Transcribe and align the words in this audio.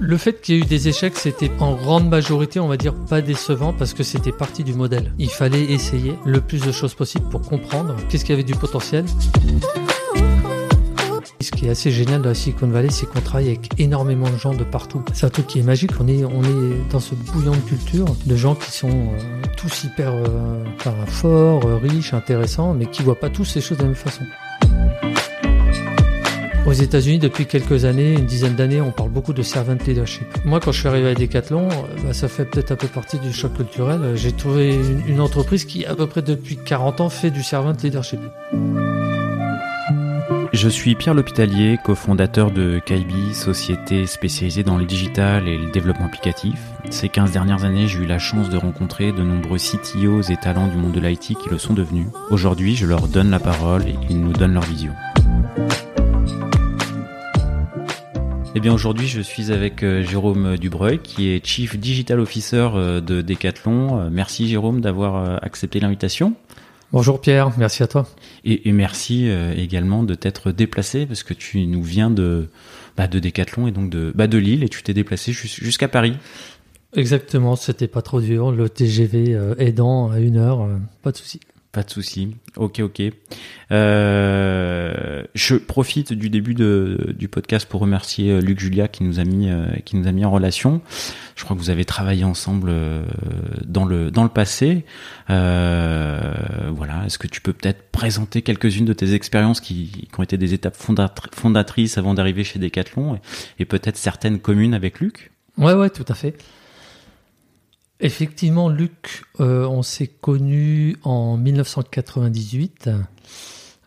Le 0.00 0.16
fait 0.16 0.40
qu'il 0.40 0.54
y 0.54 0.58
ait 0.58 0.62
eu 0.62 0.64
des 0.64 0.88
échecs, 0.88 1.16
c'était 1.16 1.50
en 1.60 1.74
grande 1.74 2.08
majorité, 2.08 2.60
on 2.60 2.66
va 2.66 2.76
dire, 2.76 2.94
pas 2.94 3.20
décevant 3.20 3.72
parce 3.72 3.92
que 3.92 4.02
c'était 4.02 4.32
partie 4.32 4.64
du 4.64 4.72
modèle. 4.72 5.12
Il 5.18 5.30
fallait 5.30 5.64
essayer 5.64 6.14
le 6.24 6.40
plus 6.40 6.64
de 6.64 6.72
choses 6.72 6.94
possible 6.94 7.28
pour 7.28 7.42
comprendre 7.42 7.94
qu'est-ce 8.08 8.24
qui 8.24 8.32
avait 8.32 8.42
du 8.42 8.54
potentiel. 8.54 9.04
Qui 11.58 11.66
est 11.66 11.70
assez 11.70 11.90
génial 11.90 12.22
dans 12.22 12.28
la 12.28 12.36
Silicon 12.36 12.68
Valley, 12.68 12.88
c'est 12.88 13.06
qu'on 13.06 13.20
travaille 13.20 13.48
avec 13.48 13.80
énormément 13.80 14.30
de 14.30 14.36
gens 14.36 14.54
de 14.54 14.62
partout. 14.62 15.02
C'est 15.12 15.26
un 15.26 15.28
truc 15.28 15.48
qui 15.48 15.58
est 15.58 15.64
magique. 15.64 15.90
On 15.98 16.06
est, 16.06 16.24
on 16.24 16.44
est 16.44 16.88
dans 16.88 17.00
ce 17.00 17.16
bouillon 17.16 17.50
de 17.50 17.56
culture 17.56 18.06
de 18.26 18.36
gens 18.36 18.54
qui 18.54 18.70
sont 18.70 18.88
euh, 18.88 19.42
tous 19.56 19.82
hyper 19.82 20.12
euh, 20.14 20.64
forts, 21.08 21.66
euh, 21.66 21.78
riches, 21.78 22.14
intéressants, 22.14 22.74
mais 22.74 22.86
qui 22.86 23.02
voient 23.02 23.18
pas 23.18 23.28
tous 23.28 23.44
ces 23.44 23.60
choses 23.60 23.76
de 23.76 23.82
la 23.82 23.88
même 23.88 23.96
façon. 23.96 24.22
Aux 26.64 26.72
États-Unis, 26.72 27.18
depuis 27.18 27.46
quelques 27.46 27.84
années, 27.84 28.12
une 28.12 28.26
dizaine 28.26 28.54
d'années, 28.54 28.80
on 28.80 28.92
parle 28.92 29.10
beaucoup 29.10 29.32
de 29.32 29.42
servant 29.42 29.76
leadership. 29.84 30.28
Moi, 30.44 30.60
quand 30.60 30.70
je 30.70 30.78
suis 30.78 30.88
arrivé 30.88 31.08
à 31.08 31.14
Decathlon, 31.14 31.66
bah, 32.04 32.12
ça 32.12 32.28
fait 32.28 32.44
peut-être 32.44 32.70
un 32.70 32.76
peu 32.76 32.86
partie 32.86 33.18
du 33.18 33.32
choc 33.32 33.54
culturel. 33.54 34.12
J'ai 34.14 34.30
trouvé 34.30 34.78
une 35.08 35.20
entreprise 35.20 35.64
qui, 35.64 35.84
à 35.84 35.96
peu 35.96 36.06
près 36.06 36.22
depuis 36.22 36.56
40 36.56 37.00
ans, 37.00 37.08
fait 37.08 37.32
du 37.32 37.42
servant 37.42 37.72
leadership. 37.82 38.20
Je 40.60 40.68
suis 40.68 40.96
Pierre 40.96 41.14
L'Hôpitalier, 41.14 41.78
cofondateur 41.84 42.50
de 42.50 42.80
Kaibi, 42.84 43.32
société 43.32 44.06
spécialisée 44.06 44.64
dans 44.64 44.76
le 44.76 44.86
digital 44.86 45.46
et 45.46 45.56
le 45.56 45.70
développement 45.70 46.06
applicatif. 46.06 46.58
Ces 46.90 47.08
15 47.08 47.30
dernières 47.30 47.62
années, 47.62 47.86
j'ai 47.86 48.00
eu 48.00 48.06
la 48.06 48.18
chance 48.18 48.48
de 48.50 48.56
rencontrer 48.56 49.12
de 49.12 49.22
nombreux 49.22 49.58
CTOs 49.58 50.22
et 50.32 50.36
talents 50.36 50.66
du 50.66 50.76
monde 50.76 50.90
de 50.90 50.98
l'IT 50.98 51.20
qui 51.20 51.48
le 51.48 51.58
sont 51.58 51.74
devenus. 51.74 52.08
Aujourd'hui, 52.32 52.74
je 52.74 52.86
leur 52.86 53.06
donne 53.06 53.30
la 53.30 53.38
parole 53.38 53.86
et 53.86 53.94
ils 54.10 54.20
nous 54.20 54.32
donnent 54.32 54.54
leur 54.54 54.64
vision. 54.64 54.92
Eh 58.56 58.60
bien 58.60 58.72
aujourd'hui 58.72 59.06
je 59.06 59.20
suis 59.20 59.52
avec 59.52 59.84
euh, 59.84 60.02
Jérôme 60.02 60.56
Dubreuil 60.56 60.98
qui 60.98 61.28
est 61.28 61.46
Chief 61.46 61.78
Digital 61.78 62.18
Officer 62.18 62.70
euh, 62.74 63.00
de 63.00 63.22
Decathlon. 63.22 64.00
Euh, 64.00 64.08
merci 64.10 64.48
Jérôme 64.48 64.80
d'avoir 64.80 65.38
accepté 65.44 65.78
l'invitation. 65.78 66.34
Bonjour 66.90 67.20
Pierre, 67.20 67.52
merci 67.58 67.82
à 67.82 67.86
toi. 67.86 68.06
Et, 68.44 68.68
et 68.68 68.72
merci 68.72 69.28
également 69.56 70.02
de 70.02 70.14
t'être 70.14 70.52
déplacé 70.52 71.04
parce 71.04 71.22
que 71.22 71.34
tu 71.34 71.66
nous 71.66 71.82
viens 71.82 72.10
de, 72.10 72.48
bah, 72.96 73.08
de 73.08 73.18
Decathlon 73.18 73.66
et 73.66 73.72
donc 73.72 73.90
de, 73.90 74.10
bah, 74.14 74.26
de 74.26 74.38
Lille 74.38 74.64
et 74.64 74.68
tu 74.68 74.82
t'es 74.82 74.94
déplacé 74.94 75.32
jusqu'à 75.32 75.88
Paris. 75.88 76.16
Exactement, 76.94 77.56
c'était 77.56 77.88
pas 77.88 78.00
trop 78.00 78.22
dur. 78.22 78.52
Le 78.52 78.70
TGV 78.70 79.38
aidant 79.58 80.10
à 80.10 80.18
une 80.20 80.38
heure, 80.38 80.66
pas 81.02 81.12
de 81.12 81.18
souci. 81.18 81.40
Pas 81.78 81.84
de 81.84 81.90
souci. 81.90 82.34
Ok, 82.56 82.80
ok. 82.80 83.02
Euh, 83.70 85.22
je 85.36 85.54
profite 85.54 86.12
du 86.12 86.28
début 86.28 86.54
de, 86.54 87.14
du 87.16 87.28
podcast 87.28 87.68
pour 87.68 87.80
remercier 87.80 88.32
euh, 88.32 88.40
Luc 88.40 88.58
Julia 88.58 88.88
qui 88.88 89.04
nous 89.04 89.20
a 89.20 89.24
mis 89.24 89.48
euh, 89.48 89.68
qui 89.84 89.94
nous 89.94 90.08
a 90.08 90.10
mis 90.10 90.24
en 90.24 90.32
relation. 90.32 90.82
Je 91.36 91.44
crois 91.44 91.56
que 91.56 91.60
vous 91.62 91.70
avez 91.70 91.84
travaillé 91.84 92.24
ensemble 92.24 92.72
dans 93.64 93.84
le 93.84 94.10
dans 94.10 94.24
le 94.24 94.28
passé. 94.28 94.86
Voilà. 95.28 97.04
Est-ce 97.06 97.16
que 97.16 97.28
tu 97.28 97.40
peux 97.40 97.52
peut-être 97.52 97.92
présenter 97.92 98.42
quelques-unes 98.42 98.84
de 98.84 98.92
tes 98.92 99.14
expériences 99.14 99.60
qui, 99.60 100.08
qui, 100.12 100.18
ont 100.18 100.24
été 100.24 100.36
des 100.36 100.54
étapes 100.54 100.76
fondatrices 101.32 101.96
avant 101.96 102.12
d'arriver 102.12 102.42
chez 102.42 102.58
Decathlon 102.58 103.14
et, 103.14 103.20
et 103.60 103.64
peut-être 103.66 103.98
certaines 103.98 104.40
communes 104.40 104.74
avec 104.74 104.98
Luc? 104.98 105.30
Ouais, 105.58 105.74
ouais, 105.74 105.90
tout 105.90 106.06
à 106.08 106.14
fait. 106.14 106.36
Effectivement, 108.00 108.68
Luc, 108.68 109.24
euh, 109.40 109.66
on 109.66 109.82
s'est 109.82 110.06
connu 110.06 110.96
en 111.02 111.36
1998. 111.36 112.90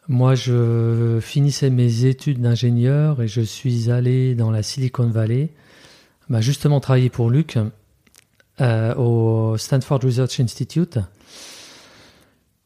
Moi, 0.10 0.36
je 0.36 1.20
finissais 1.22 1.70
mes 1.70 2.04
études 2.04 2.42
d'ingénieur 2.42 3.22
et 3.22 3.30
je 3.30 3.40
suis 3.40 3.90
allé 3.90 4.36
dans 4.36 4.52
la 4.52 4.64
Silicon 4.64 5.08
Valley, 5.08 5.52
bah, 6.30 6.42
justement 6.42 6.82
travailler 6.82 7.10
pour 7.10 7.30
Luc 7.30 7.58
euh, 8.60 8.96
au 8.96 9.58
Stanford 9.58 10.02
Research 10.04 10.42
Institute. 10.42 11.00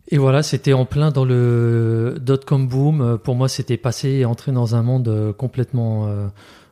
Et 0.08 0.18
voilà, 0.18 0.42
c'était 0.42 0.74
en 0.74 0.86
plein 0.86 1.12
dans 1.12 1.26
le 1.26 2.18
dot-com 2.20 2.68
boom. 2.68 3.20
Pour 3.24 3.36
moi, 3.36 3.50
c'était 3.50 3.78
passé 3.78 4.10
et 4.10 4.26
entrer 4.26 4.52
dans 4.52 4.76
un 4.76 4.82
monde 4.82 5.36
complètement 5.38 6.08
euh, 6.08 6.28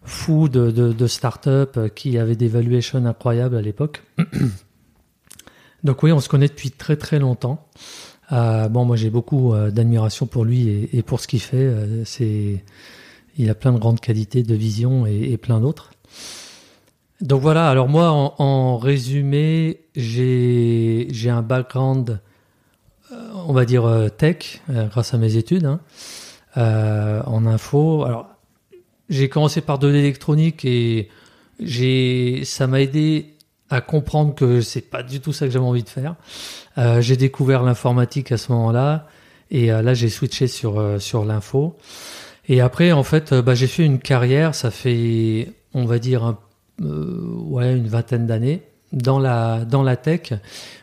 fou 0.06 0.50
de, 0.50 0.72
de, 0.72 1.08
start-up 1.08 1.94
qui 1.96 2.18
avait 2.18 2.36
des 2.36 2.48
valuations 2.48 3.06
incroyables 3.06 3.56
à 3.56 3.62
l'époque. 3.62 4.04
Donc 5.84 6.04
oui, 6.04 6.12
on 6.12 6.20
se 6.20 6.30
connaît 6.30 6.48
depuis 6.48 6.72
très 6.72 6.96
très 6.96 7.20
longtemps. 7.20 7.68
Euh, 8.32 8.70
bon, 8.70 8.86
moi 8.86 8.96
j'ai 8.96 9.10
beaucoup 9.10 9.54
euh, 9.54 9.70
d'admiration 9.70 10.26
pour 10.26 10.46
lui 10.46 10.90
et, 10.92 11.04
pour 11.04 11.20
ce 11.20 11.28
qu'il 11.28 11.42
fait. 11.42 11.58
Euh, 11.58 12.04
il 13.38 13.50
a 13.50 13.56
plein 13.56 13.74
de 13.74 13.80
grandes 13.80 14.00
qualités 14.00 14.44
de 14.44 14.56
vision 14.56 15.06
et, 15.06 15.38
plein 15.38 15.60
d'autres. 15.60 15.92
Donc 17.22 17.42
voilà. 17.42 17.70
Alors 17.70 17.90
moi, 17.90 18.10
en, 18.12 18.78
résumé, 18.78 19.82
j'ai 19.96 21.08
un 21.30 21.42
background, 21.42 22.22
euh, 23.12 23.16
on 23.48 23.54
va 23.54 23.66
dire 23.66 23.86
euh, 23.86 24.10
tech, 24.10 24.62
grâce 24.70 25.14
à 25.14 25.18
mes 25.18 25.36
études 25.36 25.66
hein, 25.66 25.80
en 27.26 27.46
info. 27.46 28.04
Alors 28.04 28.33
j'ai 29.10 29.30
commencé 29.30 29.62
par 29.62 29.80
de 29.80 29.88
l'électronique 29.88 30.66
et 30.66 31.10
j'ai 31.60 32.44
ça 32.46 32.68
m'a 32.68 32.82
aidé 32.82 33.34
à 33.70 33.82
comprendre 33.82 34.36
que 34.36 34.62
c'est 34.62 34.82
pas 34.82 35.04
du 35.04 35.20
tout 35.20 35.34
ça 35.34 35.46
que 35.46 35.52
j'avais 35.52 35.66
envie 35.66 35.84
de 35.84 35.90
faire. 35.90 36.16
Euh, 36.78 37.02
j'ai 37.02 37.18
découvert 37.18 37.64
l'informatique 37.64 38.32
à 38.32 38.38
ce 38.38 38.52
moment-là 38.52 39.08
et 39.52 39.72
euh, 39.72 39.82
là 39.82 39.94
j'ai 39.94 40.10
switché 40.10 40.48
sur 40.48 40.80
euh, 40.80 41.00
sur 41.00 41.26
l'info. 41.26 41.76
Et 42.48 42.62
après 42.62 42.92
en 42.92 43.04
fait 43.04 43.34
bah, 43.34 43.56
j'ai 43.56 43.68
fait 43.68 43.86
une 43.86 44.00
carrière, 44.00 44.56
ça 44.56 44.72
fait 44.72 45.52
on 45.74 45.86
va 45.86 46.00
dire 46.00 46.24
un, 46.24 46.40
ouais 46.80 47.76
une 47.76 47.88
vingtaine 47.88 48.28
d'années 48.28 48.64
dans 48.92 49.18
la 49.20 49.66
dans 49.66 49.82
la 49.82 49.96
tech, 49.96 50.34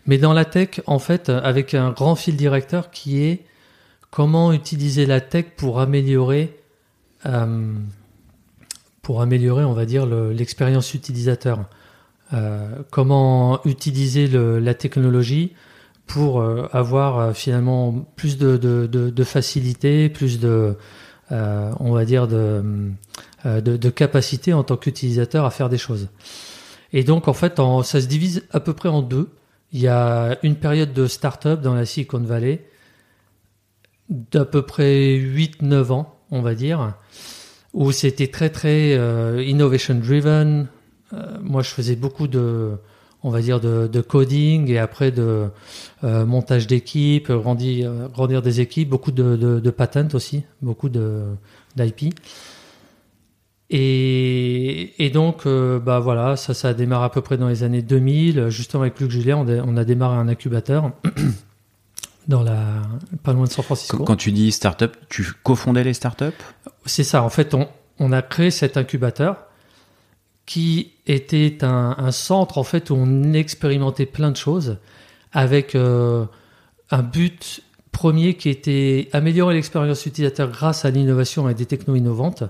mais 0.07 0.19
dans 0.19 0.33
la 0.33 0.45
tech 0.45 0.81
en 0.87 0.99
fait 0.99 1.29
avec 1.29 1.75
un 1.75 1.91
grand 1.91 2.17
fil 2.17 2.37
directeur 2.37 2.91
qui 2.91 3.23
est 3.23 3.45
comment 4.11 4.53
utiliser 4.53 5.07
la 5.07 5.21
tech 5.21 5.47
pour 5.57 5.79
améliorer 5.81 6.57
pour 9.03 9.23
améliorer 9.23 9.65
on 9.65 9.73
va 9.73 9.87
dire 9.87 10.07
l'expérience 10.07 10.95
utilisateur. 10.95 11.67
Euh, 12.33 12.83
comment 12.91 13.61
utiliser 13.65 14.29
la 14.29 14.75
technologie 14.75 15.53
pour 16.07 16.41
euh, 16.41 16.69
avoir 16.73 17.19
euh, 17.19 17.33
finalement 17.33 18.07
plus 18.15 18.39
de, 18.39 19.25
facilité, 19.25 20.09
plus 20.09 20.39
de, 20.39 20.77
on 21.31 21.93
va 21.93 22.05
dire, 22.05 22.29
de, 22.29 23.91
capacité 23.91 24.53
en 24.53 24.63
tant 24.63 24.77
qu'utilisateur 24.77 25.45
à 25.45 25.51
faire 25.51 25.69
des 25.69 25.79
choses. 25.79 26.09
Et 26.93 27.03
donc, 27.05 27.27
en 27.27 27.33
fait, 27.33 27.61
ça 27.85 28.01
se 28.01 28.07
divise 28.07 28.45
à 28.53 28.61
peu 28.61 28.75
près 28.75 28.89
en 28.89 29.03
deux. 29.03 29.31
Il 29.73 29.81
y 29.81 29.89
a 29.89 30.37
une 30.43 30.57
période 30.57 30.93
de 30.93 31.07
start-up 31.07 31.61
dans 31.61 31.75
la 31.75 31.87
Silicon 31.87 32.19
Valley 32.19 32.65
d'à 34.09 34.45
peu 34.45 34.63
près 34.63 35.17
8-9 35.17 35.93
ans, 35.93 36.17
on 36.33 36.43
va 36.43 36.57
dire, 36.57 36.95
où 37.73 37.93
c'était 37.93 38.27
très, 38.27 38.51
très 38.51 38.95
euh, 38.95 39.43
innovation 39.43 39.95
driven, 39.95 40.69
euh, 41.13 41.39
moi, 41.43 41.63
je 41.63 41.71
faisais 41.71 41.97
beaucoup 41.97 42.29
de, 42.29 42.73
on 43.23 43.31
va 43.31 43.41
dire, 43.41 43.61
de, 43.61 43.87
de 43.87 44.01
coding 44.01 44.71
et 44.71 44.79
après 44.79 45.11
de 45.11 45.49
euh, 46.05 46.27
montage 46.27 46.67
d'équipes, 46.67 47.31
grandir, 47.31 47.91
euh, 47.91 48.09
grandir 48.09 48.43
des 48.43 48.61
équipes, 48.61 48.89
beaucoup 48.89 49.13
de, 49.13 49.37
de, 49.37 49.61
de 49.61 49.71
patents 49.71 50.09
aussi, 50.15 50.45
beaucoup 50.63 50.89
de 50.89 51.25
d'IP. 51.77 52.15
Et, 53.73 55.05
et, 55.05 55.11
donc, 55.11 55.47
euh, 55.47 55.79
bah 55.79 56.01
voilà, 56.01 56.35
ça, 56.37 56.55
ça 56.55 56.69
a 56.69 56.75
démarré 56.75 57.05
à 57.05 57.09
peu 57.09 57.21
près 57.21 57.37
dans 57.37 57.49
les 57.49 57.63
années 57.63 57.83
2000. 57.83 58.49
Justement, 58.49 58.83
avec 58.83 58.99
Luc 58.99 59.11
Julien, 59.13 59.37
on 59.39 59.77
a 59.77 59.85
démarré 59.85 60.17
un 60.17 60.27
incubateur 60.27 60.91
dans 62.31 62.43
la, 62.43 62.83
pas 63.23 63.33
loin 63.33 63.45
de 63.45 63.51
San 63.51 63.65
Francisco. 63.65 64.05
Quand 64.05 64.17
tu 64.17 64.33
dis 64.33 64.53
startup, 64.53 64.97
tu 65.09 65.27
cofondais 65.43 65.85
les 65.85 65.95
startups 65.95 66.27
C'est 66.87 67.05
ça. 67.05 67.23
En 67.23 67.29
fait, 67.29 67.53
on, 67.55 67.69
on 67.99 68.13
a 68.13 68.23
créé 68.23 68.51
cet 68.51 68.77
incubateur 68.77 69.37
qui 70.47 70.93
était 71.07 71.59
un, 71.63 71.97
un, 71.99 72.11
centre 72.13 72.57
en 72.57 72.65
fait 72.65 72.91
où 72.91 72.95
on 72.95 73.33
expérimentait 73.35 74.07
plein 74.07 74.31
de 74.31 74.37
choses 74.37 74.79
avec 75.33 75.75
euh, 75.75 76.25
un 76.91 77.03
but 77.03 77.63
premier 77.93 78.35
qui 78.35 78.49
était 78.49 79.09
améliorer 79.13 79.55
l'expérience 79.55 80.07
utilisateur 80.07 80.51
grâce 80.51 80.85
à 80.85 80.91
l'innovation 80.91 81.49
et 81.49 81.55
des 81.55 81.67
technos 81.67 81.97
innovantes. 81.97 82.45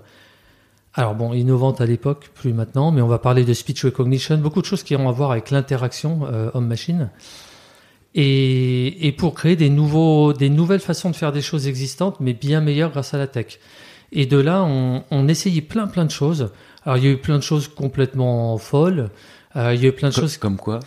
Alors 0.94 1.14
bon, 1.14 1.32
innovantes 1.32 1.80
à 1.80 1.86
l'époque, 1.86 2.30
plus 2.34 2.52
maintenant, 2.52 2.90
mais 2.90 3.00
on 3.00 3.08
va 3.08 3.18
parler 3.18 3.44
de 3.44 3.54
speech 3.54 3.84
recognition, 3.84 4.36
beaucoup 4.38 4.60
de 4.60 4.66
choses 4.66 4.82
qui 4.82 4.94
ont 4.96 5.08
à 5.08 5.12
voir 5.12 5.30
avec 5.30 5.50
l'interaction 5.50 6.20
euh, 6.24 6.50
homme-machine. 6.52 7.10
Et, 8.14 9.06
et, 9.06 9.12
pour 9.12 9.34
créer 9.34 9.54
des, 9.54 9.70
nouveaux, 9.70 10.32
des 10.32 10.50
nouvelles 10.50 10.80
façons 10.80 11.10
de 11.10 11.16
faire 11.16 11.30
des 11.30 11.42
choses 11.42 11.68
existantes, 11.68 12.16
mais 12.18 12.32
bien 12.32 12.60
meilleures 12.60 12.90
grâce 12.90 13.14
à 13.14 13.18
la 13.18 13.28
tech. 13.28 13.60
Et 14.10 14.26
de 14.26 14.36
là, 14.36 14.64
on, 14.64 15.04
on 15.12 15.28
essayait 15.28 15.60
plein 15.60 15.86
plein 15.86 16.04
de 16.04 16.10
choses. 16.10 16.50
Alors 16.84 16.98
il 16.98 17.04
y 17.04 17.06
a 17.06 17.10
eu 17.10 17.18
plein 17.18 17.36
de 17.38 17.42
choses 17.42 17.68
complètement 17.68 18.58
folles. 18.58 19.10
Euh, 19.54 19.74
il 19.74 19.82
y 19.82 19.86
a 19.86 19.90
eu 19.90 19.92
plein 19.92 20.08
de 20.08 20.14
choses 20.14 20.38
comme 20.38 20.56
quoi? 20.56 20.80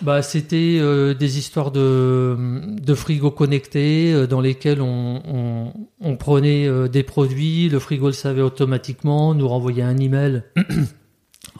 Bah, 0.00 0.22
C'était 0.22 0.78
euh, 0.80 1.12
des 1.12 1.38
histoires 1.38 1.72
de, 1.72 2.36
de 2.80 2.94
frigo 2.94 3.30
connectés 3.30 4.12
euh, 4.12 4.26
dans 4.26 4.40
lesquels 4.40 4.80
on, 4.80 5.22
on, 5.26 5.72
on 6.00 6.16
prenait 6.16 6.68
euh, 6.68 6.88
des 6.88 7.02
produits, 7.02 7.68
le 7.68 7.78
frigo 7.80 8.06
le 8.06 8.12
savait 8.12 8.42
automatiquement, 8.42 9.34
nous 9.34 9.48
renvoyait 9.48 9.82
un 9.82 9.98
email 9.98 10.44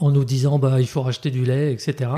en 0.01 0.11
nous 0.11 0.25
disant 0.25 0.59
bah 0.59 0.81
il 0.81 0.87
faut 0.87 1.03
racheter 1.03 1.31
du 1.31 1.45
lait, 1.45 1.73
etc. 1.73 2.11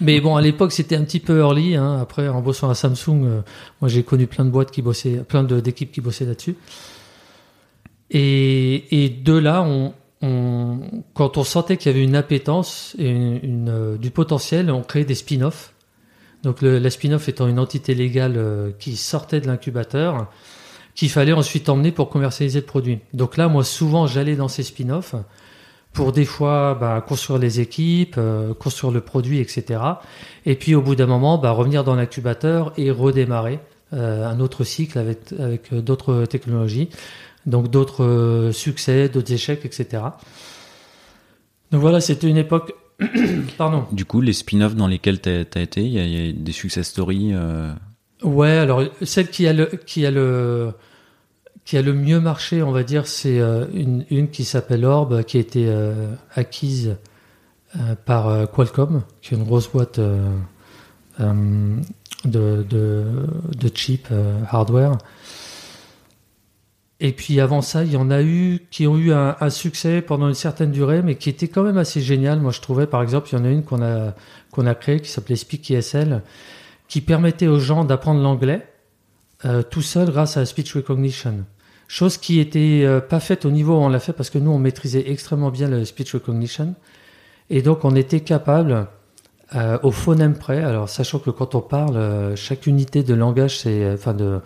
Mais 0.00 0.20
bon, 0.20 0.36
à 0.36 0.42
l'époque 0.42 0.72
c'était 0.72 0.96
un 0.96 1.04
petit 1.04 1.20
peu 1.20 1.38
early. 1.38 1.76
Hein. 1.76 1.98
Après, 2.00 2.28
en 2.28 2.40
bossant 2.40 2.70
à 2.70 2.74
Samsung, 2.74 3.24
euh, 3.24 3.40
moi 3.80 3.88
j'ai 3.88 4.02
connu 4.02 4.26
plein 4.26 4.44
de 4.44 4.50
boîtes 4.50 4.70
qui 4.70 4.82
bossaient, 4.82 5.24
plein 5.28 5.44
d'équipes 5.44 5.92
qui 5.92 6.00
bossaient 6.00 6.26
là-dessus. 6.26 6.56
Et, 8.10 9.04
et 9.04 9.08
de 9.08 9.34
là, 9.34 9.62
on, 9.62 9.92
quand 11.14 11.38
on 11.38 11.44
sentait 11.44 11.76
qu'il 11.76 11.90
y 11.90 11.94
avait 11.94 12.04
une 12.04 12.16
appétence 12.16 12.94
et 12.98 13.08
une, 13.08 13.68
euh, 13.68 13.96
du 13.96 14.10
potentiel, 14.10 14.70
on 14.70 14.82
créait 14.82 15.04
des 15.04 15.14
spin-offs. 15.14 15.72
Donc 16.42 16.60
le, 16.60 16.78
la 16.78 16.90
spin-off 16.90 17.28
étant 17.28 17.48
une 17.48 17.58
entité 17.58 17.94
légale 17.94 18.34
euh, 18.36 18.70
qui 18.78 18.96
sortait 18.96 19.40
de 19.40 19.46
l'incubateur, 19.46 20.28
qu'il 20.94 21.08
fallait 21.08 21.32
ensuite 21.32 21.68
emmener 21.68 21.92
pour 21.92 22.10
commercialiser 22.10 22.60
le 22.60 22.66
produit. 22.66 22.98
Donc 23.14 23.36
là, 23.36 23.48
moi, 23.48 23.64
souvent, 23.64 24.06
j'allais 24.06 24.36
dans 24.36 24.48
ces 24.48 24.62
spin-offs 24.62 25.14
pour 25.92 26.12
des 26.12 26.24
fois 26.24 26.76
bah, 26.80 27.04
construire 27.06 27.38
les 27.38 27.60
équipes, 27.60 28.14
euh, 28.18 28.54
construire 28.54 28.92
le 28.92 29.00
produit, 29.00 29.40
etc. 29.40 29.80
Et 30.46 30.54
puis 30.54 30.74
au 30.74 30.82
bout 30.82 30.94
d'un 30.94 31.06
moment, 31.06 31.36
bah, 31.38 31.50
revenir 31.50 31.82
dans 31.84 31.94
l'incubateur 31.96 32.72
et 32.76 32.90
redémarrer 32.90 33.58
euh, 33.92 34.24
un 34.26 34.38
autre 34.40 34.62
cycle 34.64 34.98
avec, 34.98 35.32
avec 35.38 35.72
euh, 35.72 35.80
d'autres 35.82 36.24
technologies, 36.26 36.90
donc 37.46 37.68
d'autres 37.70 38.04
euh, 38.04 38.52
succès, 38.52 39.08
d'autres 39.08 39.32
échecs, 39.32 39.64
etc. 39.64 40.02
Donc 41.72 41.80
voilà, 41.80 42.00
c'était 42.00 42.28
une 42.28 42.36
époque. 42.36 42.74
Pardon. 43.58 43.84
Du 43.92 44.04
coup, 44.04 44.20
les 44.20 44.32
spin-offs 44.32 44.74
dans 44.76 44.86
lesquels 44.86 45.20
tu 45.20 45.28
as 45.30 45.60
été, 45.60 45.82
il 45.82 45.92
y, 45.92 46.26
y 46.26 46.28
a 46.28 46.32
des 46.32 46.52
success 46.52 46.86
stories. 46.88 47.30
euh, 47.32 47.72
Ouais, 48.22 48.50
alors 48.50 48.82
celle 49.02 49.28
qui 49.30 49.46
a 49.46 49.52
le 49.54 49.66
qui 49.86 50.04
a 50.04 50.10
le 50.10 50.72
qui 51.64 51.76
a 51.76 51.82
le 51.82 51.92
mieux 51.92 52.20
marché, 52.20 52.62
on 52.62 52.72
va 52.72 52.82
dire, 52.82 53.06
c'est 53.06 53.38
euh, 53.38 53.66
une, 53.72 54.28
qui 54.30 54.44
s'appelle 54.44 54.84
Orb, 54.84 55.24
qui 55.24 55.36
a 55.36 55.40
été 55.40 55.66
euh, 55.68 56.14
acquise 56.34 56.96
euh, 57.76 57.94
par 58.04 58.50
Qualcomm, 58.50 59.02
qui 59.22 59.34
est 59.34 59.36
une 59.36 59.44
grosse 59.44 59.70
boîte 59.70 60.00
de, 62.24 62.62
de, 62.62 63.04
de 63.58 63.70
chip 63.74 64.08
euh, 64.10 64.40
hardware. 64.50 64.98
Et 67.02 67.12
puis 67.12 67.40
avant 67.40 67.62
ça, 67.62 67.82
il 67.84 67.92
y 67.92 67.96
en 67.96 68.10
a 68.10 68.22
eu 68.22 68.66
qui 68.70 68.86
ont 68.86 68.98
eu 68.98 69.12
un, 69.12 69.36
un 69.40 69.50
succès 69.50 70.02
pendant 70.02 70.28
une 70.28 70.34
certaine 70.34 70.70
durée, 70.70 71.02
mais 71.02 71.14
qui 71.14 71.30
était 71.30 71.48
quand 71.48 71.62
même 71.62 71.78
assez 71.78 72.02
génial. 72.02 72.40
Moi, 72.40 72.52
je 72.52 72.60
trouvais, 72.60 72.86
par 72.86 73.02
exemple, 73.02 73.28
il 73.32 73.38
y 73.38 73.40
en 73.40 73.44
a 73.44 73.48
une 73.48 73.64
qu'on 73.64 73.82
a 73.82 74.14
qu'on 74.50 74.66
a 74.66 74.74
créée 74.74 75.00
qui 75.00 75.08
s'appelait 75.08 75.36
Speak 75.36 75.70
ESL, 75.70 76.22
qui 76.88 77.00
permettait 77.00 77.46
aux 77.46 77.60
gens 77.60 77.84
d'apprendre 77.84 78.20
l'anglais 78.20 78.66
euh, 79.44 79.62
tout 79.62 79.82
seul 79.82 80.10
grâce 80.10 80.36
à 80.36 80.40
la 80.40 80.46
speech 80.46 80.74
recognition. 80.74 81.44
Chose 81.92 82.18
qui 82.18 82.38
était 82.38 82.82
euh, 82.84 83.00
pas 83.00 83.18
faite 83.18 83.44
au 83.44 83.50
niveau 83.50 83.74
où 83.74 83.80
on 83.80 83.88
l'a 83.88 83.98
fait 83.98 84.12
parce 84.12 84.30
que 84.30 84.38
nous 84.38 84.52
on 84.52 84.60
maîtrisait 84.60 85.10
extrêmement 85.10 85.50
bien 85.50 85.66
le 85.66 85.84
speech 85.84 86.14
recognition 86.14 86.76
et 87.50 87.62
donc 87.62 87.84
on 87.84 87.96
était 87.96 88.20
capable 88.20 88.86
euh, 89.56 89.76
au 89.82 89.90
phonème 89.90 90.34
près. 90.34 90.62
Alors 90.62 90.88
sachant 90.88 91.18
que 91.18 91.30
quand 91.30 91.56
on 91.56 91.60
parle, 91.60 91.96
euh, 91.96 92.36
chaque 92.36 92.68
unité 92.68 93.02
de 93.02 93.12
langage, 93.12 93.58
c'est 93.58 93.92
enfin 93.92 94.14
de 94.14 94.38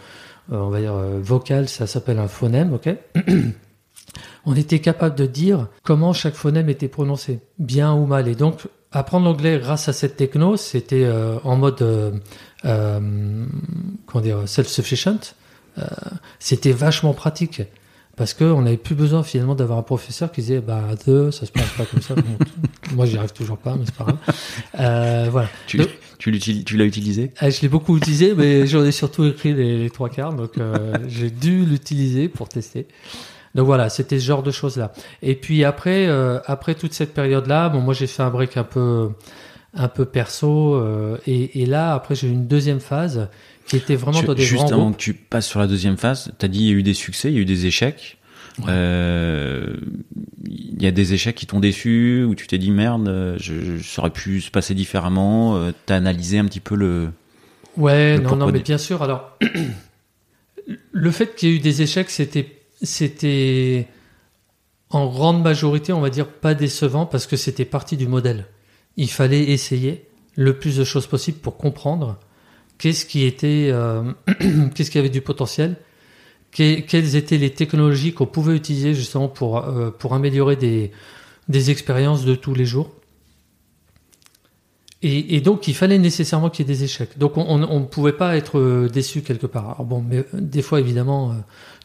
on 0.51 0.71
va 0.71 0.81
dire 0.81 0.95
vocal, 0.95 1.69
ça 1.69 1.87
s'appelle 1.87 2.19
un 2.19 2.29
phonème, 2.29 2.73
ok? 2.73 2.89
On 4.47 4.55
était 4.55 4.79
capable 4.79 5.15
de 5.15 5.27
dire 5.27 5.69
comment 5.83 6.13
chaque 6.13 6.35
phonème 6.35 6.69
était 6.71 6.89
prononcé, 6.89 7.41
bien 7.59 7.93
ou 7.93 8.07
mal. 8.07 8.29
Et 8.29 8.35
donc 8.35 8.69
apprendre 8.93 9.27
l'anglais 9.27 9.59
grâce 9.59 9.89
à 9.89 9.95
cette 9.95 10.17
techno, 10.17 10.57
c'était 10.57 11.11
en 11.45 11.57
mode 11.57 12.23
comment 12.65 14.21
dire 14.23 14.49
self-sufficient. 14.49 15.35
Euh, 15.79 15.83
c'était 16.39 16.73
vachement 16.73 17.15
pratique 17.15 17.63
parce 18.17 18.33
que 18.33 18.45
on 18.45 18.63
n'avait 18.63 18.77
plus 18.77 18.95
besoin 18.95 19.25
finalement 19.25 19.57
d'avoir 19.57 19.79
un 19.79 19.83
professeur 19.83 20.31
qui 20.31 20.41
disait 20.41 20.61
bah 20.61 20.83
the 21.05 21.31
ça 21.33 21.47
se 21.47 21.51
prononce 21.53 21.73
pas 21.77 21.85
comme 21.85 22.01
ça. 22.01 22.15
Bon, 22.15 22.39
moi 22.95 23.07
j'y 23.07 23.19
arrive 23.19 23.33
toujours 23.33 23.59
pas, 23.59 23.75
mais 23.75 23.85
c'est 23.85 23.95
pas 23.95 24.05
grave. 24.05 24.19
Euh, 24.79 25.29
voilà. 25.31 25.49
Tu, 25.67 25.79
Donc- 25.79 25.89
l'as 26.79 26.85
utilisé? 26.85 27.33
Ah, 27.39 27.51
je 27.51 27.61
l'ai 27.61 27.69
beaucoup 27.69 27.97
utilisé, 27.97 28.35
mais 28.37 28.67
j'en 28.69 28.85
ai 28.85 28.93
surtout 28.93 29.25
écrit 29.25 29.53
les, 29.53 29.79
les 29.79 29.91
trois 29.91 30.09
quarts, 30.09 30.33
donc 30.33 30.59
euh, 30.59 30.95
j'ai 31.09 31.31
dû 31.31 31.65
l'utiliser 31.65 32.29
pour 32.29 32.49
tester. 32.49 32.87
Donc 33.57 33.67
voilà, 33.67 33.89
c'était 33.89 34.19
ce 34.19 34.25
genre 34.25 34.43
de 34.43 34.51
choses 34.53 34.77
là. 34.77 34.93
Et 35.23 35.35
puis 35.35 35.65
après, 35.65 36.07
euh, 36.07 36.39
après 36.47 36.75
toute 36.77 36.93
cette 36.95 37.15
période 37.15 37.47
là, 37.49 37.69
bon 37.69 37.81
moi 37.81 37.95
j'ai 37.95 38.07
fait 38.07 38.23
un 38.23 38.31
break 38.31 38.57
un 38.57 38.65
peu, 38.65 39.11
un 39.75 39.89
peu 39.89 40.05
perso, 40.05 40.75
euh, 40.77 41.19
et, 41.27 41.63
et 41.63 41.67
là 41.67 41.95
après 41.95 42.15
j'ai 42.15 42.29
eu 42.29 42.33
une 42.33 42.47
deuxième 42.47 42.81
phase 42.81 43.29
qui 43.67 43.77
était 43.77 43.97
vraiment 43.97 44.21
Tu- 44.21 44.27
dans 44.27 44.35
des 44.35 44.43
Juste 44.43 44.71
avant 44.73 44.83
groupes. 44.85 44.97
que 44.97 45.03
tu 45.03 45.15
passes 45.15 45.47
sur 45.47 45.59
la 45.61 45.67
deuxième 45.67 45.97
phase, 45.97 46.33
tu 46.39 46.45
as 46.45 46.49
dit 46.49 46.61
il 46.61 46.67
y 46.67 46.71
a 46.71 46.75
eu 46.75 46.83
des 46.83 46.95
succès, 46.95 47.31
il 47.31 47.35
y 47.35 47.39
a 47.39 47.41
eu 47.41 47.45
des 47.45 47.67
échecs. 47.67 48.19
Euh, 48.69 49.75
Il 50.47 50.81
y 50.83 50.87
a 50.87 50.91
des 50.93 51.15
échecs 51.15 51.35
qui 51.35 51.47
t'ont 51.47 51.61
déçu, 51.61 52.25
où 52.29 52.35
tu 52.35 52.47
t'es 52.47 52.59
dit 52.59 52.71
merde, 52.71 53.37
je, 53.39 53.79
je- 53.79 53.83
ça 53.83 54.03
aurait 54.03 54.11
pu 54.11 54.41
se 54.41 54.51
passer 54.51 54.75
différemment. 54.75 55.57
Euh, 55.57 55.73
T'as 55.87 55.97
analysé 55.97 56.39
un 56.39 56.45
petit 56.45 56.61
peu 56.61 56.75
le. 56.77 57.09
Ouais, 57.77 58.17
le 58.19 58.23
non, 58.23 58.37
non, 58.37 58.47
mais 58.53 58.61
bien 58.61 58.77
sûr. 58.79 59.03
Alors, 59.03 59.37
le 60.93 61.11
fait 61.11 61.35
qu'il 61.35 61.49
y 61.49 61.53
ait 61.53 61.57
eu 61.57 61.61
des 61.61 61.83
échecs, 61.83 62.11
c'était, 62.11 62.61
c'était 62.83 63.89
en 64.91 65.07
grande 65.07 65.43
majorité, 65.43 65.93
on 65.93 66.01
va 66.01 66.11
dire, 66.11 66.29
pas 66.29 66.55
décevant 66.55 67.07
parce 67.07 67.27
que 67.27 67.37
c'était 67.37 67.65
partie 67.65 67.97
du 67.97 68.07
modèle. 68.07 68.47
Il 68.97 69.11
fallait 69.11 69.45
essayer 69.51 70.07
le 70.37 70.59
plus 70.59 70.77
de 70.77 70.85
choses 70.85 71.07
possible 71.07 71.39
pour 71.39 71.57
comprendre 71.57 72.19
qu'est-ce 72.79 73.07
qui 73.07 73.25
était, 73.25 73.69
euh, 73.73 74.13
qu'est-ce 74.75 74.91
qui 74.91 74.99
avait 74.99 75.09
du 75.09 75.21
potentiel, 75.21 75.77
que- 76.53 76.81
quelles 76.81 77.17
étaient 77.17 77.39
les 77.39 77.51
technologies 77.51 78.13
qu'on 78.15 78.27
pouvait 78.27 78.57
utiliser 78.57 78.95
justement 78.95 79.29
pour, 79.29 79.59
euh, 79.59 79.91
pour 79.91 80.15
améliorer 80.15 80.57
des, 80.57 80.91
des 81.49 81.71
expériences 81.71 82.25
de 82.25 82.35
tous 82.35 82.55
les 82.55 82.65
jours. 82.67 82.91
Et, 85.03 85.37
et 85.37 85.41
donc, 85.43 85.69
il 85.69 85.75
fallait 85.75 85.99
nécessairement 85.99 86.49
qu'il 86.49 86.67
y 86.67 86.71
ait 86.71 86.75
des 86.75 86.85
échecs. 86.85 87.19
Donc, 87.19 87.37
on 87.37 87.59
ne 87.59 87.85
pouvait 87.85 88.13
pas 88.15 88.37
être 88.37 88.59
euh, 88.59 88.89
déçu 88.89 89.21
quelque 89.21 89.47
part. 89.47 89.65
Alors 89.67 89.85
bon, 89.85 90.03
mais 90.03 90.25
des 90.33 90.63
fois, 90.63 90.81
évidemment, 90.81 91.35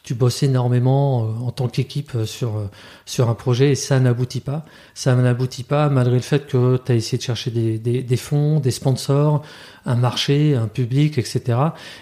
tu 0.02 0.14
bosses 0.14 0.42
énormément 0.42 1.24
euh, 1.24 1.46
en 1.46 1.50
tant 1.50 1.68
qu'équipe 1.68 2.12
euh, 2.14 2.24
sur, 2.24 2.56
euh, 2.56 2.70
sur 3.04 3.28
un 3.28 3.34
projet 3.34 3.72
et 3.72 3.74
ça 3.74 4.00
n'aboutit 4.00 4.40
pas. 4.40 4.64
Ça 4.94 5.14
n'aboutit 5.14 5.62
pas 5.62 5.88
malgré 5.88 6.16
le 6.16 6.22
fait 6.22 6.46
que 6.46 6.78
tu 6.78 6.92
as 6.92 6.94
essayé 6.94 7.18
de 7.18 7.22
chercher 7.22 7.50
des, 7.50 7.78
des, 7.78 8.16
fonds, 8.16 8.60
des 8.60 8.70
sponsors, 8.70 9.42
un 9.86 9.96
marché, 9.96 10.54
un 10.54 10.68
public, 10.68 11.18
etc. 11.18 11.58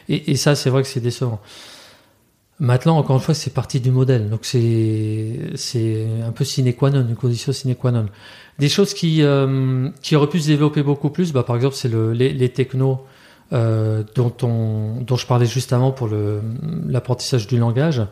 Et, 0.09 0.37
ça, 0.37 0.55
c'est 0.55 0.71
vrai 0.71 0.83
que 0.83 0.89
c'est 0.89 1.01
décevant. 1.01 1.41
Maintenant, 2.61 2.99
encore 2.99 3.17
une 3.17 3.23
fois, 3.23 3.35
c'est 3.35 3.53
partie 3.53 3.81
du 3.81 3.91
modèle. 3.91 4.29
Donc, 4.29 4.41
c'est 4.43 5.39
c'est 5.55 6.07
un 6.27 6.33
peu 6.33 6.45
sine 6.45 6.73
qua 6.75 6.91
non, 6.91 7.07
une 7.07 7.15
condition 7.15 7.53
sine 7.53 7.75
qua 7.77 7.93
non. 7.93 8.07
Des 8.59 8.69
choses 8.69 8.95
qui, 8.95 9.23
qui 10.03 10.17
auraient 10.17 10.29
pu 10.29 10.41
se 10.41 10.49
développer 10.49 10.83
beaucoup 10.83 11.11
plus, 11.11 11.33
bah, 11.33 11.45
par 11.45 11.55
exemple, 11.57 11.77
c'est 11.77 11.89
le, 11.89 12.13
les, 12.13 12.33
les 12.33 12.49
technos 12.49 13.05
euh, 13.53 14.03
dont, 14.15 14.35
on, 14.43 15.01
dont 15.01 15.17
je 15.17 15.27
parlais 15.27 15.47
juste 15.47 15.73
avant 15.73 15.93
pour 15.93 16.09
l'apprentissage 16.87 17.47
du 17.47 17.59
langage. 17.59 18.03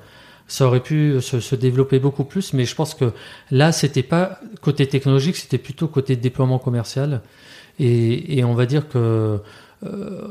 Ça 0.49 0.67
aurait 0.67 0.81
pu 0.81 1.21
se, 1.21 1.41
se 1.41 1.57
développer 1.57 1.99
beaucoup 1.99 2.25
plus, 2.25 2.53
mais 2.53 2.65
je 2.65 2.75
pense 2.75 2.95
que 2.95 3.13
là, 3.51 3.73
c'était 3.73 4.05
pas 4.05 4.39
côté 4.61 4.87
technologique, 4.87 5.37
c'était 5.37 5.59
plutôt 5.59 5.89
côté 5.89 6.15
déploiement 6.15 6.59
commercial. 6.59 7.21
Et, 7.79 8.39
et 8.39 8.45
on 8.45 8.55
va 8.55 8.67
dire 8.67 8.89
que 8.89 9.41
euh, 9.85 10.29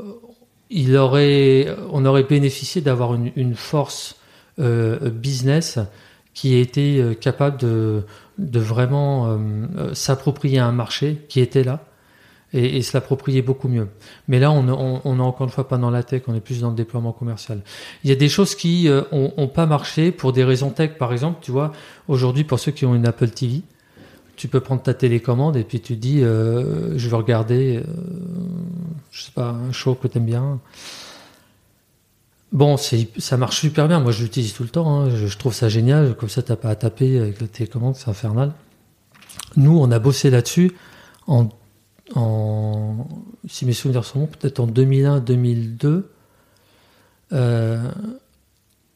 il 0.70 0.96
aurait, 0.96 1.68
on 1.92 2.04
aurait 2.04 2.24
bénéficié 2.24 2.80
d'avoir 2.80 3.14
une, 3.14 3.30
une 3.36 3.54
force 3.54 4.16
euh, 4.58 5.10
business 5.10 5.78
qui 6.36 6.54
été 6.54 6.98
euh, 6.98 7.14
capable 7.14 7.56
de, 7.58 8.02
de 8.38 8.58
vraiment 8.60 9.26
euh, 9.26 9.38
euh, 9.78 9.94
s'approprier 9.94 10.58
un 10.58 10.72
marché 10.72 11.24
qui 11.28 11.40
était 11.40 11.64
là 11.64 11.84
et, 12.56 12.76
et 12.76 12.82
se 12.82 12.96
l'approprier 12.96 13.42
beaucoup 13.42 13.68
mieux. 13.68 13.88
Mais 14.28 14.38
là, 14.38 14.50
on 14.50 14.62
n'est 14.64 15.22
encore 15.22 15.46
une 15.46 15.52
fois 15.52 15.68
pas 15.68 15.78
dans 15.78 15.90
la 15.90 16.02
tech, 16.02 16.22
on 16.26 16.34
est 16.34 16.40
plus 16.40 16.60
dans 16.60 16.70
le 16.70 16.76
déploiement 16.76 17.12
commercial. 17.12 17.60
Il 18.04 18.10
y 18.10 18.12
a 18.12 18.16
des 18.16 18.28
choses 18.28 18.54
qui 18.54 18.88
euh, 18.88 19.02
ont, 19.12 19.48
pas 19.48 19.66
marché 19.66 20.12
pour 20.12 20.32
des 20.32 20.44
raisons 20.44 20.70
tech. 20.70 20.92
Par 20.98 21.12
exemple, 21.12 21.38
tu 21.42 21.50
vois, 21.50 21.72
aujourd'hui, 22.08 22.44
pour 22.44 22.58
ceux 22.58 22.72
qui 22.72 22.86
ont 22.86 22.94
une 22.94 23.06
Apple 23.06 23.28
TV, 23.28 23.62
tu 24.36 24.48
peux 24.48 24.60
prendre 24.60 24.82
ta 24.82 24.94
télécommande 24.94 25.56
et 25.56 25.64
puis 25.64 25.80
tu 25.80 25.96
dis, 25.96 26.22
euh, 26.22 26.96
je 26.98 27.08
veux 27.08 27.16
regarder, 27.16 27.78
euh, 27.78 27.82
je 29.10 29.22
sais 29.22 29.32
pas, 29.32 29.50
un 29.50 29.72
show 29.72 29.94
que 29.94 30.08
t'aimes 30.08 30.26
bien. 30.26 30.60
Bon, 32.52 32.76
ça 32.76 33.36
marche 33.36 33.60
super 33.60 33.88
bien. 33.88 34.00
Moi, 34.00 34.12
je 34.12 34.22
l'utilise 34.22 34.52
tout 34.54 34.62
le 34.62 34.68
temps. 34.68 35.00
hein. 35.00 35.10
Je, 35.10 35.26
je 35.26 35.38
trouve 35.38 35.52
ça 35.52 35.68
génial. 35.68 36.14
Comme 36.16 36.28
ça, 36.28 36.42
t'as 36.42 36.56
pas 36.56 36.70
à 36.70 36.74
taper 36.74 37.18
avec 37.18 37.40
la 37.40 37.48
télécommande, 37.48 37.96
c'est 37.96 38.08
infernal. 38.08 38.52
Nous, 39.56 39.76
on 39.76 39.90
a 39.90 39.98
bossé 39.98 40.30
là-dessus 40.30 40.72
en, 41.26 41.48
en, 42.14 43.06
si 43.48 43.66
mes 43.66 43.72
souvenirs 43.72 44.04
sont 44.04 44.20
bons, 44.20 44.26
peut-être 44.26 44.60
en 44.60 44.66
2001-2002. 44.66 46.02
Euh, 47.32 47.90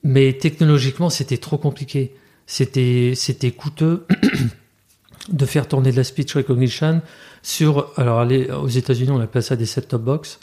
mais 0.02 0.33
technologiquement, 0.35 1.11
c'était 1.11 1.37
trop 1.38 1.59
compliqué. 1.59 2.14
C'était, 2.47 3.12
c'était 3.14 3.50
coûteux 3.50 4.07
de 5.29 5.47
faire 5.47 5.69
tourner 5.69 5.93
de 5.93 5.97
la 5.97 6.05
speech 6.05 6.35
recognition, 6.37 7.02
sur, 7.43 7.93
alors 7.97 8.25
les- 8.25 8.50
aux 8.50 8.69
États-Unis, 8.69 9.11
on 9.11 9.21
appelle 9.21 9.43
ça 9.43 9.57
des 9.57 9.67
set-top 9.67 10.02
box, 10.02 10.40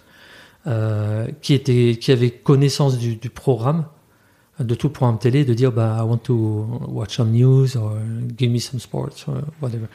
euh, 0.68 1.28
qui 1.42 1.54
étaient, 1.54 1.98
qui 2.00 2.12
avaient 2.12 2.32
connaissance 2.32 2.98
du, 2.98 3.16
du 3.16 3.30
programme, 3.30 3.86
de 4.60 4.74
tout 4.76 4.90
programme 4.90 5.20
télé, 5.20 5.46
de 5.46 5.54
dire, 5.54 5.72
bah, 5.72 5.98
I 6.00 6.04
want 6.04 6.18
to 6.20 6.34
watch 6.88 7.16
some 7.18 7.32
news 7.32 7.78
or 7.78 7.96
give 8.38 8.50
me 8.52 8.60
some 8.60 8.80
sports 8.80 9.26
or 9.28 9.36
whatever. 9.62 9.86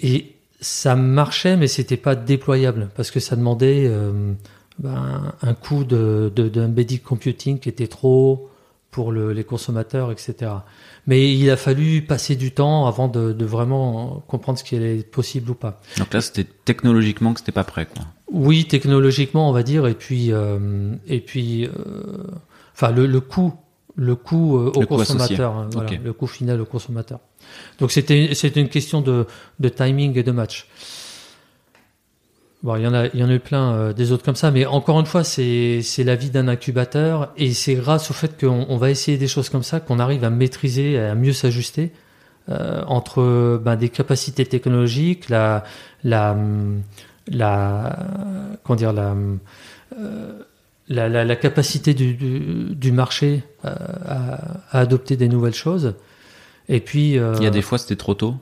Et 0.00 0.35
ça 0.60 0.96
marchait, 0.96 1.56
mais 1.56 1.66
c'était 1.66 1.96
pas 1.96 2.14
déployable 2.14 2.88
parce 2.96 3.10
que 3.10 3.20
ça 3.20 3.36
demandait 3.36 3.86
euh, 3.88 4.32
ben, 4.78 5.32
un 5.42 5.54
coût 5.54 5.84
de, 5.84 6.32
de, 6.34 6.96
computing 6.98 7.58
qui 7.58 7.68
était 7.68 7.86
trop 7.88 8.50
pour 8.90 9.12
le- 9.12 9.32
les 9.32 9.44
consommateurs, 9.44 10.10
etc. 10.10 10.52
Mais 11.06 11.32
il 11.34 11.50
a 11.50 11.56
fallu 11.56 12.02
passer 12.02 12.34
du 12.34 12.50
temps 12.52 12.86
avant 12.86 13.08
de, 13.08 13.32
de 13.32 13.44
vraiment 13.44 14.24
comprendre 14.26 14.58
ce 14.58 14.64
qui 14.64 14.74
allait 14.76 15.00
être 15.00 15.10
possible 15.10 15.50
ou 15.50 15.54
pas. 15.54 15.80
Donc 15.98 16.12
là, 16.14 16.20
c'était 16.20 16.46
technologiquement 16.64 17.34
que 17.34 17.40
c'était 17.40 17.52
pas 17.52 17.64
prêt, 17.64 17.86
quoi. 17.86 18.04
Oui, 18.32 18.64
technologiquement, 18.64 19.48
on 19.48 19.52
va 19.52 19.62
dire, 19.62 19.86
et 19.86 19.94
puis, 19.94 20.32
euh, 20.32 20.94
et 21.06 21.20
puis, 21.20 21.66
euh, 21.66 21.70
enfin, 22.74 22.90
le, 22.90 23.06
le 23.06 23.20
coût, 23.20 23.54
le 23.96 24.14
coût 24.14 24.58
euh, 24.58 24.72
au 24.74 24.80
Le 24.80 24.86
coût 24.86 25.00
associé. 25.00 25.18
consommateur, 25.18 25.56
hein, 25.56 25.68
voilà, 25.72 25.90
le 26.02 26.12
coût 26.12 26.26
final 26.26 26.60
au 26.60 26.66
consommateur. 26.66 27.18
Donc 27.80 27.90
c'était, 27.90 28.30
c'était 28.34 28.60
une 28.60 28.68
question 28.68 29.00
de, 29.00 29.26
de 29.58 29.68
timing 29.68 30.16
et 30.18 30.22
de 30.22 30.32
match. 30.32 30.68
Bon, 32.62 32.76
il 32.76 32.82
y 32.82 32.86
en 32.86 32.94
a, 32.94 33.06
il 33.06 33.20
y 33.20 33.22
en 33.22 33.28
a 33.28 33.34
eu 33.34 33.40
plein 33.40 33.72
euh, 33.72 33.92
des 33.92 34.12
autres 34.12 34.24
comme 34.24 34.34
ça, 34.34 34.50
mais 34.50 34.66
encore 34.66 34.98
une 34.98 35.06
fois, 35.06 35.24
c'est, 35.24 35.82
c'est 35.82 36.04
la 36.04 36.16
vie 36.16 36.30
d'un 36.30 36.48
incubateur, 36.48 37.32
et 37.36 37.52
c'est 37.52 37.74
grâce 37.74 38.10
au 38.10 38.14
fait 38.14 38.38
qu'on 38.40 38.66
on 38.68 38.76
va 38.76 38.90
essayer 38.90 39.18
des 39.18 39.28
choses 39.28 39.48
comme 39.50 39.62
ça 39.62 39.78
qu'on 39.78 39.98
arrive 39.98 40.24
à 40.24 40.30
maîtriser, 40.30 40.98
à 40.98 41.14
mieux 41.14 41.32
s'ajuster 41.32 41.92
euh, 42.48 42.82
entre 42.86 43.60
ben, 43.62 43.76
des 43.76 43.88
capacités 43.88 44.46
technologiques, 44.46 45.28
la, 45.28 45.64
la, 46.02 46.36
la, 47.28 47.98
comment 48.64 48.76
dire, 48.76 48.92
la, 48.92 49.14
euh, 49.98 50.42
la, 50.88 51.08
la, 51.08 51.24
la 51.24 51.36
capacité 51.36 51.94
du, 51.94 52.14
du, 52.14 52.74
du 52.74 52.92
marché 52.92 53.42
euh, 53.64 53.74
à, 54.06 54.34
à 54.70 54.80
adopter 54.80 55.16
des 55.16 55.28
nouvelles 55.28 55.54
choses. 55.54 55.94
Et 56.68 56.80
puis, 56.80 57.18
euh, 57.18 57.34
Il 57.38 57.44
y 57.44 57.46
a 57.46 57.50
des 57.50 57.62
fois, 57.62 57.78
c'était 57.78 57.96
trop 57.96 58.14
tôt. 58.14 58.34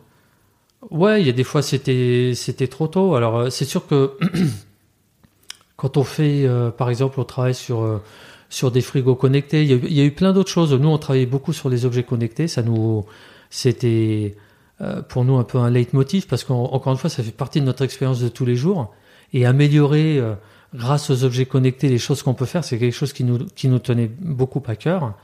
Ouais, 0.91 1.21
il 1.23 1.27
y 1.27 1.31
a 1.31 1.33
des 1.33 1.45
fois 1.45 1.63
c'était 1.63 2.33
c'était 2.35 2.67
trop 2.69 2.89
tôt. 2.89 3.15
Alors 3.15 3.37
euh, 3.39 3.51
c'est 3.51 3.65
sûr 3.65 3.87
que 3.87 4.19
quand 5.77 5.97
on 5.97 6.05
fait, 6.05 6.45
euh, 6.45 6.71
par 6.71 6.91
exemple, 6.91 7.21
on 7.21 7.25
travaille 7.25 7.55
sur 7.55 7.83
euh, 7.83 8.03
sur 8.51 8.71
des 8.71 8.81
frigos 8.83 9.17
connectés. 9.17 9.63
Il 9.63 9.69
y 9.71 9.73
a, 9.73 9.77
eu- 9.77 9.87
il 9.89 9.93
y 9.95 10.01
a 10.01 10.05
eu 10.05 10.13
plein 10.13 10.33
d'autres 10.33 10.51
choses. 10.51 10.73
Nous, 10.73 10.89
on 10.89 10.99
travaillait 10.99 11.27
beaucoup 11.27 11.53
sur 11.53 11.69
les 11.69 11.85
objets 11.87 12.03
connectés. 12.05 12.49
Ça 12.49 12.63
nous 12.63 13.05
c'était 13.51 14.37
euh, 14.81 15.03
pour 15.03 15.25
nous 15.25 15.37
un 15.37 15.45
peu 15.45 15.59
un 15.59 15.71
leitmotiv 15.71 16.27
parce 16.27 16.45
qu'encore 16.45 16.93
une 16.93 16.99
fois, 16.99 17.11
ça 17.11 17.23
fait 17.23 17.31
partie 17.31 17.61
de 17.61 17.67
notre 17.67 17.83
expérience 17.83 18.21
de 18.21 18.29
tous 18.29 18.45
les 18.45 18.57
jours. 18.57 18.93
Et 19.33 19.47
améliorer 19.47 20.19
euh, 20.19 20.35
grâce 20.75 21.11
aux 21.11 21.25
objets 21.25 21.47
connectés 21.47 21.89
les 21.89 21.99
choses 21.99 22.23
qu'on 22.23 22.35
peut 22.35 22.47
faire, 22.47 22.65
c'est 22.65 22.79
quelque 22.79 22.93
chose 22.95 23.13
qui 23.13 23.25
nous 23.25 23.79
tenait 23.79 24.11
beaucoup 24.21 24.63
à 24.67 24.77
cœur. 24.77 25.15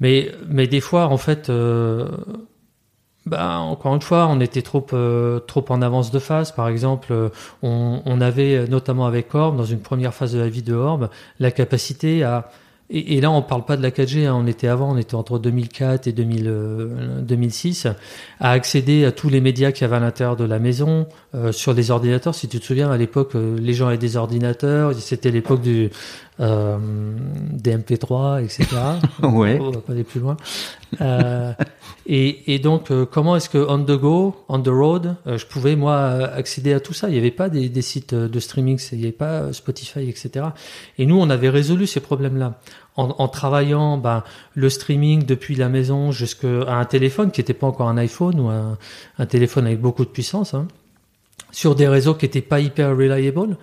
Mais 0.00 0.32
mais 0.48 0.66
des 0.66 0.80
fois, 0.80 1.06
en 1.06 1.18
fait. 1.18 1.50
euh, 1.50 2.08
bah, 3.26 3.58
encore 3.58 3.94
une 3.94 4.00
fois, 4.00 4.26
on 4.28 4.40
était 4.40 4.62
trop 4.62 4.86
euh, 4.94 5.40
trop 5.40 5.64
en 5.68 5.82
avance 5.82 6.10
de 6.10 6.18
phase. 6.18 6.52
Par 6.52 6.68
exemple, 6.68 7.12
on, 7.62 8.02
on 8.04 8.20
avait 8.20 8.66
notamment 8.66 9.06
avec 9.06 9.34
Orb, 9.34 9.56
dans 9.56 9.64
une 9.66 9.80
première 9.80 10.14
phase 10.14 10.32
de 10.32 10.38
la 10.40 10.48
vie 10.48 10.62
de 10.62 10.74
Orb, 10.74 11.10
la 11.38 11.50
capacité 11.50 12.22
à 12.24 12.50
et, 12.90 13.16
et 13.16 13.20
là, 13.20 13.30
on 13.30 13.40
parle 13.40 13.64
pas 13.64 13.76
de 13.76 13.82
la 13.82 13.90
4G. 13.90 14.26
hein, 14.26 14.34
on 14.34 14.46
était 14.46 14.66
avant, 14.66 14.92
on 14.92 14.96
était 14.96 15.14
entre 15.14 15.38
2004 15.38 16.08
et 16.08 16.12
2000, 16.12 16.44
euh, 16.48 17.20
2006, 17.22 17.86
à 18.40 18.50
accéder 18.50 19.04
à 19.04 19.12
tous 19.12 19.28
les 19.28 19.40
médias 19.40 19.70
qu'il 19.70 19.82
y 19.82 19.84
avait 19.84 19.96
à 19.96 20.00
l'intérieur 20.00 20.36
de 20.36 20.44
la 20.44 20.58
maison 20.58 21.06
euh, 21.34 21.52
sur 21.52 21.72
les 21.72 21.92
ordinateurs. 21.92 22.34
Si 22.34 22.48
tu 22.48 22.58
te 22.58 22.64
souviens, 22.64 22.90
à 22.90 22.96
l'époque, 22.96 23.36
euh, 23.36 23.56
les 23.60 23.74
gens 23.74 23.86
avaient 23.86 23.96
des 23.98 24.16
ordinateurs. 24.16 24.92
C'était 24.94 25.30
l'époque 25.30 25.62
du 25.62 25.90
euh, 26.40 26.78
des 27.52 27.76
MP3, 27.76 28.42
etc. 28.42 28.64
Ouais. 29.22 29.58
On 29.60 29.70
va 29.70 29.80
pas 29.80 29.92
aller 29.92 30.04
plus 30.04 30.20
loin. 30.20 30.36
Euh, 31.00 31.52
et, 32.06 32.54
et 32.54 32.58
donc, 32.58 32.90
euh, 32.90 33.04
comment 33.04 33.36
est-ce 33.36 33.50
que 33.50 33.58
on 33.58 33.78
the 33.84 33.98
go, 33.98 34.34
on 34.48 34.60
the 34.60 34.68
road, 34.68 35.16
je 35.26 35.44
pouvais 35.44 35.76
moi 35.76 35.98
accéder 35.98 36.72
à 36.72 36.80
tout 36.80 36.94
ça? 36.94 37.08
Il 37.08 37.12
n'y 37.12 37.18
avait 37.18 37.30
pas 37.30 37.50
des, 37.50 37.68
des 37.68 37.82
sites 37.82 38.14
de 38.14 38.40
streaming, 38.40 38.80
il 38.92 38.98
n'y 38.98 39.04
avait 39.04 39.12
pas 39.12 39.52
Spotify, 39.52 40.08
etc. 40.08 40.46
Et 40.98 41.04
nous, 41.04 41.20
on 41.20 41.28
avait 41.28 41.50
résolu 41.50 41.86
ces 41.86 42.00
problèmes-là 42.00 42.58
en, 42.96 43.28
travaillant 43.28 43.96
ben, 43.96 44.24
le 44.54 44.68
streaming 44.68 45.24
depuis 45.24 45.54
la 45.54 45.68
maison 45.68 46.12
jusqu'à 46.12 46.48
un 46.68 46.84
téléphone 46.84 47.30
qui 47.30 47.40
n'était 47.40 47.54
pas 47.54 47.66
encore 47.66 47.88
un 47.88 47.96
iPhone 47.96 48.40
ou 48.40 48.48
un, 48.48 49.26
téléphone 49.26 49.66
avec 49.66 49.80
beaucoup 49.80 50.04
de 50.04 50.10
puissance, 50.10 50.54
hein, 50.54 50.68
sur 51.50 51.74
des 51.74 51.88
réseaux 51.88 52.14
qui 52.14 52.26
n'étaient 52.26 52.42
pas 52.42 52.60
hyper 52.60 52.90
reliable. 52.90 53.56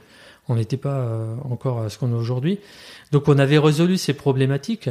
On 0.50 0.56
n'était 0.56 0.78
pas 0.78 0.96
euh, 0.96 1.36
encore 1.50 1.82
à 1.82 1.90
ce 1.90 1.98
qu'on 1.98 2.12
est 2.12 2.16
aujourd'hui. 2.16 2.60
Donc, 3.12 3.28
on 3.28 3.38
avait 3.38 3.58
résolu 3.60 3.98
ces 3.98 4.14
problématiques. 4.14 4.90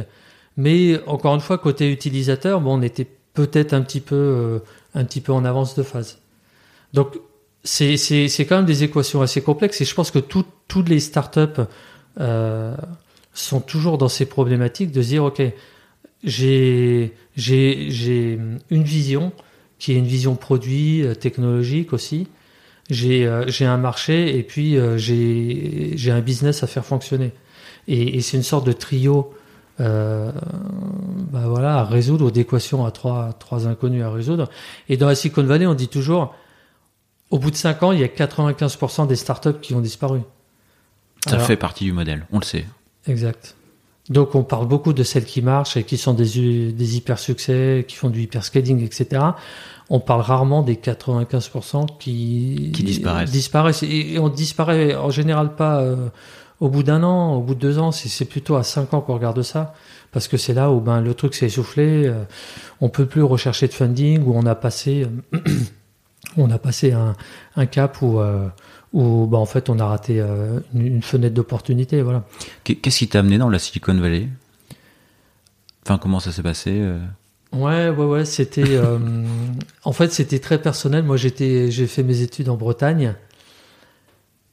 Mais 0.55 1.01
encore 1.07 1.33
une 1.35 1.41
fois, 1.41 1.57
côté 1.57 1.91
utilisateur, 1.91 2.61
bon, 2.61 2.79
on 2.79 2.81
était 2.81 3.07
peut-être 3.33 3.73
un 3.73 3.81
petit 3.81 4.01
peu, 4.01 4.15
euh, 4.15 4.59
un 4.93 5.03
petit 5.03 5.21
peu 5.21 5.31
en 5.31 5.45
avance 5.45 5.75
de 5.75 5.83
phase. 5.83 6.19
Donc, 6.93 7.17
c'est, 7.63 8.29
quand 8.47 8.57
même 8.57 8.65
des 8.65 8.83
équations 8.83 9.21
assez 9.21 9.41
complexes 9.41 9.81
et 9.81 9.85
je 9.85 9.93
pense 9.93 10.11
que 10.11 10.19
tout- 10.19 10.45
toutes 10.67 10.89
les 10.89 10.99
startups 10.99 11.61
euh, 12.19 12.75
sont 13.43 13.61
toujours 13.61 13.97
dans 13.97 14.07
ces 14.07 14.25
problématiques 14.25 14.91
de 14.91 15.01
se 15.01 15.07
dire, 15.07 15.23
OK, 15.23 15.41
j'ai, 16.23 17.13
une 17.35 18.83
vision 18.83 19.31
qui 19.79 19.91
est 19.91 19.95
une 19.95 20.07
vision 20.07 20.35
produit, 20.35 21.03
euh, 21.03 21.13
technologique 21.13 21.93
aussi. 21.93 22.27
J'ai, 22.89 23.27
euh, 23.27 23.45
j'ai 23.47 23.65
un 23.65 23.77
marché 23.77 24.37
et 24.37 24.43
puis 24.43 24.77
euh, 24.77 24.97
j'ai, 24.97 26.11
un 26.11 26.21
business 26.21 26.63
à 26.63 26.67
faire 26.67 26.85
fonctionner. 26.85 27.31
Et, 27.87 28.17
et 28.17 28.21
c'est 28.21 28.37
une 28.37 28.43
sorte 28.43 28.65
de 28.65 28.71
trio 28.71 29.33
euh, 29.79 30.31
bah 31.31 31.43
voilà, 31.45 31.79
à 31.79 31.83
résoudre, 31.83 32.25
ou 32.25 32.31
d'équations 32.31 32.85
à 32.85 32.91
trois, 32.91 33.33
trois 33.33 33.67
inconnus 33.67 34.03
à 34.03 34.09
résoudre. 34.09 34.49
Et 34.89 34.97
dans 34.97 35.07
la 35.07 35.15
Silicon 35.15 35.43
Valley, 35.43 35.67
on 35.67 35.75
dit 35.75 35.87
toujours, 35.87 36.35
au 37.29 37.37
bout 37.37 37.51
de 37.51 37.55
cinq 37.55 37.83
ans, 37.83 37.91
il 37.91 37.99
y 37.99 38.03
a 38.03 38.07
95% 38.07 39.07
des 39.07 39.15
startups 39.15 39.59
qui 39.61 39.75
ont 39.75 39.81
disparu. 39.81 40.21
Ça 41.25 41.35
Alors, 41.35 41.45
fait 41.45 41.57
partie 41.57 41.83
du 41.83 41.91
modèle, 41.91 42.25
on 42.31 42.39
le 42.39 42.45
sait. 42.45 42.65
Exact. 43.07 43.55
Donc 44.09 44.35
on 44.35 44.43
parle 44.43 44.67
beaucoup 44.67 44.93
de 44.93 45.03
celles 45.03 45.25
qui 45.25 45.41
marchent 45.41 45.75
et 45.75 45.83
qui 45.83 45.97
sont 45.97 46.13
des, 46.13 46.71
des 46.71 46.97
hyper 46.97 47.19
succès, 47.19 47.85
qui 47.87 47.95
font 47.95 48.09
du 48.09 48.21
hyper 48.21 48.43
scaling, 48.43 48.81
etc. 48.83 49.21
On 49.89 49.99
parle 49.99 50.21
rarement 50.21 50.61
des 50.63 50.75
95% 50.75 51.97
qui, 51.99 52.71
Qui 52.73 52.83
disparaissent. 52.83 53.31
disparaissent. 53.31 53.83
Et, 53.83 54.17
on 54.19 54.29
disparaît 54.29 54.95
en 54.95 55.09
général 55.09 55.55
pas 55.55 55.79
euh, 55.81 56.07
au 56.59 56.69
bout 56.69 56.83
d'un 56.83 57.03
an, 57.03 57.35
au 57.35 57.41
bout 57.41 57.55
de 57.55 57.59
deux 57.59 57.79
ans. 57.79 57.91
C'est 57.91 58.09
c'est 58.09 58.25
plutôt 58.25 58.55
à 58.55 58.63
cinq 58.63 58.93
ans 58.93 59.01
qu'on 59.01 59.13
regarde 59.15 59.41
ça. 59.41 59.73
Parce 60.13 60.29
que 60.29 60.37
c'est 60.37 60.53
là 60.53 60.71
où 60.71 60.79
ben, 60.79 61.01
le 61.01 61.13
truc 61.13 61.35
s'est 61.35 61.47
essoufflé. 61.47 62.05
euh, 62.05 62.23
on 62.79 62.89
peut 62.89 63.05
plus 63.05 63.23
rechercher 63.23 63.67
de 63.67 63.73
funding, 63.73 64.23
où 64.25 64.33
on 64.35 64.45
a 64.45 64.55
passé, 64.55 65.05
euh, 65.35 65.39
on 66.37 66.49
a 66.49 66.57
passé 66.57 66.93
un, 66.93 67.13
un 67.57 67.65
cap 67.65 68.01
où, 68.01 68.19
euh, 68.19 68.47
où 68.93 69.25
ben, 69.27 69.37
en 69.37 69.45
fait 69.45 69.69
on 69.69 69.79
a 69.79 69.85
raté 69.85 70.19
euh, 70.19 70.59
une, 70.73 70.85
une 70.87 71.01
fenêtre 71.03 71.33
d'opportunité. 71.35 72.01
Voilà. 72.01 72.23
Qu'est- 72.63 72.75
Qu'est-ce 72.75 72.99
qui 72.99 73.07
t'a 73.07 73.19
amené 73.19 73.37
dans 73.37 73.49
la 73.49 73.59
Silicon 73.59 73.93
Valley? 73.95 74.27
Enfin, 75.85 75.97
comment 75.97 76.19
ça 76.19 76.31
s'est 76.31 76.43
passé 76.43 76.71
euh? 76.73 76.99
Ouais, 77.53 77.89
ouais, 77.89 78.05
ouais, 78.05 78.25
c'était. 78.25 78.63
euh, 78.75 78.97
en 79.85 79.93
fait, 79.93 80.11
c'était 80.11 80.39
très 80.39 80.61
personnel. 80.61 81.03
Moi, 81.05 81.15
j'étais, 81.15 81.71
j'ai 81.71 81.87
fait 81.87 82.03
mes 82.03 82.21
études 82.21 82.49
en 82.49 82.57
Bretagne 82.57 83.15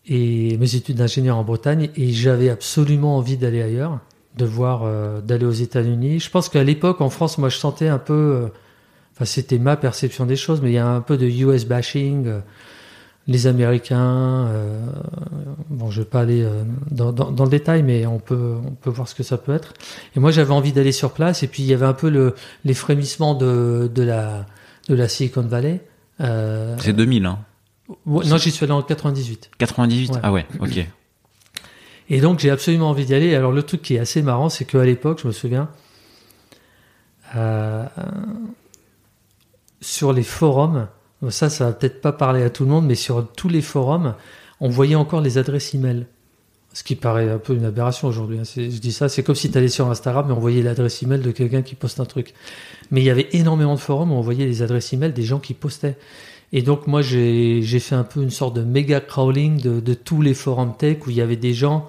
et 0.06 0.56
mes 0.58 0.74
études 0.74 0.96
d'ingénieur 0.98 1.36
en 1.38 1.44
Bretagne, 1.44 1.88
et 1.96 2.12
j'avais 2.12 2.50
absolument 2.50 3.16
envie 3.16 3.36
d'aller 3.36 3.62
ailleurs, 3.62 4.00
de 4.36 4.44
voir, 4.44 4.82
euh, 4.84 5.20
d'aller 5.22 5.46
aux 5.46 5.50
États-Unis. 5.50 6.20
Je 6.20 6.30
pense 6.30 6.48
qu'à 6.48 6.62
l'époque, 6.62 7.00
en 7.00 7.10
France, 7.10 7.38
moi, 7.38 7.48
je 7.48 7.56
sentais 7.56 7.88
un 7.88 7.98
peu. 7.98 8.48
Enfin, 9.14 9.24
c'était 9.24 9.58
ma 9.58 9.76
perception 9.76 10.26
des 10.26 10.36
choses, 10.36 10.60
mais 10.60 10.70
il 10.70 10.74
y 10.74 10.78
a 10.78 10.86
un 10.86 11.00
peu 11.00 11.16
de 11.16 11.26
US 11.26 11.64
bashing. 11.66 12.28
Les 13.26 13.46
Américains, 13.46 14.46
euh, 14.48 14.86
bon, 15.70 15.90
je 15.90 16.02
vais 16.02 16.06
pas 16.06 16.20
aller 16.20 16.42
euh, 16.42 16.62
dans, 16.90 17.12
dans, 17.12 17.30
dans 17.30 17.44
le 17.44 17.50
détail, 17.50 17.82
mais 17.82 18.04
on 18.06 18.18
peut, 18.18 18.56
on 18.64 18.72
peut 18.72 18.90
voir 18.90 19.08
ce 19.08 19.14
que 19.14 19.22
ça 19.22 19.38
peut 19.38 19.54
être. 19.54 19.72
Et 20.14 20.20
moi, 20.20 20.30
j'avais 20.30 20.52
envie 20.52 20.72
d'aller 20.72 20.92
sur 20.92 21.12
place, 21.12 21.42
et 21.42 21.46
puis 21.46 21.62
il 21.62 21.66
y 21.66 21.74
avait 21.74 21.86
un 21.86 21.94
peu 21.94 22.10
le, 22.10 22.34
les 22.64 22.74
frémissements 22.74 23.34
de, 23.34 23.90
de, 23.92 24.02
la, 24.02 24.46
de 24.88 24.94
la 24.94 25.08
Silicon 25.08 25.42
Valley. 25.42 25.80
Euh, 26.20 26.76
C'est 26.78 26.92
2000, 26.92 27.24
hein 27.24 27.38
ouais, 28.06 28.26
non, 28.26 28.36
j'y 28.36 28.50
suis 28.50 28.64
allé 28.64 28.72
en 28.74 28.82
98. 28.82 29.50
98 29.58 30.10
Ouais. 30.10 30.20
Ah 30.22 30.32
ouais, 30.32 30.46
ok. 30.60 30.86
Et 32.10 32.20
donc, 32.20 32.40
j'ai 32.40 32.50
absolument 32.50 32.90
envie 32.90 33.06
d'y 33.06 33.14
aller. 33.14 33.34
Alors, 33.34 33.52
le 33.52 33.62
truc 33.62 33.80
qui 33.80 33.94
est 33.94 33.98
assez 33.98 34.20
marrant, 34.20 34.50
c'est 34.50 34.66
qu'à 34.66 34.84
l'époque, 34.84 35.20
je 35.22 35.26
me 35.26 35.32
souviens, 35.32 35.70
euh, 37.36 37.86
sur 39.80 40.12
les 40.12 40.22
forums, 40.22 40.88
ça, 41.30 41.50
ça 41.50 41.66
va 41.66 41.72
peut-être 41.72 42.00
pas 42.00 42.12
parler 42.12 42.42
à 42.42 42.50
tout 42.50 42.64
le 42.64 42.70
monde, 42.70 42.86
mais 42.86 42.94
sur 42.94 43.26
tous 43.36 43.48
les 43.48 43.62
forums, 43.62 44.14
on 44.60 44.68
voyait 44.68 44.94
encore 44.94 45.20
les 45.20 45.38
adresses 45.38 45.74
email. 45.74 46.06
Ce 46.72 46.82
qui 46.82 46.96
paraît 46.96 47.30
un 47.30 47.38
peu 47.38 47.54
une 47.54 47.64
aberration 47.64 48.08
aujourd'hui. 48.08 48.38
hein. 48.38 48.42
Je 48.56 48.66
dis 48.66 48.90
ça, 48.90 49.08
c'est 49.08 49.22
comme 49.22 49.36
si 49.36 49.48
tu 49.48 49.56
allais 49.56 49.68
sur 49.68 49.88
Instagram 49.88 50.28
et 50.28 50.32
on 50.32 50.40
voyait 50.40 50.60
l'adresse 50.60 51.04
email 51.04 51.20
de 51.20 51.30
quelqu'un 51.30 51.62
qui 51.62 51.76
poste 51.76 52.00
un 52.00 52.04
truc. 52.04 52.34
Mais 52.90 53.00
il 53.00 53.04
y 53.04 53.10
avait 53.10 53.28
énormément 53.30 53.74
de 53.74 53.80
forums 53.80 54.10
où 54.10 54.16
on 54.16 54.20
voyait 54.20 54.44
les 54.44 54.60
adresses 54.60 54.92
email 54.92 55.12
des 55.12 55.22
gens 55.22 55.38
qui 55.38 55.54
postaient. 55.54 55.96
Et 56.52 56.62
donc 56.62 56.86
moi 56.86 57.00
j'ai 57.02 57.62
fait 57.80 57.94
un 57.94 58.04
peu 58.04 58.22
une 58.22 58.30
sorte 58.30 58.54
de 58.54 58.62
méga 58.62 59.00
crawling 59.00 59.60
de, 59.60 59.94
tous 59.94 60.22
les 60.22 60.34
forums 60.34 60.76
tech 60.76 60.98
où 61.06 61.10
il 61.10 61.16
y 61.16 61.20
avait 61.20 61.36
des 61.36 61.54
gens 61.54 61.88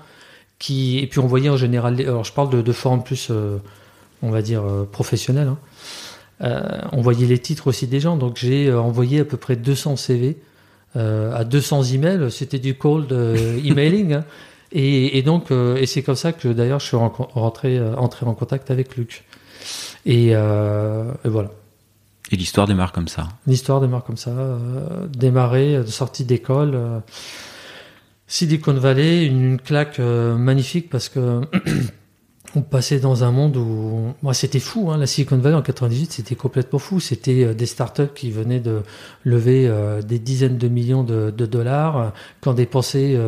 qui 0.57 0.99
et 0.99 1.07
puis 1.07 1.19
on 1.19 1.27
voyait 1.27 1.49
en 1.49 1.57
général 1.57 1.99
alors 2.01 2.23
je 2.23 2.33
parle 2.33 2.49
de, 2.49 2.61
de 2.61 2.71
forums 2.71 3.03
plus 3.03 3.27
euh, 3.29 3.57
on 4.23 4.31
va 4.31 4.41
dire 4.41 4.63
euh, 4.63 4.83
professionnels. 4.91 5.49
Hein. 5.49 5.57
Euh, 6.41 6.81
on 6.91 7.01
voyait 7.01 7.27
les 7.27 7.39
titres 7.39 7.67
aussi 7.67 7.87
des 7.87 8.01
gens 8.01 8.17
donc 8.17 8.35
j'ai 8.35 8.73
envoyé 8.73 9.21
à 9.21 9.25
peu 9.25 9.37
près 9.37 9.55
200 9.55 9.95
CV 9.95 10.37
à 10.95 11.43
200 11.43 11.83
emails 11.83 12.31
c'était 12.31 12.59
du 12.59 12.75
cold 12.75 13.11
emailing. 13.11 14.13
Hein. 14.13 14.25
Et, 14.71 15.17
et, 15.17 15.21
donc 15.23 15.51
et 15.51 15.85
c'est 15.85 16.03
comme 16.03 16.15
ça 16.15 16.33
que 16.33 16.47
d'ailleurs 16.47 16.79
je 16.79 16.87
suis 16.87 16.97
rentré 16.97 17.81
entré 17.97 18.25
en 18.25 18.33
contact 18.33 18.71
avec 18.71 18.95
Luc. 18.95 19.25
Et, 20.05 20.29
et 20.29 20.35
voilà. 21.25 21.51
Et 22.31 22.35
l'histoire 22.35 22.67
démarre 22.67 22.91
comme 22.91 23.07
ça. 23.07 23.29
L'histoire 23.45 23.81
démarre 23.81 24.03
comme 24.03 24.17
ça. 24.17 24.31
Euh, 24.31 25.07
démarrer, 25.07 25.77
de 25.77 25.85
sortie 25.85 26.25
d'école. 26.25 26.71
Euh, 26.73 26.99
Silicon 28.27 28.73
Valley, 28.73 29.25
une, 29.25 29.59
claque 29.59 29.99
euh, 29.99 30.35
magnifique 30.35 30.89
parce 30.89 31.09
que 31.09 31.41
on 32.55 32.61
passait 32.61 32.99
dans 32.99 33.23
un 33.23 33.31
monde 33.31 33.57
où 33.57 34.13
moi 34.23 34.33
c'était 34.33 34.59
fou 34.59 34.91
hein, 34.91 34.97
la 34.97 35.07
Silicon 35.07 35.37
Valley 35.37 35.55
en 35.55 35.61
98 35.61 36.13
c'était 36.13 36.35
complètement 36.35 36.79
fou 36.79 36.99
c'était 36.99 37.43
euh, 37.43 37.53
des 37.53 37.65
startups 37.65 38.13
qui 38.15 38.31
venaient 38.31 38.59
de 38.59 38.81
lever 39.23 39.67
euh, 39.67 40.01
des 40.01 40.19
dizaines 40.19 40.57
de 40.57 40.67
millions 40.67 41.03
de, 41.03 41.31
de 41.31 41.45
dollars 41.45 42.13
quand 42.41 42.53
dépenser 42.53 43.19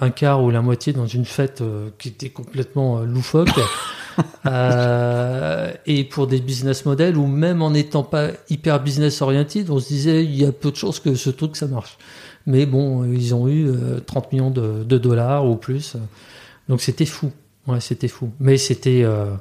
un 0.00 0.10
quart 0.10 0.42
ou 0.42 0.50
la 0.50 0.62
moitié 0.62 0.92
dans 0.92 1.06
une 1.06 1.24
fête 1.24 1.62
qui 1.98 2.08
était 2.08 2.30
complètement 2.30 3.00
loufoque 3.00 3.48
euh, 4.46 5.72
et 5.86 6.04
pour 6.04 6.26
des 6.26 6.40
business 6.40 6.84
models 6.84 7.16
où 7.16 7.26
même 7.26 7.62
en 7.62 7.70
n'étant 7.70 8.02
pas 8.02 8.28
hyper 8.50 8.82
business 8.82 9.22
oriented, 9.22 9.70
on 9.70 9.78
se 9.78 9.88
disait 9.88 10.24
il 10.24 10.36
y 10.36 10.44
a 10.44 10.52
peu 10.52 10.70
de 10.70 10.76
chances 10.76 11.00
que 11.00 11.14
ce 11.14 11.30
truc 11.30 11.56
ça 11.56 11.66
marche. 11.66 11.98
Mais 12.46 12.66
bon, 12.66 13.04
ils 13.04 13.34
ont 13.34 13.48
eu 13.48 13.70
30 14.06 14.24
euh, 14.24 14.28
millions 14.32 14.50
de, 14.50 14.84
de 14.84 14.98
dollars 14.98 15.46
ou 15.46 15.56
plus. 15.56 15.96
Donc 16.68 16.80
c'était 16.80 17.06
fou. 17.06 17.30
Ouais, 17.66 17.80
c'était 17.80 18.08
fou. 18.08 18.32
Mais 18.40 18.56
c'était 18.56 19.02
euh, 19.04 19.34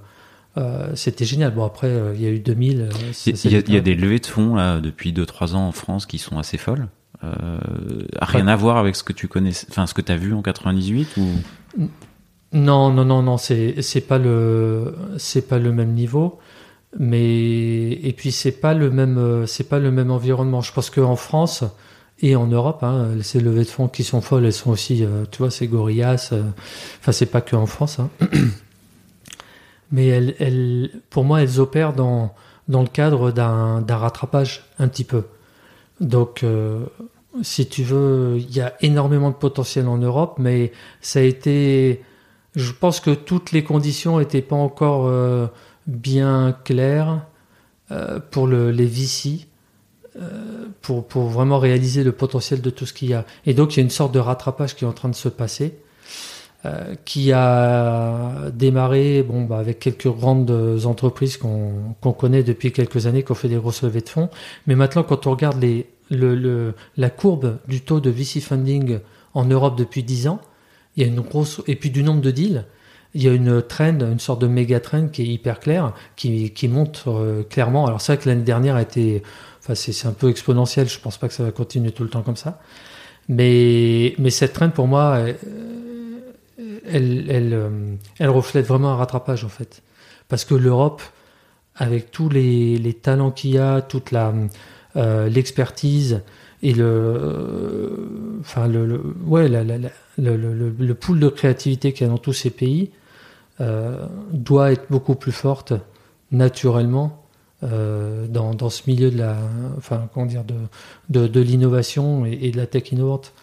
euh, 0.57 0.95
c'était 0.95 1.25
génial. 1.25 1.53
Bon 1.53 1.65
après, 1.65 1.91
il 2.15 2.21
y 2.21 2.25
a 2.25 2.29
eu 2.29 2.39
2000. 2.39 2.89
Il 3.25 3.51
y, 3.51 3.55
a, 3.55 3.59
y 3.59 3.77
a 3.77 3.81
des 3.81 3.95
levées 3.95 4.19
de 4.19 4.25
fonds 4.25 4.55
là, 4.55 4.79
depuis 4.79 5.11
2-3 5.13 5.55
ans 5.55 5.67
en 5.67 5.71
France 5.71 6.05
qui 6.05 6.17
sont 6.17 6.37
assez 6.37 6.57
folles. 6.57 6.87
Euh, 7.23 7.57
rien 8.21 8.47
à 8.47 8.55
voir 8.55 8.77
avec 8.77 8.95
ce 8.95 9.03
que 9.03 9.13
tu 9.13 9.27
connais, 9.27 9.51
enfin 9.69 9.87
ce 9.87 9.93
que 9.93 10.01
tu 10.01 10.11
as 10.11 10.17
vu 10.17 10.33
en 10.33 10.41
98 10.41 11.17
ou? 11.17 11.27
Non, 12.51 12.91
non, 12.91 13.05
non, 13.05 13.23
non, 13.23 13.37
c'est 13.37 13.81
c'est 13.81 14.01
pas 14.01 14.19
le 14.19 14.95
c'est 15.17 15.47
pas 15.47 15.57
le 15.57 15.71
même 15.71 15.93
niveau, 15.93 16.39
mais 16.99 17.91
et 17.91 18.13
puis 18.15 18.31
c'est 18.31 18.51
pas 18.51 18.73
le 18.73 18.91
même 18.91 19.45
c'est 19.47 19.69
pas 19.69 19.79
le 19.79 19.89
même 19.89 20.11
environnement. 20.11 20.61
Je 20.61 20.73
pense 20.73 20.89
qu'en 20.89 21.15
France 21.15 21.63
et 22.21 22.35
en 22.35 22.47
Europe, 22.47 22.83
hein, 22.83 23.09
ces 23.21 23.39
levées 23.39 23.63
de 23.63 23.69
fonds 23.69 23.87
qui 23.87 24.03
sont 24.03 24.21
folles, 24.21 24.45
elles 24.45 24.53
sont 24.53 24.71
aussi, 24.71 25.03
euh, 25.03 25.25
tu 25.29 25.39
vois, 25.39 25.51
c'est 25.51 25.67
Gorillaz. 25.67 26.29
Euh, 26.31 26.43
enfin, 26.99 27.11
c'est 27.11 27.25
pas 27.25 27.41
que 27.41 27.55
en 27.55 27.65
France, 27.65 27.99
hein. 27.99 28.09
mais 29.91 30.33
pour 31.09 31.23
moi, 31.23 31.41
elles 31.41 31.59
opèrent 31.59 31.93
dans 31.93 32.33
dans 32.69 32.81
le 32.81 32.87
cadre 32.87 33.31
d'un 33.31 33.83
rattrapage 33.89 34.63
un 34.79 34.87
petit 34.87 35.03
peu. 35.03 35.23
Donc 35.99 36.43
euh, 36.43 36.85
si 37.41 37.67
tu 37.67 37.83
veux, 37.83 38.37
il 38.37 38.55
y 38.55 38.61
a 38.61 38.73
énormément 38.79 39.29
de 39.29 39.35
potentiel 39.35 39.87
en 39.89 39.97
Europe, 39.97 40.35
mais 40.39 40.71
ça 41.01 41.19
a 41.19 41.23
été 41.23 42.03
je 42.55 42.71
pense 42.71 43.01
que 43.01 43.11
toutes 43.11 43.51
les 43.51 43.63
conditions 43.63 44.19
n'étaient 44.19 44.41
pas 44.41 44.55
encore 44.55 45.07
euh, 45.07 45.47
bien 45.87 46.55
claires 46.63 47.25
pour 48.31 48.47
le, 48.47 48.71
les 48.71 48.87
VC, 48.87 49.45
pour, 50.81 51.07
pour, 51.07 51.23
vraiment 51.23 51.59
réaliser 51.59 52.03
le 52.03 52.11
potentiel 52.11 52.61
de 52.61 52.69
tout 52.69 52.85
ce 52.85 52.93
qu'il 52.93 53.09
y 53.09 53.13
a. 53.13 53.25
Et 53.45 53.53
donc 53.53 53.73
il 53.73 53.77
y 53.77 53.79
a 53.79 53.83
une 53.83 53.89
sorte 53.89 54.13
de 54.13 54.19
rattrapage 54.19 54.75
qui 54.75 54.83
est 54.83 54.87
en 54.87 54.93
train 54.93 55.09
de 55.09 55.15
se 55.15 55.29
passer, 55.29 55.75
euh, 56.65 56.95
qui 57.03 57.31
a 57.31 58.49
démarré 58.53 59.23
bon, 59.23 59.43
bah, 59.43 59.57
avec 59.57 59.79
quelques 59.79 60.07
grandes 60.07 60.81
entreprises 60.85 61.37
qu'on 61.37 61.95
qu'on 61.99 62.13
connaît 62.13 62.43
depuis 62.43 62.71
quelques 62.71 63.07
années, 63.07 63.23
qui 63.23 63.31
ont 63.31 63.35
fait 63.35 63.49
des 63.49 63.55
grosses 63.55 63.81
levées 63.81 64.01
de 64.01 64.09
fonds. 64.09 64.29
Mais 64.67 64.75
maintenant, 64.75 65.03
quand 65.03 65.27
on 65.27 65.31
regarde 65.31 65.61
les, 65.61 65.87
le, 66.09 66.35
le, 66.35 66.73
la 66.97 67.09
courbe 67.09 67.57
du 67.67 67.81
taux 67.81 67.99
de 67.99 68.09
VC 68.09 68.39
funding 68.39 68.99
en 69.33 69.45
Europe 69.45 69.77
depuis 69.77 70.03
10 70.03 70.27
ans, 70.27 70.39
il 70.95 71.03
y 71.03 71.05
a 71.05 71.09
une 71.09 71.21
grosse 71.21 71.61
et 71.67 71.75
puis 71.75 71.89
du 71.89 72.03
nombre 72.03 72.21
de 72.21 72.31
deals, 72.31 72.65
il 73.15 73.23
y 73.23 73.29
a 73.29 73.33
une 73.33 73.61
trend, 73.61 73.99
une 73.99 74.19
sorte 74.19 74.41
de 74.41 74.47
méga 74.47 74.79
trend 74.79 75.07
qui 75.07 75.21
est 75.23 75.27
hyper 75.27 75.59
claire, 75.59 75.93
qui, 76.15 76.51
qui 76.51 76.67
montre 76.67 77.09
euh, 77.09 77.43
clairement. 77.43 77.85
Alors 77.85 78.01
c'est 78.01 78.13
vrai 78.13 78.23
que 78.23 78.29
l'année 78.29 78.43
dernière 78.43 78.75
a 78.75 78.81
été, 78.81 79.21
enfin 79.63 79.75
c'est 79.75 80.07
un 80.07 80.13
peu 80.13 80.29
exponentiel. 80.29 80.87
Je 80.89 80.99
pense 80.99 81.17
pas 81.17 81.27
que 81.27 81.33
ça 81.33 81.43
va 81.43 81.51
continuer 81.51 81.91
tout 81.91 82.03
le 82.03 82.09
temps 82.09 82.21
comme 82.21 82.35
ça, 82.35 82.59
mais 83.29 84.13
mais 84.19 84.29
cette 84.29 84.53
trend 84.53 84.69
pour 84.69 84.87
moi, 84.87 85.17
elle 85.19 85.37
elle, 86.85 87.25
elle, 87.29 87.53
euh, 87.53 87.69
elle 88.19 88.29
reflète 88.29 88.65
vraiment 88.65 88.91
un 88.91 88.95
rattrapage 88.95 89.43
en 89.43 89.49
fait, 89.49 89.81
parce 90.27 90.45
que 90.45 90.55
l'Europe 90.55 91.01
avec 91.75 92.11
tous 92.11 92.29
les, 92.29 92.77
les 92.77 92.93
talents 92.93 93.31
qu'il 93.31 93.51
y 93.51 93.57
a, 93.57 93.81
toute 93.81 94.11
la 94.11 94.33
euh, 94.95 95.27
l'expertise, 95.27 96.21
et 96.61 96.73
le, 96.73 98.37
enfin 98.41 98.67
le, 98.67 99.01
ouais, 99.25 99.49
la, 99.49 99.63
la, 99.63 99.77
le, 100.17 100.37
le, 100.37 100.69
le, 100.69 100.93
pool 100.93 101.19
de 101.19 101.29
créativité 101.29 101.91
qu'il 101.93 102.05
y 102.05 102.09
a 102.09 102.13
dans 102.13 102.19
tous 102.19 102.33
ces 102.33 102.51
pays 102.51 102.91
euh, 103.59 104.05
doit 104.31 104.71
être 104.71 104.85
beaucoup 104.89 105.15
plus 105.15 105.31
forte 105.31 105.73
naturellement 106.31 107.22
euh, 107.63 108.27
dans, 108.27 108.53
dans, 108.53 108.69
ce 108.69 108.83
milieu 108.87 109.09
de 109.09 109.17
la, 109.17 109.37
enfin 109.77 110.09
comment 110.13 110.25
dire, 110.25 110.43
de, 110.43 110.55
de, 111.09 111.27
de 111.27 111.39
l'innovation 111.41 112.25
et, 112.25 112.51
de 112.51 112.57
la 112.57 112.67
tech 112.67 112.91
innovante. 112.91 113.33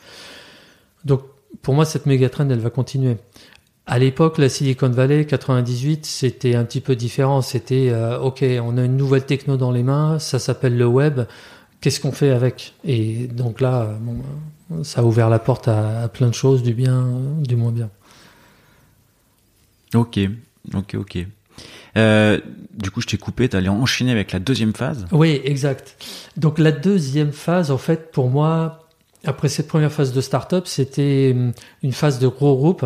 Donc 1.04 1.22
pour 1.62 1.74
moi 1.74 1.84
cette 1.84 2.06
méga 2.06 2.28
trend 2.28 2.48
elle 2.48 2.60
va 2.60 2.70
continuer. 2.70 3.16
À 3.86 3.98
l'époque, 3.98 4.38
la 4.38 4.48
Silicon 4.48 4.90
Valley 4.90 5.24
98, 5.24 6.06
c'était 6.06 6.54
un 6.54 6.64
petit 6.64 6.80
peu 6.80 6.94
différent. 6.94 7.42
C'était 7.42 7.88
euh, 7.90 8.20
ok, 8.20 8.44
on 8.62 8.78
a 8.78 8.84
une 8.84 8.96
nouvelle 8.96 9.24
techno 9.24 9.56
dans 9.56 9.72
les 9.72 9.82
mains, 9.82 10.18
ça 10.20 10.38
s'appelle 10.38 10.76
le 10.76 10.86
web 10.86 11.22
qu'est-ce 11.80 12.00
qu'on 12.00 12.12
fait 12.12 12.30
avec? 12.30 12.74
Et 12.84 13.26
donc 13.26 13.60
là, 13.60 13.98
ça 14.82 15.00
a 15.00 15.04
ouvert 15.04 15.28
la 15.28 15.38
porte 15.38 15.68
à, 15.68 16.08
plein 16.08 16.28
de 16.28 16.34
choses, 16.34 16.62
du 16.62 16.74
bien, 16.74 17.06
du 17.40 17.56
moins 17.56 17.72
bien. 17.72 17.90
Ok, 19.94 20.20
ok, 20.74 20.94
ok. 20.94 21.26
Euh, 21.96 22.38
du 22.74 22.90
coup, 22.90 23.00
je 23.00 23.06
t'ai 23.06 23.18
coupé, 23.18 23.48
tu 23.48 23.56
allais 23.56 23.68
enchaîner 23.68 24.12
avec 24.12 24.32
la 24.32 24.38
deuxième 24.38 24.74
phase 24.74 25.06
Oui, 25.12 25.40
exact. 25.44 25.96
Donc 26.36 26.58
la 26.58 26.72
deuxième 26.72 27.32
phase, 27.32 27.70
en 27.70 27.78
fait, 27.78 28.12
pour 28.12 28.30
moi, 28.30 28.88
après 29.24 29.48
cette 29.48 29.68
première 29.68 29.92
phase 29.92 30.12
de 30.12 30.20
start-up, 30.20 30.66
c'était 30.66 31.34
une 31.82 31.92
phase 31.92 32.18
de 32.18 32.28
gros 32.28 32.56
groupe 32.56 32.84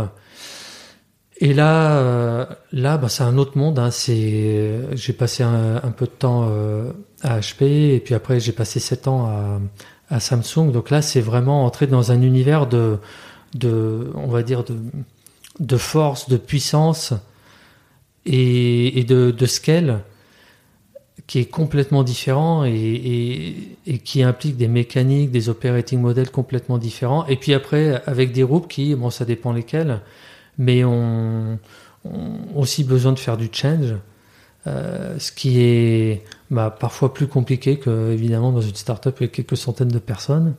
et 1.38 1.52
là, 1.52 1.98
euh, 1.98 2.46
là, 2.72 2.96
bah, 2.96 3.08
c'est 3.08 3.24
un 3.24 3.38
autre 3.38 3.58
monde. 3.58 3.78
Hein. 3.78 3.90
C'est, 3.90 4.80
j'ai 4.92 5.12
passé 5.12 5.42
un, 5.42 5.92
peu 5.96 6.06
de 6.06 6.10
temps 6.10 6.46
euh, 6.48 6.92
à 7.22 7.40
HP 7.40 7.94
et 7.94 8.00
puis 8.04 8.14
après 8.14 8.40
j'ai 8.40 8.52
passé 8.52 8.80
sept 8.80 9.08
ans 9.08 9.26
à, 9.26 9.60
à, 10.14 10.20
Samsung. 10.20 10.70
Donc 10.72 10.90
là, 10.90 11.02
c'est 11.02 11.20
vraiment 11.20 11.64
entrer 11.64 11.86
dans 11.86 12.12
un 12.12 12.22
univers 12.22 12.66
de, 12.66 12.98
de, 13.54 14.10
on 14.14 14.28
va 14.28 14.42
dire 14.42 14.64
de, 14.64 14.76
de 15.58 15.76
force, 15.76 16.28
de 16.28 16.36
puissance 16.36 17.12
et, 18.26 19.04
de, 19.04 19.46
scale 19.46 20.00
qui 21.26 21.38
est 21.38 21.46
complètement 21.46 22.02
différent 22.02 22.64
et, 22.64 23.76
qui 24.04 24.22
implique 24.22 24.56
des 24.56 24.68
mécaniques, 24.68 25.30
des 25.30 25.48
operating 25.48 26.00
models 26.00 26.30
complètement 26.30 26.78
différents. 26.78 27.26
Et 27.26 27.36
puis 27.36 27.54
après, 27.54 28.02
avec 28.06 28.32
des 28.32 28.42
groupes 28.42 28.68
qui, 28.68 28.94
bon, 28.94 29.10
ça 29.10 29.24
dépend 29.24 29.52
lesquels 29.52 30.00
mais 30.58 30.84
on, 30.84 31.58
on 32.04 32.60
aussi 32.60 32.84
besoin 32.84 33.12
de 33.12 33.18
faire 33.18 33.36
du 33.36 33.48
change, 33.52 33.94
euh, 34.66 35.18
ce 35.18 35.32
qui 35.32 35.60
est 35.60 36.24
bah, 36.50 36.74
parfois 36.78 37.12
plus 37.12 37.26
compliqué 37.26 37.78
que 37.78 38.12
évidemment 38.12 38.52
dans 38.52 38.60
une 38.60 38.74
startup 38.74 39.14
avec 39.16 39.32
quelques 39.32 39.56
centaines 39.56 39.88
de 39.88 39.98
personnes. 39.98 40.54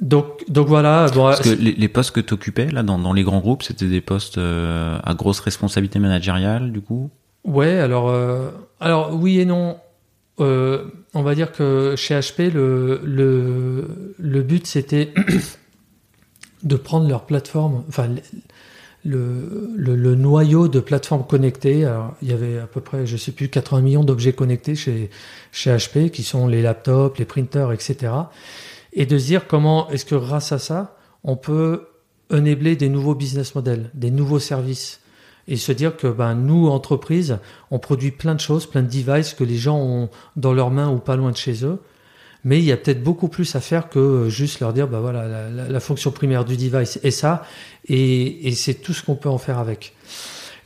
Donc, 0.00 0.44
donc 0.48 0.68
voilà. 0.68 1.06
Bon, 1.12 1.24
Parce 1.24 1.40
que 1.40 1.48
les, 1.48 1.72
les, 1.72 1.88
postes 1.88 2.12
que 2.12 2.20
tu 2.20 2.34
occupais 2.34 2.66
là 2.66 2.82
dans, 2.82 2.98
dans, 2.98 3.12
les 3.12 3.24
grands 3.24 3.40
groupes, 3.40 3.62
c'était 3.62 3.88
des 3.88 4.00
postes 4.00 4.38
euh, 4.38 4.98
à 5.02 5.14
grosse 5.14 5.40
responsabilité 5.40 5.98
managériale 5.98 6.70
du 6.70 6.80
coup? 6.80 7.10
Ouais, 7.44 7.78
alors, 7.78 8.08
euh, 8.08 8.50
alors 8.80 9.14
oui 9.14 9.40
et 9.40 9.44
non. 9.44 9.78
Euh, 10.40 10.84
on 11.14 11.22
va 11.22 11.34
dire 11.34 11.50
que 11.50 11.94
chez 11.96 12.14
HP, 12.14 12.52
le, 12.52 13.00
le, 13.04 14.14
le 14.18 14.42
but 14.42 14.68
c'était 14.68 15.12
de 16.62 16.76
prendre 16.76 17.08
leur 17.08 17.24
plateforme, 17.26 17.82
enfin 17.88 18.08
le, 19.04 19.70
le, 19.74 19.96
le, 19.96 20.14
noyau 20.14 20.68
de 20.68 20.78
plateformes 20.78 21.24
connectées. 21.26 21.84
Alors, 21.84 22.14
il 22.22 22.28
y 22.28 22.32
avait 22.32 22.58
à 22.58 22.66
peu 22.66 22.80
près, 22.80 23.06
je 23.06 23.16
sais 23.16 23.32
plus, 23.32 23.48
80 23.48 23.80
millions 23.80 24.04
d'objets 24.04 24.32
connectés 24.32 24.74
chez, 24.74 25.10
chez 25.50 25.74
HP, 25.74 26.10
qui 26.10 26.22
sont 26.22 26.46
les 26.46 26.62
laptops, 26.62 27.18
les 27.18 27.24
printers, 27.24 27.72
etc. 27.72 28.12
Et 28.98 29.06
de 29.06 29.16
se 29.16 29.26
dire 29.26 29.46
comment 29.46 29.88
est-ce 29.90 30.04
que 30.04 30.16
grâce 30.16 30.50
à 30.50 30.58
ça, 30.58 30.96
on 31.22 31.36
peut 31.36 31.86
enabler 32.30 32.74
des 32.74 32.88
nouveaux 32.88 33.14
business 33.14 33.54
models, 33.54 33.90
des 33.94 34.10
nouveaux 34.10 34.40
services. 34.40 35.00
Et 35.46 35.56
se 35.56 35.70
dire 35.70 35.96
que 35.96 36.08
ben, 36.08 36.34
nous, 36.34 36.66
entreprises, 36.66 37.38
on 37.70 37.78
produit 37.78 38.10
plein 38.10 38.34
de 38.34 38.40
choses, 38.40 38.66
plein 38.66 38.82
de 38.82 38.90
devices 38.90 39.34
que 39.34 39.44
les 39.44 39.56
gens 39.56 39.78
ont 39.78 40.10
dans 40.34 40.52
leurs 40.52 40.72
mains 40.72 40.90
ou 40.90 40.98
pas 40.98 41.14
loin 41.14 41.30
de 41.30 41.36
chez 41.36 41.64
eux. 41.64 41.78
mais 42.42 42.58
il 42.58 42.64
y 42.64 42.72
a 42.72 42.76
peut-être 42.76 43.02
beaucoup 43.02 43.28
plus 43.28 43.54
à 43.54 43.60
faire 43.60 43.88
que 43.88 44.28
juste 44.28 44.58
leur 44.58 44.72
dire, 44.72 44.88
bah 44.88 44.98
voilà, 44.98 45.48
la, 45.48 45.80
fonction 45.80 46.10
primaire 46.10 46.44
du 46.44 46.56
device 46.56 46.98
est 47.04 47.12
ça, 47.12 47.44
et, 47.88 48.52
c'est 48.56 48.74
tout 48.74 48.92
ce 48.92 49.04
qu'on 49.04 49.14
peut 49.14 49.28
en 49.28 49.38
faire 49.38 49.58
avec. 49.58 49.94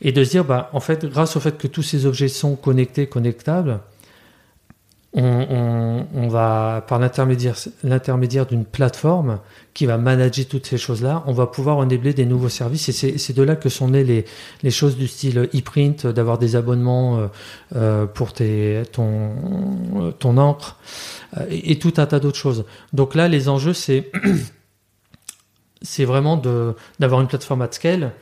Et 0.01 0.11
de 0.11 0.23
se 0.23 0.31
dire, 0.31 0.43
bah, 0.43 0.71
en 0.73 0.79
fait, 0.79 1.05
grâce 1.05 1.35
au 1.35 1.39
fait 1.39 1.55
que 1.55 1.67
tous 1.67 1.83
ces 1.83 2.07
objets 2.07 2.29
sont 2.29 2.55
connectés, 2.55 3.05
connectables, 3.05 3.79
on, 5.15 6.27
va, 6.27 6.83
par 6.87 6.99
l'intermédiaire 6.99 8.45
d'une 8.45 8.65
plateforme 8.65 9.39
qui 9.73 9.85
va 9.85 9.97
manager 9.97 10.47
toutes 10.47 10.65
ces 10.65 10.77
choses-là, 10.77 11.23
on 11.27 11.33
va 11.33 11.47
pouvoir 11.47 11.77
enabler 11.77 12.13
des 12.13 12.25
nouveaux 12.25 12.49
services. 12.49 12.89
Et 12.89 13.17
c'est 13.17 13.33
de 13.33 13.43
là 13.43 13.55
que 13.55 13.69
sont 13.69 13.89
nées 13.89 14.03
les, 14.03 14.25
les 14.63 14.71
choses 14.71 14.97
du 14.97 15.07
style 15.07 15.49
e-print, 15.53 16.07
d'avoir 16.07 16.37
des 16.37 16.55
abonnements 16.55 17.19
euh, 17.19 17.27
euh, 17.75 18.05
pour 18.05 18.33
tes, 18.33 18.83
ton, 18.91 20.13
ton 20.17 20.37
encre, 20.37 20.77
euh, 21.37 21.45
et, 21.49 21.77
tout 21.77 21.93
un 21.97 22.05
tas 22.05 22.19
d'autres 22.19 22.37
choses. 22.37 22.65
Donc 22.91 23.15
là, 23.15 23.27
les 23.27 23.49
enjeux, 23.49 23.73
c'est 23.73 24.11
c'est 25.81 26.05
vraiment 26.05 26.41
d'avoir 26.99 27.21
une 27.21 27.27
plateforme 27.27 27.61
at 27.61 27.71
scale 27.71 28.13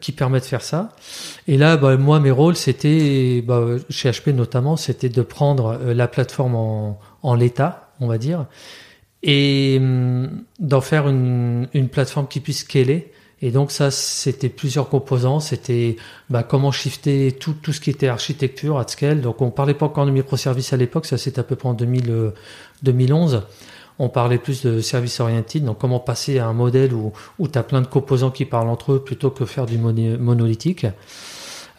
qui 0.00 0.12
permet 0.12 0.40
de 0.40 0.44
faire 0.44 0.62
ça. 0.62 0.90
Et 1.46 1.56
là, 1.56 1.76
bah, 1.76 1.96
moi, 1.96 2.20
mes 2.20 2.30
rôles, 2.30 2.56
c'était, 2.56 3.42
bah, 3.46 3.66
chez 3.88 4.10
HP 4.10 4.32
notamment, 4.32 4.76
c'était 4.76 5.08
de 5.08 5.22
prendre 5.22 5.78
euh, 5.80 5.94
la 5.94 6.08
plateforme 6.08 6.54
en, 6.54 6.98
en 7.22 7.34
l'état, 7.34 7.92
on 8.00 8.06
va 8.06 8.18
dire, 8.18 8.46
et 9.22 9.76
hum, 9.80 10.44
d'en 10.58 10.80
faire 10.80 11.08
une, 11.08 11.68
une, 11.72 11.88
plateforme 11.88 12.26
qui 12.26 12.40
puisse 12.40 12.60
scaler. 12.60 13.12
Et 13.42 13.50
donc 13.50 13.70
ça, 13.70 13.90
c'était 13.90 14.48
plusieurs 14.50 14.88
composants. 14.88 15.40
C'était 15.40 15.96
bah, 16.28 16.42
comment 16.42 16.72
shifter 16.72 17.32
tout, 17.32 17.54
tout 17.54 17.72
ce 17.72 17.80
qui 17.80 17.90
était 17.90 18.08
architecture 18.08 18.78
at 18.78 18.88
scale. 18.88 19.20
Donc 19.20 19.40
on 19.40 19.50
parlait 19.50 19.74
pas 19.74 19.86
encore 19.86 20.04
de 20.04 20.10
microservices 20.10 20.72
à 20.72 20.76
l'époque, 20.76 21.06
ça 21.06 21.16
c'était 21.16 21.40
à 21.40 21.44
peu 21.44 21.56
près 21.56 21.68
en 21.68 21.74
2000, 21.74 22.32
2011 22.82 23.42
on 24.00 24.08
parlait 24.08 24.38
plus 24.38 24.62
de 24.62 24.80
service 24.80 25.20
oriented, 25.20 25.62
donc 25.62 25.78
comment 25.78 26.00
passer 26.00 26.38
à 26.38 26.46
un 26.46 26.54
modèle 26.54 26.94
où, 26.94 27.12
où 27.38 27.48
tu 27.48 27.58
as 27.58 27.62
plein 27.62 27.82
de 27.82 27.86
composants 27.86 28.30
qui 28.30 28.46
parlent 28.46 28.70
entre 28.70 28.92
eux 28.92 29.04
plutôt 29.04 29.28
que 29.30 29.44
faire 29.44 29.66
du 29.66 29.76
monolithique, 29.76 30.86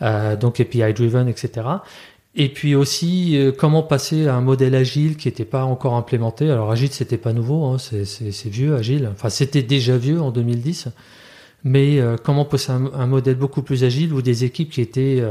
euh, 0.03 0.35
donc 0.35 0.59
API 0.59 0.93
driven, 0.93 1.27
etc. 1.27 1.67
Et 2.35 2.49
puis 2.49 2.75
aussi 2.75 3.35
euh, 3.37 3.51
comment 3.51 3.81
passer 3.81 4.27
à 4.27 4.35
un 4.35 4.41
modèle 4.41 4.75
agile 4.75 5.17
qui 5.17 5.29
n'était 5.29 5.45
pas 5.45 5.63
encore 5.63 5.95
implémenté. 5.95 6.51
Alors 6.51 6.69
agile 6.69 6.91
c'était 6.91 7.17
pas 7.17 7.33
nouveau, 7.33 7.65
hein, 7.65 7.77
c'est 7.79 8.49
vieux 8.49 8.75
agile. 8.75 9.09
Enfin 9.11 9.29
c'était 9.29 9.63
déjà 9.63 9.97
vieux 9.97 10.21
en 10.21 10.29
2010. 10.29 10.89
Mais 11.63 11.99
euh, 11.99 12.17
comment 12.23 12.45
passer 12.45 12.71
à 12.71 12.75
un, 12.75 13.07
modèle 13.07 13.35
beaucoup 13.35 13.63
plus 13.63 13.83
agile 13.83 14.13
où 14.13 14.21
des 14.21 14.43
équipes 14.43 14.69
qui 14.69 14.81
étaient 14.81 15.23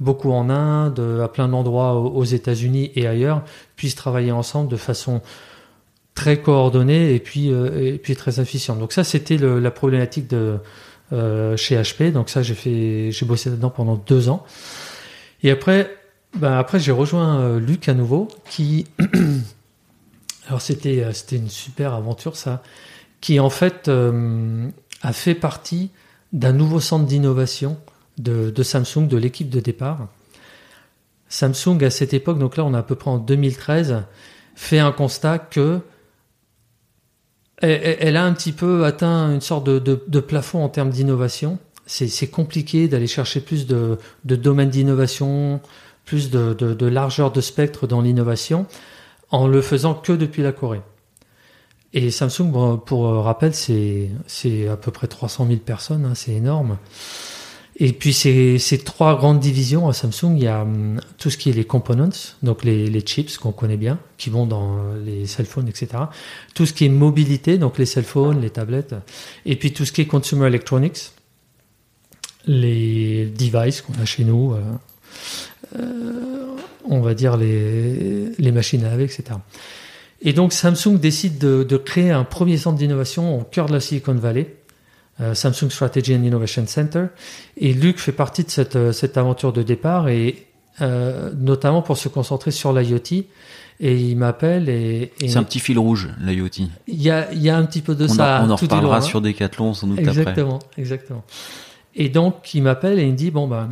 beaucoup 0.00 0.32
en 0.32 0.50
Inde, 0.50 1.20
à 1.22 1.28
plein 1.28 1.46
d'endroits 1.46 2.00
aux 2.00 2.24
États-Unis 2.24 2.90
et 2.96 3.06
ailleurs, 3.06 3.42
puissent 3.76 3.94
travailler 3.94 4.32
ensemble 4.32 4.68
de 4.68 4.76
façon 4.76 5.22
très 6.14 6.40
coordonnée 6.40 7.14
et 7.14 7.18
puis 7.18 7.52
euh, 7.52 7.94
et 7.94 7.98
puis 7.98 8.16
très 8.16 8.40
efficient. 8.40 8.76
Donc 8.76 8.92
ça 8.92 9.04
c'était 9.04 9.36
la 9.38 9.70
problématique 9.70 10.28
de 10.28 10.58
euh, 11.12 11.56
chez 11.56 11.76
HP. 11.76 12.12
Donc 12.12 12.28
ça 12.28 12.42
j'ai 12.42 12.54
fait 12.54 13.10
j'ai 13.10 13.26
bossé 13.26 13.50
là-dedans 13.50 13.70
pendant 13.70 13.96
deux 13.96 14.28
ans. 14.28 14.44
Et 15.42 15.50
après 15.50 15.96
ben 16.36 16.58
après 16.58 16.80
j'ai 16.80 16.92
rejoint 16.92 17.40
euh, 17.40 17.60
Luc 17.60 17.88
à 17.88 17.94
nouveau 17.94 18.28
qui 18.50 18.86
alors 20.48 20.60
c'était 20.60 21.04
c'était 21.12 21.36
une 21.36 21.50
super 21.50 21.94
aventure 21.94 22.36
ça 22.36 22.62
qui 23.20 23.38
en 23.38 23.50
fait 23.50 23.88
a 23.88 25.12
fait 25.12 25.34
partie 25.34 25.90
d'un 26.32 26.52
nouveau 26.52 26.80
centre 26.80 27.06
d'innovation 27.06 27.78
de, 28.18 28.50
de 28.50 28.62
Samsung 28.62 29.06
de 29.06 29.16
l'équipe 29.16 29.48
de 29.48 29.60
départ. 29.60 30.08
Samsung 31.28 31.82
à 31.82 31.90
cette 31.90 32.12
époque 32.14 32.38
donc 32.38 32.56
là 32.56 32.64
on 32.64 32.74
est 32.74 32.78
à 32.78 32.82
peu 32.82 32.96
près 32.96 33.10
en 33.10 33.18
2013 33.18 34.02
fait 34.54 34.78
un 34.78 34.92
constat 34.92 35.38
que 35.38 35.80
elle, 37.62 38.16
a 38.16 38.24
un 38.24 38.32
petit 38.32 38.52
peu 38.52 38.84
atteint 38.84 39.32
une 39.32 39.40
sorte 39.40 39.64
de, 39.64 40.20
plafond 40.20 40.64
en 40.64 40.68
termes 40.68 40.90
d'innovation. 40.90 41.58
C'est 41.86 42.28
compliqué 42.28 42.88
d'aller 42.88 43.06
chercher 43.06 43.40
plus 43.40 43.66
de, 43.66 43.98
domaines 44.24 44.70
d'innovation, 44.70 45.60
plus 46.04 46.30
de, 46.30 46.86
largeur 46.86 47.30
de 47.30 47.40
spectre 47.40 47.86
dans 47.86 48.00
l'innovation, 48.00 48.66
en 49.30 49.46
le 49.46 49.62
faisant 49.62 49.94
que 49.94 50.12
depuis 50.12 50.42
la 50.42 50.52
Corée. 50.52 50.82
Et 51.94 52.10
Samsung, 52.10 52.80
pour 52.84 53.04
rappel, 53.24 53.54
c'est 53.54 54.10
à 54.68 54.76
peu 54.76 54.90
près 54.90 55.06
300 55.06 55.46
000 55.46 55.58
personnes, 55.60 56.04
hein, 56.04 56.14
c'est 56.14 56.32
énorme. 56.32 56.78
Et 57.76 57.92
puis 57.92 58.12
ces, 58.12 58.58
ces 58.58 58.78
trois 58.78 59.16
grandes 59.16 59.40
divisions 59.40 59.88
à 59.88 59.92
Samsung, 59.94 60.36
il 60.36 60.42
y 60.42 60.46
a 60.46 60.62
hum, 60.62 61.00
tout 61.18 61.30
ce 61.30 61.38
qui 61.38 61.48
est 61.48 61.52
les 61.52 61.64
components, 61.64 62.10
donc 62.42 62.64
les, 62.64 62.88
les 62.88 63.00
chips 63.00 63.38
qu'on 63.38 63.52
connaît 63.52 63.78
bien, 63.78 63.98
qui 64.18 64.28
vont 64.30 64.46
dans 64.46 64.92
les 65.04 65.26
cell 65.26 65.46
phones, 65.46 65.68
etc. 65.68 65.88
Tout 66.54 66.66
ce 66.66 66.74
qui 66.74 66.84
est 66.84 66.90
mobilité, 66.90 67.56
donc 67.56 67.78
les 67.78 67.86
cell 67.86 68.04
phones, 68.04 68.40
les 68.40 68.50
tablettes, 68.50 68.94
et 69.46 69.56
puis 69.56 69.72
tout 69.72 69.84
ce 69.86 69.92
qui 69.92 70.02
est 70.02 70.06
consumer 70.06 70.46
electronics, 70.46 71.12
les 72.46 73.26
devices 73.26 73.80
qu'on 73.80 73.94
a 74.00 74.04
chez 74.04 74.24
nous, 74.24 74.52
euh, 74.52 74.60
euh, 75.78 76.56
on 76.88 77.00
va 77.00 77.14
dire 77.14 77.36
les, 77.36 78.26
les 78.38 78.52
machines 78.52 78.84
à 78.84 78.90
laver, 78.90 79.04
etc. 79.04 79.24
Et 80.20 80.32
donc 80.32 80.52
Samsung 80.52 80.98
décide 80.98 81.38
de, 81.38 81.64
de 81.64 81.76
créer 81.76 82.10
un 82.10 82.24
premier 82.24 82.58
centre 82.58 82.78
d'innovation 82.78 83.40
au 83.40 83.44
cœur 83.44 83.66
de 83.66 83.72
la 83.72 83.80
Silicon 83.80 84.14
Valley 84.14 84.56
Samsung 85.34 85.70
Strategy 85.70 86.14
and 86.14 86.22
Innovation 86.22 86.66
Center. 86.66 87.06
Et 87.56 87.72
Luc 87.72 87.98
fait 87.98 88.12
partie 88.12 88.44
de 88.44 88.50
cette, 88.50 88.76
euh, 88.76 88.92
cette 88.92 89.16
aventure 89.16 89.52
de 89.52 89.62
départ 89.62 90.08
et 90.08 90.46
euh, 90.80 91.32
notamment 91.36 91.82
pour 91.82 91.96
se 91.96 92.08
concentrer 92.08 92.50
sur 92.50 92.72
l'IoT. 92.72 93.24
Et 93.80 93.96
il 93.96 94.16
m'appelle 94.16 94.68
et, 94.68 95.12
c'est 95.20 95.36
un 95.36 95.42
petit 95.42 95.58
fil 95.58 95.78
rouge 95.78 96.08
l'IoT. 96.20 96.68
Il 96.86 97.02
y 97.02 97.10
a, 97.10 97.32
y 97.34 97.50
a 97.50 97.56
un 97.56 97.64
petit 97.64 97.80
peu 97.80 97.94
de 97.94 98.06
ça. 98.06 98.42
on 98.44 98.50
en 98.50 98.56
reparlera 98.56 99.00
sur 99.00 99.20
Decathlon 99.20 99.74
sans 99.74 99.88
doute 99.88 99.98
exactement, 99.98 100.60
Exactement. 100.78 101.24
Et 101.94 102.08
donc 102.08 102.54
il 102.54 102.62
m'appelle 102.62 102.98
et 102.98 103.02
il 103.02 103.12
me 103.12 103.16
dit 103.16 103.30
bon 103.30 103.48
ben 103.48 103.70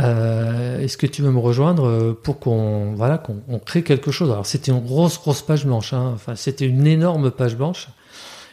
euh, 0.00 0.78
est-ce 0.80 0.96
que 0.96 1.06
tu 1.06 1.22
veux 1.22 1.30
me 1.30 1.38
rejoindre 1.38 2.12
pour 2.22 2.38
qu'on 2.40 2.94
voilà 2.94 3.16
qu'on 3.16 3.58
crée 3.64 3.82
quelque 3.82 4.10
chose? 4.10 4.30
Alors 4.30 4.44
c'était 4.44 4.70
une 4.70 4.84
grosse 4.84 5.18
grosse 5.18 5.42
page 5.42 5.64
blanche. 5.64 5.92
Hein. 5.92 6.12
Enfin 6.14 6.34
c'était 6.34 6.66
une 6.66 6.86
énorme 6.86 7.30
page 7.30 7.56
blanche. 7.56 7.88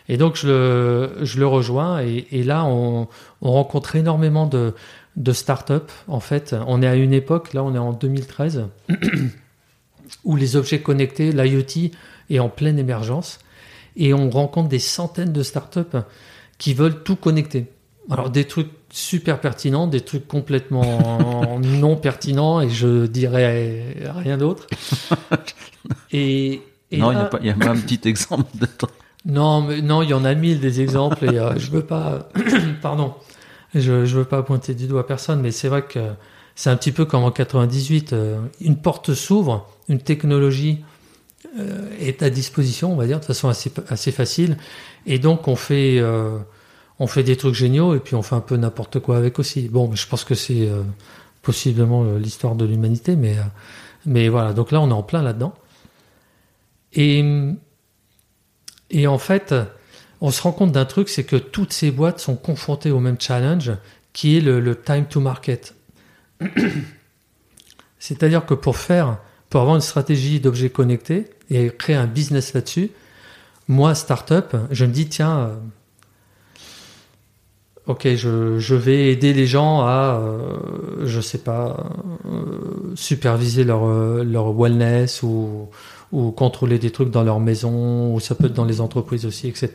Et 0.08 0.18
donc 0.18 0.36
je 0.36 0.48
le, 0.48 1.26
je 1.26 1.40
le 1.40 1.48
rejoins 1.48 2.02
et, 2.02 2.28
et 2.32 2.44
là 2.44 2.66
on, 2.66 3.08
on, 3.42 3.52
rencontre 3.52 3.96
énormément 3.96 4.46
de, 4.46 4.74
de 5.16 5.32
start-up. 5.32 5.92
En 6.08 6.20
fait, 6.20 6.56
on 6.68 6.82
est 6.82 6.88
à 6.88 6.96
une 6.96 7.14
époque, 7.14 7.54
là 7.54 7.64
on 7.64 7.74
est 7.74 7.80
en 7.80 7.94
2013, 7.94 8.68
où 10.24 10.36
les 10.36 10.56
objets 10.56 10.82
connectés, 10.82 11.32
l'IoT 11.32 11.92
est 12.30 12.40
en 12.40 12.50
pleine 12.50 12.78
émergence 12.78 13.40
et 13.96 14.14
on 14.14 14.30
rencontre 14.30 14.70
des 14.70 14.80
centaines 14.80 15.34
de 15.34 15.44
start-up 15.44 15.98
qui 16.58 16.74
veulent 16.74 17.04
tout 17.04 17.16
connecter. 17.16 17.68
Alors 18.10 18.30
des 18.30 18.46
trucs 18.46 18.70
super 18.92 19.42
pertinents, 19.42 19.88
des 19.88 20.02
trucs 20.02 20.28
complètement 20.28 21.60
non 21.64 21.96
pertinents 21.96 22.62
et 22.62 22.70
je 22.70 23.08
dirais 23.08 23.96
rien 24.16 24.38
d'autre. 24.38 24.68
Et, 26.12 26.62
et 26.92 26.98
non, 26.98 27.12
il 27.12 27.44
y, 27.44 27.48
y, 27.48 27.50
a 27.50 27.54
pas 27.54 27.70
un 27.70 27.76
petit 27.76 28.08
exemple 28.08 28.58
de 28.58 28.66
temps. 28.66 28.88
Non, 29.26 29.62
mais 29.62 29.82
non, 29.82 30.04
il 30.04 30.10
y 30.10 30.14
en 30.14 30.24
a 30.24 30.34
mille 30.36 30.60
des 30.60 30.82
exemples 30.82 31.26
et 31.26 31.40
euh, 31.40 31.54
je 31.58 31.72
veux 31.72 31.84
pas, 31.84 32.30
pardon, 32.82 33.16
je, 33.74 34.06
je 34.06 34.18
veux 34.18 34.26
pas 34.26 34.44
pointer 34.44 34.74
du 34.76 34.88
doigt 34.88 35.02
à 35.02 35.04
personne, 35.04 35.42
mais 35.42 35.52
c'est 35.52 35.68
vrai 35.68 35.84
que 35.84 36.00
c'est 36.56 36.70
un 36.70 36.78
petit 36.78 36.92
peu 36.92 37.06
comme 37.06 37.24
en 37.24 37.32
98, 37.32 38.14
euh, 38.14 38.40
une 38.62 38.78
porte 38.78 39.14
s'ouvre, 39.14 39.68
une 39.90 40.00
technologie 40.00 40.84
euh, 41.60 41.90
est 42.00 42.22
à 42.22 42.30
disposition, 42.30 42.94
on 42.94 42.96
va 42.96 43.08
dire, 43.08 43.20
de 43.20 43.26
façon 43.26 43.50
assez, 43.50 43.72
assez 43.90 44.12
facile, 44.12 44.58
et 45.08 45.18
donc 45.20 45.48
on 45.48 45.56
fait, 45.56 46.02
on 47.00 47.08
fait 47.08 47.24
des 47.24 47.36
trucs 47.36 47.54
géniaux 47.54 47.94
et 47.94 48.00
puis 48.00 48.16
on 48.16 48.22
fait 48.22 48.36
un 48.36 48.42
peu 48.42 48.58
n'importe 48.58 49.00
quoi 49.00 49.18
avec 49.18 49.38
aussi. 49.38 49.70
Bon, 49.70 49.94
je 49.94 50.08
pense 50.08 50.24
que 50.24 50.34
c'est 50.34 50.68
possiblement 51.44 52.04
l'histoire 52.16 52.56
de 52.56 52.66
l'humanité, 52.66 53.16
mais 53.16 53.36
mais 54.06 54.30
voilà. 54.30 54.54
Donc 54.54 54.72
là, 54.72 54.82
on 54.82 54.90
est 54.90 54.94
en 54.94 55.04
plein 55.04 55.22
là-dedans. 55.22 55.54
Et 56.94 57.24
et 58.90 59.08
en 59.08 59.18
fait, 59.18 59.54
on 60.22 60.32
se 60.32 60.42
rend 60.42 60.52
compte 60.52 60.72
d'un 60.72 60.86
truc, 60.86 61.10
c'est 61.10 61.24
que 61.24 61.36
toutes 61.36 61.74
ces 61.74 61.92
boîtes 61.92 62.20
sont 62.20 62.36
confrontées 62.36 62.92
au 62.92 63.00
même 63.00 63.20
challenge, 63.20 63.72
qui 64.14 64.38
est 64.38 64.42
le, 64.42 64.76
time 64.76 65.06
to 65.06 65.20
market. 65.20 65.76
C'est-à-dire 68.00 68.46
que 68.46 68.54
pour 68.54 68.78
faire, 68.78 69.18
pour 69.50 69.62
avoir 69.62 69.76
une 69.76 69.82
stratégie 69.82 70.40
d'objets 70.40 70.70
connectés 70.70 71.30
et 71.50 71.70
créer 71.70 71.96
un 71.96 72.08
business 72.08 72.54
là-dessus, 72.54 72.92
moi, 73.68 73.96
startup, 73.96 74.56
je 74.72 74.86
me 74.86 74.92
dis, 74.92 75.08
tiens, 75.10 75.38
euh, 75.38 75.56
ok, 77.88 78.08
je, 78.16 78.76
vais 78.76 79.12
aider 79.12 79.34
les 79.34 79.48
gens 79.48 79.82
à, 79.82 80.22
euh, 80.22 81.06
je 81.06 81.20
sais 81.20 81.40
pas, 81.40 81.90
euh, 82.26 82.94
superviser 82.96 83.64
leur, 83.64 83.88
leur 84.24 84.54
wellness 84.54 85.24
ou, 85.24 85.68
ou 86.16 86.32
contrôler 86.32 86.80
des 86.80 86.92
trucs 86.92 87.12
dans 87.12 87.24
leur 87.24 87.42
maison, 87.42 88.14
ou 88.14 88.22
ça 88.22 88.36
peut 88.36 88.46
être 88.46 88.54
dans 88.54 88.64
les 88.64 88.80
entreprises 88.80 89.26
aussi, 89.26 89.50
etc. 89.50 89.72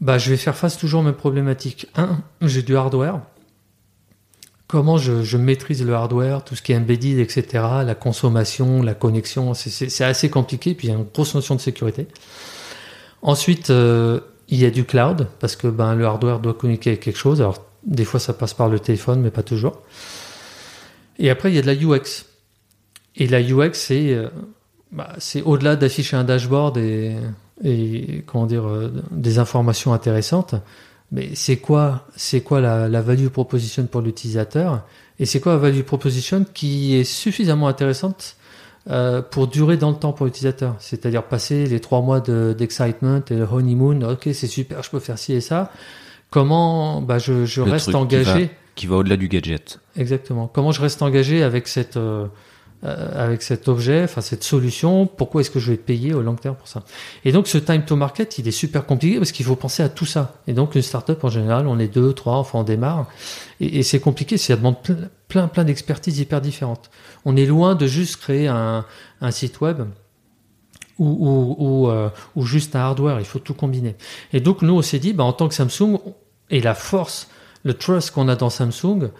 Bah, 0.00 0.16
je 0.16 0.30
vais 0.30 0.38
faire 0.38 0.56
face 0.56 0.78
toujours 0.78 1.00
aux 1.00 1.04
mêmes 1.04 1.14
problématiques. 1.14 1.88
Un, 1.94 2.18
j'ai 2.40 2.62
du 2.62 2.74
hardware. 2.74 3.20
comment 4.66 4.96
je, 4.96 5.22
je, 5.22 5.36
maîtrise 5.36 5.84
le 5.84 5.94
hardware, 5.94 6.42
tout 6.42 6.56
ce 6.56 6.62
qui 6.62 6.72
est 6.72 6.76
embedded, 6.76 7.18
etc., 7.18 7.64
la 7.84 7.94
consommation, 7.94 8.82
la 8.82 8.94
connexion, 8.94 9.52
c'est 9.52 10.04
assez 10.04 10.30
compliqué, 10.30 10.74
puis 10.74 10.88
il 10.88 10.90
y 10.90 10.94
a 10.94 10.96
une 10.96 11.04
grosse 11.04 11.34
notion 11.34 11.54
de 11.54 11.60
sécurité. 11.60 12.08
Ensuite, 13.20 13.68
euh, 13.68 14.20
il 14.48 14.58
y 14.58 14.64
a 14.64 14.70
du 14.70 14.84
cloud, 14.84 15.28
parce 15.38 15.54
que 15.54 15.68
ben, 15.68 15.94
le 15.94 16.06
hardware 16.06 16.40
doit 16.40 16.54
communiquer 16.54 16.90
avec 16.90 17.02
quelque 17.02 17.18
chose. 17.18 17.42
Alors, 17.42 17.62
des 17.84 18.06
fois, 18.06 18.20
ça 18.20 18.32
passe 18.32 18.54
par 18.54 18.70
le 18.70 18.80
téléphone, 18.80 19.20
mais 19.20 19.30
pas 19.30 19.42
toujours. 19.42 19.82
Et 21.18 21.28
après, 21.28 21.52
il 21.52 21.56
y 21.56 21.58
a 21.58 21.62
de 21.62 21.66
la 21.66 21.74
UX. 21.74 22.24
Et 23.16 23.26
la 23.28 23.40
UX, 23.40 23.74
c'est 23.74 24.14
euh, 24.14 24.28
bah, 24.92 25.14
c'est 25.18 25.42
au-delà 25.42 25.76
d'afficher 25.76 26.16
un 26.16 26.24
dashboard 26.24 26.78
et, 26.78 27.16
et 27.64 28.22
comment 28.26 28.46
dire 28.46 28.66
euh, 28.66 28.92
des 29.10 29.38
informations 29.38 29.92
intéressantes. 29.92 30.54
Mais 31.12 31.30
c'est 31.34 31.58
quoi 31.58 32.06
c'est 32.16 32.40
quoi 32.40 32.60
la, 32.60 32.88
la 32.88 33.00
value 33.00 33.28
proposition 33.28 33.86
pour 33.86 34.00
l'utilisateur 34.00 34.82
et 35.20 35.24
c'est 35.24 35.40
quoi 35.40 35.52
la 35.52 35.58
value 35.58 35.82
proposition 35.82 36.44
qui 36.52 36.96
est 36.96 37.04
suffisamment 37.04 37.68
intéressante 37.68 38.36
euh, 38.90 39.22
pour 39.22 39.46
durer 39.46 39.76
dans 39.76 39.90
le 39.90 39.96
temps 39.96 40.12
pour 40.12 40.26
l'utilisateur? 40.26 40.74
C'est-à-dire 40.78 41.22
passer 41.22 41.66
les 41.66 41.80
trois 41.80 42.02
mois 42.02 42.20
d'excitement 42.20 43.22
et 43.30 43.34
le 43.34 43.44
honeymoon. 43.50 44.02
Ok, 44.02 44.28
c'est 44.32 44.46
super, 44.48 44.82
je 44.82 44.90
peux 44.90 44.98
faire 45.00 45.18
ci 45.18 45.32
et 45.32 45.40
ça. 45.40 45.70
Comment 46.30 47.00
bah, 47.00 47.18
je, 47.18 47.44
je 47.44 47.60
reste 47.60 47.94
engagé? 47.94 48.50
qui 48.74 48.86
va, 48.86 48.96
au-delà 48.96 49.16
du 49.16 49.28
gadget. 49.28 49.80
Exactement. 49.96 50.48
Comment 50.52 50.70
je 50.70 50.80
reste 50.80 51.02
engagé 51.02 51.42
avec 51.42 51.66
cette 51.66 51.96
euh, 51.96 52.26
avec 52.82 53.42
cet 53.42 53.68
objet, 53.68 54.04
enfin 54.04 54.20
cette 54.20 54.44
solution, 54.44 55.06
pourquoi 55.06 55.40
est-ce 55.40 55.50
que 55.50 55.58
je 55.58 55.72
vais 55.72 55.78
payer 55.78 56.14
au 56.14 56.22
long 56.22 56.34
terme 56.34 56.56
pour 56.56 56.68
ça? 56.68 56.84
Et 57.24 57.32
donc 57.32 57.48
ce 57.48 57.58
time 57.58 57.84
to 57.84 57.96
market, 57.96 58.38
il 58.38 58.46
est 58.46 58.52
super 58.52 58.84
compliqué 58.86 59.18
parce 59.18 59.32
qu'il 59.32 59.46
faut 59.46 59.56
penser 59.56 59.82
à 59.82 59.88
tout 59.88 60.06
ça. 60.06 60.34
Et 60.46 60.52
donc 60.52 60.74
une 60.74 60.82
startup 60.82 61.22
en 61.24 61.28
général, 61.28 61.66
on 61.66 61.78
est 61.78 61.88
deux, 61.88 62.12
trois, 62.12 62.36
enfin 62.36 62.60
on 62.60 62.62
démarre, 62.64 63.08
et, 63.60 63.82
c'est 63.82 63.98
compliqué, 63.98 64.36
ça 64.36 64.56
demande 64.56 64.82
plein, 64.82 64.96
plein, 65.28 65.48
plein 65.48 65.64
d'expertises 65.64 66.18
hyper 66.18 66.40
différentes. 66.40 66.90
On 67.24 67.36
est 67.36 67.46
loin 67.46 67.74
de 67.74 67.86
juste 67.86 68.18
créer 68.18 68.46
un, 68.46 68.84
site 69.30 69.60
web 69.60 69.80
euh, 71.00 72.08
ou, 72.36 72.42
juste 72.44 72.76
un 72.76 72.80
hardware, 72.80 73.18
il 73.20 73.26
faut 73.26 73.38
tout 73.38 73.54
combiner. 73.54 73.96
Et 74.32 74.40
donc 74.40 74.62
nous 74.62 74.74
on 74.74 74.82
s'est 74.82 74.98
dit, 74.98 75.12
bah, 75.12 75.24
en 75.24 75.32
tant 75.32 75.48
que 75.48 75.54
Samsung, 75.54 75.98
et 76.50 76.60
la 76.60 76.74
force, 76.74 77.28
le 77.64 77.74
trust 77.74 78.12
qu'on 78.12 78.28
a 78.28 78.36
dans 78.36 78.50
Samsung, 78.50 79.10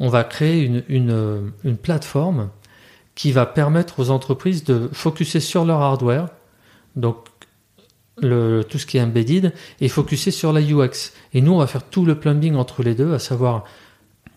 on 0.00 0.08
va 0.08 0.24
créer 0.24 0.64
une 0.88 1.76
plateforme 1.80 2.48
qui 3.14 3.32
va 3.32 3.46
permettre 3.46 4.00
aux 4.00 4.10
entreprises 4.10 4.64
de 4.64 4.88
focuser 4.92 5.40
sur 5.40 5.64
leur 5.64 5.80
hardware, 5.80 6.28
donc 6.96 7.16
tout 8.20 8.78
ce 8.78 8.86
qui 8.86 8.98
est 8.98 9.00
embedded, 9.00 9.52
et 9.80 9.88
focuser 9.88 10.30
sur 10.30 10.52
la 10.52 10.60
UX. 10.60 11.12
Et 11.32 11.40
nous, 11.40 11.52
on 11.52 11.58
va 11.58 11.66
faire 11.66 11.82
tout 11.82 12.04
le 12.04 12.18
plumbing 12.18 12.54
entre 12.54 12.82
les 12.82 12.94
deux, 12.94 13.14
à 13.14 13.18
savoir 13.18 13.64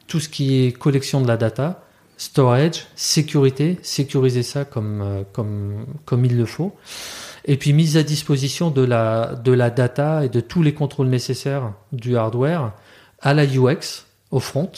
tout 0.07 0.19
ce 0.19 0.29
qui 0.29 0.65
est 0.65 0.71
collection 0.71 1.21
de 1.21 1.27
la 1.27 1.37
data, 1.37 1.83
storage, 2.17 2.87
sécurité, 2.95 3.77
sécuriser 3.81 4.43
ça 4.43 4.65
comme, 4.65 5.01
euh, 5.01 5.23
il 6.23 6.37
le 6.37 6.45
faut, 6.45 6.75
et 7.45 7.57
puis 7.57 7.73
mise 7.73 7.97
à 7.97 8.03
disposition 8.03 8.71
de 8.71 8.81
la, 8.81 9.35
de 9.35 9.51
la 9.51 9.69
data 9.69 10.23
et 10.23 10.29
de 10.29 10.39
tous 10.39 10.63
les 10.63 10.73
contrôles 10.73 11.07
nécessaires 11.07 11.73
du 11.91 12.17
hardware 12.17 12.71
à 13.21 13.33
la 13.33 13.45
UX, 13.45 14.05
au 14.31 14.39
front, 14.39 14.71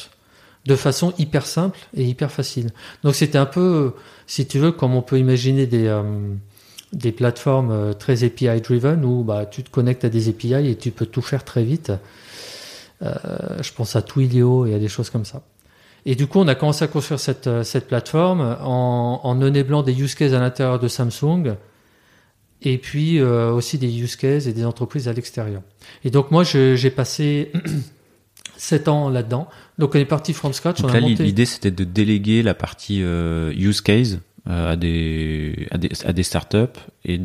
de 0.68 0.76
façon 0.76 1.14
hyper 1.18 1.48
simple 1.48 1.80
et 1.96 2.04
hyper 2.04 2.30
facile. 2.30 2.72
Donc 3.04 3.16
c'était 3.16 3.38
un 3.38 3.46
peu, 3.46 3.94
si 4.28 4.46
tu 4.46 4.60
veux, 4.60 4.74
comme 4.74 4.96
on 4.96 5.02
peut 5.02 5.18
imaginer 5.18 5.66
des, 5.66 5.88
euh, 5.88 6.04
des 6.92 7.14
plateformes 7.14 7.72
euh, 7.72 7.94
très 7.94 8.26
API 8.26 8.60
driven 8.60 9.04
où 9.06 9.24
bah, 9.24 9.46
tu 9.46 9.64
te 9.64 9.70
connectes 9.70 10.04
à 10.04 10.10
des 10.10 10.28
API 10.28 10.70
et 10.70 10.76
tu 10.76 10.92
peux 10.92 11.06
tout 11.06 11.22
faire 11.22 11.46
très 11.46 11.64
vite. 11.64 11.94
Euh, 13.02 13.14
je 13.62 13.72
pense 13.72 13.96
à 13.96 14.02
Twilio 14.02 14.66
et 14.66 14.74
à 14.74 14.80
des 14.80 14.90
choses 14.90 15.10
comme 15.10 15.24
ça. 15.24 15.42
Et 16.06 16.16
du 16.16 16.28
coup, 16.28 16.40
on 16.40 16.48
a 16.50 16.56
commencé 16.56 16.84
à 16.84 16.88
construire 16.88 17.20
cette, 17.20 17.50
cette 17.64 17.88
plateforme 17.88 18.58
en, 18.62 19.22
en 19.24 19.42
enablant 19.42 19.84
des 19.84 19.98
use 20.00 20.16
cases 20.16 20.34
à 20.34 20.40
l'intérieur 20.40 20.80
de 20.80 20.88
Samsung 20.88 21.56
et 22.62 22.78
puis 22.78 23.22
aussi 23.22 23.78
des 23.78 24.00
use 24.00 24.16
cases 24.16 24.48
et 24.48 24.54
des 24.54 24.66
entreprises 24.66 25.08
à 25.08 25.14
l'extérieur. 25.14 25.62
Et 26.06 26.10
donc 26.10 26.32
moi, 26.32 26.44
j'ai 26.44 26.90
passé 26.90 27.52
7 28.58 28.88
ans 28.88 29.10
là-dedans. 29.10 29.48
Donc 29.78 29.96
on 29.96 30.00
est 30.00 30.06
parti 30.06 30.34
from 30.34 30.54
scratch. 30.54 30.82
Donc 30.82 30.94
là, 30.94 31.00
l'idée 31.00 31.46
c'était 31.46 31.72
de 31.72 31.84
déléguer 31.84 32.44
la 32.44 32.54
partie 32.54 33.02
euh, 33.02 33.54
use 33.56 33.82
case 33.82 34.20
euh, 34.50 34.74
à 34.74 34.76
des 34.76 35.68
à 35.72 35.78
des 35.78 35.90
à 36.06 36.14
des 36.14 36.24
startups 36.24 36.80
et 37.06 37.20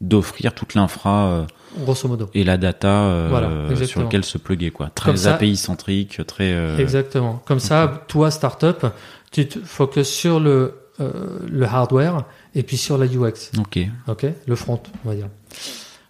d'offrir 0.00 0.54
toute 0.54 0.74
l'infra. 0.74 1.26
Euh, 1.26 1.44
Grosso 1.78 2.08
modo. 2.08 2.30
Et 2.34 2.44
la 2.44 2.56
data 2.56 3.26
voilà, 3.28 3.74
sur 3.86 4.02
laquelle 4.02 4.24
se 4.24 4.38
plugger 4.38 4.70
quoi. 4.70 4.90
Très 4.94 5.26
API 5.26 5.56
centrique, 5.56 6.24
très. 6.26 6.80
Exactement. 6.80 7.42
Comme 7.46 7.60
ça, 7.60 8.04
toi 8.06 8.30
startup, 8.30 8.86
tu 9.32 9.48
te 9.48 9.58
focuses 9.58 10.08
sur 10.08 10.40
le 10.40 10.74
le 10.98 11.64
hardware 11.64 12.24
et 12.54 12.62
puis 12.62 12.76
sur 12.76 12.98
la 12.98 13.06
UX. 13.06 13.50
Ok. 13.58 13.80
Ok? 14.06 14.26
Le 14.46 14.54
front, 14.54 14.80
on 15.04 15.08
va 15.08 15.16
dire. 15.16 15.28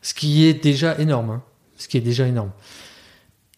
Ce 0.02 0.12
qui 0.12 0.46
est 0.46 0.62
déjà 0.62 0.98
énorme. 0.98 1.30
Hein. 1.30 1.42
Ce 1.78 1.88
qui 1.88 1.96
est 1.96 2.02
déjà 2.02 2.26
énorme. 2.26 2.50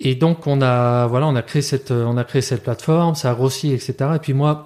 Et 0.00 0.14
donc 0.14 0.46
on 0.46 0.60
a 0.60 1.06
voilà, 1.06 1.26
on 1.26 1.36
a 1.36 1.42
créé 1.42 1.62
cette 1.62 1.90
on 1.90 2.16
a 2.16 2.24
créé 2.24 2.42
cette 2.42 2.62
plateforme, 2.62 3.14
ça 3.14 3.30
a 3.30 3.34
grossi, 3.34 3.72
etc. 3.72 3.94
Et 4.16 4.18
puis 4.18 4.34
moi, 4.34 4.64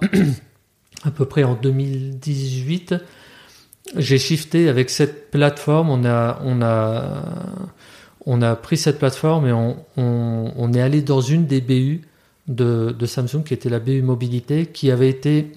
à 1.03 1.11
peu 1.11 1.25
près 1.25 1.43
en 1.43 1.55
2018, 1.55 2.95
j'ai 3.95 4.17
shifté 4.17 4.67
avec 4.67 4.89
cette 4.89 5.31
plateforme. 5.31 5.89
On 5.89 6.05
a 6.05 6.41
on 6.43 6.61
a 6.61 7.23
on 8.25 8.41
a 8.41 8.55
pris 8.55 8.77
cette 8.77 8.99
plateforme 8.99 9.47
et 9.47 9.51
on, 9.51 9.83
on, 9.97 10.53
on 10.55 10.73
est 10.73 10.81
allé 10.81 11.01
dans 11.01 11.21
une 11.21 11.47
des 11.47 11.61
BU 11.61 12.01
de, 12.47 12.95
de, 12.97 13.05
Samsung 13.05 13.43
qui 13.43 13.53
était 13.53 13.69
la 13.69 13.79
BU 13.79 14.01
mobilité, 14.01 14.67
qui 14.67 14.91
avait 14.91 15.09
été 15.09 15.53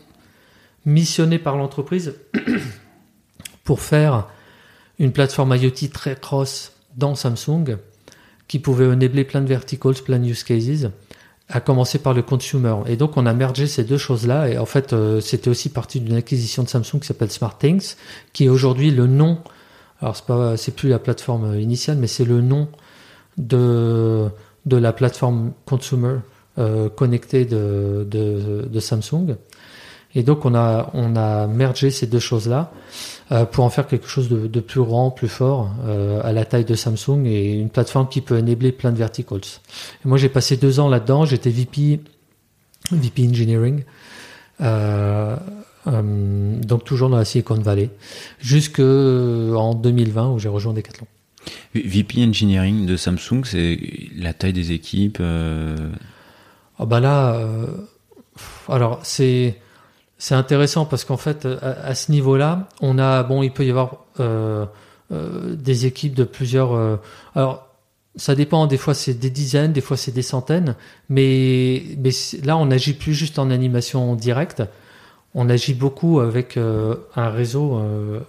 missionnée 0.87 1.39
par 1.39 1.57
l'entreprise 1.57 2.15
pour 3.65 3.81
faire 3.81 4.29
une 4.99 5.13
plateforme 5.13 5.55
IoT 5.55 5.89
très 5.93 6.17
cross 6.17 6.73
dans 6.97 7.15
Samsung 7.15 7.77
qui 8.49 8.59
pouvait 8.59 8.87
enabler 8.87 9.25
plein 9.25 9.41
de 9.41 9.47
verticals, 9.47 9.95
plein 10.05 10.19
de 10.19 10.27
use 10.27 10.45
cases, 10.45 10.91
à 11.49 11.61
commencer 11.61 11.99
par 11.99 12.15
le 12.15 12.23
consumer. 12.23 12.75
Et 12.87 12.97
donc 12.97 13.17
on 13.17 13.27
a 13.27 13.35
mergé 13.35 13.67
ces 13.67 13.85
deux 13.85 13.99
choses-là, 13.99 14.49
et 14.49 14.59
en 14.59 14.67
fait 14.67 14.93
euh, 14.93 15.21
c'était 15.21 15.51
aussi 15.51 15.69
partie 15.69 16.01
d'une 16.01 16.17
acquisition 16.17 16.63
de 16.63 16.69
Samsung 16.69 17.01
qui 17.01 17.07
s'appelle 17.07 17.31
SmartThings, 17.31 17.95
qui 18.33 18.45
est 18.45 18.49
aujourd'hui 18.49 18.91
le 18.91 19.07
nom, 19.07 19.39
alors 20.01 20.17
c'est 20.17 20.27
pas 20.27 20.57
c'est 20.57 20.73
plus 20.75 20.89
la 20.89 20.99
plateforme 20.99 21.59
initiale, 21.61 21.99
mais 21.99 22.07
c'est 22.07 22.25
le 22.25 22.41
nom 22.41 22.69
de, 23.37 24.29
de 24.67 24.77
la 24.77 24.93
plateforme 24.93 25.53
consumer 25.67 26.17
euh, 26.59 26.89
connectée 26.89 27.45
de, 27.45 28.07
de, 28.09 28.69
de 28.71 28.81
Samsung. 28.81 29.37
Et 30.15 30.23
donc 30.23 30.45
on 30.45 30.55
a 30.55 30.91
on 30.95 31.17
a 31.17 31.47
mergé 31.47 31.91
ces 31.91 32.07
deux 32.07 32.21
choses-là 32.21 32.73
euh, 33.33 33.45
pour 33.47 33.65
en 33.65 33.71
faire 33.71 33.87
quelque 33.87 34.07
chose 34.07 34.29
de, 34.29 34.47
de 34.47 34.61
plus 34.61 34.83
grand, 34.83 35.11
plus 35.11 35.29
fort, 35.29 35.71
euh, 35.87 36.21
à 36.23 36.33
la 36.33 36.45
taille 36.45 36.65
de 36.65 36.75
Samsung 36.75 37.25
et 37.25 37.55
une 37.55 37.71
plateforme 37.71 38.09
qui 38.09 38.21
peut 38.21 38.37
enabler 38.37 38.71
plein 38.71 38.93
de 38.93 38.99
verticals. 38.99 39.41
Et 40.05 40.09
moi 40.09 40.19
j'ai 40.19 40.29
passé 40.29 40.57
deux 40.57 40.79
ans 40.79 40.89
là-dedans, 40.89 41.25
j'étais 41.25 41.51
VP 41.51 42.01
VP 42.93 43.29
Engineering. 43.29 43.83
Euh, 44.61 45.37
donc 45.87 46.85
toujours 46.85 47.11
dans 47.11 47.17
la 47.17 47.25
Silicon 47.25 47.57
Valley, 47.57 47.91
jusqu'en 48.41 49.75
2020 49.75 50.31
où 50.31 50.39
j'ai 50.39 50.49
rejoint 50.49 50.73
Decathlon. 50.73 51.07
VP 51.75 52.25
Engineering 52.25 52.87
de 52.87 52.97
Samsung, 52.97 53.43
c'est 53.45 53.79
la 54.17 54.33
taille 54.33 54.55
des 54.55 54.73
équipes. 54.73 55.21
Ah 56.79 56.87
bah 56.87 57.01
là, 57.01 57.39
alors 58.69 59.01
c'est 59.03 59.57
c'est 60.25 60.35
intéressant 60.35 60.87
parce 60.87 61.05
qu'en 61.05 61.19
fait, 61.19 61.47
à, 61.61 61.95
ce 61.95 62.11
niveau-là, 62.11 62.67
on 62.81 62.99
a, 62.99 63.23
bon, 63.25 63.43
il 63.43 63.53
peut 63.53 63.67
y 63.67 63.69
avoir 63.69 64.07
euh, 64.21 64.65
euh, 65.13 65.55
des 65.55 65.85
équipes 65.85 66.15
de 66.15 66.25
plusieurs. 66.25 66.73
Euh, 66.73 66.97
alors, 67.35 67.69
ça 68.17 68.35
dépend. 68.35 68.67
Des 68.67 68.79
fois, 68.79 68.95
c'est 68.95 69.13
des 69.13 69.29
dizaines, 69.29 69.75
des 69.75 69.83
fois, 69.83 69.99
c'est 69.99 70.13
des 70.13 70.23
centaines. 70.23 70.77
Mais, 71.11 71.83
mais 71.99 72.09
là, 72.43 72.57
on 72.57 72.65
n'agit 72.65 72.95
plus 72.95 73.13
juste 73.13 73.39
en 73.39 73.51
animation 73.51 74.15
directe. 74.15 74.63
On 75.35 75.51
agit 75.51 75.75
beaucoup 75.75 76.21
avec 76.21 76.57
un 76.57 77.29
réseau, 77.29 77.79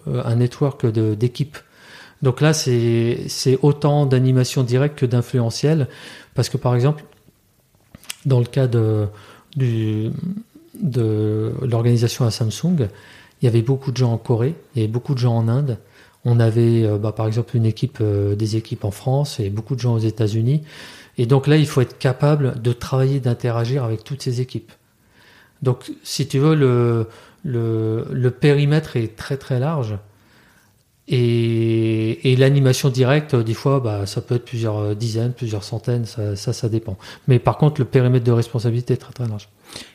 un 0.05 0.36
network 0.36 0.86
d'équipes. 0.88 1.58
Donc 2.21 2.41
là, 2.41 2.51
c'est 2.51 3.58
autant 3.62 4.05
d'animation 4.05 4.63
directe 4.63 4.99
que 4.99 5.05
d'influentiel. 5.05 5.88
Parce 6.34 6.49
que, 6.49 6.58
par 6.58 6.75
exemple, 6.75 7.05
dans 8.25 8.39
le 8.39 8.47
cas 8.47 8.67
de, 8.67 9.08
du, 9.55 10.12
de 10.81 11.53
l'organisation 11.61 12.25
à 12.25 12.31
Samsung, 12.31 12.88
il 13.41 13.45
y 13.45 13.47
avait 13.47 13.61
beaucoup 13.61 13.91
de 13.91 13.97
gens 13.97 14.13
en 14.13 14.17
Corée, 14.17 14.55
il 14.73 14.81
y 14.81 14.83
avait 14.83 14.91
beaucoup 14.91 15.13
de 15.13 15.19
gens 15.19 15.35
en 15.35 15.47
Inde. 15.47 15.77
On 16.23 16.39
avait 16.39 16.83
euh, 16.83 16.97
bah, 16.97 17.11
par 17.11 17.27
exemple 17.27 17.55
une 17.55 17.65
équipe, 17.65 17.99
euh, 18.01 18.35
des 18.35 18.55
équipes 18.55 18.83
en 18.85 18.91
France 18.91 19.39
et 19.39 19.49
beaucoup 19.49 19.75
de 19.75 19.81
gens 19.81 19.93
aux 19.93 19.99
États-Unis. 19.99 20.63
Et 21.17 21.25
donc 21.25 21.47
là, 21.47 21.57
il 21.57 21.67
faut 21.67 21.81
être 21.81 21.97
capable 21.97 22.61
de 22.61 22.73
travailler, 22.73 23.19
d'interagir 23.19 23.83
avec 23.83 24.03
toutes 24.03 24.21
ces 24.21 24.41
équipes. 24.41 24.71
Donc, 25.61 25.91
si 26.03 26.27
tu 26.27 26.39
veux, 26.39 26.55
le, 26.55 27.07
le, 27.43 28.05
le, 28.11 28.31
périmètre 28.31 28.97
est 28.97 29.15
très 29.15 29.38
très 29.38 29.59
large. 29.59 29.97
Et, 31.08 32.32
et 32.32 32.36
l'animation 32.36 32.89
directe, 32.89 33.36
des 33.36 33.54
fois, 33.54 33.80
bah, 33.80 34.06
ça 34.08 34.22
peut 34.22 34.36
être 34.36 34.46
plusieurs 34.46 34.96
dizaines, 34.96 35.34
plusieurs 35.34 35.63
centaines, 35.63 36.06
ça, 36.06 36.36
ça, 36.36 36.52
ça 36.52 36.68
dépend. 36.68 36.98
Mais 37.28 37.38
par 37.38 37.58
contre, 37.58 37.80
le 37.80 37.86
périmètre 37.86 38.26
de 38.26 38.32
responsabilité 38.32 38.96
est 38.96 38.98
très 38.98 39.13
très 39.13 39.28
large. 39.28 39.50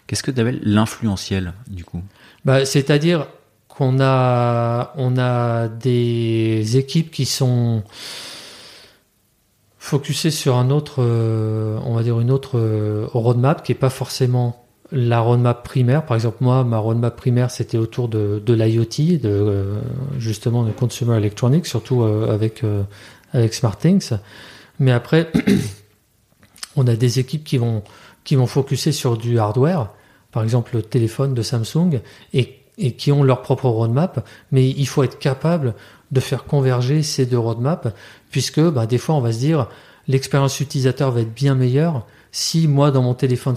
Qu'est-ce 0.07 0.23
que 0.23 0.31
tu 0.31 0.41
appelles 0.41 0.61
l'influentiel, 0.63 1.53
du 1.69 1.85
coup? 1.85 2.01
Bah, 2.45 2.65
C'est-à-dire 2.65 3.27
qu'on 3.69 3.99
a, 4.01 4.93
on 4.97 5.17
a 5.19 5.69
des 5.69 6.77
équipes 6.77 7.11
qui 7.11 7.25
sont 7.25 7.83
focusées 9.79 10.31
sur 10.31 10.57
un 10.57 10.71
autre, 10.71 10.97
euh, 10.99 11.79
on 11.85 11.95
va 11.95 12.03
dire 12.03 12.21
une 12.21 12.31
autre 12.31 12.59
euh, 12.59 13.07
roadmap 13.13 13.65
qui 13.65 13.73
est 13.73 13.75
pas 13.77 13.91
forcément 13.91 14.60
la 14.93 15.21
roadmap 15.21 15.63
primaire. 15.63 16.05
Par 16.05 16.17
exemple, 16.17 16.39
moi, 16.41 16.65
ma 16.65 16.79
roadmap 16.79 17.17
primaire, 17.17 17.51
c'était 17.51 17.79
autour 17.79 18.09
de, 18.09 18.43
de 18.45 18.55
l'IoT, 18.55 19.19
de 19.19 19.21
euh, 19.25 19.81
justement 20.19 20.65
de 20.65 20.73
consumer 20.73 21.17
electronics, 21.17 21.67
surtout 21.67 22.03
avec 22.03 22.63
avec 23.33 23.55
SmartThings. 23.55 24.11
Mais 24.79 24.93
après, 24.93 25.31
on 26.77 26.87
a 26.87 26.97
des 26.97 27.19
équipes 27.19 27.45
qui 27.45 27.59
vont 27.59 27.83
qui 28.25 28.37
vont 28.37 28.47
focuser 28.47 28.93
sur 28.93 29.17
du 29.17 29.39
hardware, 29.39 29.91
par 30.33 30.43
exemple 30.43 30.75
le 30.75 30.83
téléphone 30.83 31.35
de 31.35 31.43
Samsung, 31.43 32.01
et 32.33 32.61
et 32.81 32.93
qui 32.93 33.13
ont 33.13 33.23
leur 33.23 33.43
propre 33.43 33.69
roadmap, 33.69 34.27
mais 34.51 34.69
il 34.69 34.89
faut 34.89 35.03
être 35.03 35.19
capable 35.19 35.75
de 36.11 36.21
faire 36.21 36.45
converger 36.45 37.03
ces 37.03 37.27
deux 37.27 37.39
roadmaps, 37.39 37.89
puisque 38.31 38.61
bah, 38.61 38.87
des 38.87 38.99
fois 38.99 39.15
on 39.15 39.21
va 39.21 39.33
se 39.33 39.39
dire 39.39 39.69
l'expérience 40.09 40.59
utilisateur 40.61 41.11
va 41.13 41.21
être 41.21 41.33
bien 41.33 41.55
meilleure 41.55 42.07
si 42.33 42.69
moi 42.69 42.91
dans 42.91 43.03
mon 43.03 43.15
téléphone 43.15 43.57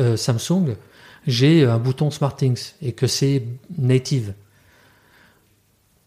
euh, 0.00 0.16
Samsung 0.16 0.76
j'ai 1.26 1.64
un 1.64 1.78
bouton 1.78 2.10
SmartThings 2.10 2.74
et 2.82 2.92
que 2.92 3.08
c'est 3.08 3.42
native. 3.78 4.34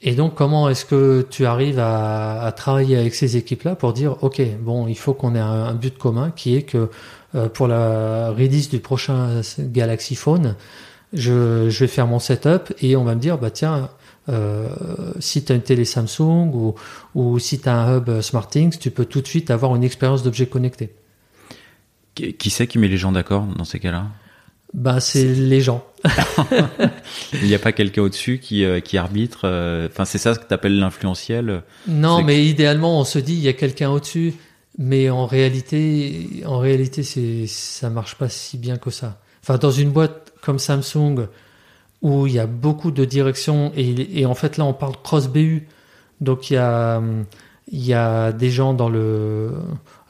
Et 0.01 0.15
donc 0.15 0.35
comment 0.35 0.69
est-ce 0.69 0.85
que 0.85 1.27
tu 1.29 1.45
arrives 1.45 1.79
à, 1.79 2.53
travailler 2.55 2.97
avec 2.97 3.13
ces 3.13 3.35
équipes-là 3.35 3.75
pour 3.75 3.91
dire 3.91 4.15
ok 4.21 4.41
bon 4.61 4.87
il 4.87 4.97
faut 4.97 5.13
qu'on 5.13 5.35
ait 5.35 5.39
un, 5.39 5.73
but 5.73 5.97
commun 5.97 6.31
qui 6.33 6.55
est 6.55 6.63
que 6.63 6.89
euh, 7.35 7.49
pour 7.49 7.67
la 7.67 8.31
release 8.31 8.69
du 8.69 8.79
prochain 8.79 9.41
Galaxy 9.59 10.15
Phone 10.15 10.55
je, 11.13 11.69
je, 11.69 11.79
vais 11.79 11.87
faire 11.87 12.07
mon 12.07 12.19
setup 12.19 12.73
et 12.81 12.95
on 12.95 13.03
va 13.03 13.15
me 13.15 13.19
dire, 13.19 13.37
bah 13.37 13.51
tiens, 13.51 13.89
euh, 14.29 14.69
si 15.19 15.43
tu 15.43 15.51
as 15.51 15.55
une 15.55 15.61
télé 15.61 15.85
Samsung 15.85 16.51
ou, 16.53 16.75
ou 17.15 17.39
si 17.39 17.59
tu 17.59 17.69
as 17.69 17.75
un 17.75 17.97
hub 17.97 18.21
SmartThings, 18.21 18.77
tu 18.77 18.91
peux 18.91 19.05
tout 19.05 19.21
de 19.21 19.27
suite 19.27 19.49
avoir 19.49 19.75
une 19.75 19.83
expérience 19.83 20.23
d'objet 20.23 20.45
connecté. 20.45 20.93
Qui 22.37 22.49
c'est 22.49 22.67
qui 22.67 22.77
met 22.77 22.87
les 22.87 22.97
gens 22.97 23.11
d'accord 23.11 23.43
dans 23.43 23.65
ces 23.65 23.79
cas-là? 23.79 24.07
Bah, 24.73 24.99
c'est 24.99 25.23
les 25.25 25.61
gens. 25.61 25.83
Il 27.33 27.47
n'y 27.47 27.55
a 27.55 27.59
pas 27.59 27.71
quelqu'un 27.71 28.03
au-dessus 28.03 28.39
qui, 28.39 28.63
euh, 28.63 28.79
qui 28.79 28.97
arbitre. 28.97 29.41
Euh, 29.45 29.87
enfin, 29.91 30.05
c'est 30.05 30.19
ça 30.19 30.35
ce 30.35 30.39
que 30.39 30.47
tu 30.47 30.53
appelles 30.53 30.77
l'influentiel? 30.77 31.63
Non, 31.87 32.21
mais 32.23 32.45
idéalement, 32.45 32.99
on 32.99 33.03
se 33.03 33.17
dit 33.17 33.33
il 33.33 33.41
y 33.41 33.47
a 33.47 33.53
quelqu'un 33.53 33.89
au-dessus, 33.89 34.35
mais 34.77 35.09
en 35.09 35.25
réalité, 35.25 36.43
en 36.45 36.59
réalité, 36.59 37.01
c'est 37.01 37.47
ça 37.47 37.89
marche 37.89 38.15
pas 38.15 38.29
si 38.29 38.57
bien 38.57 38.77
que 38.77 38.91
ça. 38.91 39.19
Enfin, 39.41 39.57
dans 39.57 39.71
une 39.71 39.89
boîte 39.89 40.33
comme 40.41 40.59
Samsung 40.59 41.27
où 42.01 42.27
il 42.27 42.33
y 42.33 42.39
a 42.39 42.47
beaucoup 42.47 42.91
de 42.91 43.05
directions 43.05 43.71
et, 43.75 44.25
en 44.25 44.35
fait 44.35 44.57
là 44.57 44.65
on 44.65 44.73
parle 44.73 44.93
cross 45.03 45.27
BU 45.27 45.67
donc 46.21 46.49
il 46.49 46.53
y 46.53 46.57
a 46.57 47.01
il 47.71 47.85
y 47.85 47.93
a 47.93 48.31
des 48.31 48.49
gens 48.49 48.73
dans 48.73 48.89
le 48.89 49.51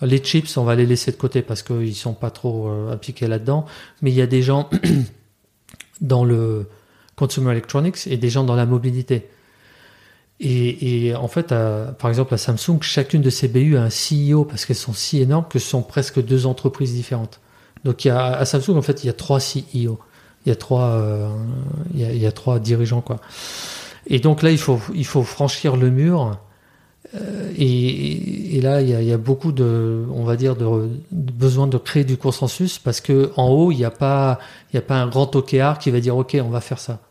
les 0.01 0.19
chips 0.19 0.57
on 0.57 0.63
va 0.63 0.75
les 0.75 0.85
laisser 0.85 1.11
de 1.11 1.17
côté 1.17 1.41
parce 1.41 1.63
qu'ils 1.63 1.95
sont 1.95 2.13
pas 2.13 2.31
trop 2.31 2.69
euh, 2.69 2.91
appliqués 2.91 3.27
là-dedans 3.27 3.65
mais 4.01 4.11
il 4.11 4.15
y 4.15 4.21
a 4.21 4.27
des 4.27 4.41
gens 4.41 4.69
dans 6.01 6.25
le 6.25 6.67
consumer 7.15 7.51
electronics 7.51 8.07
et 8.07 8.17
des 8.17 8.29
gens 8.29 8.43
dans 8.43 8.55
la 8.55 8.65
mobilité 8.65 9.29
et, 10.41 11.13
en 11.15 11.27
fait, 11.27 11.49
par 11.49 12.09
exemple, 12.09 12.33
à 12.33 12.37
Samsung, 12.37 12.81
chacune 12.81 13.21
de 13.21 13.29
ces 13.29 13.49
BU 13.49 13.75
a 13.75 13.83
un 13.83 13.89
CEO 13.89 14.45
parce 14.45 14.65
qu'elles 14.65 14.77
sont 14.77 14.93
si 14.93 15.19
énormes 15.19 15.45
que 15.49 15.59
ce 15.59 15.67
sont 15.67 15.81
presque 15.81 16.23
deux 16.23 16.45
entreprises 16.45 16.93
différentes. 16.93 17.41
Donc, 17.83 18.05
il 18.05 18.07
y 18.07 18.11
a, 18.11 18.25
à 18.25 18.45
Samsung, 18.45 18.77
en 18.77 18.81
fait, 18.81 19.03
il 19.03 19.07
y 19.07 19.09
a 19.09 19.13
trois 19.13 19.39
CEO 19.41 19.99
il 20.45 20.49
y 20.49 20.51
a 20.51 20.55
trois, 20.55 20.89
euh, 20.89 21.29
il, 21.93 22.17
y 22.17 22.25
a, 22.25 22.31
trois 22.31 22.59
dirigeants 22.59 23.01
quoi. 23.01 23.17
Et 24.07 24.19
donc 24.19 24.41
là, 24.41 24.51
il 24.51 24.57
faut, 24.57 24.79
il 24.93 25.05
faut 25.05 25.23
franchir 25.23 25.75
le 25.75 25.89
mur. 25.89 26.39
Euh, 27.15 27.51
et, 27.57 28.59
là, 28.61 28.81
il 28.81 28.89
y, 28.89 29.11
a, 29.11 29.17
beaucoup 29.17 29.51
de, 29.51 30.05
on 30.13 30.23
va 30.23 30.35
dire, 30.35 30.55
de, 30.55 30.89
besoin 31.11 31.67
de 31.67 31.77
créer 31.77 32.03
du 32.03 32.17
consensus 32.17 32.77
parce 32.77 33.01
que 33.01 33.31
en 33.35 33.49
haut, 33.49 33.71
il 33.71 33.77
n'y 33.77 33.85
a 33.85 33.91
pas, 33.91 34.39
il 34.71 34.75
y 34.75 34.79
a 34.79 34.81
pas 34.81 35.01
un 35.01 35.07
grand 35.07 35.35
OKR 35.35 35.77
qui 35.79 35.91
va 35.91 35.99
dire 35.99 36.15
OK, 36.17 36.37
on 36.43 36.49
va 36.49 36.61
faire 36.61 36.79
ça. 36.79 37.01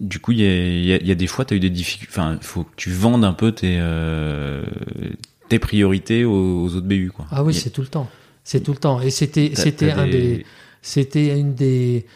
Du 0.00 0.20
coup, 0.20 0.32
il 0.32 0.40
y 0.40 1.10
a, 1.10 1.14
des 1.14 1.26
fois, 1.26 1.44
tu 1.44 1.54
as 1.54 1.56
eu 1.56 1.60
des 1.60 1.70
difficultés. 1.70 2.12
Enfin, 2.12 2.38
il 2.40 2.46
faut 2.46 2.62
que 2.62 2.74
tu 2.76 2.90
vendes 2.90 3.24
un 3.24 3.32
peu 3.32 3.50
tes, 3.50 3.78
euh, 3.80 4.64
tes 5.48 5.58
priorités 5.58 6.24
aux, 6.24 6.68
autres 6.68 6.86
BU, 6.86 7.10
quoi. 7.10 7.26
Ah 7.32 7.42
oui, 7.42 7.52
c'est 7.52 7.70
tout 7.70 7.82
le 7.82 7.88
temps. 7.88 8.08
C'est 8.44 8.60
tout 8.60 8.72
le 8.72 8.78
temps. 8.78 9.00
Et 9.00 9.10
c'était, 9.10 9.50
c'était 9.54 9.90
un 9.90 10.06
des 10.06 10.46
c'était 10.82 11.38
une 11.38 11.54
des, 11.54 12.06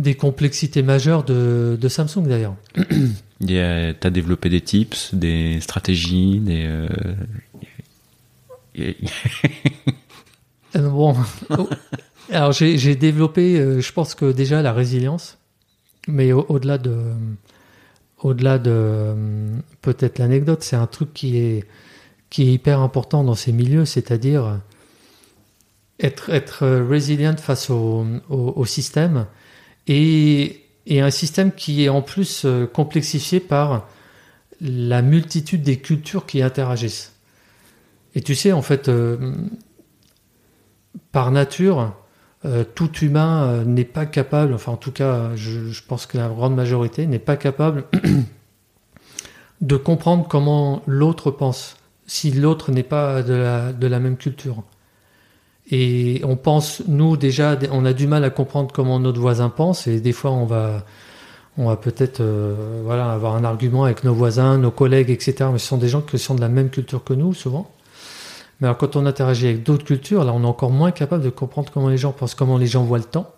des 0.00 0.14
complexités 0.14 0.82
majeures 0.82 1.24
de, 1.24 1.78
de 1.80 1.88
Samsung 1.88 2.26
d'ailleurs. 2.26 2.56
Tu 3.46 3.58
as 3.58 4.10
développé 4.10 4.50
des 4.50 4.60
tips, 4.60 5.14
des 5.14 5.60
stratégies, 5.60 6.40
des. 6.40 6.66
Euh, 6.66 6.88
euh, 10.76 10.88
bon. 10.90 11.16
Alors 12.30 12.52
j'ai 12.52 12.96
développé, 12.96 13.58
euh, 13.58 13.80
je 13.80 13.92
pense 13.94 14.14
que 14.14 14.30
déjà 14.30 14.60
la 14.60 14.74
résilience, 14.74 15.38
mais 16.06 16.32
au-delà 16.32 16.76
de, 16.76 16.98
au-delà 18.18 18.58
de 18.58 19.14
peut-être 19.80 20.18
l'anecdote, 20.18 20.62
c'est 20.62 20.76
un 20.76 20.86
truc 20.86 21.14
qui 21.14 21.38
est 21.38 21.64
qui 22.28 22.42
est 22.42 22.52
hyper 22.52 22.80
important 22.80 23.24
dans 23.24 23.34
ces 23.34 23.52
milieux, 23.52 23.86
c'est-à-dire 23.86 24.60
être, 25.98 26.30
être 26.30 26.66
resilient 26.66 27.36
face 27.36 27.70
au, 27.70 28.06
au, 28.28 28.64
système 28.66 29.26
et, 29.86 30.66
un 30.90 31.10
système 31.10 31.52
qui 31.52 31.84
est 31.84 31.88
en 31.88 32.02
plus 32.02 32.42
euh, 32.44 32.66
complexifié 32.66 33.38
par 33.38 33.86
la 34.60 35.02
multitude 35.02 35.62
des 35.62 35.78
cultures 35.78 36.26
qui 36.26 36.42
interagissent. 36.42 37.14
Et 38.14 38.20
tu 38.20 38.34
sais, 38.34 38.52
en 38.52 38.62
fait, 38.62 38.88
euh, 38.88 39.34
par 41.12 41.30
nature, 41.30 41.94
euh, 42.44 42.64
tout 42.74 42.92
humain 42.98 43.64
n'est 43.64 43.84
pas 43.84 44.04
capable, 44.04 44.52
enfin 44.52 44.72
en 44.72 44.76
tout 44.76 44.90
cas, 44.90 45.34
je, 45.36 45.80
pense 45.86 46.06
que 46.06 46.18
la 46.18 46.28
grande 46.28 46.56
majorité 46.56 47.06
n'est 47.06 47.18
pas 47.20 47.36
capable 47.36 47.84
de 49.60 49.76
comprendre 49.76 50.26
comment 50.28 50.82
l'autre 50.86 51.30
pense, 51.30 51.76
si 52.06 52.32
l'autre 52.32 52.72
n'est 52.72 52.82
pas 52.82 53.22
de 53.22 53.86
la 53.86 54.00
même 54.00 54.16
culture. 54.16 54.64
Et 55.70 56.20
on 56.24 56.36
pense, 56.36 56.82
nous 56.88 57.16
déjà, 57.16 57.56
on 57.70 57.84
a 57.84 57.92
du 57.92 58.06
mal 58.06 58.24
à 58.24 58.30
comprendre 58.30 58.72
comment 58.72 58.98
notre 58.98 59.20
voisin 59.20 59.48
pense, 59.48 59.86
et 59.86 60.00
des 60.00 60.12
fois 60.12 60.32
on 60.32 60.44
va, 60.44 60.84
on 61.56 61.68
va 61.68 61.76
peut-être, 61.76 62.20
euh, 62.20 62.82
voilà, 62.84 63.12
avoir 63.12 63.36
un 63.36 63.44
argument 63.44 63.84
avec 63.84 64.02
nos 64.02 64.14
voisins, 64.14 64.58
nos 64.58 64.72
collègues, 64.72 65.10
etc. 65.10 65.50
Mais 65.52 65.58
ce 65.58 65.66
sont 65.66 65.78
des 65.78 65.88
gens 65.88 66.00
qui 66.00 66.18
sont 66.18 66.34
de 66.34 66.40
la 66.40 66.48
même 66.48 66.70
culture 66.70 67.04
que 67.04 67.14
nous, 67.14 67.34
souvent. 67.34 67.70
Mais 68.60 68.66
alors 68.66 68.78
quand 68.78 68.96
on 68.96 69.06
interagit 69.06 69.46
avec 69.46 69.62
d'autres 69.62 69.84
cultures, 69.84 70.24
là, 70.24 70.32
on 70.34 70.42
est 70.42 70.46
encore 70.46 70.70
moins 70.70 70.90
capable 70.90 71.22
de 71.22 71.30
comprendre 71.30 71.70
comment 71.72 71.88
les 71.88 71.98
gens 71.98 72.12
pensent, 72.12 72.34
comment 72.34 72.58
les 72.58 72.66
gens 72.66 72.82
voient 72.82 72.98
le 72.98 73.04
temps. 73.04 73.32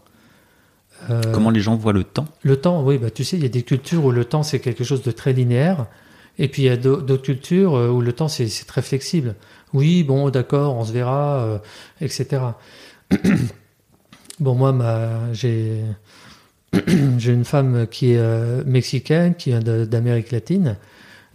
Euh, 1.10 1.20
comment 1.32 1.50
les 1.50 1.60
gens 1.60 1.76
voient 1.76 1.92
le 1.92 2.04
temps? 2.04 2.26
Le 2.42 2.56
temps, 2.56 2.82
oui, 2.82 2.96
bah 2.96 3.10
tu 3.10 3.24
sais, 3.24 3.36
il 3.36 3.42
y 3.42 3.46
a 3.46 3.50
des 3.50 3.62
cultures 3.62 4.04
où 4.04 4.10
le 4.10 4.24
temps 4.24 4.42
c'est 4.42 4.60
quelque 4.60 4.84
chose 4.84 5.02
de 5.02 5.10
très 5.10 5.32
linéaire, 5.32 5.86
et 6.38 6.48
puis 6.48 6.62
il 6.62 6.66
y 6.66 6.70
a 6.70 6.76
d'autres 6.76 7.16
cultures 7.16 7.74
euh, 7.74 7.88
où 7.88 8.00
le 8.00 8.12
temps 8.12 8.28
c'est 8.28 8.48
très 8.66 8.82
flexible. 8.82 9.34
Oui, 9.74 10.02
bon, 10.02 10.30
d'accord, 10.30 10.76
on 10.76 10.84
se 10.84 10.92
verra, 10.92 11.44
euh, 11.44 11.58
etc. 12.00 12.42
bon, 14.40 14.54
moi, 14.54 14.74
j'ai 15.32 15.82
j'ai 17.18 17.32
une 17.32 17.44
femme 17.44 17.86
qui 17.86 18.12
est 18.12 18.18
euh, 18.18 18.62
mexicaine, 18.64 19.34
qui 19.34 19.50
vient 19.50 19.60
d'Amérique 19.60 20.30
latine. 20.30 20.76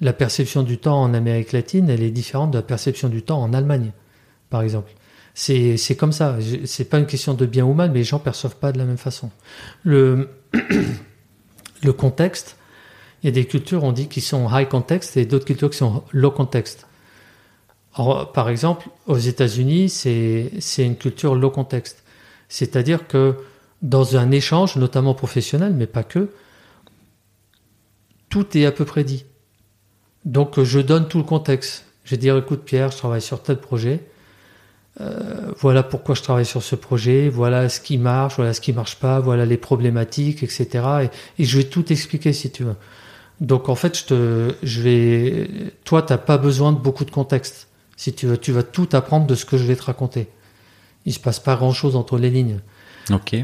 La 0.02 0.13
perception 0.13 0.63
du 0.63 0.78
temps 0.78 1.02
en 1.02 1.13
Amérique 1.13 1.52
latine, 1.52 1.89
elle 1.89 2.04
est 2.04 2.12
différente 2.12 2.52
de 2.52 2.58
la 2.58 2.63
perception 2.63 3.10
du 3.10 3.21
temps 3.21 3.41
en 3.41 3.54
Allemagne, 3.54 3.91
par 4.50 4.62
exemple. 4.62 4.91
C'est 5.34 5.95
comme 5.97 6.12
ça. 6.13 6.38
C'est 6.65 6.86
pas 6.86 6.97
une 6.97 7.06
question 7.06 7.36
de 7.36 7.45
bien 7.45 7.65
ou 7.65 7.73
mal, 7.73 7.91
mais 7.91 8.00
les 8.00 8.04
gens 8.04 8.17
perçoivent 8.17 8.56
pas 8.56 8.71
de 8.71 8.80
la 8.80 8.86
même 8.86 8.97
façon. 8.97 9.30
Le, 9.84 10.30
le 11.84 11.93
contexte, 11.93 12.58
il 13.21 13.28
y 13.28 13.30
a 13.30 13.32
des 13.32 13.45
cultures, 13.45 13.84
on 13.84 13.91
dit, 13.91 14.08
qui 14.08 14.21
sont 14.21 14.47
high 14.52 14.67
context 14.67 15.15
et 15.17 15.26
d'autres 15.26 15.46
cultures 15.46 15.69
qui 15.69 15.77
sont 15.77 16.04
low 16.12 16.31
context 16.31 16.87
par 18.33 18.50
exemple, 18.50 18.87
aux 19.08 19.17
États-Unis, 19.17 19.89
c'est 19.89 20.85
une 20.85 20.95
culture 20.95 21.35
low 21.35 21.50
context. 21.50 22.04
C'est-à-dire 22.50 23.08
que 23.08 23.35
dans 23.81 24.17
un 24.17 24.31
échange, 24.31 24.75
notamment 24.75 25.13
professionnel, 25.13 25.73
mais 25.75 25.87
pas 25.87 26.04
que, 26.04 26.29
tout 28.29 28.58
est 28.58 28.65
à 28.65 28.71
peu 28.71 28.85
près 28.85 29.04
dit. 29.04 29.25
Donc 30.25 30.62
je 30.62 30.79
donne 30.79 31.08
tout 31.08 31.17
le 31.17 31.23
contexte. 31.23 31.85
Je 32.04 32.12
vais 32.12 32.17
dire, 32.17 32.37
écoute 32.37 32.63
Pierre, 32.63 32.91
je 32.91 32.98
travaille 32.98 33.21
sur 33.21 33.41
tel 33.41 33.58
projet. 33.58 34.04
Euh, 35.00 35.52
voilà 35.60 35.83
pourquoi 35.83 36.15
je 36.15 36.23
travaille 36.23 36.45
sur 36.45 36.63
ce 36.63 36.75
projet, 36.75 37.29
voilà 37.29 37.69
ce 37.69 37.79
qui 37.79 38.00
marche, 38.00 38.37
voilà 38.37 38.54
ce 38.54 38.62
qui 38.62 38.73
marche 38.73 38.95
pas, 38.95 39.19
voilà 39.19 39.45
les 39.45 39.58
problématiques, 39.58 40.41
etc. 40.41 40.67
Et, 41.37 41.41
et 41.43 41.45
je 41.45 41.58
vais 41.58 41.65
tout 41.65 41.91
expliquer 41.91 42.33
si 42.33 42.50
tu 42.52 42.63
veux. 42.63 42.75
Donc 43.41 43.69
en 43.69 43.75
fait, 43.75 43.98
je 43.98 44.06
te, 44.06 44.56
je 44.63 44.81
vais, 44.81 45.50
toi, 45.83 46.02
t'as 46.02 46.17
pas 46.17 46.37
besoin 46.37 46.71
de 46.71 46.79
beaucoup 46.79 47.06
de 47.06 47.12
contexte. 47.12 47.67
Si 47.98 48.13
tu 48.13 48.27
veux, 48.27 48.37
tu 48.37 48.54
vas 48.54 48.63
tout 48.63 48.87
apprendre 48.93 49.27
de 49.27 49.35
ce 49.35 49.43
que 49.43 49.58
je 49.58 49.63
vais 49.63 49.75
te 49.75 49.83
raconter. 49.83 50.29
Il 51.06 51.13
se 51.13 51.19
passe 51.19 51.39
pas 51.39 51.56
grand 51.56 51.73
chose 51.73 51.95
entre 51.95 52.17
les 52.17 52.29
lignes. 52.29 52.62
Ok. 53.12 53.35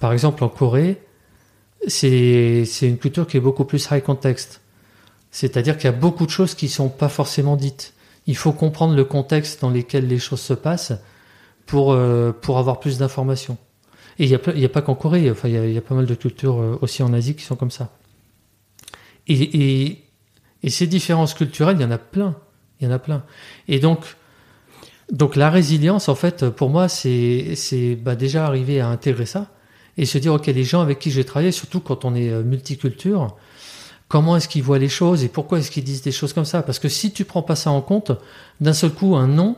Par 0.00 0.12
exemple, 0.12 0.42
en 0.44 0.48
Corée, 0.48 1.00
c'est 1.86 2.66
une 2.82 2.98
culture 2.98 3.26
qui 3.26 3.36
est 3.36 3.40
beaucoup 3.40 3.64
plus 3.64 3.88
high 3.90 4.02
context. 4.02 4.60
C'est-à-dire 5.30 5.76
qu'il 5.76 5.84
y 5.84 5.88
a 5.88 5.96
beaucoup 5.96 6.26
de 6.26 6.30
choses 6.30 6.54
qui 6.54 6.68
sont 6.68 6.88
pas 6.88 7.08
forcément 7.08 7.56
dites. 7.56 7.94
Il 8.26 8.36
faut 8.36 8.52
comprendre 8.52 8.94
le 8.94 9.04
contexte 9.04 9.62
dans 9.62 9.70
lequel 9.70 10.06
les 10.06 10.18
choses 10.18 10.40
se 10.40 10.52
passent 10.52 10.92
pour 11.64 11.92
euh, 11.92 12.32
pour 12.32 12.58
avoir 12.58 12.80
plus 12.80 12.98
d'informations. 12.98 13.56
Et 14.18 14.24
il 14.24 14.30
y 14.30 14.34
a, 14.34 14.38
a 14.38 14.68
pas 14.68 14.82
qu'en 14.82 14.94
Corée, 14.94 15.30
enfin 15.30 15.48
il 15.48 15.54
y, 15.54 15.58
a, 15.58 15.66
il 15.66 15.72
y 15.72 15.78
a 15.78 15.80
pas 15.80 15.94
mal 15.94 16.06
de 16.06 16.14
cultures 16.14 16.60
euh, 16.60 16.78
aussi 16.82 17.02
en 17.02 17.12
Asie 17.12 17.34
qui 17.34 17.44
sont 17.44 17.56
comme 17.56 17.70
ça. 17.70 17.96
Et, 19.26 19.34
et, 19.34 20.04
et 20.62 20.70
ces 20.70 20.86
différences 20.86 21.34
culturelles, 21.34 21.76
il 21.78 21.82
y 21.82 21.86
en 21.86 21.90
a 21.90 21.98
plein. 21.98 22.36
Il 22.82 22.88
y 22.88 22.88
en 22.88 22.94
a 22.94 22.98
plein. 22.98 23.22
Et 23.68 23.78
donc, 23.78 24.16
donc 25.10 25.36
la 25.36 25.50
résilience, 25.50 26.08
en 26.08 26.14
fait, 26.14 26.48
pour 26.50 26.68
moi, 26.68 26.88
c'est 26.88 27.96
bah, 28.02 28.16
déjà 28.16 28.46
arriver 28.46 28.80
à 28.80 28.88
intégrer 28.88 29.26
ça 29.26 29.46
et 29.96 30.04
se 30.04 30.18
dire, 30.18 30.34
OK, 30.34 30.46
les 30.46 30.64
gens 30.64 30.80
avec 30.80 30.98
qui 30.98 31.10
j'ai 31.10 31.24
travaillé, 31.24 31.52
surtout 31.52 31.80
quand 31.80 32.04
on 32.04 32.14
est 32.14 32.30
euh, 32.30 32.42
multiculture, 32.42 33.36
comment 34.08 34.36
est-ce 34.36 34.48
qu'ils 34.48 34.62
voient 34.62 34.78
les 34.78 34.88
choses 34.88 35.22
et 35.22 35.28
pourquoi 35.28 35.58
est-ce 35.58 35.70
qu'ils 35.70 35.84
disent 35.84 36.02
des 36.02 36.12
choses 36.12 36.32
comme 36.32 36.44
ça? 36.44 36.62
Parce 36.62 36.78
que 36.78 36.88
si 36.88 37.12
tu 37.12 37.24
prends 37.24 37.42
pas 37.42 37.56
ça 37.56 37.70
en 37.70 37.82
compte, 37.82 38.12
d'un 38.60 38.72
seul 38.72 38.90
coup, 38.90 39.16
un 39.16 39.28
non, 39.28 39.56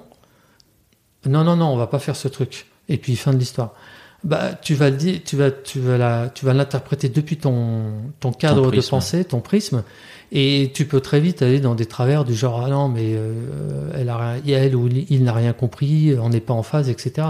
non, 1.27 1.45
non, 1.45 1.57
non, 1.57 1.67
on 1.67 1.77
va 1.77 1.87
pas 1.87 1.99
faire 1.99 2.17
ce 2.17 2.29
truc. 2.29 2.67
Et 2.89 2.99
puis, 2.99 3.17
fin 3.17 3.33
de 3.33 3.39
l'histoire. 3.39 3.75
Bah, 4.25 4.55
tu 4.55 4.75
vas 4.75 4.91
le 4.91 4.97
dire, 4.97 5.21
tu 5.25 5.37
vas, 5.37 5.51
tu 5.51 5.81
vas 5.81 5.99
la, 5.99 6.31
tu 6.31 6.45
vas 6.45 6.55
l'interpréter 6.55 7.09
depuis 7.09 7.37
ton, 7.37 7.93
ton 8.21 8.33
cadre 8.33 8.67
de 8.67 8.69
prisme. 8.71 8.91
pensée, 8.91 9.25
ton 9.25 9.41
prisme, 9.41 9.85
et 10.33 10.71
tu 10.75 10.87
peux 10.87 11.01
très 11.01 11.21
vite 11.21 11.43
aller 11.43 11.61
dans 11.61 11.75
des 11.75 11.87
travers 11.87 12.25
du 12.25 12.35
genre, 12.35 12.63
ah 12.65 12.69
non, 12.69 12.89
mais 12.89 13.15
euh, 13.15 13.91
elle 13.95 14.09
a 14.09 14.37
elle 14.47 14.75
ou 14.75 14.89
il 14.89 15.25
n'a 15.25 15.33
rien 15.33 15.53
compris, 15.53 16.15
on 16.21 16.29
n'est 16.29 16.41
pas 16.41 16.55
en 16.55 16.63
phase, 16.63 16.89
etc. 16.89 17.29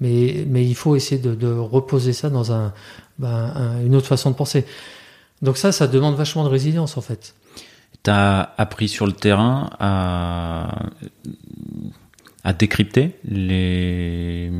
Mais, 0.00 0.44
mais 0.48 0.64
il 0.64 0.74
faut 0.74 0.96
essayer 0.96 1.20
de, 1.20 1.48
reposer 1.50 2.12
ça 2.12 2.30
dans 2.30 2.44
ben, 3.18 3.28
un- 3.28 3.84
une 3.84 3.94
autre 3.96 4.06
façon 4.06 4.30
de 4.30 4.36
penser. 4.36 4.64
Donc 5.42 5.56
ça, 5.56 5.72
ça 5.72 5.86
demande 5.86 6.14
vachement 6.16 6.44
de 6.44 6.48
résilience, 6.48 6.96
en 6.96 7.00
fait. 7.00 7.34
T'as 8.02 8.50
appris 8.56 8.88
sur 8.88 9.06
le 9.06 9.12
terrain 9.12 9.70
à, 9.80 10.68
décrypter 12.58 13.16
les, 13.24 14.50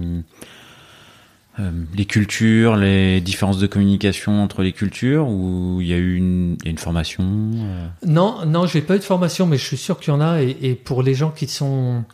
les 1.94 2.04
cultures, 2.04 2.76
les 2.76 3.20
différences 3.20 3.59
de 3.59 3.66
communication 3.66 4.42
entre 4.42 4.62
les 4.62 4.72
cultures, 4.72 5.28
ou 5.28 5.80
il 5.80 5.88
y 5.88 5.92
a 5.92 5.96
eu 5.96 6.14
une, 6.14 6.78
formation 6.78 7.24
euh, 7.24 7.88
Non, 8.06 8.46
non, 8.46 8.66
j'ai 8.66 8.80
pas 8.80 8.96
eu 8.96 8.98
de 8.98 9.04
formation, 9.04 9.46
mais 9.46 9.56
je 9.56 9.64
suis 9.64 9.76
sûr 9.76 9.98
qu'il 9.98 10.12
y 10.12 10.16
en 10.16 10.20
a. 10.20 10.40
Et, 10.40 10.74
pour 10.74 11.02
les 11.02 11.14
gens 11.14 11.30
qui 11.30 11.46
sont 11.48 12.04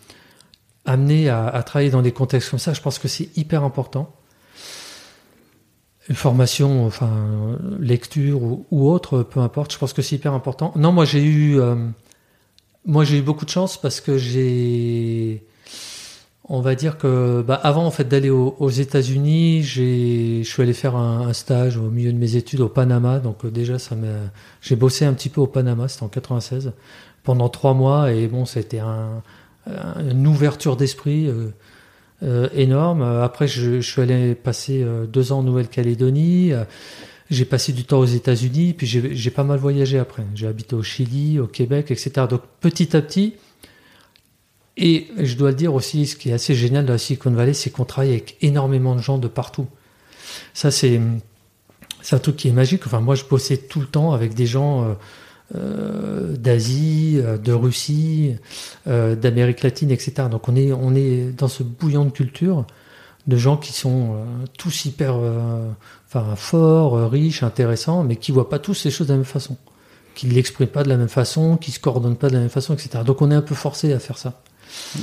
amenés 0.86 1.28
à, 1.28 1.62
travailler 1.64 1.90
dans 1.90 2.02
des 2.02 2.12
contextes 2.12 2.50
comme 2.50 2.58
ça, 2.58 2.72
je 2.72 2.80
pense 2.80 2.98
que 2.98 3.08
c'est 3.08 3.36
hyper 3.36 3.64
important. 3.64 4.14
Une 6.08 6.16
formation, 6.16 6.86
enfin 6.86 7.58
lecture 7.80 8.42
ou, 8.42 8.66
ou 8.70 8.90
autre, 8.90 9.22
peu 9.22 9.40
importe. 9.40 9.72
Je 9.72 9.78
pense 9.78 9.92
que 9.92 10.02
c'est 10.02 10.16
hyper 10.16 10.34
important. 10.34 10.72
Non, 10.76 10.92
moi 10.92 11.04
j'ai 11.06 11.22
eu, 11.22 11.58
euh, 11.58 11.76
moi 12.84 13.04
j'ai 13.04 13.18
eu 13.18 13.22
beaucoup 13.22 13.46
de 13.46 13.50
chance 13.50 13.80
parce 13.80 14.02
que 14.02 14.18
j'ai, 14.18 15.46
on 16.46 16.60
va 16.60 16.74
dire 16.74 16.98
que, 16.98 17.42
bah, 17.46 17.54
avant 17.62 17.86
en 17.86 17.90
fait 17.90 18.04
d'aller 18.04 18.28
aux, 18.30 18.68
États-Unis, 18.70 19.62
je 19.62 20.42
suis 20.44 20.62
allé 20.62 20.74
faire 20.74 20.96
un, 20.96 21.32
stage 21.32 21.76
au 21.78 21.90
milieu 21.90 22.12
de 22.12 22.18
mes 22.18 22.36
études 22.36 22.60
au 22.60 22.68
Panama. 22.68 23.18
Donc 23.18 23.44
euh, 23.44 23.50
déjà 23.50 23.78
ça 23.78 23.96
j'ai 24.60 24.76
bossé 24.76 25.04
un 25.06 25.14
petit 25.14 25.30
peu 25.30 25.40
au 25.40 25.46
Panama, 25.46 25.88
c'était 25.88 26.02
en 26.04 26.08
96, 26.08 26.72
pendant 27.22 27.48
trois 27.48 27.72
mois, 27.74 28.12
et 28.12 28.26
bon, 28.26 28.44
c'était 28.44 28.80
un, 28.80 29.22
un- 29.66 30.10
une 30.10 30.26
ouverture 30.26 30.76
d'esprit 30.76 31.26
euh, 31.28 31.48
euh, 32.22 32.48
énorme. 32.54 33.02
Après, 33.02 33.48
je, 33.48 33.80
je 33.80 33.90
suis 33.90 34.02
allé 34.02 34.34
passer 34.34 34.82
euh, 34.82 35.06
deux 35.06 35.32
ans 35.32 35.38
en 35.38 35.42
Nouvelle-Calédonie. 35.42 36.52
J'ai 37.30 37.46
passé 37.46 37.72
du 37.72 37.84
temps 37.84 38.00
aux 38.00 38.04
États-Unis, 38.04 38.74
puis 38.74 38.86
j'ai 38.86 39.30
pas 39.30 39.44
mal 39.44 39.58
voyagé 39.58 39.98
après. 39.98 40.24
J'ai 40.34 40.46
habité 40.46 40.76
au 40.76 40.82
Chili, 40.82 41.40
au 41.40 41.46
Québec, 41.46 41.90
etc. 41.90 42.26
Donc 42.28 42.42
petit 42.60 42.94
à 42.94 43.00
petit, 43.00 43.34
et 44.76 45.06
je 45.18 45.36
dois 45.36 45.50
le 45.50 45.56
dire 45.56 45.74
aussi, 45.74 46.06
ce 46.06 46.16
qui 46.16 46.30
est 46.30 46.32
assez 46.32 46.54
génial 46.54 46.84
dans 46.84 46.92
la 46.92 46.98
Silicon 46.98 47.30
Valley, 47.30 47.54
c'est 47.54 47.70
qu'on 47.70 47.84
travaille 47.84 48.10
avec 48.10 48.36
énormément 48.40 48.96
de 48.96 49.00
gens 49.00 49.18
de 49.18 49.28
partout. 49.28 49.66
Ça, 50.52 50.70
c'est 50.70 51.00
un 52.10 52.18
truc 52.18 52.36
qui 52.36 52.48
est 52.48 52.52
magique. 52.52 52.86
Enfin, 52.86 53.00
moi, 53.00 53.14
je 53.14 53.24
bossais 53.24 53.56
tout 53.56 53.80
le 53.80 53.86
temps 53.86 54.12
avec 54.12 54.34
des 54.34 54.46
gens 54.46 54.82
euh, 54.82 54.94
euh, 55.54 56.36
d'Asie, 56.36 57.20
euh, 57.22 57.38
de 57.38 57.52
Russie, 57.52 58.34
euh, 58.88 59.14
d'Amérique 59.14 59.62
latine, 59.62 59.90
etc. 59.90 60.28
Donc, 60.30 60.48
on 60.48 60.56
est, 60.56 60.72
on 60.72 60.94
est 60.94 61.36
dans 61.36 61.48
ce 61.48 61.62
bouillon 61.62 62.04
de 62.04 62.10
culture 62.10 62.66
de 63.26 63.36
gens 63.36 63.56
qui 63.56 63.72
sont 63.72 64.14
euh, 64.14 64.24
tous 64.58 64.86
hyper 64.86 65.16
enfin, 66.06 66.34
forts, 66.36 67.10
riches, 67.10 67.42
intéressants, 67.42 68.04
mais 68.04 68.16
qui 68.16 68.32
voient 68.32 68.48
pas 68.48 68.58
tous 68.58 68.84
les 68.84 68.90
choses 68.90 69.06
de 69.06 69.12
la 69.12 69.18
même 69.18 69.24
façon, 69.24 69.56
qui 70.14 70.26
ne 70.26 70.32
l'expriment 70.32 70.68
pas 70.68 70.82
de 70.82 70.88
la 70.88 70.96
même 70.96 71.08
façon, 71.08 71.56
qui 71.56 71.70
se 71.70 71.78
coordonnent 71.78 72.16
pas 72.16 72.28
de 72.28 72.34
la 72.34 72.40
même 72.40 72.50
façon, 72.50 72.74
etc. 72.74 73.04
Donc, 73.04 73.22
on 73.22 73.30
est 73.30 73.34
un 73.34 73.42
peu 73.42 73.54
forcé 73.54 73.92
à 73.92 73.98
faire 73.98 74.18
ça. 74.18 74.42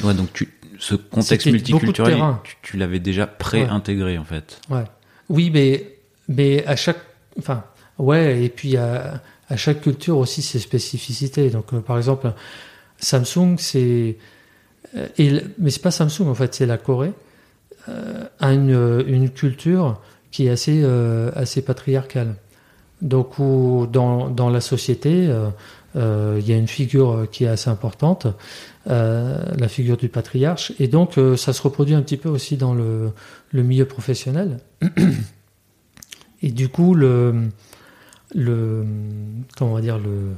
Ouais, 0.04 0.14
donc 0.14 0.32
tu, 0.34 0.54
ce 0.80 0.96
contexte 0.96 1.48
multiculturel, 1.48 2.22
tu, 2.44 2.56
tu 2.62 2.78
l'avais 2.78 3.00
déjà 3.00 3.28
pré-intégré 3.28 4.18
en 4.18 4.26
fait. 4.26 4.60
Ouais. 4.70 4.84
Oui, 5.30 5.50
mais, 5.50 5.98
mais 6.28 6.66
à 6.66 6.76
chaque. 6.76 7.00
Enfin, 7.40 7.64
ouais, 7.98 8.44
et 8.44 8.50
puis 8.50 8.78
à, 8.78 9.22
à 9.50 9.58
chaque 9.58 9.82
culture 9.82 10.18
aussi 10.18 10.42
ses 10.42 10.60
spécificités. 10.60 11.50
Donc, 11.50 11.74
euh, 11.74 11.80
par 11.80 11.98
exemple, 11.98 12.34
Samsung, 12.98 13.56
c'est. 13.58 14.18
euh, 14.96 15.08
et 15.18 15.32
mais 15.58 15.70
c'est 15.70 15.82
pas 15.82 15.92
Samsung, 15.92 16.28
en 16.28 16.36
fait, 16.36 16.54
c'est 16.54 16.66
la 16.66 16.78
Corée, 16.78 17.14
euh, 17.88 18.26
a 18.40 18.52
une, 18.52 19.04
une 19.08 19.30
culture 19.30 20.02
qui 20.32 20.48
est 20.48 20.50
assez, 20.50 20.82
euh, 20.84 21.32
assez 21.36 21.62
patriarcale. 21.62 22.36
Donc, 23.02 23.40
où 23.40 23.88
dans, 23.92 24.30
dans 24.30 24.50
la 24.50 24.62
société, 24.62 25.28
euh, 25.28 25.50
euh, 25.96 26.38
il 26.40 26.48
y 26.48 26.54
a 26.54 26.58
une 26.58 26.68
figure 26.68 27.28
qui 27.32 27.46
est 27.46 27.48
assez 27.48 27.70
importante, 27.70 28.28
euh, 28.90 29.44
la 29.60 29.68
figure 29.68 29.96
du 29.96 30.10
patriarche, 30.10 30.74
et 30.80 30.88
donc 30.88 31.20
euh, 31.20 31.38
ça 31.38 31.54
se 31.54 31.62
reproduit 31.62 31.94
un 31.94 32.02
petit 32.02 32.18
peu 32.18 32.30
aussi 32.30 32.58
dans 32.58 32.74
le, 32.74 33.14
milieu 33.54 33.86
professionnel. 33.86 34.58
Et 36.42 36.50
du 36.52 36.70
coup, 36.70 36.96
le, 36.96 37.50
comment 38.34 39.72
on 39.72 39.76
va 39.76 39.82
dire, 39.82 40.00
le, 40.00 40.32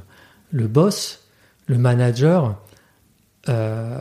le 0.50 0.68
boss, 0.68 1.20
le 1.66 1.78
manager, 1.78 2.60
euh, 3.48 3.98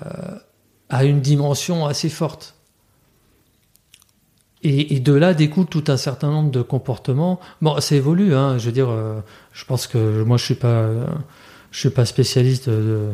a 0.89 1.03
une 1.05 1.21
dimension 1.21 1.85
assez 1.85 2.09
forte. 2.09 2.55
Et, 4.61 4.99
de 4.99 5.13
là 5.13 5.33
découle 5.33 5.65
tout 5.67 5.85
un 5.87 5.97
certain 5.97 6.29
nombre 6.29 6.51
de 6.51 6.61
comportements. 6.61 7.39
Bon, 7.61 7.79
ça 7.79 7.95
évolue, 7.95 8.35
hein, 8.35 8.57
je 8.57 8.65
veux 8.65 8.71
dire, 8.71 8.89
je 9.53 9.65
pense 9.65 9.87
que 9.87 10.23
moi 10.23 10.37
je 10.37 10.45
suis 10.45 10.55
pas, 10.55 10.89
suis 11.71 11.89
pas 11.89 12.05
spécialiste 12.05 12.69
de- 12.69 13.11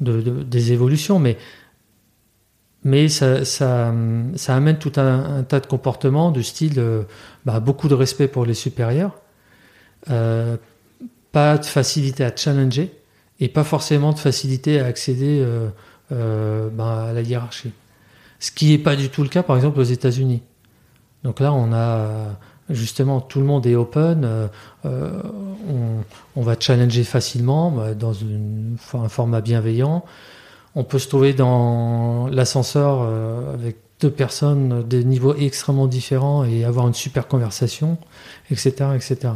de- 0.00 0.42
des 0.42 0.72
évolutions, 0.72 1.18
mais 1.18 1.36
mais 2.82 3.08
ça, 3.08 3.44
ça, 3.44 3.92
amène 4.48 4.78
tout 4.78 4.92
un, 4.96 5.42
tas 5.42 5.60
de 5.60 5.66
comportements 5.66 6.30
du 6.30 6.42
style 6.42 6.78
euh, 6.78 7.02
bah, 7.44 7.60
beaucoup 7.60 7.88
de 7.88 7.94
respect 7.94 8.26
pour 8.26 8.46
les 8.46 8.54
supérieurs, 8.54 9.20
euh, 10.08 10.56
pas 11.30 11.58
de 11.58 11.66
facilité 11.66 12.24
à 12.24 12.34
challenger 12.34 12.90
et 13.38 13.48
pas 13.48 13.64
forcément 13.64 14.12
de 14.12 14.18
facilité 14.18 14.80
à 14.80 14.86
accéder 14.86 15.44
euh, 16.12 16.70
bah, 16.70 17.08
à 17.08 17.12
la 17.12 17.20
hiérarchie. 17.20 17.72
Ce 18.38 18.50
qui 18.50 18.70
n'est 18.70 18.78
pas 18.78 18.96
du 18.96 19.10
tout 19.10 19.22
le 19.22 19.28
cas, 19.28 19.42
par 19.42 19.56
exemple, 19.56 19.78
aux 19.78 19.84
États-Unis. 19.84 20.42
Donc 21.22 21.40
là, 21.40 21.52
on 21.52 21.72
a 21.74 22.38
justement 22.70 23.20
tout 23.20 23.40
le 23.40 23.46
monde 23.46 23.66
est 23.66 23.74
open, 23.74 24.24
euh, 24.24 24.48
euh, 24.84 25.22
on, 26.36 26.42
va 26.42 26.54
challenger 26.58 27.04
facilement 27.04 27.70
bah, 27.70 27.94
dans 27.94 28.14
un 28.14 29.08
format 29.08 29.40
bienveillant. 29.40 30.04
On 30.74 30.84
peut 30.84 30.98
se 30.98 31.08
trouver 31.08 31.32
dans 31.32 32.28
l'ascenseur 32.28 33.00
euh, 33.02 33.54
avec 33.54 33.76
deux 34.00 34.10
personnes 34.10 34.86
des 34.86 35.04
niveaux 35.04 35.34
extrêmement 35.34 35.86
différents 35.86 36.44
et 36.44 36.64
avoir 36.64 36.86
une 36.88 36.94
super 36.94 37.28
conversation, 37.28 37.98
etc., 38.50 38.90
etc. 38.94 39.32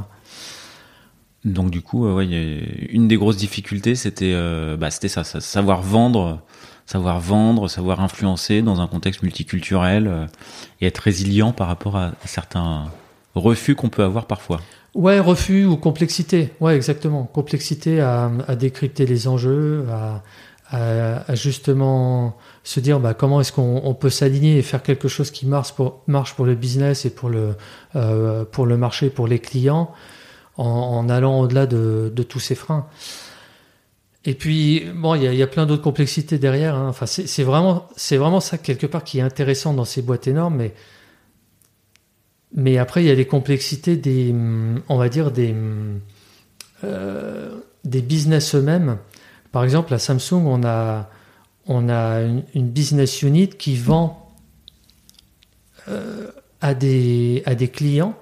Donc 1.45 1.71
du 1.71 1.83
coup, 1.83 2.07
euh, 2.07 2.25
une 2.89 3.07
des 3.07 3.17
grosses 3.17 3.37
difficultés, 3.37 3.95
c'était 3.95 4.33
euh, 4.33 4.77
bah, 4.77 4.91
ça, 4.91 5.25
savoir 5.25 5.83
vendre, 5.83 6.41
savoir 6.87 7.21
vendre, 7.21 7.69
savoir 7.69 8.01
influencer 8.01 8.63
dans 8.63 8.81
un 8.81 8.87
contexte 8.87 9.23
multiculturel 9.23 10.07
euh, 10.07 10.27
et 10.81 10.87
être 10.87 10.99
résilient 10.99 11.53
par 11.53 11.69
rapport 11.69 11.97
à 11.97 12.13
certains 12.25 12.87
refus 13.35 13.75
qu'on 13.75 13.89
peut 13.89 14.03
avoir 14.03 14.27
parfois. 14.27 14.61
Ouais, 14.95 15.19
refus 15.19 15.65
ou 15.65 15.77
complexité. 15.77 16.51
Ouais, 16.61 16.77
exactement. 16.77 17.25
Complexité 17.25 18.01
à, 18.01 18.31
décrypter 18.59 19.07
les 19.07 19.27
enjeux, 19.27 19.87
à, 20.71 21.35
justement 21.35 22.37
se 22.65 22.81
dire 22.81 22.99
bah, 22.99 23.15
comment 23.15 23.41
est-ce 23.41 23.53
qu'on 23.53 23.83
on 23.85 23.95
peut 23.95 24.11
s'aligner 24.11 24.59
et 24.59 24.63
faire 24.63 24.83
quelque 24.83 25.07
chose 25.07 25.31
qui 25.31 25.47
marche 25.47 25.73
pour, 25.75 26.03
le 26.47 26.55
business 26.55 27.05
et 27.05 27.11
pour 27.11 27.29
le, 27.29 27.55
euh, 27.95 28.45
pour 28.45 28.67
le 28.67 28.77
marché, 28.77 29.11
pour 29.11 29.29
les 29.29 29.39
clients, 29.39 29.93
en, 30.57 31.09
allant 31.09 31.41
au-delà 31.41 31.67
de, 31.67 32.11
tous 32.29 32.41
ces 32.41 32.55
freins. 32.55 32.87
Et 34.25 34.35
puis, 34.35 34.87
bon, 34.95 35.15
il 35.17 35.35
y 35.35 35.43
a, 35.43 35.47
plein 35.47 35.67
d'autres 35.67 35.83
complexités 35.83 36.39
derrière. 36.39 36.77
Hein. 36.77 36.89
Enfin, 36.89 37.07
c'est 37.07 37.43
vraiment, 37.43 37.89
vraiment 38.13 38.41
ça 38.41 38.59
quelque 38.59 38.87
part 38.87 39.05
qui 39.05 39.19
est 39.19 39.23
intéressant 39.23 39.75
dans 39.75 39.85
ces 39.85 40.03
boîtes 40.03 40.27
énormes, 40.27 40.57
mais 40.57 40.73
mais 42.55 42.79
après, 42.79 43.03
il 43.03 43.09
y 43.09 43.11
a 43.11 43.15
les 43.15 43.27
complexités 43.27 43.97
des, 43.97 44.33
on 44.89 44.97
va 44.97 45.09
dire 45.09 45.33
des 45.33 45.55
euh, 46.85 47.61
des 47.85 48.01
business 48.01 48.55
eux-mêmes. 48.55 48.97
Par 49.53 49.65
exemple, 49.65 49.93
à 49.93 49.99
Samsung, 49.99 50.47
on 50.47 50.65
a 50.65 51.11
on 51.67 51.89
a 51.89 52.21
une, 52.55 52.69
business 52.69 53.23
unit 53.23 53.49
qui 53.49 53.77
vend 53.77 54.33
euh, 55.89 56.31
à 56.61 56.75
des 56.75 57.43
à 57.45 57.55
des 57.55 57.69
clients 57.69 58.15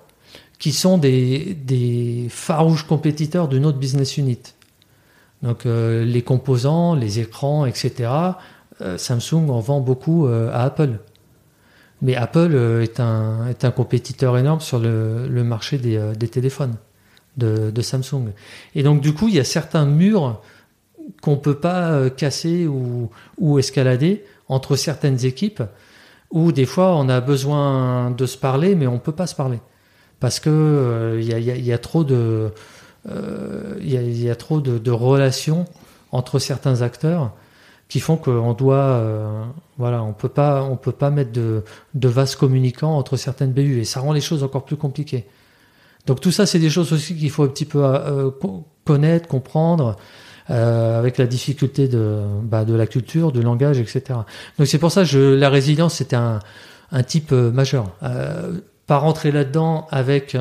qui 0.58 0.72
sont 0.72 0.96
des, 0.96 1.54
des 1.54 2.28
farouches 2.30 2.84
compétiteurs 2.86 3.48
d'une 3.48 3.66
autre 3.66 3.78
business 3.78 4.16
unit. 4.16 4.38
Donc 5.42 5.66
euh, 5.66 6.04
les 6.04 6.22
composants, 6.22 6.94
les 6.94 7.20
écrans, 7.20 7.66
etc. 7.66 8.10
Samsung 8.96 9.48
en 9.50 9.60
vend 9.60 9.80
beaucoup 9.80 10.26
à 10.26 10.62
Apple. 10.62 10.98
Mais 12.02 12.16
Apple 12.16 12.54
est, 12.82 13.00
un, 13.00 13.46
est 13.48 13.64
un 13.64 13.70
compétiteur 13.70 14.36
énorme 14.36 14.60
sur 14.60 14.78
le, 14.78 15.28
marché 15.44 15.78
des, 15.78 16.12
des 16.16 16.28
téléphones 16.28 16.76
de, 17.36 17.82
Samsung. 17.82 18.32
Et 18.74 18.82
donc 18.82 19.00
du 19.00 19.14
coup, 19.14 19.28
il 19.28 19.34
y 19.34 19.40
a 19.40 19.44
certains 19.44 19.86
murs 19.86 20.40
qu'on 21.20 21.36
peut 21.36 21.54
pas 21.54 22.10
casser 22.10 22.66
ou, 22.66 23.58
escalader 23.58 24.24
entre 24.48 24.76
certaines 24.76 25.24
équipes 25.24 25.62
où 26.30 26.52
des 26.52 26.66
fois 26.66 26.96
on 26.96 27.08
a 27.08 27.20
besoin 27.20 28.10
de 28.10 28.26
se 28.26 28.38
parler, 28.38 28.74
mais 28.74 28.86
on 28.86 28.98
peut 28.98 29.12
pas 29.12 29.26
se 29.26 29.34
parler 29.34 29.60
parce 30.20 30.38
que 30.38 30.50
euh, 30.50 31.20
il 31.20 31.26
y, 31.66 31.72
a, 31.72 31.78
trop 31.78 32.04
de 32.04 32.52
il 33.80 34.22
y, 34.22 34.30
a, 34.30 34.36
trop 34.36 34.60
de, 34.60 34.90
relations 34.90 35.64
entre 36.12 36.38
certains 36.38 36.82
acteurs 36.82 37.32
qui 37.88 38.00
font 38.00 38.16
qu'on 38.16 38.54
doit 38.54 38.76
euh, 38.76 39.42
voilà 39.82 40.00
on 40.04 40.12
peut 40.12 40.28
pas 40.28 40.62
on 40.62 40.76
peut 40.76 40.92
pas 40.92 41.10
mettre 41.10 41.32
de, 41.32 41.64
de 41.94 42.08
vases 42.08 42.36
communicants 42.36 42.96
entre 42.96 43.16
certaines 43.16 43.52
BU 43.52 43.80
et 43.80 43.84
ça 43.84 43.98
rend 43.98 44.12
les 44.12 44.20
choses 44.20 44.44
encore 44.44 44.64
plus 44.64 44.76
compliquées. 44.76 45.26
Donc 46.06 46.20
tout 46.20 46.30
ça 46.30 46.46
c'est 46.46 46.60
des 46.60 46.70
choses 46.70 46.92
aussi 46.92 47.16
qu'il 47.16 47.30
faut 47.30 47.42
un 47.42 47.48
petit 47.48 47.64
peu 47.64 47.80
euh, 47.84 48.30
connaître, 48.84 49.26
comprendre. 49.26 49.96
avec 50.48 51.18
la 51.18 51.26
difficulté 51.26 51.88
de, 51.88 52.20
bah, 52.42 52.64
de 52.64 52.74
la 52.74 52.86
culture, 52.86 53.32
du 53.32 53.42
langage, 53.42 53.78
etc. 53.78 54.02
Donc 54.56 54.66
c'est 54.66 54.78
pour 54.78 54.92
ça 54.92 55.04
que 55.04 55.34
la 55.34 55.48
résilience 55.48 55.94
c'était 55.94 56.16
un, 56.16 56.38
type 57.06 57.32
majeur 57.32 57.84
pas 58.86 58.98
rentrer 58.98 59.32
là-dedans 59.32 59.88
avec 59.90 60.36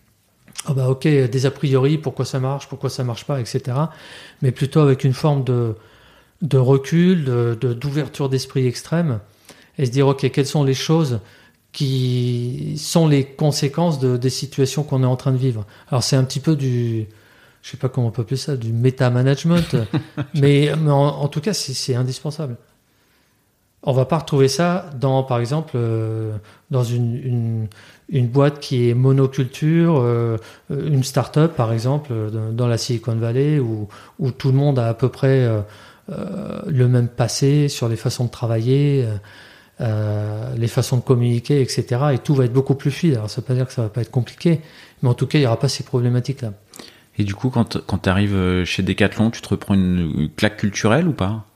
oh 0.68 0.74
bah 0.74 0.88
ok 0.88 1.06
des 1.06 1.46
a 1.46 1.50
priori 1.50 1.96
pourquoi 1.98 2.24
ça 2.24 2.40
marche 2.40 2.68
pourquoi 2.68 2.90
ça 2.90 3.04
marche 3.04 3.24
pas 3.24 3.40
etc 3.40 3.78
mais 4.42 4.50
plutôt 4.50 4.80
avec 4.80 5.04
une 5.04 5.12
forme 5.12 5.44
de 5.44 5.76
de 6.42 6.58
recul 6.58 7.24
de 7.24 7.54
d'ouverture 7.54 8.28
d'esprit 8.28 8.66
extrême 8.66 9.20
et 9.78 9.86
se 9.86 9.90
dire 9.90 10.06
ok 10.06 10.30
quelles 10.30 10.46
sont 10.46 10.64
les 10.64 10.74
choses 10.74 11.20
qui 11.72 12.76
sont 12.78 13.06
les 13.06 13.24
conséquences 13.24 13.98
de, 13.98 14.16
des 14.16 14.30
situations 14.30 14.82
qu'on 14.82 15.02
est 15.02 15.06
en 15.06 15.16
train 15.16 15.32
de 15.32 15.36
vivre? 15.36 15.66
Alors 15.88 16.02
c'est 16.02 16.16
un 16.16 16.24
petit 16.24 16.40
peu 16.40 16.56
du 16.56 17.06
je 17.62 17.70
sais 17.70 17.76
pas 17.76 17.88
comment 17.88 18.08
on 18.08 18.10
peut 18.10 18.22
appeler 18.22 18.36
ça 18.36 18.56
du 18.56 18.72
méta 18.72 19.10
management 19.10 19.76
mais, 20.34 20.72
en, 20.72 20.90
en, 20.90 21.28
tout 21.28 21.40
cas 21.40 21.52
c'est 21.52 21.94
indispensable. 21.94 22.56
On 23.88 23.92
va 23.92 24.04
pas 24.04 24.18
retrouver 24.18 24.48
ça 24.48 24.90
dans, 24.98 25.22
par 25.22 25.38
exemple, 25.38 25.74
euh, 25.76 26.36
dans 26.72 26.82
une, 26.82 27.68
une, 28.08 28.26
boîte 28.26 28.58
qui 28.58 28.90
est 28.90 28.94
monoculture, 28.94 30.00
euh, 30.00 30.38
une 30.70 31.04
start-up, 31.04 31.54
par 31.54 31.72
exemple, 31.72 32.12
dans, 32.52 32.66
la 32.66 32.78
Silicon 32.78 33.14
Valley, 33.14 33.60
où, 33.60 33.86
où, 34.18 34.32
tout 34.32 34.48
le 34.48 34.56
monde 34.56 34.80
a 34.80 34.88
à 34.88 34.94
peu 34.94 35.08
près 35.08 35.44
euh, 35.44 35.60
le 36.08 36.88
même 36.88 37.08
passé 37.08 37.68
sur 37.68 37.88
les 37.88 37.96
façons 37.96 38.24
de 38.24 38.30
travailler, 38.30 39.06
les 39.80 40.68
façons 40.68 40.96
de 40.96 41.02
communiquer, 41.02 41.60
etc. 41.60 41.84
Et 42.14 42.18
tout 42.18 42.34
va 42.34 42.44
être 42.44 42.52
beaucoup 42.52 42.74
plus 42.74 42.90
fluide. 42.90 43.14
Alors, 43.14 43.30
ça 43.30 43.40
veut 43.40 43.46
pas 43.46 43.54
dire 43.54 43.66
que 43.66 43.72
ça 43.72 43.82
va 43.82 43.88
pas 43.88 44.02
être 44.02 44.10
compliqué, 44.10 44.60
mais 45.02 45.08
en 45.08 45.14
tout 45.14 45.26
cas, 45.26 45.38
il 45.38 45.42
n'y 45.42 45.46
aura 45.46 45.58
pas 45.58 45.68
ces 45.68 45.84
problématiques-là. 45.84 46.52
Et 47.18 47.24
du 47.24 47.34
coup, 47.34 47.50
quand, 47.50 47.78
quand 47.86 47.98
tu 47.98 48.08
arrives 48.08 48.64
chez 48.64 48.82
Decathlon, 48.82 49.30
tu 49.30 49.40
te 49.40 49.48
reprends 49.48 49.74
une 49.74 50.28
claque 50.36 50.58
culturelle 50.58 51.08
ou 51.08 51.12
pas? 51.12 51.46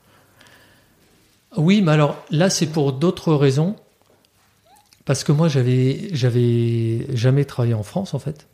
Oui, 1.57 1.81
mais 1.81 1.91
alors 1.91 2.17
là, 2.31 2.49
c'est 2.49 2.67
pour 2.67 2.93
d'autres 2.93 3.33
raisons. 3.33 3.75
Parce 5.03 5.23
que 5.23 5.31
moi, 5.31 5.47
j'avais, 5.47 6.09
j'avais 6.13 7.07
jamais 7.15 7.43
travaillé 7.43 7.73
en 7.73 7.83
France, 7.83 8.13
en 8.13 8.19
fait. 8.19 8.47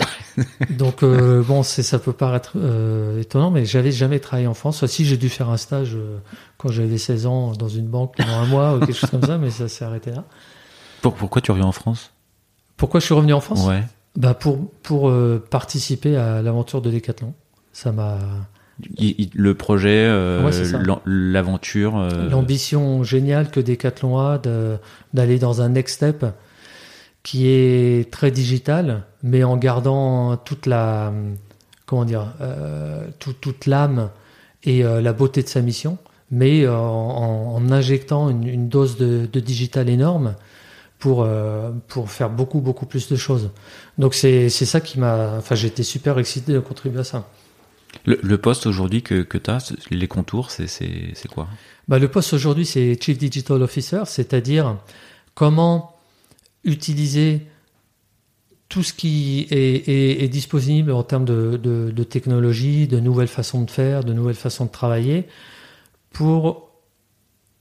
Donc, 0.70 1.02
euh, 1.02 1.42
bon, 1.42 1.62
c'est, 1.62 1.82
ça 1.82 1.98
peut 1.98 2.12
paraître 2.12 2.52
euh, 2.56 3.20
étonnant, 3.20 3.50
mais 3.50 3.64
j'avais 3.64 3.92
jamais 3.92 4.18
travaillé 4.20 4.46
en 4.46 4.54
France. 4.54 4.84
Si 4.86 5.04
j'ai 5.04 5.16
dû 5.16 5.28
faire 5.28 5.50
un 5.50 5.56
stage 5.56 5.94
euh, 5.94 6.18
quand 6.56 6.68
j'avais 6.68 6.98
16 6.98 7.26
ans 7.26 7.52
dans 7.52 7.68
une 7.68 7.86
banque 7.86 8.16
pendant 8.16 8.38
un 8.38 8.46
mois 8.46 8.76
ou 8.76 8.80
quelque 8.80 8.94
chose 8.94 9.10
comme 9.10 9.24
ça, 9.24 9.38
mais 9.38 9.50
ça 9.50 9.68
s'est 9.68 9.84
arrêté 9.84 10.10
là. 10.10 10.24
pourquoi 11.02 11.42
tu 11.42 11.50
reviens 11.50 11.66
en 11.66 11.72
France? 11.72 12.12
Pourquoi 12.76 13.00
je 13.00 13.06
suis 13.06 13.14
revenu 13.14 13.32
en 13.32 13.40
France? 13.40 13.66
Ouais. 13.66 13.82
Bah 14.16 14.34
pour, 14.34 14.70
pour 14.82 15.12
participer 15.50 16.16
à 16.16 16.42
l'aventure 16.42 16.82
de 16.82 16.90
Decathlon. 16.90 17.32
Ça 17.72 17.92
m'a 17.92 18.18
le 19.34 19.54
projet, 19.54 20.06
euh, 20.08 20.50
l'aventure. 21.06 21.96
L'ambition 22.30 23.04
géniale 23.04 23.50
que 23.50 23.60
Decathlon 23.60 24.18
a 24.18 24.40
d'aller 25.12 25.38
dans 25.38 25.62
un 25.62 25.68
next 25.70 25.96
step 25.96 26.26
qui 27.22 27.48
est 27.48 28.10
très 28.10 28.30
digital, 28.30 29.04
mais 29.22 29.44
en 29.44 29.56
gardant 29.56 30.36
toute 30.36 30.66
la 30.66 31.12
comment 31.86 32.04
dire 32.04 32.32
euh, 32.40 33.06
toute 33.18 33.66
l'âme 33.66 34.10
et 34.64 34.82
la 34.82 35.12
beauté 35.12 35.42
de 35.42 35.48
sa 35.48 35.60
mission, 35.60 35.98
mais 36.30 36.68
en, 36.68 37.70
injectant 37.70 38.30
une, 38.30 38.68
dose 38.68 38.96
de, 38.96 39.26
de, 39.26 39.40
digital 39.40 39.88
énorme 39.88 40.36
pour 41.00 41.28
pour 41.88 42.10
faire 42.10 42.30
beaucoup 42.30 42.60
beaucoup 42.60 42.86
plus 42.86 43.08
de 43.08 43.16
choses. 43.16 43.50
Donc 43.98 44.14
c'est 44.14 44.48
c'est 44.48 44.66
ça 44.66 44.80
qui 44.80 45.00
m'a 45.00 45.36
enfin 45.38 45.56
j'étais 45.56 45.82
super 45.82 46.18
excité 46.18 46.52
de 46.52 46.60
contribuer 46.60 47.00
à 47.00 47.04
ça. 47.04 47.28
Le, 48.04 48.36
poste 48.36 48.66
aujourd'hui 48.66 49.02
que, 49.02 49.22
que 49.22 49.38
tu 49.38 49.50
as, 49.50 49.72
les 49.90 50.08
contours, 50.08 50.50
c'est 50.50 51.28
quoi? 51.28 51.46
Bah, 51.88 51.98
Le 51.98 52.08
poste 52.08 52.32
aujourd'hui, 52.32 52.66
c'est 52.66 52.98
Chief 53.00 53.16
Digital 53.16 53.62
Officer, 53.62 54.02
c'est-à-dire 54.06 54.76
comment 55.34 55.91
utiliser 56.64 57.46
tout 58.68 58.82
ce 58.82 58.94
qui 58.94 59.46
est, 59.50 60.28
disponible 60.28 60.92
en 60.92 61.02
termes 61.02 61.26
de, 61.26 61.58
de, 61.62 61.90
de, 61.90 62.04
technologie, 62.04 62.88
de 62.88 63.00
nouvelles 63.00 63.28
façons 63.28 63.62
de 63.62 63.70
faire, 63.70 64.02
de 64.02 64.14
nouvelles 64.14 64.34
façons 64.34 64.64
de 64.64 64.70
travailler, 64.70 65.26
pour 66.10 66.70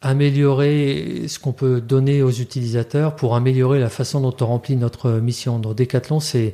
améliorer 0.01 1.25
ce 1.27 1.37
qu'on 1.37 1.51
peut 1.51 1.79
donner 1.79 2.23
aux 2.23 2.31
utilisateurs, 2.31 3.15
pour 3.15 3.35
améliorer 3.35 3.79
la 3.79 3.89
façon 3.89 4.21
dont 4.21 4.35
on 4.41 4.45
remplit 4.45 4.75
notre 4.75 5.11
mission. 5.19 5.59
Dans 5.59 5.73
Decathlon, 5.73 6.19
c'est 6.19 6.53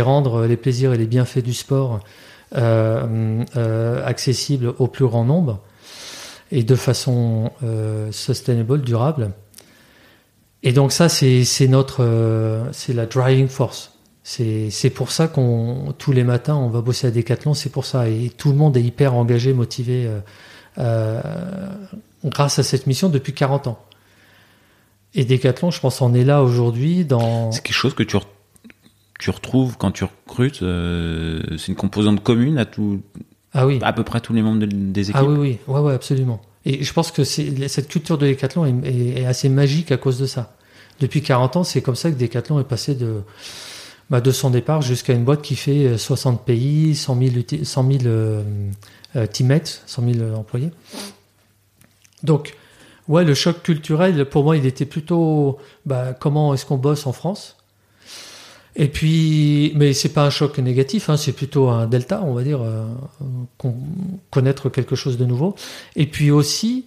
rendre 0.00 0.46
les 0.46 0.56
plaisirs 0.56 0.92
et 0.92 0.98
les 0.98 1.06
bienfaits 1.06 1.38
du 1.44 1.54
sport 1.54 2.00
euh, 2.56 3.44
euh, 3.56 4.04
accessible 4.04 4.74
au 4.78 4.88
plus 4.88 5.04
grand 5.04 5.24
nombre 5.24 5.60
et 6.50 6.64
de 6.64 6.74
façon 6.74 7.52
euh, 7.62 8.10
sustainable, 8.10 8.82
durable. 8.82 9.30
Et 10.62 10.72
donc 10.72 10.92
ça, 10.92 11.08
c'est 11.08 11.68
notre, 11.68 12.68
c'est 12.72 12.92
la 12.92 13.06
driving 13.06 13.48
force. 13.48 13.92
C'est 14.22 14.90
pour 14.94 15.10
ça 15.10 15.28
qu'on 15.28 15.94
tous 15.98 16.12
les 16.12 16.24
matins 16.24 16.54
on 16.54 16.68
va 16.68 16.82
bosser 16.82 17.06
à 17.06 17.10
Decathlon. 17.10 17.54
C'est 17.54 17.70
pour 17.70 17.84
ça 17.84 18.08
et 18.08 18.30
tout 18.36 18.50
le 18.50 18.56
monde 18.56 18.76
est 18.76 18.82
hyper 18.82 19.14
engagé, 19.14 19.52
motivé 19.52 20.08
euh, 20.78 21.20
grâce 22.24 22.58
à 22.58 22.62
cette 22.62 22.86
mission 22.86 23.08
depuis 23.08 23.32
40 23.32 23.68
ans. 23.68 23.78
Et 25.14 25.24
Decathlon, 25.24 25.70
je 25.70 25.80
pense, 25.80 26.02
en 26.02 26.14
est 26.14 26.24
là 26.24 26.42
aujourd'hui 26.42 27.04
dans. 27.04 27.50
C'est 27.50 27.62
quelque 27.62 27.74
chose 27.74 27.94
que 27.94 28.02
tu 28.02 28.16
tu 29.18 29.30
retrouves 29.30 29.76
quand 29.76 29.90
tu 29.90 30.04
recrutes, 30.04 30.62
euh, 30.62 31.42
c'est 31.58 31.68
une 31.68 31.74
composante 31.74 32.22
commune 32.22 32.56
à 32.56 32.64
tout, 32.64 33.02
ah 33.52 33.66
oui. 33.66 33.78
à 33.82 33.92
peu 33.92 34.02
près 34.02 34.20
tous 34.20 34.32
les 34.32 34.40
membres 34.40 34.64
des 34.66 35.10
équipes. 35.10 35.16
Ah 35.18 35.24
oui, 35.24 35.36
oui, 35.38 35.58
ouais, 35.68 35.80
ouais, 35.80 35.92
absolument. 35.92 36.40
Et 36.66 36.84
je 36.84 36.92
pense 36.92 37.10
que 37.10 37.24
cette 37.24 37.88
culture 37.88 38.18
de 38.18 38.26
Decathlon 38.26 38.82
est, 38.84 39.24
assez 39.24 39.48
magique 39.48 39.92
à 39.92 39.96
cause 39.96 40.18
de 40.18 40.26
ça. 40.26 40.54
Depuis 41.00 41.22
40 41.22 41.56
ans, 41.56 41.64
c'est 41.64 41.80
comme 41.80 41.96
ça 41.96 42.10
que 42.10 42.16
Decathlon 42.16 42.60
est 42.60 42.64
passé 42.64 42.94
de, 42.94 43.22
bah, 44.10 44.20
de 44.20 44.30
son 44.30 44.50
départ 44.50 44.82
jusqu'à 44.82 45.14
une 45.14 45.24
boîte 45.24 45.40
qui 45.40 45.56
fait 45.56 45.96
60 45.96 46.44
pays, 46.44 46.94
100 46.94 47.18
000, 47.18 47.30
100 47.62 47.90
000 47.90 47.98
euh, 48.04 48.42
euh, 49.16 49.26
teammates, 49.26 49.82
100 49.86 50.12
000 50.14 50.34
employés. 50.34 50.70
Donc, 52.22 52.54
ouais, 53.08 53.24
le 53.24 53.34
choc 53.34 53.62
culturel, 53.62 54.26
pour 54.26 54.44
moi, 54.44 54.58
il 54.58 54.66
était 54.66 54.84
plutôt 54.84 55.58
bah, 55.86 56.12
comment 56.12 56.52
est-ce 56.52 56.66
qu'on 56.66 56.76
bosse 56.76 57.06
en 57.06 57.12
France? 57.12 57.56
Et 58.76 58.88
puis, 58.88 59.72
mais 59.74 59.92
c'est 59.92 60.10
pas 60.10 60.24
un 60.24 60.30
choc 60.30 60.58
négatif, 60.58 61.10
hein, 61.10 61.16
c'est 61.16 61.32
plutôt 61.32 61.68
un 61.68 61.86
delta, 61.86 62.22
on 62.22 62.34
va 62.34 62.42
dire, 62.42 62.60
euh, 62.62 62.86
connaître 64.30 64.68
quelque 64.68 64.94
chose 64.94 65.18
de 65.18 65.24
nouveau. 65.24 65.56
Et 65.96 66.06
puis 66.06 66.30
aussi, 66.30 66.86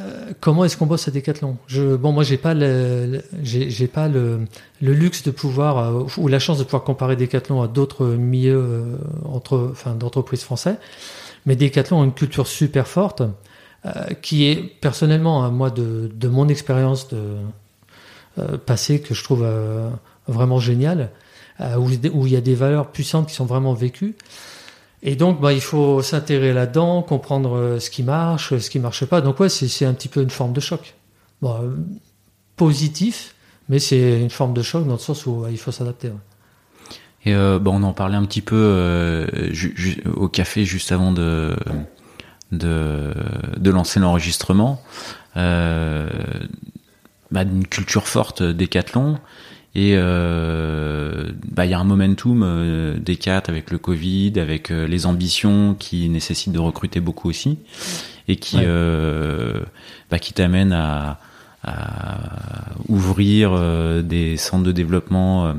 euh, 0.00 0.32
comment 0.40 0.64
est-ce 0.64 0.76
qu'on 0.76 0.86
bosse 0.86 1.06
à 1.06 1.12
Decathlon? 1.12 1.56
Bon, 2.00 2.12
moi, 2.12 2.24
j'ai 2.24 2.36
pas 2.36 2.54
le, 2.54 3.22
j'ai, 3.42 3.86
pas 3.86 4.08
le, 4.08 4.46
luxe 4.80 5.22
de 5.22 5.30
pouvoir 5.30 5.78
euh, 5.78 6.04
ou 6.16 6.26
la 6.26 6.40
chance 6.40 6.58
de 6.58 6.64
pouvoir 6.64 6.82
comparer 6.82 7.14
Decathlon 7.14 7.62
à 7.62 7.68
d'autres 7.68 8.06
milieux 8.06 8.98
entre, 9.24 9.72
d'entreprises 9.98 10.42
français. 10.42 10.76
Mais 11.46 11.54
Decathlon 11.54 12.02
a 12.02 12.04
une 12.04 12.12
culture 12.12 12.46
super 12.46 12.88
forte 12.88 13.22
qui 14.20 14.44
est 14.44 14.56
personnellement, 14.56 15.42
à 15.42 15.46
hein, 15.46 15.50
moi, 15.50 15.70
de, 15.70 16.10
de 16.12 16.28
mon 16.28 16.48
expérience 16.48 17.08
de 17.08 17.36
passée 18.66 19.00
que 19.00 19.14
je 19.14 19.24
trouve 19.24 19.46
vraiment 20.30 20.58
géniale, 20.58 21.10
où, 21.60 21.90
où 22.14 22.26
il 22.26 22.32
y 22.32 22.36
a 22.36 22.40
des 22.40 22.54
valeurs 22.54 22.90
puissantes 22.90 23.28
qui 23.28 23.34
sont 23.34 23.44
vraiment 23.44 23.74
vécues. 23.74 24.14
Et 25.02 25.16
donc, 25.16 25.40
bah, 25.40 25.52
il 25.52 25.60
faut 25.60 26.02
s'intégrer 26.02 26.52
là-dedans, 26.52 27.02
comprendre 27.02 27.56
euh, 27.56 27.80
ce 27.80 27.88
qui 27.88 28.02
marche, 28.02 28.56
ce 28.58 28.68
qui 28.68 28.78
marche 28.78 29.06
pas. 29.06 29.20
Donc, 29.20 29.40
ouais, 29.40 29.48
c'est 29.48 29.86
un 29.86 29.94
petit 29.94 30.08
peu 30.08 30.20
une 30.22 30.30
forme 30.30 30.52
de 30.52 30.60
choc. 30.60 30.94
Euh, 31.42 31.74
positif, 32.56 33.34
mais 33.70 33.78
c'est 33.78 34.20
une 34.20 34.30
forme 34.30 34.52
de 34.52 34.60
choc 34.60 34.86
dans 34.86 34.92
le 34.92 34.98
sens 34.98 35.24
où 35.24 35.46
il 35.50 35.56
faut 35.56 35.72
s'adapter. 35.72 36.10
Et 37.24 37.34
euh, 37.34 37.58
bon, 37.58 37.80
on 37.80 37.82
en 37.82 37.94
parlait 37.94 38.16
un 38.16 38.24
petit 38.26 38.42
peu 38.42 38.56
euh, 38.56 39.26
au 40.14 40.28
café 40.28 40.64
juste 40.64 40.92
avant 40.92 41.12
de 41.12 41.56
de, 42.52 43.14
de 43.56 43.70
lancer 43.70 44.00
l'enregistrement. 44.00 44.82
Euh, 45.36 46.10
bah, 47.30 47.44
d'une 47.44 47.66
culture 47.66 48.08
forte 48.08 48.42
décathlon 48.42 49.18
et 49.74 49.92
euh, 49.94 51.30
bah, 51.48 51.64
il 51.64 51.70
y 51.70 51.74
a 51.74 51.78
un 51.78 51.84
momentum 51.84 52.42
euh, 52.42 52.98
des 52.98 53.16
quatre 53.16 53.48
avec 53.48 53.70
le 53.70 53.78
Covid, 53.78 54.32
avec 54.40 54.70
euh, 54.70 54.86
les 54.88 55.06
ambitions 55.06 55.74
qui 55.78 56.08
nécessitent 56.08 56.52
de 56.52 56.58
recruter 56.58 56.98
beaucoup 56.98 57.28
aussi, 57.28 57.58
et 58.26 58.36
qui, 58.36 58.56
euh, 58.60 59.60
bah, 60.10 60.18
qui 60.18 60.32
t'amènent 60.32 60.72
à, 60.72 61.20
à, 61.62 62.18
ouvrir 62.88 63.52
des 64.02 64.36
centres 64.36 64.64
de 64.64 64.72
développement, 64.72 65.54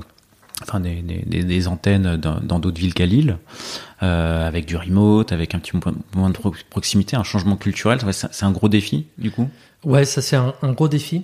enfin 0.64 0.82
des, 0.82 1.02
des, 1.02 1.44
des, 1.44 1.68
antennes 1.70 2.18
dans 2.18 2.60
d'autres 2.60 2.80
villes 2.80 2.94
qu'à 2.94 3.06
Lille, 3.06 3.38
avec 4.00 4.66
du 4.66 4.76
remote, 4.76 5.32
avec 5.32 5.56
un 5.56 5.60
petit 5.60 5.72
moment 6.16 6.30
de 6.30 6.38
proximité, 6.70 7.16
un 7.16 7.24
changement 7.24 7.56
culturel. 7.56 8.00
C'est 8.12 8.46
un 8.46 8.52
gros 8.52 8.68
défi 8.68 9.06
du 9.18 9.32
coup? 9.32 9.50
Ouais, 9.84 10.04
ça 10.06 10.22
c'est 10.22 10.36
un, 10.36 10.54
un 10.62 10.74
gros 10.74 10.88
défi. 10.88 11.24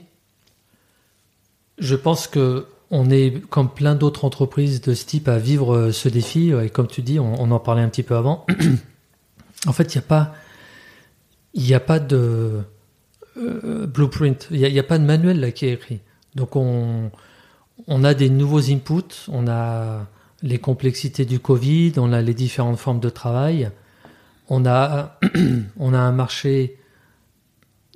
Je 1.80 1.96
pense 1.96 2.28
que 2.28 2.66
on 2.90 3.10
est 3.10 3.42
comme 3.50 3.70
plein 3.70 3.96
d'autres 3.96 4.26
entreprises 4.26 4.82
de 4.82 4.94
ce 4.94 5.06
type 5.06 5.28
à 5.28 5.38
vivre 5.38 5.76
euh, 5.76 5.92
ce 5.92 6.10
défi. 6.10 6.52
Et 6.64 6.70
comme 6.70 6.88
tu 6.88 7.02
dis, 7.02 7.20
on, 7.20 7.52
en 7.52 7.60
parlait 7.60 7.82
un 7.82 7.90
petit 7.90 8.04
peu 8.04 8.16
avant. 8.16 8.46
en 9.68 9.74
fait, 9.74 9.94
il 9.94 9.98
n'y 9.98 10.04
a 10.04 10.08
pas, 10.08 10.34
il 11.54 11.74
a 11.74 11.80
pas 11.80 12.00
de 12.00 12.62
euh, 13.38 13.88
blueprint. 13.88 14.48
Il 14.52 14.60
n'y 14.60 14.80
a, 14.80 14.84
pas 14.84 15.00
de 15.00 15.04
manuel 15.04 15.40
là 15.40 15.52
qui 15.52 15.66
est 15.66 15.74
écrit. 15.74 16.00
Donc 16.36 16.56
on, 16.56 17.12
on 17.88 18.04
a 18.04 18.14
des 18.14 18.30
nouveaux 18.30 18.72
inputs. 18.72 19.28
On 19.28 19.48
a 19.48 20.08
les 20.42 20.60
complexités 20.60 21.26
du 21.26 21.40
Covid. 21.40 21.94
On 21.98 22.14
a 22.14 22.22
les 22.22 22.34
différentes 22.34 22.78
formes 22.78 23.02
de 23.02 23.10
travail. 23.10 23.70
On 24.48 24.66
a, 24.66 25.20
on 25.78 25.94
a 25.94 26.00
un 26.00 26.14
marché 26.14 26.78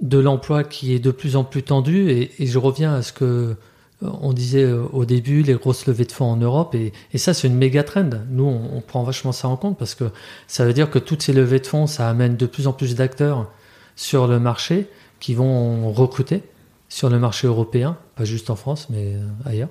de 0.01 0.17
l'emploi 0.17 0.65
qui 0.65 0.93
est 0.93 0.99
de 0.99 1.11
plus 1.11 1.37
en 1.37 1.45
plus 1.45 1.63
tendu. 1.63 2.09
Et, 2.09 2.43
et 2.43 2.47
je 2.47 2.57
reviens 2.57 2.93
à 2.93 3.01
ce 3.03 3.13
que 3.13 3.55
on 4.01 4.33
disait 4.33 4.63
euh, 4.63 4.83
au 4.93 5.05
début 5.05 5.43
les 5.43 5.53
grosses 5.53 5.85
levées 5.85 6.05
de 6.05 6.11
fonds 6.11 6.25
en 6.25 6.37
Europe 6.37 6.75
et, 6.75 6.91
ça 7.17 7.33
c'est 7.33 7.47
une 7.47 7.55
méga 7.55 7.83
trend. 7.83 8.09
Nous 8.29 8.45
on, 8.45 8.81
prend 8.81 9.03
vachement 9.03 9.31
ça 9.31 9.47
en 9.47 9.57
compte 9.57 9.77
parce 9.77 9.95
que 9.95 10.05
ça 10.47 10.65
veut 10.65 10.73
dire 10.73 10.89
que 10.89 10.99
toutes 10.99 11.21
ces 11.21 11.33
levées 11.33 11.59
de 11.59 11.67
fonds 11.67 11.87
ça 11.87 12.09
amène 12.09 12.35
de 12.35 12.45
plus 12.45 12.67
en 12.67 12.73
plus 12.73 12.95
d'acteurs 12.95 13.51
sur 13.95 14.27
le 14.27 14.39
marché 14.39 14.87
qui 15.19 15.33
vont 15.33 15.91
recruter 15.91 16.43
sur 16.89 17.09
le 17.09 17.19
marché 17.19 17.47
européen, 17.47 17.97
pas 18.15 18.25
juste 18.25 18.49
en 18.49 18.55
France 18.55 18.87
mais 18.89 19.15
euh, 19.15 19.27
ailleurs. 19.45 19.69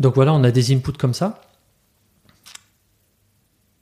Donc 0.00 0.14
voilà, 0.14 0.32
on 0.32 0.44
a 0.44 0.50
des 0.50 0.72
inputs 0.72 0.92
comme 0.92 1.14
ça 1.14 1.42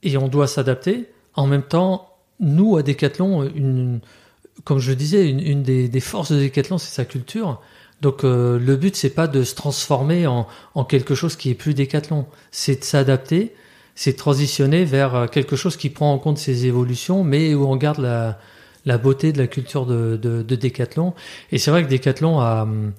et 0.03 0.17
on 0.17 0.27
doit 0.27 0.47
s'adapter. 0.47 1.09
En 1.35 1.47
même 1.47 1.63
temps, 1.63 2.09
nous 2.39 2.77
à 2.77 2.83
Decathlon, 2.83 3.51
comme 4.63 4.79
je 4.79 4.89
le 4.89 4.95
disais, 4.95 5.29
une, 5.29 5.63
des, 5.63 5.87
des 5.87 5.99
forces 5.99 6.31
de 6.31 6.39
Decathlon 6.41 6.77
c'est 6.77 6.93
sa 6.93 7.05
culture 7.05 7.61
donc 8.01 8.23
euh, 8.23 8.59
le 8.59 8.75
but 8.75 8.95
c'est 8.95 9.09
pas 9.09 9.27
de 9.27 9.43
se 9.43 9.55
transformer 9.55 10.27
en, 10.27 10.47
en, 10.75 10.83
quelque 10.83 11.15
chose 11.15 11.35
qui 11.35 11.49
est 11.49 11.55
plus 11.55 11.73
décathlon, 11.73 12.25
c'est 12.51 12.79
de 12.79 12.83
s'adapter, 12.83 13.55
c'est 13.95 14.13
de 14.13 14.17
transitionner 14.17 14.85
vers 14.85 15.15
euh, 15.15 15.27
quelque 15.27 15.55
chose 15.55 15.77
qui 15.77 15.89
prend 15.89 16.13
en 16.13 16.19
compte 16.19 16.37
ces 16.37 16.65
évolutions, 16.65 17.23
mais 17.23 17.55
où 17.55 17.65
on 17.67 17.75
garde 17.75 17.99
la, 17.99 18.39
la 18.85 18.97
beauté 18.97 19.33
de 19.33 19.39
la 19.39 19.47
culture 19.47 19.85
de, 19.85 20.17
de, 20.21 20.43
de 20.43 20.55
décathlon. 20.55 21.13
Et 21.51 21.57
c'est 21.57 21.71
vrai 21.71 21.83
que 21.83 21.89
décathlon 21.89 22.39
a, 22.39 22.63
hum, 22.63 22.93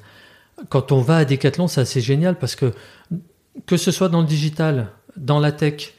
quand 0.69 0.93
on 0.93 1.01
va 1.01 1.19
à 1.19 1.25
décathlon, 1.25 1.69
c'est 1.69 1.81
assez 1.81 2.01
génial 2.01 2.37
parce 2.39 2.57
que 2.57 2.73
que 3.67 3.77
ce 3.77 3.91
soit 3.91 4.09
dans 4.09 4.21
le 4.21 4.27
digital, 4.27 4.89
dans 5.17 5.41
la 5.41 5.53
tech, 5.53 5.95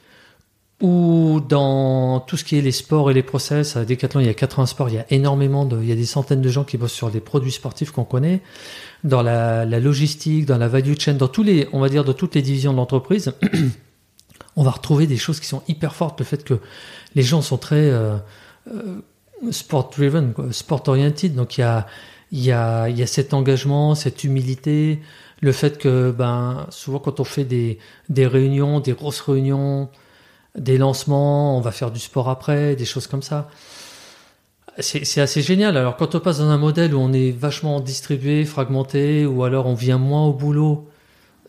ou 0.82 1.42
dans 1.46 2.22
tout 2.22 2.38
ce 2.38 2.44
qui 2.44 2.58
est 2.58 2.62
les 2.62 2.72
sports 2.72 3.12
et 3.12 3.14
les 3.14 3.24
process, 3.24 3.76
à 3.76 3.84
Decathlon, 3.84 4.22
il 4.22 4.28
y 4.28 4.30
a 4.30 4.34
80 4.34 4.66
sports, 4.66 4.90
il 4.90 4.96
y 4.96 5.00
a 5.00 5.06
énormément 5.10 5.66
de, 5.66 5.82
il 5.82 5.90
y 5.90 5.92
a 5.92 5.96
des 5.96 6.06
centaines 6.06 6.42
de 6.42 6.50
gens 6.50 6.64
qui 6.64 6.78
bossent 6.78 6.94
sur 6.94 7.12
des 7.12 7.20
produits 7.20 7.52
sportifs 7.52 7.92
qu'on 7.92 8.06
connaît 8.06 8.42
dans 9.04 9.22
la, 9.22 9.66
la, 9.66 9.80
logistique, 9.80 10.46
dans 10.46 10.58
la 10.58 10.68
value 10.68 10.94
chain, 10.98 11.14
dans 11.14 11.28
tous 11.28 11.44
les, 11.44 11.68
on 11.74 11.80
va 11.80 11.90
dire, 11.90 12.06
dans 12.06 12.14
toutes 12.14 12.36
les 12.36 12.42
divisions 12.42 12.72
de 12.72 12.78
l'entreprise, 12.78 13.34
on 14.56 14.64
va 14.64 14.72
retrouver 14.72 15.06
des 15.06 15.18
choses 15.18 15.40
qui 15.40 15.48
sont 15.48 15.64
hyper 15.68 15.96
fortes. 15.96 16.20
Le 16.20 16.26
fait 16.26 16.44
que 16.44 16.60
les 17.16 17.24
gens 17.24 17.42
sont 17.42 17.58
très 17.58 17.90
euh, 17.90 18.18
euh, 18.74 19.02
sport 19.52 19.90
driven, 19.90 20.34
sport 20.52 20.84
oriented. 20.88 21.36
Donc 21.36 21.58
il 21.58 21.62
y 21.62 21.64
a, 21.66 21.88
il 22.32 22.44
y 22.44 22.52
a, 22.52 22.90
il 22.90 22.98
y 22.98 23.04
a 23.04 23.08
cet 23.08 23.34
engagement, 23.34 23.96
cette 23.96 24.24
humilité, 24.24 25.00
le 25.42 25.52
fait 25.52 25.78
que, 25.78 26.12
ben, 26.12 26.68
souvent 26.70 27.00
quand 27.00 27.20
on 27.20 27.24
fait 27.24 27.46
des, 27.46 27.80
des 28.10 28.28
réunions, 28.28 28.80
des 28.80 28.94
grosses 28.94 29.22
réunions, 29.22 29.90
des 30.58 30.78
lancements, 30.78 31.58
on 31.58 31.62
va 31.62 31.72
faire 31.72 31.92
du 31.92 32.00
sport 32.00 32.30
après, 32.30 32.76
des 32.76 32.86
choses 32.86 33.08
comme 33.08 33.22
ça 33.22 33.50
c'est 34.82 35.22
assez 35.22 35.42
génial. 35.42 35.78
Alors 35.78 35.98
quand 35.98 36.16
on 36.16 36.20
passe 36.20 36.40
dans 36.40 36.50
un 36.50 36.58
modèle 36.58 36.94
où 36.94 37.00
on 37.00 37.14
est 37.14 37.32
vachement 37.32 37.80
distribué, 37.80 38.46
fragmenté, 38.46 39.26
ou 39.26 39.44
alors 39.44 39.66
on 39.66 39.74
vient 39.74 39.98
moins 39.98 40.26
au 40.26 40.34
boulot 40.34 40.88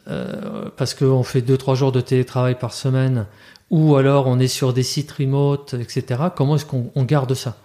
euh, 0.09 0.69
parce 0.77 0.95
qu'on 0.95 1.23
fait 1.23 1.43
deux 1.43 1.57
trois 1.57 1.75
jours 1.75 1.93
de 1.93 2.01
télétravail 2.01 2.59
par 2.59 2.73
semaine, 2.73 3.27
ou 3.71 3.97
alors 3.97 4.27
on 4.27 4.39
est 4.39 4.49
sur 4.49 4.73
des 4.73 4.83
sites 4.83 5.13
remote, 5.13 5.75
etc. 5.75 6.23
Comment 6.35 6.57
est-ce 6.57 6.67
qu'on 6.67 7.05
garde 7.05 7.35
ça? 7.35 7.57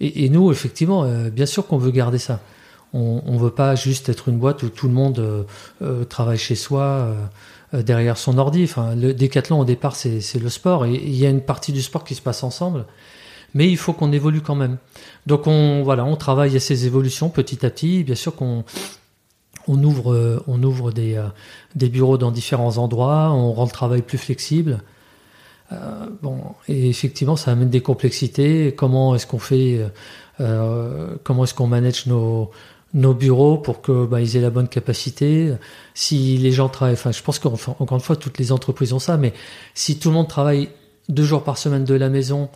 Et, 0.00 0.28
nous, 0.28 0.50
effectivement, 0.50 1.04
euh, 1.04 1.30
bien 1.30 1.46
sûr 1.46 1.66
qu'on 1.66 1.78
veut 1.78 1.92
garder 1.92 2.18
ça. 2.18 2.40
On, 2.92 3.22
on 3.26 3.36
veut 3.38 3.50
pas 3.50 3.74
juste 3.74 4.08
être 4.08 4.28
une 4.28 4.38
boîte 4.38 4.62
où 4.62 4.68
tout 4.68 4.88
le 4.88 4.94
monde 4.94 5.46
euh 5.82 6.04
travaille 6.04 6.38
chez 6.38 6.56
soi. 6.56 7.14
Euh, 7.72 7.82
derrière 7.82 8.18
son 8.18 8.36
ordi. 8.38 8.64
Enfin, 8.64 8.94
le 8.94 9.14
décathlon 9.14 9.60
au 9.60 9.64
départ, 9.64 9.96
c'est 9.96 10.38
le 10.38 10.48
sport 10.50 10.84
et 10.84 10.94
il 10.94 11.14
y 11.14 11.24
a 11.24 11.30
une 11.30 11.40
partie 11.40 11.72
du 11.72 11.82
sport 11.82 12.04
qui 12.04 12.14
se 12.14 12.22
passe 12.22 12.42
ensemble 12.42 12.84
mais 13.56 13.70
il 13.70 13.76
faut 13.76 13.92
qu'on 13.92 14.10
évolue 14.10 14.40
quand 14.40 14.56
même. 14.56 14.78
Donc 15.26 15.46
on 15.46 15.84
voilà, 15.84 16.04
on 16.04 16.16
travaille 16.16 16.56
à 16.56 16.60
ces 16.60 16.86
évolutions 16.86 17.28
petit 17.28 17.64
à 17.64 17.70
petit. 17.70 18.02
Bien 18.02 18.16
sûr 18.16 18.34
qu'on 18.34 18.64
on 19.68 19.84
ouvre, 19.84 20.12
euh, 20.12 20.42
on 20.48 20.60
ouvre 20.64 20.90
des, 20.90 21.14
euh, 21.14 21.28
des 21.76 21.88
bureaux 21.88 22.18
dans 22.18 22.32
différents 22.32 22.78
endroits, 22.78 23.30
on 23.32 23.52
rend 23.52 23.66
le 23.66 23.70
travail 23.70 24.02
plus 24.02 24.18
flexible. 24.18 24.80
Bon, 26.22 26.38
et 26.68 26.88
effectivement, 26.88 27.34
ça 27.34 27.50
amène 27.50 27.70
des 27.70 27.80
complexités. 27.80 28.72
Comment 28.76 29.16
est-ce 29.16 29.26
qu'on 29.26 29.40
fait, 29.40 29.80
comment 30.38 31.42
est-ce 31.42 31.54
qu'on 31.54 31.66
manage 31.66 32.06
nos, 32.06 32.52
nos 32.94 33.12
bureaux 33.12 33.58
pour 33.58 33.82
que 33.82 34.06
bah, 34.06 34.20
ils 34.20 34.36
aient 34.36 34.40
la 34.40 34.50
bonne 34.50 34.68
capacité. 34.68 35.52
Si 35.94 36.38
les 36.38 36.52
gens 36.52 36.68
travaillent, 36.68 36.94
enfin, 36.94 37.12
je 37.12 37.22
pense 37.22 37.38
qu'encore 37.38 37.98
une 37.98 38.00
fois, 38.00 38.16
toutes 38.16 38.38
les 38.38 38.52
entreprises 38.52 38.92
ont 38.92 38.98
ça, 38.98 39.16
mais 39.16 39.32
si 39.74 39.98
tout 39.98 40.08
le 40.08 40.14
monde 40.14 40.28
travaille 40.28 40.68
deux 41.08 41.24
jours 41.24 41.42
par 41.42 41.58
semaine 41.58 41.84
de 41.84 41.94
la 41.94 42.08
maison, 42.08 42.48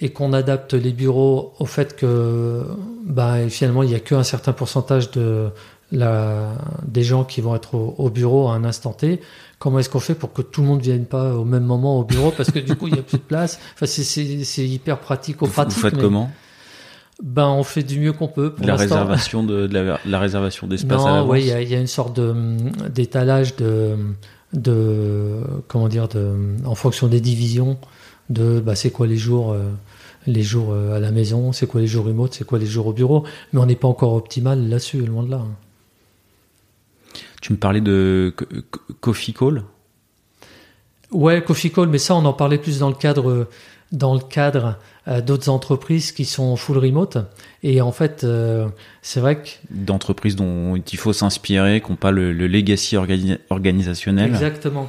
et 0.00 0.10
qu'on 0.10 0.32
adapte 0.32 0.74
les 0.74 0.92
bureaux 0.92 1.52
au 1.58 1.66
fait 1.66 1.94
que 1.94 2.64
bah, 3.04 3.48
finalement 3.48 3.82
il 3.82 3.90
n'y 3.90 3.94
a 3.94 4.00
qu'un 4.00 4.22
certain 4.22 4.52
pourcentage 4.52 5.10
de 5.10 5.50
la, 5.92 6.54
des 6.86 7.02
gens 7.02 7.24
qui 7.24 7.40
vont 7.40 7.54
être 7.54 7.74
au, 7.74 8.10
bureau 8.10 8.48
à 8.48 8.54
un 8.54 8.64
instant 8.64 8.92
T, 8.92 9.20
comment 9.58 9.78
est-ce 9.78 9.90
qu'on 9.90 10.00
fait 10.00 10.14
pour 10.14 10.32
que 10.32 10.40
tout 10.40 10.62
le 10.62 10.68
monde 10.68 10.78
ne 10.78 10.84
vienne 10.84 11.04
pas 11.04 11.34
au 11.34 11.44
même 11.44 11.64
moment 11.64 11.98
au 11.98 12.04
bureau? 12.04 12.32
Parce 12.34 12.50
que 12.50 12.60
du 12.60 12.76
coup 12.76 12.86
il 12.88 12.94
n'y 12.94 12.98
a 12.98 13.02
plus 13.02 13.18
de 13.18 13.22
place. 13.22 13.58
Enfin, 13.74 13.86
c'est 13.86 14.66
hyper 14.66 15.00
pratique 15.00 15.42
au 15.42 15.46
pratique. 15.46 15.74
Vous 15.74 15.80
faites 15.80 15.98
comment? 15.98 16.30
Ben, 17.22 17.48
on 17.48 17.62
fait 17.62 17.82
du 17.82 18.00
mieux 18.00 18.12
qu'on 18.12 18.28
peut. 18.28 18.52
Pour 18.52 18.66
la 18.66 18.76
réservation 18.76 19.42
de, 19.42 19.68
la, 20.06 20.18
réservation 20.18 20.66
d'espace 20.66 21.04
à 21.04 21.24
oui, 21.24 21.42
il 21.42 21.46
y, 21.46 21.70
y, 21.70 21.74
a 21.74 21.78
une 21.78 21.86
sorte 21.86 22.16
de 22.16 22.34
d'étalage 22.88 23.56
de, 23.56 23.96
de 24.52 25.40
comment 25.68 25.88
dire 25.88 26.08
de 26.08 26.32
en 26.64 26.74
fonction 26.74 27.08
des 27.08 27.20
divisions 27.20 27.78
de 28.30 28.60
bah, 28.60 28.74
c'est 28.74 28.90
quoi 28.90 29.06
les 29.06 29.16
jours 29.16 29.52
euh, 29.52 29.70
les 30.26 30.42
jours 30.42 30.72
euh, 30.72 30.96
à 30.96 31.00
la 31.00 31.10
maison, 31.10 31.52
c'est 31.52 31.66
quoi 31.66 31.80
les 31.80 31.86
jours 31.86 32.04
remote, 32.04 32.34
c'est 32.34 32.44
quoi 32.44 32.58
les 32.58 32.66
jours 32.66 32.86
au 32.86 32.92
bureau, 32.92 33.24
mais 33.52 33.60
on 33.60 33.66
n'est 33.66 33.76
pas 33.76 33.88
encore 33.88 34.14
optimal 34.14 34.68
là-dessus, 34.68 35.04
loin 35.04 35.22
de 35.22 35.30
là. 35.30 35.38
Hein. 35.38 35.56
Tu 37.40 37.52
me 37.52 37.58
parlais 37.58 37.80
de 37.80 38.34
Coffee 39.00 39.32
Call? 39.32 39.64
Ouais, 41.10 41.42
Coffee 41.42 41.72
Call, 41.72 41.88
mais 41.88 41.98
ça, 41.98 42.14
on 42.14 42.24
en 42.24 42.34
parlait 42.34 42.58
plus 42.58 42.78
dans 42.78 42.88
le 42.88 42.94
cadre, 42.94 43.48
dans 43.92 44.14
le 44.14 44.20
cadre 44.20 44.78
euh, 45.08 45.20
d'autres 45.20 45.48
entreprises 45.48 46.12
qui 46.12 46.24
sont 46.24 46.56
full 46.56 46.78
remote. 46.78 47.18
Et 47.62 47.80
en 47.80 47.92
fait, 47.92 48.24
euh, 48.24 48.68
c'est 49.02 49.20
vrai 49.20 49.42
que 49.42 49.48
d'entreprises 49.70 50.36
dont 50.36 50.76
il 50.76 50.98
faut 50.98 51.12
s'inspirer, 51.12 51.80
qui 51.80 51.90
n'ont 51.90 51.96
pas 51.96 52.10
le, 52.12 52.32
legacy 52.32 52.96
organisationnel. 52.96 54.30
Exactement. 54.30 54.88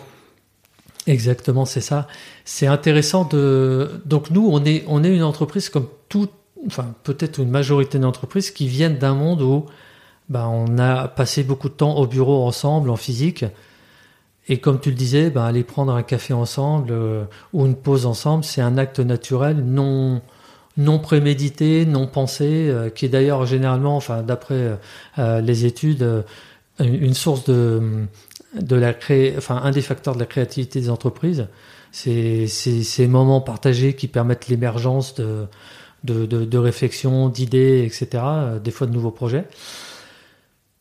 Exactement, 1.07 1.65
c'est 1.65 1.81
ça. 1.81 2.07
C'est 2.45 2.67
intéressant 2.67 3.25
de. 3.25 3.89
Donc 4.05 4.29
nous, 4.29 4.47
on 4.51 4.63
est 4.65 4.83
on 4.87 5.03
est 5.03 5.13
une 5.13 5.23
entreprise 5.23 5.69
comme 5.69 5.87
tout, 6.09 6.29
enfin 6.67 6.93
peut-être 7.03 7.39
une 7.39 7.49
majorité 7.49 7.97
d'entreprises 7.97 8.51
qui 8.51 8.67
viennent 8.67 8.99
d'un 8.99 9.15
monde 9.15 9.41
où 9.41 9.65
bah, 10.29 10.47
on 10.47 10.77
a 10.77 11.07
passé 11.07 11.43
beaucoup 11.43 11.69
de 11.69 11.73
temps 11.73 11.95
au 11.97 12.05
bureau 12.05 12.45
ensemble, 12.45 12.91
en 12.91 12.95
physique. 12.95 13.45
Et 14.51 14.57
comme 14.57 14.81
tu 14.81 14.89
le 14.89 14.97
disais, 14.97 15.29
ben, 15.29 15.45
aller 15.45 15.63
prendre 15.63 15.95
un 15.95 16.03
café 16.03 16.33
ensemble 16.33 16.89
euh, 16.91 17.23
ou 17.53 17.65
une 17.65 17.75
pause 17.77 18.05
ensemble, 18.05 18.43
c'est 18.43 18.59
un 18.59 18.77
acte 18.77 18.99
naturel, 18.99 19.63
non, 19.63 20.21
non 20.75 20.99
prémédité, 20.99 21.85
non 21.85 22.05
pensé, 22.05 22.67
euh, 22.67 22.89
qui 22.89 23.05
est 23.05 23.09
d'ailleurs 23.09 23.45
généralement, 23.45 23.95
enfin, 23.95 24.23
d'après 24.23 24.77
euh, 25.19 25.39
les 25.39 25.63
études, 25.63 26.25
une 26.79 27.13
source 27.13 27.45
de, 27.45 28.03
de 28.59 28.75
la 28.75 28.93
cré... 28.93 29.35
enfin, 29.37 29.55
un 29.63 29.71
des 29.71 29.81
facteurs 29.81 30.15
de 30.15 30.19
la 30.19 30.25
créativité 30.25 30.81
des 30.81 30.89
entreprises. 30.89 31.47
C'est 31.93 32.47
ces 32.47 33.07
moments 33.07 33.39
partagés 33.39 33.95
qui 33.95 34.09
permettent 34.09 34.49
l'émergence 34.49 35.15
de, 35.15 35.45
de, 36.03 36.25
de, 36.25 36.43
de 36.43 36.57
réflexions, 36.57 37.29
d'idées, 37.29 37.85
etc., 37.85 38.21
des 38.61 38.71
fois 38.71 38.85
de 38.85 38.91
nouveaux 38.91 39.11
projets. 39.11 39.47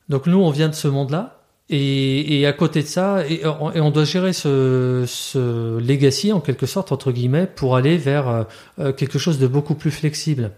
Donc 0.09 0.27
nous, 0.27 0.39
on 0.39 0.51
vient 0.51 0.69
de 0.69 0.75
ce 0.75 0.89
monde-là. 0.89 1.40
Et, 1.73 2.47
à 2.47 2.53
côté 2.53 2.83
de 2.83 2.89
ça, 2.89 3.25
et, 3.29 3.43
on 3.47 3.91
doit 3.93 4.05
gérer 4.05 4.33
ce, 4.33 5.79
legacy 5.79 6.33
en 6.33 6.41
quelque 6.41 6.67
sorte 6.67 6.91
entre 6.91 7.13
guillemets 7.13 7.47
pour 7.47 7.77
aller 7.77 7.97
vers 7.97 8.29
euh, 8.29 8.43
euh, 8.81 8.93
quelque 8.93 9.21
chose 9.21 9.39
de 9.39 9.47
beaucoup 9.47 9.77
plus 9.77 9.93
flexible. 9.93 10.51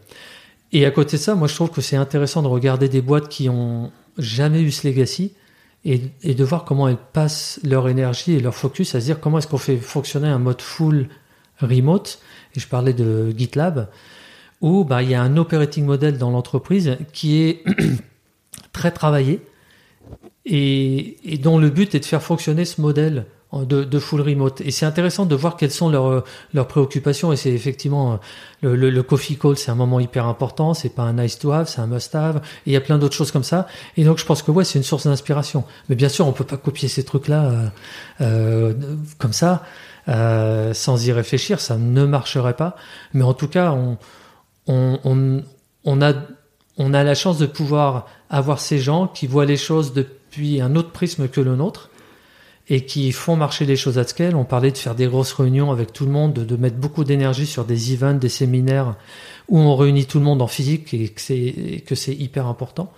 Et 0.72 0.86
à 0.86 0.90
côté 0.90 1.18
de 1.18 1.22
ça, 1.22 1.34
moi 1.34 1.48
je 1.48 1.54
trouve 1.54 1.70
que 1.70 1.82
c'est 1.82 1.96
intéressant 1.96 2.40
de 2.40 2.48
regarder 2.48 2.88
des 2.88 3.02
boîtes 3.02 3.28
qui 3.28 3.50
ont 3.50 3.92
jamais 4.16 4.62
eu 4.62 4.70
ce 4.70 4.88
legacy 4.88 5.34
et, 5.84 6.00
et, 6.22 6.34
de 6.34 6.44
voir 6.44 6.64
comment 6.64 6.88
elles 6.88 6.96
passent 7.12 7.60
leur 7.62 7.90
énergie 7.90 8.32
et 8.32 8.40
leur 8.40 8.54
focus 8.54 8.94
à 8.94 9.00
se 9.00 9.04
dire 9.04 9.20
comment 9.20 9.36
est-ce 9.36 9.48
qu'on 9.48 9.58
fait 9.58 9.76
fonctionner 9.76 10.28
un 10.28 10.38
mode 10.38 10.62
full 10.62 11.08
remote. 11.60 12.20
Et 12.56 12.60
je 12.60 12.68
parlais 12.68 12.94
de 12.94 13.34
GitLab 13.36 13.90
où 14.62 14.84
bah, 14.84 15.02
il 15.02 15.10
y 15.10 15.14
a 15.14 15.20
un 15.20 15.36
operating 15.36 15.84
model 15.84 16.16
dans 16.16 16.30
l'entreprise 16.30 16.96
qui 17.12 17.42
est 17.42 17.64
très 18.72 18.92
travaillé 18.92 19.42
et, 20.44 21.38
dont 21.42 21.58
le 21.58 21.70
but 21.70 21.94
est 21.94 22.00
de 22.00 22.04
faire 22.04 22.22
fonctionner 22.22 22.64
ce 22.64 22.80
modèle 22.80 23.26
de, 23.52 23.98
full 23.98 24.22
remote. 24.22 24.62
Et 24.62 24.70
c'est 24.70 24.86
intéressant 24.86 25.26
de 25.26 25.34
voir 25.34 25.56
quelles 25.56 25.70
sont 25.70 25.90
leurs, 25.90 26.24
leurs 26.54 26.66
préoccupations. 26.66 27.32
Et 27.32 27.36
c'est 27.36 27.50
effectivement 27.50 28.18
le, 28.62 28.74
le, 28.74 29.02
coffee 29.02 29.36
call, 29.36 29.58
c'est 29.58 29.70
un 29.70 29.74
moment 29.74 30.00
hyper 30.00 30.26
important. 30.26 30.72
C'est 30.72 30.88
pas 30.88 31.02
un 31.02 31.12
nice 31.12 31.38
to 31.38 31.52
have, 31.52 31.68
c'est 31.68 31.80
un 31.80 31.86
must 31.86 32.14
have. 32.14 32.36
Et 32.66 32.70
il 32.70 32.72
y 32.72 32.76
a 32.76 32.80
plein 32.80 32.98
d'autres 32.98 33.14
choses 33.14 33.30
comme 33.30 33.44
ça. 33.44 33.66
Et 33.96 34.04
donc 34.04 34.18
je 34.18 34.24
pense 34.24 34.42
que 34.42 34.50
ouais, 34.50 34.64
c'est 34.64 34.78
une 34.78 34.84
source 34.84 35.06
d'inspiration. 35.06 35.64
Mais 35.88 35.96
bien 35.96 36.08
sûr, 36.08 36.26
on 36.26 36.32
peut 36.32 36.44
pas 36.44 36.56
copier 36.56 36.88
ces 36.88 37.04
trucs-là 37.04 37.44
euh, 37.44 37.68
euh 38.22 38.74
comme 39.18 39.34
ça 39.34 39.64
euh, 40.08 40.72
sans 40.72 41.06
y 41.06 41.12
réfléchir. 41.12 41.60
Ça 41.60 41.76
ne 41.76 42.04
marcherait 42.06 42.56
pas. 42.56 42.74
Mais 43.12 43.22
en 43.22 43.34
tout 43.34 43.48
cas, 43.48 43.72
on, 43.72 43.98
on, 44.66 44.98
on, 45.04 45.42
on 45.84 46.02
a 46.02 46.14
on 46.78 46.94
a 46.94 47.04
la 47.04 47.14
chance 47.14 47.38
de 47.38 47.46
pouvoir 47.46 48.06
avoir 48.30 48.58
ces 48.58 48.78
gens 48.78 49.06
qui 49.06 49.26
voient 49.26 49.44
les 49.44 49.58
choses 49.58 49.92
depuis 50.32 50.62
un 50.62 50.76
autre 50.76 50.92
prisme 50.92 51.28
que 51.28 51.42
le 51.42 51.56
nôtre 51.56 51.90
et 52.68 52.86
qui 52.86 53.12
font 53.12 53.36
marcher 53.36 53.66
les 53.66 53.76
choses 53.76 53.98
à 53.98 54.04
scale. 54.04 54.34
On 54.34 54.44
parlait 54.44 54.70
de 54.70 54.78
faire 54.78 54.94
des 54.94 55.06
grosses 55.06 55.32
réunions 55.34 55.70
avec 55.70 55.92
tout 55.92 56.06
le 56.06 56.10
monde, 56.10 56.32
de, 56.32 56.56
mettre 56.56 56.76
beaucoup 56.76 57.04
d'énergie 57.04 57.44
sur 57.44 57.66
des 57.66 57.92
events, 57.92 58.14
des 58.14 58.30
séminaires 58.30 58.96
où 59.48 59.58
on 59.58 59.76
réunit 59.76 60.06
tout 60.06 60.18
le 60.18 60.24
monde 60.24 60.40
en 60.40 60.46
physique 60.46 60.94
et 60.94 61.10
que 61.10 61.94
c'est 61.94 62.14
hyper 62.14 62.46
important. 62.46 62.92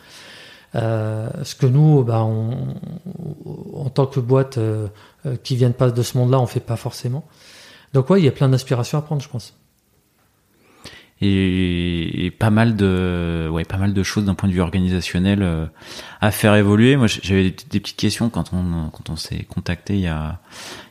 Euh, 0.76 1.28
ce 1.43 1.57
que 1.57 1.66
nous, 1.66 2.05
bah, 2.05 2.20
en 2.20 3.91
tant 3.93 4.07
que 4.07 4.20
boîte 4.20 4.59
euh, 4.59 4.89
euh, 5.26 5.37
qui 5.43 5.57
viennent 5.57 5.72
pas 5.72 5.91
de 5.91 6.03
ce 6.03 6.18
monde-là, 6.18 6.41
on 6.41 6.47
fait 6.47 6.61
pas 6.61 6.76
forcément. 6.76 7.24
Donc 7.95 8.11
ouais, 8.11 8.20
il 8.20 8.24
y 8.24 8.28
a 8.28 8.32
plein 8.32 8.49
d'inspirations 8.49 8.99
à 8.99 9.03
prendre, 9.03 9.22
je 9.22 9.28
pense 9.28 9.55
et, 11.24 12.30
pas 12.30 12.50
mal 12.50 12.76
de 12.76 13.48
ouais 13.50 13.64
pas 13.64 13.76
mal 13.76 13.94
de 13.94 14.02
choses 14.02 14.24
d'un 14.24 14.34
point 14.34 14.48
de 14.48 14.54
vue 14.54 14.60
organisationnel 14.60 15.42
euh, 15.42 15.66
à 16.20 16.30
faire 16.30 16.54
évoluer. 16.54 16.96
Moi 16.96 17.06
j'avais 17.06 17.54
des, 17.70 17.80
petites 17.80 17.96
questions 17.96 18.28
quand 18.28 18.52
on 18.52 18.90
quand 18.90 19.10
on 19.10 19.16
s'est 19.16 19.44
contacté 19.44 19.94
il 19.94 20.00
y 20.00 20.08
a 20.08 20.38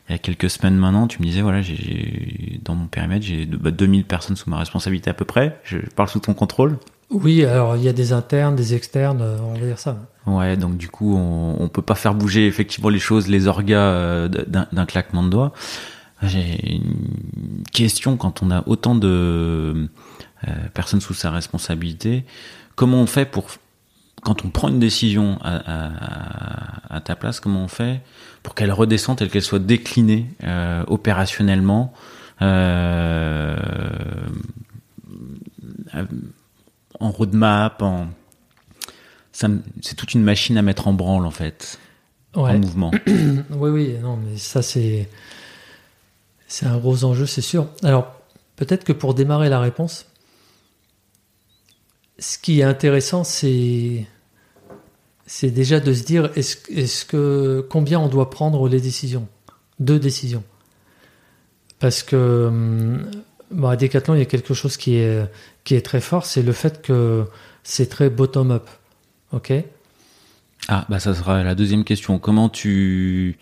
il 0.10 0.14
y 0.14 0.16
a 0.16 0.18
quelques 0.18 0.50
semaines 0.50 0.76
maintenant. 0.76 1.08
Tu 1.08 1.20
me 1.20 1.26
disais 1.26 1.42
voilà 1.42 1.62
j'ai 1.62 2.60
dans 2.64 2.76
mon 2.76 2.88
périmètre 2.88 3.26
j'ai 3.26 3.46
bah, 3.46 3.72
2000 3.72 4.06
personnes 4.06 4.36
sous 4.36 4.50
ma 4.50 4.58
responsabilité 4.58 5.10
à 5.10 5.14
peu 5.14 5.26
près. 5.26 5.60
Je 5.64 5.78
parle 5.96 6.10
sous 6.10 6.20
ton 6.20 6.34
contrôle. 6.34 6.78
Oui, 7.10 7.46
alors 7.46 7.76
il 7.76 7.84
y 7.84 7.90
a 7.90 7.94
des 7.94 8.12
internes, 8.12 8.56
des 8.56 8.74
externes, 8.74 9.22
euh, 9.22 9.38
on 9.44 9.54
va 9.54 9.60
dire 9.60 9.78
ça. 9.78 9.98
Ouais, 10.26 10.58
donc 10.58 10.78
du 10.78 10.88
coup, 10.88 11.16
on, 11.16 11.58
on 11.60 11.68
peut 11.68 11.84
pas 11.84 11.94
faire 11.94 12.16
bouger 12.16 12.48
effectivement 12.48 12.90
les 12.90 13.00
choses, 13.00 13.28
les 13.28 13.48
orgas 13.48 13.78
euh, 13.78 14.28
d'un 14.28 14.86
claquement 14.88 15.22
de 15.22 15.30
doigts. 15.30 15.54
J'ai 16.24 16.76
une 16.76 17.64
question. 17.72 18.18
Quand 18.18 18.42
on 18.42 18.50
a 18.50 18.64
autant 18.68 18.96
de 18.96 19.90
personne 20.74 21.02
sous 21.02 21.14
sa 21.14 21.32
responsabilité. 21.32 22.26
Comment 22.76 23.02
on 23.02 23.08
fait 23.08 23.26
pour 23.26 23.48
quand 24.24 24.46
on 24.46 24.50
prend 24.50 24.70
une 24.70 24.80
décision 24.80 25.38
à, 25.44 27.02
ta 27.04 27.16
place, 27.16 27.40
comment 27.40 27.64
on 27.64 27.68
fait 27.68 28.02
pour 28.42 28.56
qu'elle 28.56 28.72
redescende 28.72 29.22
et 29.22 29.28
qu'elle 29.28 29.42
soit 29.42 29.60
déclinée 29.60 30.28
euh, 30.44 30.84
opérationnellement 30.88 31.94
euh, 32.42 33.58
en 37.00 37.12
roadmap, 37.12 37.82
en 37.82 38.08
c'est 39.32 39.96
toute 39.96 40.14
une 40.14 40.24
machine 40.24 40.58
à 40.58 40.62
mettre 40.62 40.88
en 40.88 40.94
branle 40.94 41.26
en 41.26 41.32
fait, 41.32 41.80
en 42.36 42.58
mouvement. 42.58 42.92
oui, 43.08 43.70
oui, 43.70 43.96
non, 44.02 44.18
mais 44.18 44.38
ça 44.38 44.62
c'est 44.62 45.10
c'est 46.48 46.68
un 46.68 46.78
gros 46.78 47.04
enjeu, 47.04 47.26
c'est 47.26 47.42
sûr. 47.42 47.68
Alors 47.82 48.14
peut-être 48.56 48.84
que 48.84 48.94
pour 48.94 49.16
démarrer 49.16 49.50
la 49.50 49.60
réponse, 49.60 50.06
ce 52.20 52.38
qui 52.38 52.60
est 52.60 52.64
intéressant, 52.64 53.24
c'est 53.24 54.06
c'est 55.26 55.52
déjà 55.52 55.80
de 55.80 55.94
se 55.94 56.04
dire 56.04 56.32
est-ce 56.36 56.58
est 56.70 57.08
que 57.08 57.66
combien 57.70 58.00
on 58.00 58.08
doit 58.08 58.30
prendre 58.30 58.68
les 58.68 58.82
décisions, 58.82 59.28
deux 59.80 60.00
décisions, 60.00 60.44
parce 61.80 62.04
que 62.04 62.48
hum, 62.48 63.10
bon, 63.52 63.68
à 63.68 63.76
Decathlon 63.76 64.16
il 64.16 64.20
y 64.20 64.22
a 64.22 64.26
quelque 64.26 64.54
chose 64.54 64.78
qui 64.78 64.96
est 64.96 65.26
qui 65.64 65.76
est 65.76 65.82
très 65.82 66.02
fort, 66.02 66.26
c'est 66.26 66.44
le 66.44 66.52
fait 66.52 66.82
que 66.82 67.26
c'est 67.64 67.90
très 67.90 68.10
bottom 68.10 68.52
up, 68.52 68.70
ok? 69.32 69.54
Ah 70.68 70.86
bah 70.90 71.00
ça 71.00 71.14
sera 71.14 71.44
la 71.44 71.56
deuxième 71.56 71.84
question. 71.84 72.20
Comment 72.20 72.50
tu 72.50 73.38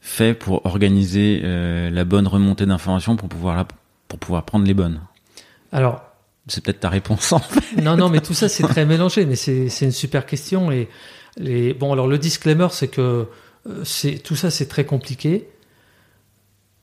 fais 0.00 0.34
pour 0.34 0.64
organiser 0.66 1.40
euh, 1.44 1.90
la 1.90 2.04
bonne 2.04 2.26
remontée 2.26 2.66
d'informations 2.66 3.16
pour 3.16 3.28
pouvoir 3.28 3.66
pour 4.08 4.18
pouvoir 4.18 4.44
prendre 4.44 4.66
les 4.66 4.74
bonnes? 4.74 5.00
Alors 5.72 6.07
c'est 6.48 6.62
peut-être 6.62 6.80
ta 6.80 6.88
réponse 6.88 7.32
en 7.32 7.38
fait. 7.38 7.80
Non, 7.82 7.96
non, 7.96 8.08
mais 8.08 8.20
tout 8.20 8.34
ça 8.34 8.48
c'est 8.48 8.64
très 8.64 8.84
mélangé, 8.84 9.26
mais 9.26 9.36
c'est 9.36 9.68
une 9.82 9.92
super 9.92 10.26
question. 10.26 10.70
Et 10.72 10.88
bon, 11.74 11.92
alors 11.92 12.06
le 12.06 12.18
disclaimer, 12.18 12.68
c'est 12.70 12.88
que 12.88 13.26
euh, 13.68 13.84
c'est 13.84 14.18
tout 14.22 14.36
ça 14.36 14.50
c'est 14.50 14.66
très 14.66 14.84
compliqué 14.84 15.48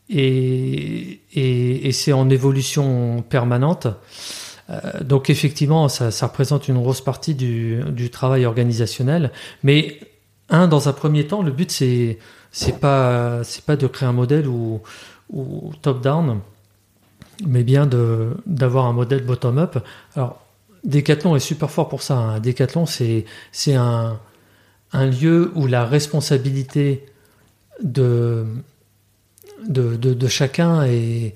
et, 0.10 1.22
et, 1.34 1.92
c'est 1.92 2.14
en 2.14 2.30
évolution 2.30 3.24
permanente. 3.28 3.88
Euh, 4.70 4.80
donc 5.04 5.32
effectivement, 5.32 5.90
ça, 5.90 6.10
représente 6.28 6.68
une 6.68 6.80
grosse 6.80 7.02
partie 7.02 7.34
du, 7.34 7.82
du, 7.90 8.12
travail 8.12 8.46
organisationnel. 8.46 9.32
Mais 9.64 10.00
un, 10.50 10.68
dans 10.68 10.90
un 10.90 10.94
premier 10.94 11.26
temps, 11.26 11.42
le 11.42 11.52
but 11.52 11.72
c'est 11.72 12.20
c'est 12.52 12.80
pas 12.80 13.42
pas 13.66 13.76
de 13.76 13.88
créer 13.88 14.08
un 14.08 14.14
modèle 14.14 14.48
ou 14.48 14.82
top 15.82 16.02
down 16.02 16.40
mais 17.46 17.64
bien 17.64 17.88
d'avoir 18.46 18.86
un 18.86 18.94
modèle 18.94 19.24
bottom-up. 19.24 19.78
Alors, 20.16 20.42
Decathlon 20.84 21.36
est 21.36 21.40
super 21.40 21.72
fort 21.72 21.90
pour 21.90 22.02
ça. 22.02 22.16
Hein. 22.16 22.40
Decathlon, 22.40 22.86
c'est 22.86 23.26
un, 23.74 24.20
un 24.92 25.06
lieu 25.06 25.52
où 25.56 25.68
la 25.68 25.86
responsabilité 25.86 27.06
de, 27.84 28.46
de, 29.68 30.28
chacun 30.28 30.84
est, 30.84 31.36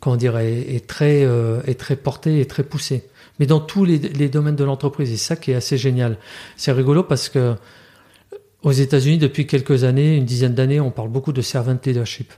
comment 0.00 0.16
dire, 0.16 0.38
est, 0.38 0.86
très, 0.86 1.24
euh, 1.24 1.60
est 1.66 1.78
très 1.78 1.96
portée 1.96 2.40
et 2.40 2.46
très 2.46 2.62
poussée. 2.62 3.08
Mais 3.38 3.46
dans 3.46 3.60
tous 3.60 3.84
les, 3.84 3.98
les 3.98 4.28
domaines 4.28 4.56
de 4.56 4.64
l'entreprise, 4.64 5.10
et 5.10 5.16
ça 5.16 5.34
qui 5.34 5.50
est 5.50 5.56
assez 5.56 5.76
génial. 5.76 6.18
C'est 6.56 6.72
rigolo 6.72 7.02
parce 7.02 7.28
que 7.28 7.56
aux 8.62 8.72
États-Unis, 8.72 9.18
depuis 9.18 9.46
quelques 9.46 9.84
années, 9.84 10.16
une 10.16 10.24
dizaine 10.24 10.54
d'années, 10.54 10.80
on 10.80 10.90
parle 10.90 11.10
beaucoup 11.10 11.32
de 11.32 11.42
servant 11.42 11.76
leadership. 11.84 12.32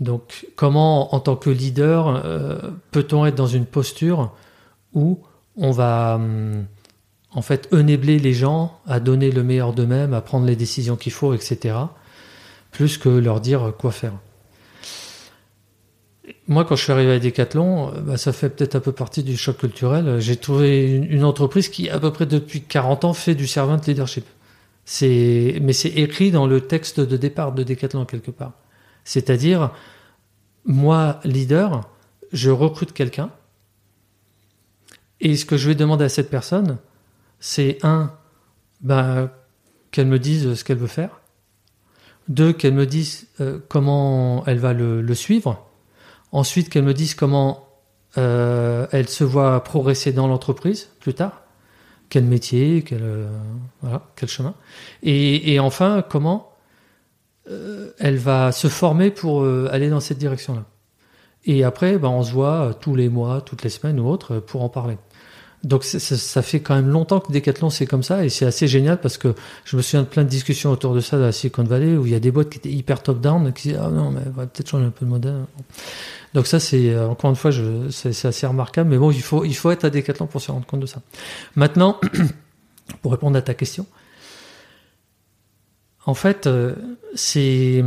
Donc, 0.00 0.46
comment, 0.56 1.14
en 1.14 1.20
tant 1.20 1.36
que 1.36 1.50
leader, 1.50 2.08
euh, 2.24 2.58
peut-on 2.90 3.26
être 3.26 3.34
dans 3.34 3.46
une 3.46 3.66
posture 3.66 4.32
où 4.92 5.20
on 5.56 5.70
va, 5.70 6.16
hum, 6.16 6.64
en 7.32 7.42
fait, 7.42 7.68
enabler 7.72 8.18
les 8.18 8.32
gens 8.32 8.80
à 8.86 9.00
donner 9.00 9.30
le 9.30 9.42
meilleur 9.42 9.72
d'eux-mêmes, 9.72 10.14
à 10.14 10.20
prendre 10.20 10.46
les 10.46 10.56
décisions 10.56 10.96
qu'il 10.96 11.12
faut, 11.12 11.32
etc., 11.34 11.76
plus 12.70 12.98
que 12.98 13.08
leur 13.08 13.40
dire 13.40 13.72
quoi 13.78 13.92
faire? 13.92 14.14
moi, 16.46 16.64
quand 16.64 16.76
je 16.76 16.84
suis 16.84 16.92
arrivé 16.92 17.12
à 17.12 17.18
Decathlon, 17.18 17.88
euh, 17.88 18.00
bah, 18.00 18.16
ça 18.16 18.32
fait 18.32 18.50
peut-être 18.50 18.76
un 18.76 18.80
peu 18.80 18.92
partie 18.92 19.22
du 19.22 19.36
choc 19.36 19.58
culturel. 19.58 20.20
J'ai 20.20 20.36
trouvé 20.36 20.90
une, 20.90 21.24
entreprise 21.24 21.68
qui, 21.68 21.88
à 21.88 21.98
peu 21.98 22.12
près 22.12 22.26
depuis 22.26 22.62
40 22.62 23.04
ans, 23.04 23.12
fait 23.12 23.34
du 23.34 23.46
servant 23.46 23.80
leadership. 23.86 24.24
Mais 25.00 25.72
c'est 25.72 25.88
écrit 25.88 26.30
dans 26.30 26.46
le 26.46 26.60
texte 26.60 27.00
de 27.00 27.16
départ 27.16 27.52
de 27.52 27.62
Decathlon 27.62 28.04
quelque 28.04 28.30
part. 28.30 28.52
C'est-à-dire, 29.04 29.70
moi, 30.64 31.20
leader, 31.24 31.88
je 32.32 32.50
recrute 32.50 32.92
quelqu'un. 32.92 33.30
Et 35.20 35.36
ce 35.36 35.44
que 35.44 35.56
je 35.56 35.68
vais 35.68 35.74
demander 35.74 36.04
à 36.04 36.08
cette 36.08 36.30
personne, 36.30 36.78
c'est 37.40 37.78
un, 37.82 38.12
bah, 38.80 39.30
qu'elle 39.90 40.06
me 40.06 40.18
dise 40.18 40.54
ce 40.54 40.64
qu'elle 40.64 40.78
veut 40.78 40.86
faire. 40.86 41.20
Deux, 42.28 42.52
qu'elle 42.52 42.74
me 42.74 42.86
dise 42.86 43.28
euh, 43.40 43.58
comment 43.68 44.44
elle 44.46 44.58
va 44.58 44.72
le, 44.72 45.14
suivre. 45.14 45.66
Ensuite, 46.32 46.68
qu'elle 46.68 46.84
me 46.84 46.94
dise 46.94 47.14
comment 47.14 47.68
euh, 48.16 48.86
elle 48.92 49.08
se 49.08 49.24
voit 49.24 49.62
progresser 49.62 50.12
dans 50.12 50.26
l'entreprise 50.26 50.88
plus 51.00 51.14
tard. 51.14 51.42
Quel 52.08 52.24
métier, 52.24 52.82
quel, 52.82 53.02
euh, 53.02 53.28
chemin. 54.26 54.54
Et, 55.02 55.58
enfin, 55.60 56.04
comment 56.08 56.53
elle 57.98 58.16
va 58.16 58.52
se 58.52 58.68
former 58.68 59.10
pour 59.10 59.42
euh, 59.42 59.68
aller 59.70 59.90
dans 59.90 60.00
cette 60.00 60.18
direction-là. 60.18 60.64
Et 61.46 61.62
après, 61.62 61.98
ben, 61.98 62.08
on 62.08 62.22
se 62.22 62.32
voit 62.32 62.68
euh, 62.68 62.72
tous 62.72 62.96
les 62.96 63.08
mois, 63.08 63.40
toutes 63.42 63.62
les 63.62 63.70
semaines 63.70 64.00
ou 64.00 64.08
autres 64.08 64.38
pour 64.38 64.62
en 64.62 64.68
parler. 64.68 64.96
Donc 65.62 65.82
ça, 65.82 66.42
fait 66.42 66.60
quand 66.60 66.74
même 66.74 66.90
longtemps 66.90 67.20
que 67.20 67.32
Decathlon 67.32 67.70
c'est 67.70 67.86
comme 67.86 68.02
ça 68.02 68.22
et 68.22 68.28
c'est 68.28 68.44
assez 68.44 68.68
génial 68.68 69.00
parce 69.00 69.16
que 69.16 69.34
je 69.64 69.78
me 69.78 69.80
souviens 69.80 70.02
de 70.02 70.06
plein 70.06 70.22
de 70.22 70.28
discussions 70.28 70.70
autour 70.70 70.92
de 70.92 71.00
ça 71.00 71.16
dans 71.16 71.24
la 71.24 71.32
Silicon 71.32 71.64
Valley 71.64 71.96
où 71.96 72.04
il 72.04 72.12
y 72.12 72.14
a 72.14 72.20
des 72.20 72.30
boîtes 72.30 72.50
qui 72.50 72.58
étaient 72.58 72.70
hyper 72.70 73.02
top-down 73.02 73.50
qui 73.54 73.68
disaient 73.68 73.80
ah 73.80 73.88
non 73.88 74.10
mais 74.10 74.20
va 74.36 74.46
peut-être 74.46 74.68
changer 74.68 74.84
un 74.84 74.90
peu 74.90 75.06
de 75.06 75.10
modèle. 75.10 75.46
Donc 76.34 76.46
ça 76.46 76.60
c'est 76.60 76.94
encore 76.98 77.30
une 77.30 77.36
fois 77.36 77.50
c'est, 77.88 78.26
assez 78.26 78.46
remarquable 78.46 78.90
mais 78.90 78.98
bon 78.98 79.10
il 79.10 79.22
faut 79.22 79.46
il 79.46 79.56
faut 79.56 79.70
être 79.70 79.86
à 79.86 79.90
Decathlon 79.90 80.26
pour 80.26 80.42
se 80.42 80.52
rendre 80.52 80.66
compte 80.66 80.80
de 80.80 80.86
ça. 80.86 81.00
Maintenant 81.56 81.98
pour 83.00 83.12
répondre 83.12 83.38
à 83.38 83.40
ta 83.40 83.54
question, 83.54 83.86
en 86.06 86.14
fait, 86.14 86.46
euh, 86.46 86.74
c'est 87.14 87.82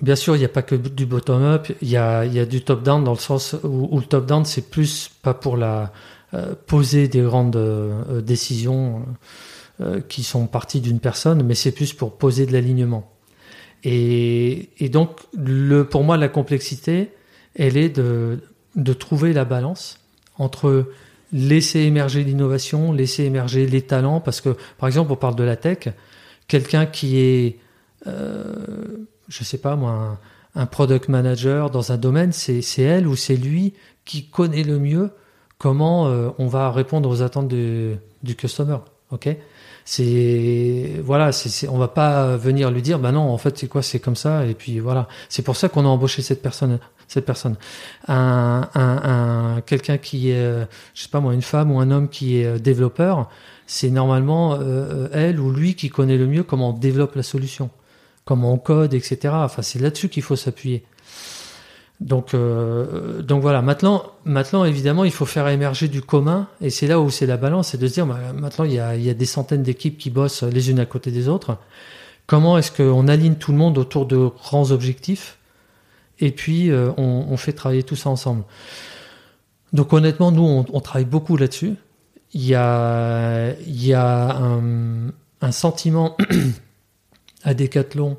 bien 0.00 0.16
sûr 0.16 0.36
il 0.36 0.38
n'y 0.38 0.44
a 0.44 0.50
pas 0.50 0.62
que 0.62 0.74
du 0.74 1.04
bottom 1.04 1.42
up, 1.42 1.68
il 1.82 1.88
y 1.88 1.96
a, 1.96 2.24
y 2.24 2.38
a 2.38 2.46
du 2.46 2.62
top 2.62 2.82
down 2.82 3.04
dans 3.04 3.12
le 3.12 3.18
sens 3.18 3.56
où, 3.62 3.98
le 3.98 4.06
top 4.06 4.26
down 4.26 4.44
c'est 4.44 4.70
plus 4.70 5.10
pas 5.22 5.34
pour 5.34 5.56
la 5.56 5.92
euh, 6.32 6.54
poser 6.66 7.08
des 7.08 7.20
grandes 7.20 7.56
euh, 7.56 8.20
décisions 8.20 9.04
qui 10.08 10.24
sont 10.24 10.48
parties 10.48 10.80
d'une 10.80 10.98
personne, 10.98 11.44
mais 11.44 11.54
c'est 11.54 11.70
plus 11.70 11.92
pour 11.92 12.18
poser 12.18 12.46
de 12.46 12.52
l'alignement. 12.52 13.12
Et, 13.84 14.70
et, 14.78 14.88
donc 14.88 15.20
le, 15.36 15.84
pour 15.84 16.02
moi 16.02 16.16
la 16.16 16.26
complexité, 16.26 17.12
elle 17.54 17.76
est 17.76 17.88
de, 17.88 18.40
de 18.74 18.92
trouver 18.92 19.32
la 19.32 19.44
balance 19.44 20.00
entre 20.36 20.86
laisser 21.32 21.78
émerger 21.82 22.24
l'innovation, 22.24 22.90
laisser 22.90 23.22
émerger 23.22 23.68
les 23.68 23.82
talents, 23.82 24.20
parce 24.20 24.40
que 24.40 24.56
par 24.78 24.88
exemple 24.88 25.12
on 25.12 25.16
parle 25.16 25.36
de 25.36 25.44
la 25.44 25.54
tech 25.54 25.90
quelqu'un 26.48 26.86
qui 26.86 27.18
est, 27.18 27.58
euh, 28.06 29.06
je 29.28 29.44
sais 29.44 29.58
pas 29.58 29.76
moi, 29.76 30.18
un, 30.54 30.66
product 30.66 31.08
manager 31.08 31.70
dans 31.70 31.92
un 31.92 31.98
domaine, 31.98 32.32
c'est 32.32 32.82
elle 32.82 33.06
ou 33.06 33.14
c'est 33.14 33.36
lui 33.36 33.74
qui 34.04 34.28
connaît 34.28 34.64
le 34.64 34.78
mieux 34.80 35.10
comment 35.58 36.08
euh, 36.08 36.30
on 36.38 36.48
va 36.48 36.72
répondre 36.72 37.08
aux 37.08 37.22
attentes 37.22 37.48
du, 37.48 37.98
customer. 38.36 38.78
Ok? 39.10 39.28
C'est 39.84 41.00
voilà, 41.02 41.32
c'est 41.32 41.68
on 41.68 41.78
va 41.78 41.88
pas 41.88 42.36
venir 42.36 42.70
lui 42.70 42.82
dire 42.82 42.98
bah 42.98 43.10
non 43.10 43.22
en 43.22 43.38
fait 43.38 43.56
c'est 43.56 43.68
quoi 43.68 43.80
c'est 43.80 44.00
comme 44.00 44.16
ça 44.16 44.44
et 44.44 44.52
puis 44.52 44.80
voilà 44.80 45.08
c'est 45.30 45.40
pour 45.40 45.56
ça 45.56 45.70
qu'on 45.70 45.86
a 45.86 45.88
embauché 45.88 46.20
cette 46.20 46.42
personne 46.42 46.78
cette 47.06 47.24
personne 47.24 47.56
un, 48.06 48.68
un, 48.74 49.56
un 49.56 49.60
quelqu'un 49.62 49.96
qui 49.96 50.28
est 50.28 50.66
je 50.92 51.02
sais 51.02 51.08
pas 51.08 51.20
moi 51.20 51.32
une 51.32 51.40
femme 51.40 51.72
ou 51.72 51.80
un 51.80 51.90
homme 51.90 52.10
qui 52.10 52.36
est 52.36 52.60
développeur 52.60 53.30
c'est 53.68 53.90
normalement 53.90 54.56
euh, 54.58 55.08
elle 55.12 55.38
ou 55.38 55.52
lui 55.52 55.74
qui 55.74 55.90
connaît 55.90 56.16
le 56.16 56.26
mieux 56.26 56.42
comment 56.42 56.70
on 56.70 56.72
développe 56.72 57.14
la 57.14 57.22
solution, 57.22 57.68
comment 58.24 58.50
on 58.54 58.56
code, 58.56 58.94
etc. 58.94 59.18
Enfin, 59.34 59.60
c'est 59.60 59.78
là-dessus 59.78 60.08
qu'il 60.08 60.22
faut 60.22 60.36
s'appuyer. 60.36 60.84
Donc, 62.00 62.32
euh, 62.32 63.20
donc 63.20 63.42
voilà. 63.42 63.60
Maintenant, 63.60 64.04
maintenant, 64.24 64.64
évidemment, 64.64 65.04
il 65.04 65.10
faut 65.10 65.26
faire 65.26 65.46
émerger 65.48 65.88
du 65.88 66.00
commun, 66.00 66.48
et 66.62 66.70
c'est 66.70 66.86
là 66.86 66.98
où 66.98 67.10
c'est 67.10 67.26
la 67.26 67.36
balance, 67.36 67.68
c'est 67.68 67.78
de 67.78 67.86
se 67.86 67.92
dire, 67.92 68.06
bah, 68.06 68.18
maintenant, 68.34 68.64
il 68.64 68.72
y, 68.72 68.80
a, 68.80 68.96
il 68.96 69.02
y 69.02 69.10
a 69.10 69.14
des 69.14 69.26
centaines 69.26 69.62
d'équipes 69.62 69.98
qui 69.98 70.08
bossent 70.08 70.44
les 70.44 70.70
unes 70.70 70.80
à 70.80 70.86
côté 70.86 71.10
des 71.10 71.28
autres. 71.28 71.58
Comment 72.26 72.56
est-ce 72.56 72.72
qu'on 72.72 73.06
aligne 73.06 73.34
tout 73.34 73.52
le 73.52 73.58
monde 73.58 73.76
autour 73.76 74.06
de 74.06 74.16
grands 74.16 74.70
objectifs, 74.70 75.36
et 76.20 76.30
puis 76.30 76.70
euh, 76.70 76.90
on, 76.96 77.36
fait 77.36 77.52
travailler 77.52 77.82
tout 77.82 77.96
ça 77.96 78.08
ensemble. 78.08 78.44
Donc 79.74 79.92
honnêtement, 79.92 80.32
nous, 80.32 80.64
on 80.72 80.80
travaille 80.80 81.04
beaucoup 81.04 81.36
là-dessus 81.36 81.76
il 82.34 82.44
y 82.44 82.54
a, 82.54 83.54
y 83.66 83.92
a 83.92 84.36
un, 84.36 85.52
sentiment 85.52 86.16
à 87.44 87.54
Decathlon 87.54 88.16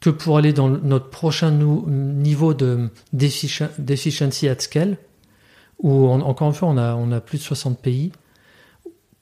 que 0.00 0.10
pour 0.10 0.38
aller 0.38 0.52
dans 0.52 0.68
notre 0.68 1.10
prochain 1.10 1.50
niveau 1.50 2.54
de 2.54 2.90
d'efficiency 3.12 4.48
at 4.48 4.60
scale, 4.60 4.98
où 5.78 6.08
encore 6.08 6.48
une 6.48 6.54
fois 6.54 6.68
on 6.68 6.76
a, 6.76 6.94
on 6.94 7.10
a 7.12 7.20
plus 7.20 7.38
de 7.38 7.42
60 7.42 7.80
pays, 7.80 8.12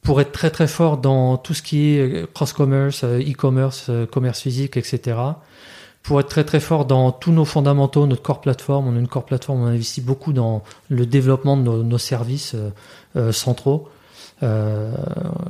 pour 0.02 0.20
être 0.20 0.32
très 0.32 0.50
très 0.50 0.68
fort 0.68 0.98
dans 0.98 1.38
tout 1.38 1.54
ce 1.54 1.62
qui 1.62 1.96
est 1.96 2.30
cross-commerce, 2.34 3.04
euh, 3.04 3.20
e-commerce, 3.20 3.86
euh, 3.88 4.04
commerce 4.04 4.40
physique, 4.40 4.76
etc. 4.76 5.16
Pour 6.04 6.20
être 6.20 6.28
très 6.28 6.44
très 6.44 6.60
fort 6.60 6.84
dans 6.84 7.12
tous 7.12 7.32
nos 7.32 7.46
fondamentaux, 7.46 8.06
notre 8.06 8.20
core 8.20 8.42
plateforme, 8.42 8.86
on 8.88 8.94
a 8.94 8.98
une 8.98 9.08
core 9.08 9.24
plateforme, 9.24 9.62
on 9.62 9.66
investit 9.66 10.02
beaucoup 10.02 10.34
dans 10.34 10.62
le 10.90 11.06
développement 11.06 11.56
de 11.56 11.82
nos, 11.82 11.98
services 11.98 12.54
euh, 12.54 12.68
euh 13.16 13.32
centraux 13.32 13.88
euh, 13.88 13.93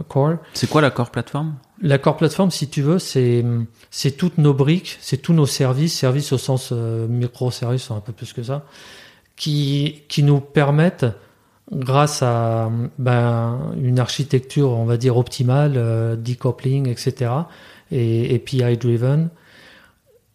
Core. 0.09 0.37
C'est 0.53 0.69
quoi 0.69 0.81
la 0.81 0.91
Core 0.91 1.11
Platform 1.11 1.55
La 1.83 1.99
Core 1.99 2.17
Platform, 2.17 2.51
si 2.51 2.69
tu 2.69 2.83
veux, 2.83 2.99
c'est 2.99 3.45
c'est 3.91 4.13
toutes 4.13 4.39
nos 4.39 4.55
briques, 4.55 4.99
c'est 5.01 5.19
tous 5.19 5.33
nos 5.33 5.47
services, 5.47 5.97
services 5.97 6.33
au 6.33 6.39
sens 6.39 6.71
euh, 6.73 7.07
microservices, 7.09 7.91
un 7.91 8.01
peu 8.01 8.13
plus 8.13 8.33
que 8.33 8.43
ça, 8.43 8.65
qui 9.37 10.03
qui 10.09 10.23
nous 10.23 10.41
permettent 10.41 11.07
grâce 11.73 12.23
à 12.23 12.71
ben, 12.99 13.73
une 13.81 13.99
architecture, 13.99 14.71
on 14.71 14.85
va 14.85 14.97
dire 14.97 15.17
optimale, 15.17 15.75
euh, 15.77 16.17
decoupling, 16.17 16.89
etc., 16.89 17.31
et, 17.91 18.35
et 18.35 18.39
PI 18.39 18.77
driven, 18.77 19.31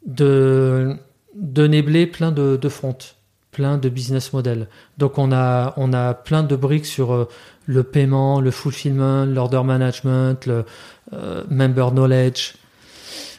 de 0.05 0.95
de 1.35 1.67
nébler 1.67 2.07
plein 2.07 2.31
de, 2.31 2.57
de 2.57 2.69
fronts 2.69 3.15
plein 3.51 3.77
de 3.77 3.89
business 3.89 4.33
models. 4.33 4.67
Donc 4.97 5.17
on 5.17 5.31
a 5.31 5.73
on 5.77 5.93
a 5.93 6.13
plein 6.13 6.43
de 6.43 6.55
briques 6.55 6.85
sur 6.85 7.13
euh, 7.13 7.27
le 7.65 7.83
paiement, 7.83 8.41
le 8.41 8.51
fulfillment, 8.51 9.25
l'order 9.25 9.63
management, 9.63 10.45
le 10.45 10.65
euh, 11.13 11.43
member 11.49 11.91
knowledge, 11.91 12.53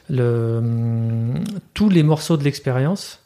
le, 0.08 0.58
hum, 0.58 1.44
tous 1.74 1.88
les 1.88 2.02
morceaux 2.02 2.36
de 2.36 2.44
l'expérience. 2.44 3.18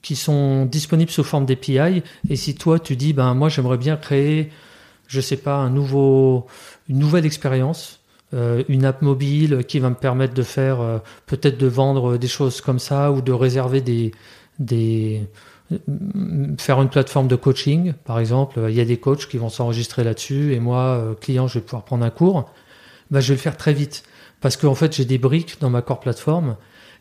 Qui 0.00 0.16
sont 0.16 0.64
disponibles 0.64 1.10
sous 1.10 1.24
forme 1.24 1.44
d'API. 1.44 2.02
Et 2.30 2.36
si 2.36 2.54
toi 2.54 2.78
tu 2.78 2.96
dis 2.96 3.12
ben 3.12 3.34
moi 3.34 3.50
j'aimerais 3.50 3.76
bien 3.76 3.96
créer, 3.96 4.50
je 5.08 5.20
sais 5.20 5.36
pas, 5.36 5.56
un 5.56 5.68
nouveau, 5.68 6.46
une 6.88 6.98
nouvelle 6.98 7.26
expérience, 7.26 8.00
euh, 8.32 8.62
une 8.68 8.86
app 8.86 9.02
mobile 9.02 9.64
qui 9.68 9.78
va 9.80 9.90
me 9.90 9.96
permettre 9.96 10.32
de 10.32 10.42
faire 10.42 11.02
peut-être 11.26 11.58
de 11.58 11.66
vendre 11.66 12.16
des 12.16 12.28
choses 12.28 12.62
comme 12.62 12.78
ça 12.78 13.12
ou 13.12 13.20
de 13.20 13.32
réserver 13.32 13.82
des 13.82 14.12
des 14.58 15.22
faire 16.58 16.80
une 16.80 16.88
plateforme 16.88 17.28
de 17.28 17.36
coaching, 17.36 17.92
par 18.04 18.18
exemple. 18.18 18.60
Il 18.68 18.74
y 18.74 18.80
a 18.80 18.84
des 18.84 18.96
coachs 18.96 19.26
qui 19.28 19.36
vont 19.36 19.50
s'enregistrer 19.50 20.02
là-dessus 20.02 20.54
et 20.54 20.60
moi, 20.60 20.78
euh, 20.78 21.14
client, 21.14 21.46
je 21.46 21.54
vais 21.58 21.64
pouvoir 21.64 21.84
prendre 21.84 22.04
un 22.04 22.10
cours. 22.10 22.50
Bah, 23.10 23.20
je 23.20 23.28
vais 23.28 23.34
le 23.34 23.40
faire 23.40 23.56
très 23.56 23.72
vite 23.72 24.02
parce 24.40 24.56
qu'en 24.56 24.74
fait, 24.74 24.96
j'ai 24.96 25.04
des 25.04 25.18
briques 25.18 25.60
dans 25.60 25.70
ma 25.70 25.82
core 25.82 26.00
plateforme 26.00 26.56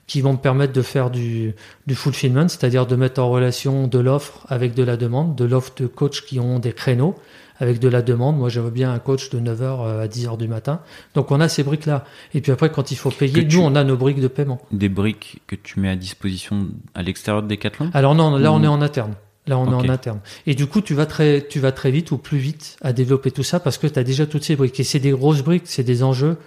qui 0.06 0.22
vont 0.22 0.34
me 0.34 0.38
permettre 0.38 0.74
de 0.74 0.82
faire 0.82 1.10
du, 1.10 1.54
du 1.86 1.96
fulfillment, 1.96 2.48
c'est-à-dire 2.48 2.88
de 2.88 2.96
mettre 2.96 3.22
en 3.22 3.30
relation 3.30 3.88
de 3.88 4.00
l'offre 4.00 4.46
avec 4.48 4.74
de 4.74 4.84
la 4.84 4.96
demande, 4.96 5.36
de 5.36 5.44
l'offre 5.44 5.74
de 5.78 5.88
coachs 5.88 6.22
qui 6.22 6.40
ont 6.40 6.60
des 6.60 6.72
créneaux 6.72 7.16
avec 7.60 7.80
de 7.80 7.88
la 7.88 8.02
demande. 8.02 8.38
Moi, 8.38 8.50
j'avais 8.50 8.72
bien 8.72 8.92
un 8.92 9.00
coach 9.00 9.30
de 9.30 9.40
9h 9.40 9.62
euh, 9.62 10.04
à 10.04 10.08
10h 10.08 10.38
du 10.38 10.48
matin. 10.48 10.82
Donc, 11.16 11.32
on 11.32 11.40
a 11.40 11.48
ces 11.48 11.64
briques-là. 11.64 12.06
Et 12.34 12.42
puis 12.42 12.52
après, 12.52 12.72
quand 12.72 12.92
il 12.92 12.96
faut 12.98 13.12
payer, 13.12 13.46
nous, 13.46 13.60
on 13.60 13.76
a 13.76 13.84
nos 13.84 13.98
briques 13.98 14.22
de 14.22 14.28
paiement. 14.28 14.62
Des 14.72 14.90
briques 14.90 15.42
que 15.48 15.56
tu 15.56 15.80
mets 15.80 15.90
à 15.90 15.96
disposition 15.96 16.68
à 16.94 17.04
l'extérieur 17.04 17.44
de 17.44 17.48
Decathlon? 17.48 17.90
Alors 17.94 18.16
non, 18.16 18.36
là, 18.38 18.52
on 18.52 18.64
est 18.64 18.68
en 18.68 18.82
interne. 18.82 19.14
Là, 19.48 19.58
on 19.58 19.64
okay. 19.64 19.86
est 19.86 19.90
en 19.90 19.94
interne. 19.94 20.20
Et 20.46 20.56
du 20.56 20.68
coup, 20.68 20.82
tu 20.82 20.94
vas 20.94 21.06
très, 21.06 21.46
tu 21.48 21.60
vas 21.60 21.72
très 21.72 21.92
vite 21.92 22.12
ou 22.12 22.18
plus 22.18 22.38
vite 22.38 22.78
à 22.82 22.94
développer 22.94 23.32
tout 23.32 23.44
ça 23.44 23.60
parce 23.60 23.78
que 23.78 23.88
tu 23.88 23.98
as 23.98 24.04
déjà 24.04 24.26
toutes 24.26 24.44
ces 24.44 24.56
briques. 24.56 24.80
Et 24.80 24.84
c'est 24.84 25.00
des 25.00 25.12
grosses 25.12 25.42
briques, 25.42 25.64
c'est 25.66 25.84
des 25.84 26.04
enjeux. 26.04 26.38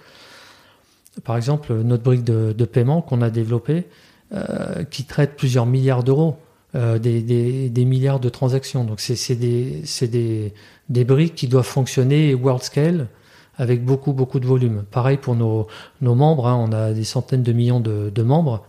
Par 1.23 1.35
exemple, 1.35 1.73
notre 1.73 2.03
brique 2.03 2.23
de, 2.23 2.53
de 2.53 2.65
paiement 2.65 3.01
qu'on 3.01 3.21
a 3.21 3.29
développée, 3.29 3.85
euh, 4.33 4.85
qui 4.85 5.03
traite 5.03 5.35
plusieurs 5.35 5.65
milliards 5.65 6.03
d'euros. 6.03 6.37
Euh, 6.73 6.99
des, 6.99 7.21
des, 7.21 7.69
des, 7.69 7.83
milliards 7.83 8.21
de 8.21 8.29
transactions. 8.29 8.85
Donc 8.85 9.01
c'est 9.01 9.35
des, 9.35 9.83
des, 10.87 11.03
briques 11.03 11.35
qui 11.35 11.49
doivent 11.49 11.65
fonctionner 11.65 12.33
world 12.33 12.63
scale 12.63 13.07
avec 13.57 13.83
beaucoup 13.83 14.13
beaucoup 14.13 14.39
de 14.39 14.45
volume. 14.45 14.85
Pareil 14.89 15.17
pour 15.17 15.35
nos, 15.35 15.67
nos 15.99 16.15
membres, 16.15 16.47
hein, 16.47 16.55
on 16.55 16.71
a 16.71 16.93
des 16.93 17.03
centaines 17.03 17.43
de 17.43 17.51
millions 17.51 17.81
de, 17.81 18.09
de 18.09 18.23
membres. 18.23 18.65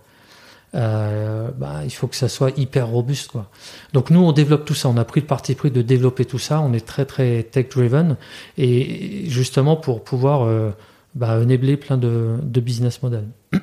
euh, 0.74 1.50
bah, 1.56 1.82
il 1.84 1.92
faut 1.92 2.08
que 2.08 2.16
ça 2.16 2.28
soit 2.28 2.50
hyper 2.58 2.88
robuste. 2.88 3.30
Quoi. 3.30 3.48
Donc 3.92 4.10
nous, 4.10 4.20
on 4.20 4.32
développe 4.32 4.64
tout 4.64 4.74
ça. 4.74 4.88
On 4.88 4.96
a 4.96 5.04
pris 5.04 5.20
le 5.20 5.26
parti 5.28 5.54
pris 5.54 5.70
de 5.70 5.80
développer 5.80 6.24
tout 6.24 6.40
ça. 6.40 6.60
On 6.60 6.72
est 6.72 6.84
très 6.84 7.04
très 7.04 7.44
tech-driven. 7.44 8.16
Et 8.58 9.26
justement 9.28 9.76
pour 9.76 10.02
pouvoir 10.02 10.42
euh, 10.42 10.70
bah, 11.14 11.38
enabler 11.38 11.76
plein 11.76 11.98
de, 11.98 12.34
de 12.42 12.60
business 12.60 13.00
models. 13.00 13.28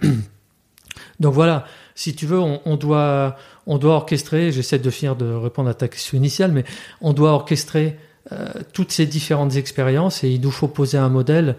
Donc 1.19 1.33
voilà, 1.33 1.65
si 1.99 2.15
tu 2.15 2.25
veux, 2.25 2.39
on, 2.39 2.77
doit, 2.77 3.35
orchestrer, 3.67 4.53
j'essaie 4.53 4.79
de 4.79 4.89
finir 4.89 5.17
de 5.17 5.33
répondre 5.33 5.67
à 5.67 5.73
ta 5.73 5.89
question 5.89 6.17
initiale, 6.17 6.53
mais 6.53 6.63
on 7.01 7.11
doit 7.11 7.31
orchestrer 7.31 7.97
euh, 8.31 8.47
toutes 8.71 8.93
ces 8.93 9.05
différentes 9.05 9.57
expériences 9.57 10.23
et 10.23 10.29
il 10.29 10.39
nous 10.39 10.49
faut 10.49 10.69
poser 10.69 10.97
un 10.97 11.09
modèle 11.09 11.57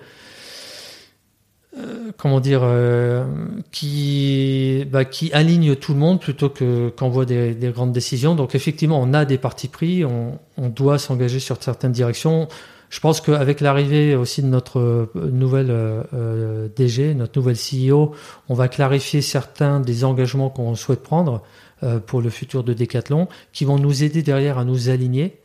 euh, 1.76 2.10
comment 2.16 2.40
dire, 2.40 2.62
euh, 2.64 3.26
qui, 3.70 4.86
bah, 4.90 5.04
qui 5.04 5.30
aligne 5.34 5.76
tout 5.76 5.92
le 5.92 5.98
monde 5.98 6.20
plutôt 6.20 6.48
que 6.48 6.88
qu'envoie 6.88 7.26
des, 7.26 7.54
des 7.54 7.68
grandes 7.68 7.92
décisions. 7.92 8.34
Donc 8.34 8.54
effectivement, 8.54 8.98
on 8.98 9.12
a 9.12 9.26
des 9.26 9.36
partis 9.36 9.68
pris, 9.68 10.06
on 10.06 10.38
doit 10.56 10.98
s'engager 10.98 11.38
sur 11.38 11.62
certaines 11.62 11.92
directions. 11.92 12.48
Je 12.90 12.98
pense 12.98 13.20
qu'avec 13.20 13.60
l'arrivée 13.60 14.16
aussi 14.16 14.42
de 14.42 14.48
notre 14.48 14.80
euh, 14.80 15.06
nouvelle 15.30 15.68
euh, 15.70 16.68
DG, 16.74 17.14
notre 17.14 17.38
nouvelle 17.38 17.56
CEO, 17.56 18.14
on 18.48 18.54
va 18.54 18.66
clarifier 18.66 19.22
certains 19.22 19.78
des 19.78 20.04
engagements 20.04 20.50
qu'on 20.50 20.74
souhaite 20.74 21.02
prendre 21.02 21.42
euh, 21.84 22.00
pour 22.00 22.20
le 22.20 22.28
futur 22.28 22.64
de 22.64 22.74
Decathlon, 22.74 23.28
qui 23.52 23.64
vont 23.64 23.78
nous 23.78 24.02
aider 24.02 24.22
derrière 24.22 24.58
à 24.58 24.64
nous 24.64 24.90
aligner 24.90 25.38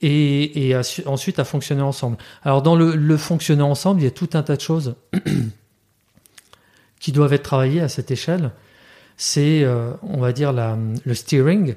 et, 0.00 0.74
ensuite 1.04 1.38
à 1.38 1.44
fonctionner 1.44 1.82
ensemble. 1.82 2.16
Alors 2.44 2.62
dans 2.62 2.76
le, 2.76 3.16
fonctionner 3.16 3.62
ensemble, 3.62 4.00
il 4.00 4.04
y 4.04 4.06
a 4.06 4.12
tout 4.12 4.30
un 4.32 4.42
tas 4.42 4.56
de 4.56 4.60
choses 4.60 4.94
qui 7.00 7.12
doivent 7.12 7.32
être 7.32 7.42
travaillées 7.42 7.80
à 7.80 7.88
cette 7.88 8.10
échelle. 8.10 8.52
C'est, 9.16 9.64
euh, 9.64 9.90
on 10.02 10.20
va 10.20 10.32
dire, 10.32 10.52
le 10.52 11.14
steering, 11.14 11.74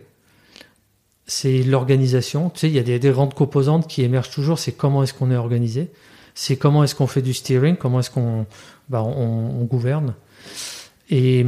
c'est 1.26 1.64
l'organisation. 1.64 2.50
Tu 2.50 2.60
sais, 2.60 2.68
il 2.68 2.74
y 2.74 2.80
a 2.80 2.84
des, 2.84 3.00
des, 3.00 3.12
grandes 3.12 3.34
composantes 3.34 3.88
qui 3.88 4.04
émergent 4.04 4.32
toujours. 4.32 4.60
C'est 4.60 4.74
comment 4.74 5.04
est-ce 5.04 5.14
qu'on 5.14 5.32
est 5.32 5.36
organisé, 5.36 5.92
c'est 6.36 6.58
comment 6.58 6.84
est-ce 6.84 6.96
qu'on 6.96 7.08
fait 7.08 7.22
du 7.22 7.34
steering, 7.34 7.76
comment 7.76 8.00
est-ce 8.00 8.12
qu'on 8.12 8.46
bah, 8.90 9.04
on, 9.04 9.62
on 9.62 9.64
gouverne. 9.64 10.14
Et, 11.10 11.46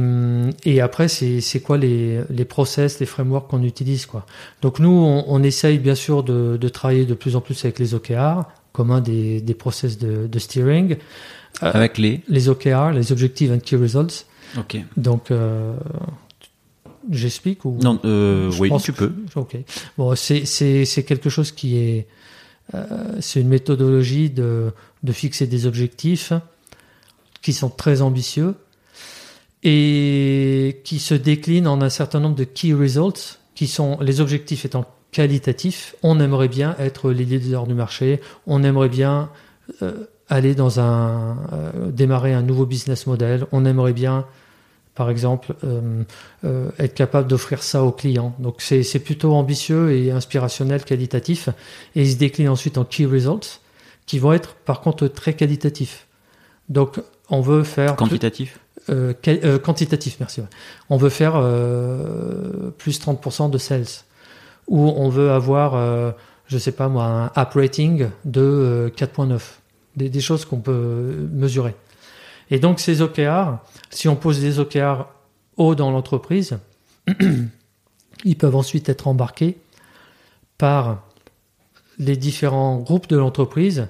et 0.64 0.80
après, 0.82 1.08
c'est 1.08 1.60
quoi 1.64 1.78
les, 1.78 2.20
les 2.28 2.44
process, 2.44 3.00
les 3.00 3.06
frameworks 3.06 3.48
qu'on 3.48 3.62
utilise. 3.62 4.04
Quoi. 4.04 4.26
Donc 4.60 4.78
nous, 4.78 4.90
on, 4.90 5.24
on, 5.26 5.42
essaye 5.42 5.78
bien 5.78 5.94
sûr 5.94 6.22
de, 6.22 6.58
de 6.58 6.68
travailler 6.68 7.06
de 7.06 7.14
plus 7.14 7.34
en 7.34 7.40
plus 7.40 7.64
avec 7.64 7.78
les 7.78 7.94
OKR, 7.94 8.44
comme 8.72 8.90
un 8.90 9.00
des, 9.00 9.40
des 9.40 9.54
process 9.54 9.96
de, 9.96 10.26
de 10.26 10.38
steering. 10.38 10.96
Avec 11.62 11.96
les 11.96 12.20
Les 12.28 12.50
OKR, 12.50 12.90
les 12.92 13.10
Objective 13.10 13.52
and 13.52 13.60
Key 13.60 13.76
Results. 13.76 14.26
Ok. 14.58 14.76
Donc, 14.98 15.30
euh, 15.30 15.74
j'explique 17.10 17.64
ou 17.64 17.78
Non, 17.82 18.00
euh, 18.04 18.50
oui, 18.58 18.70
tu 18.82 18.92
peux. 18.92 19.12
Ok. 19.36 19.56
Bon, 19.98 20.14
c'est 20.14 21.04
quelque 21.06 21.30
chose 21.30 21.52
qui 21.52 21.76
est... 21.76 22.06
Euh, 22.74 22.84
c'est 23.20 23.40
une 23.40 23.48
méthodologie 23.48 24.30
de, 24.30 24.72
de 25.02 25.12
fixer 25.12 25.46
des 25.46 25.66
objectifs 25.66 26.32
qui 27.42 27.52
sont 27.52 27.68
très 27.68 28.00
ambitieux 28.00 28.54
et 29.62 30.80
qui 30.84 30.98
se 30.98 31.14
décline 31.14 31.66
en 31.66 31.82
un 31.82 31.90
certain 31.90 32.20
nombre 32.20 32.36
de 32.36 32.44
key 32.44 32.72
results, 32.72 33.38
qui 33.54 33.66
sont 33.66 33.98
les 34.00 34.20
objectifs 34.20 34.64
étant 34.64 34.86
qualitatifs. 35.12 35.94
On 36.02 36.20
aimerait 36.20 36.48
bien 36.48 36.74
être 36.78 37.10
les 37.10 37.24
leaders 37.24 37.66
du 37.66 37.74
marché, 37.74 38.20
on 38.46 38.62
aimerait 38.62 38.88
bien 38.88 39.28
euh, 39.82 40.06
aller 40.28 40.54
dans 40.54 40.80
un 40.80 41.36
démarrer 41.90 42.32
un 42.32 42.42
nouveau 42.42 42.64
business 42.64 43.06
model, 43.06 43.46
on 43.52 43.66
aimerait 43.66 43.92
bien 43.92 44.24
par 44.94 45.10
exemple 45.10 45.54
euh, 45.64 46.02
euh 46.44 46.70
être 46.78 46.94
capable 46.94 47.28
d'offrir 47.28 47.62
ça 47.62 47.82
aux 47.82 47.92
clients. 47.92 48.34
Donc 48.38 48.60
c'est 48.60 48.98
plutôt 49.00 49.34
ambitieux 49.34 49.92
et 49.92 50.10
inspirationnel, 50.10 50.84
qualitatif, 50.84 51.48
et 51.94 52.02
il 52.02 52.10
se 52.10 52.16
décline 52.16 52.48
ensuite 52.48 52.78
en 52.78 52.84
key 52.84 53.06
results, 53.06 53.60
qui 54.06 54.18
vont 54.18 54.32
être 54.32 54.54
par 54.54 54.80
contre 54.80 55.06
très 55.08 55.34
qualitatifs. 55.34 56.06
Donc 56.68 57.00
on 57.30 57.40
veut 57.40 57.64
faire 57.64 57.96
quantitatif? 57.96 58.58
euh, 58.90 59.58
quantitatif, 59.58 60.16
merci. 60.20 60.40
Ouais. 60.40 60.46
On 60.90 60.96
veut 60.96 61.08
faire 61.10 61.32
plus 62.78 63.00
30% 63.00 63.50
de 63.50 63.58
sales, 63.58 63.84
ou 64.68 64.80
on 64.80 65.08
veut 65.08 65.30
avoir, 65.30 66.14
je 66.46 66.58
sais 66.58 66.72
pas 66.72 66.88
moi, 66.88 67.04
un 67.04 67.26
app 67.34 67.54
rating 67.54 68.08
de 68.24 68.92
4.9, 68.96 69.40
des, 69.96 70.08
des, 70.08 70.20
choses 70.20 70.44
qu'on 70.44 70.60
peut 70.60 71.28
mesurer. 71.32 71.74
Et 72.50 72.58
donc 72.58 72.80
ces 72.80 73.00
OKR, 73.00 73.58
si 73.90 74.08
on 74.08 74.16
pose 74.16 74.40
des 74.40 74.58
OKR 74.58 75.06
haut 75.56 75.74
dans 75.74 75.90
l'entreprise, 75.90 76.58
ils 78.24 78.36
peuvent 78.36 78.56
ensuite 78.56 78.88
être 78.88 79.08
embarqués 79.08 79.58
par 80.58 81.02
les 81.98 82.16
différents 82.16 82.78
groupes 82.78 83.08
de 83.08 83.16
l'entreprise 83.16 83.88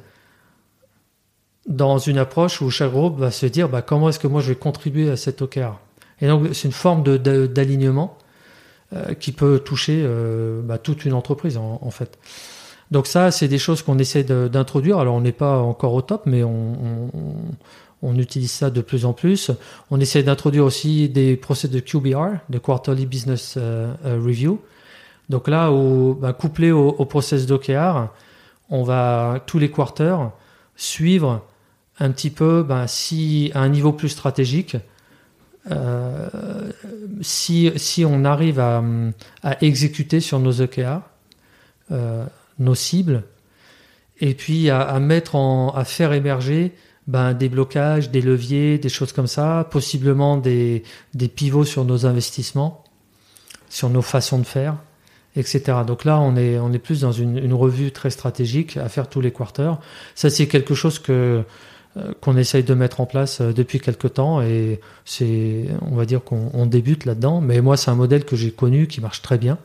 dans 1.67 1.99
une 1.99 2.19
approche 2.19 2.61
où 2.61 2.71
chaque 2.71 2.91
groupe 2.91 3.19
va 3.19 3.31
se 3.31 3.47
dire 3.47 3.69
bah, 3.69 3.83
comment 3.83 4.09
est-ce 4.09 4.19
que 4.19 4.27
moi 4.27 4.41
je 4.41 4.49
vais 4.49 4.57
contribuer 4.57 5.11
à 5.11 5.17
cet 5.17 5.41
OKR. 5.43 5.79
Et 6.21 6.29
donc 6.29 6.49
c'est 6.53 6.69
une 6.69 6.73
forme 6.73 7.03
d'alignement 7.03 8.19
euh, 8.95 9.15
qui 9.15 9.33
peut 9.33 9.59
toucher 9.59 10.03
euh, 10.05 10.61
bah, 10.63 10.79
toute 10.79 11.05
une 11.05 11.15
entreprise 11.15 11.57
en, 11.57 11.91
fait. 11.91 12.19
Donc 12.91 13.07
ça, 13.07 13.31
c'est 13.31 13.49
des 13.49 13.59
choses 13.59 13.83
qu'on 13.83 13.99
essaie 13.99 14.25
d'introduire. 14.25 14.99
Alors 14.99 15.15
on 15.15 15.23
n'est 15.23 15.33
pas 15.33 15.59
encore 15.59 15.95
au 15.95 16.03
top, 16.03 16.25
mais 16.27 16.45
on, 16.45 17.11
on, 18.05 18.17
utilise 18.19 18.51
ça 18.51 18.71
de 18.71 18.81
plus 18.81 19.05
en 19.05 19.13
plus. 19.13 19.51
On 19.91 20.01
essaie 20.01 20.23
d'introduire 20.23 20.65
aussi 20.65 21.09
des 21.09 21.37
procès 21.37 21.69
de 21.69 21.81
QBR, 21.81 22.39
de 22.49 22.59
Quarterly 22.59 23.07
Business 23.07 23.55
euh, 23.57 23.95
Review. 24.05 24.61
Donc 25.29 25.49
là, 25.49 25.71
au, 25.71 26.15
bah, 26.15 26.33
couplé 26.33 26.71
au, 26.71 26.93
process 27.05 27.47
d'OKR, 27.47 28.09
on 28.71 28.83
va 28.83 29.43
tous 29.47 29.59
les 29.59 29.71
quarters 29.71 30.31
suivre 30.77 31.43
un 31.99 32.11
petit 32.11 32.31
peu, 32.31 32.63
ben, 32.63 32.87
si 32.87 33.51
à 33.55 33.61
un 33.61 33.69
niveau 33.69 33.93
plus 33.93 34.09
stratégique, 34.09 34.77
euh, 35.71 36.29
si, 37.23 38.05
on 38.07 38.25
arrive 38.25 38.61
à, 38.61 38.83
exécuter 39.61 40.21
sur 40.21 40.41
nos 40.41 40.61
OKR, 40.61 41.01
euh, 41.91 42.25
nos 42.59 42.75
cibles, 42.75 43.25
et 44.21 44.35
puis 44.35 44.71
à, 44.71 44.83
à, 44.83 45.01
mettre 45.01 45.37
en, 45.37 45.71
à 45.71 45.85
faire 45.85 46.13
émerger 46.13 46.73
ben, 47.07 47.35
des 47.35 47.49
blocages, 47.49 48.11
des 48.11 48.21
leviers, 48.21 48.79
des 48.79 48.89
choses 48.89 49.13
comme 49.13 49.27
ça, 49.27 49.69
possiblement 49.71 50.37
des, 50.37 50.83
des 51.13 51.29
pivots 51.29 51.65
sur 51.65 51.85
nos 51.85 52.07
investissements, 52.07 52.85
sur 53.69 53.91
nos 53.91 54.03
façons 54.03 54.39
de 54.39 54.45
faire, 54.45 54.77
etc. 55.37 55.79
Donc 55.87 56.05
là, 56.05 56.19
on 56.21 56.37
est, 56.37 56.59
on 56.59 56.73
est 56.73 56.79
plus 56.79 57.01
dans 57.01 57.13
une, 57.13 57.39
une 57.39 57.55
revue 57.55 57.93
très 57.93 58.11
stratégique 58.11 58.77
à 58.77 58.89
faire 58.89 59.09
tous 59.09 59.21
les 59.21 59.33
quarters. 59.33 59.79
Ça, 60.15 60.31
c'est 60.31 60.47
quelque 60.47 60.75
chose 60.75 60.99
que 60.99 61.45
euh, 61.97 62.13
qu'on 62.21 62.37
essaye 62.37 62.65
de 62.65 62.75
mettre 62.75 63.01
en 63.01 63.07
place 63.07 63.41
euh, 63.41 63.53
depuis 63.53 63.79
quelque 63.79 64.09
temps 64.09 64.43
et 64.43 64.81
c'est, 65.05 65.67
on 65.81 65.95
va 65.95 66.07
dire 66.07 66.25
qu'on 66.25 66.67
débute 66.67 67.05
là-dedans. 67.05 67.41
Mais 67.41 67.61
moi, 67.61 67.77
c'est 67.77 67.89
un 67.89 67.95
modèle 67.95 68.25
que 68.25 68.35
j'ai 68.35 68.51
connu 68.51 68.89
qui 68.89 69.01
marche 69.01 69.23
très 69.23 69.39
bien, 69.39 69.59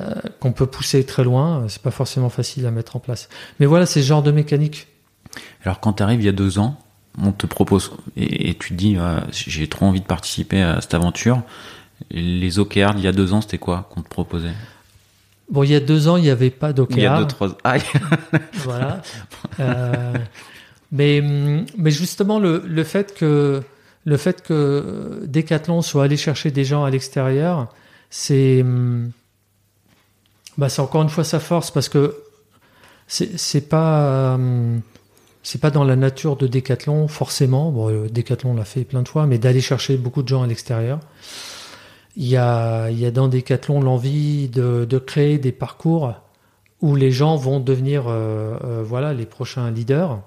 euh, 0.00 0.14
qu'on 0.40 0.50
peut 0.50 0.66
pousser 0.66 1.04
très 1.04 1.22
loin. 1.22 1.66
C'est 1.68 1.82
pas 1.82 1.92
forcément 1.92 2.30
facile 2.30 2.66
à 2.66 2.72
mettre 2.72 2.96
en 2.96 2.98
place. 2.98 3.28
Mais 3.60 3.66
voilà, 3.66 3.86
c'est 3.86 4.02
ce 4.02 4.06
genre 4.06 4.24
de 4.24 4.32
mécanique. 4.32 4.88
Alors, 5.64 5.80
quand 5.80 5.94
tu 5.94 6.02
arrives 6.02 6.20
il 6.20 6.26
y 6.26 6.28
a 6.28 6.32
deux 6.32 6.58
ans, 6.58 6.78
on 7.18 7.32
te 7.32 7.46
propose 7.46 7.92
et, 8.16 8.50
et 8.50 8.54
tu 8.54 8.70
te 8.70 8.74
dis, 8.74 8.96
euh, 8.96 9.20
j'ai 9.32 9.68
trop 9.68 9.86
envie 9.86 10.00
de 10.00 10.06
participer 10.06 10.62
à 10.62 10.80
cette 10.80 10.94
aventure. 10.94 11.42
Les 12.10 12.58
OKR 12.58 12.92
il 12.96 13.00
y 13.00 13.06
a 13.06 13.12
deux 13.12 13.32
ans, 13.32 13.40
c'était 13.40 13.58
quoi 13.58 13.88
qu'on 13.92 14.02
te 14.02 14.08
proposait? 14.08 14.54
Bon, 15.50 15.64
il 15.64 15.70
y 15.70 15.74
a 15.74 15.80
deux 15.80 16.08
ans, 16.08 16.16
il 16.16 16.22
n'y 16.22 16.30
avait 16.30 16.50
pas 16.50 16.72
d'OKR. 16.72 16.96
Il 16.96 17.02
y 17.02 17.06
a 17.06 17.18
deux, 17.18 17.26
trois. 17.26 17.48
Ah, 17.64 17.76
voilà. 18.54 19.02
Euh, 19.58 20.14
mais, 20.92 21.20
mais 21.76 21.90
justement, 21.90 22.38
le, 22.38 22.62
le, 22.66 22.84
fait 22.84 23.14
que, 23.14 23.60
le 24.04 24.16
fait 24.16 24.42
que 24.42 25.20
Decathlon 25.26 25.82
soit 25.82 26.04
allé 26.04 26.16
chercher 26.16 26.52
des 26.52 26.64
gens 26.64 26.84
à 26.84 26.90
l'extérieur, 26.90 27.68
c'est 28.10 28.64
bah, 30.56 30.68
encore 30.78 31.02
une 31.02 31.08
fois 31.08 31.24
sa 31.24 31.40
force 31.40 31.70
parce 31.70 31.88
que 31.88 32.16
c'est 33.06 33.68
pas. 33.68 34.38
C'est 35.42 35.60
pas 35.60 35.70
dans 35.70 35.84
la 35.84 35.96
nature 35.96 36.36
de 36.36 36.46
Decathlon 36.46 37.08
forcément. 37.08 37.70
Bon, 37.70 38.06
Decathlon 38.08 38.54
l'a 38.54 38.64
fait 38.64 38.84
plein 38.84 39.02
de 39.02 39.08
fois, 39.08 39.26
mais 39.26 39.38
d'aller 39.38 39.60
chercher 39.60 39.96
beaucoup 39.96 40.22
de 40.22 40.28
gens 40.28 40.42
à 40.42 40.46
l'extérieur. 40.46 41.00
Il 42.16 42.26
y 42.26 42.36
a, 42.36 42.90
il 42.90 42.98
y 42.98 43.06
a 43.06 43.10
dans 43.10 43.28
Decathlon 43.28 43.80
l'envie 43.80 44.48
de, 44.48 44.84
de, 44.84 44.98
créer 44.98 45.38
des 45.38 45.52
parcours 45.52 46.14
où 46.82 46.96
les 46.96 47.10
gens 47.10 47.36
vont 47.36 47.60
devenir 47.60 48.04
euh, 48.08 48.56
euh, 48.64 48.82
voilà 48.84 49.14
les 49.14 49.26
prochains 49.26 49.70
leaders. 49.70 50.20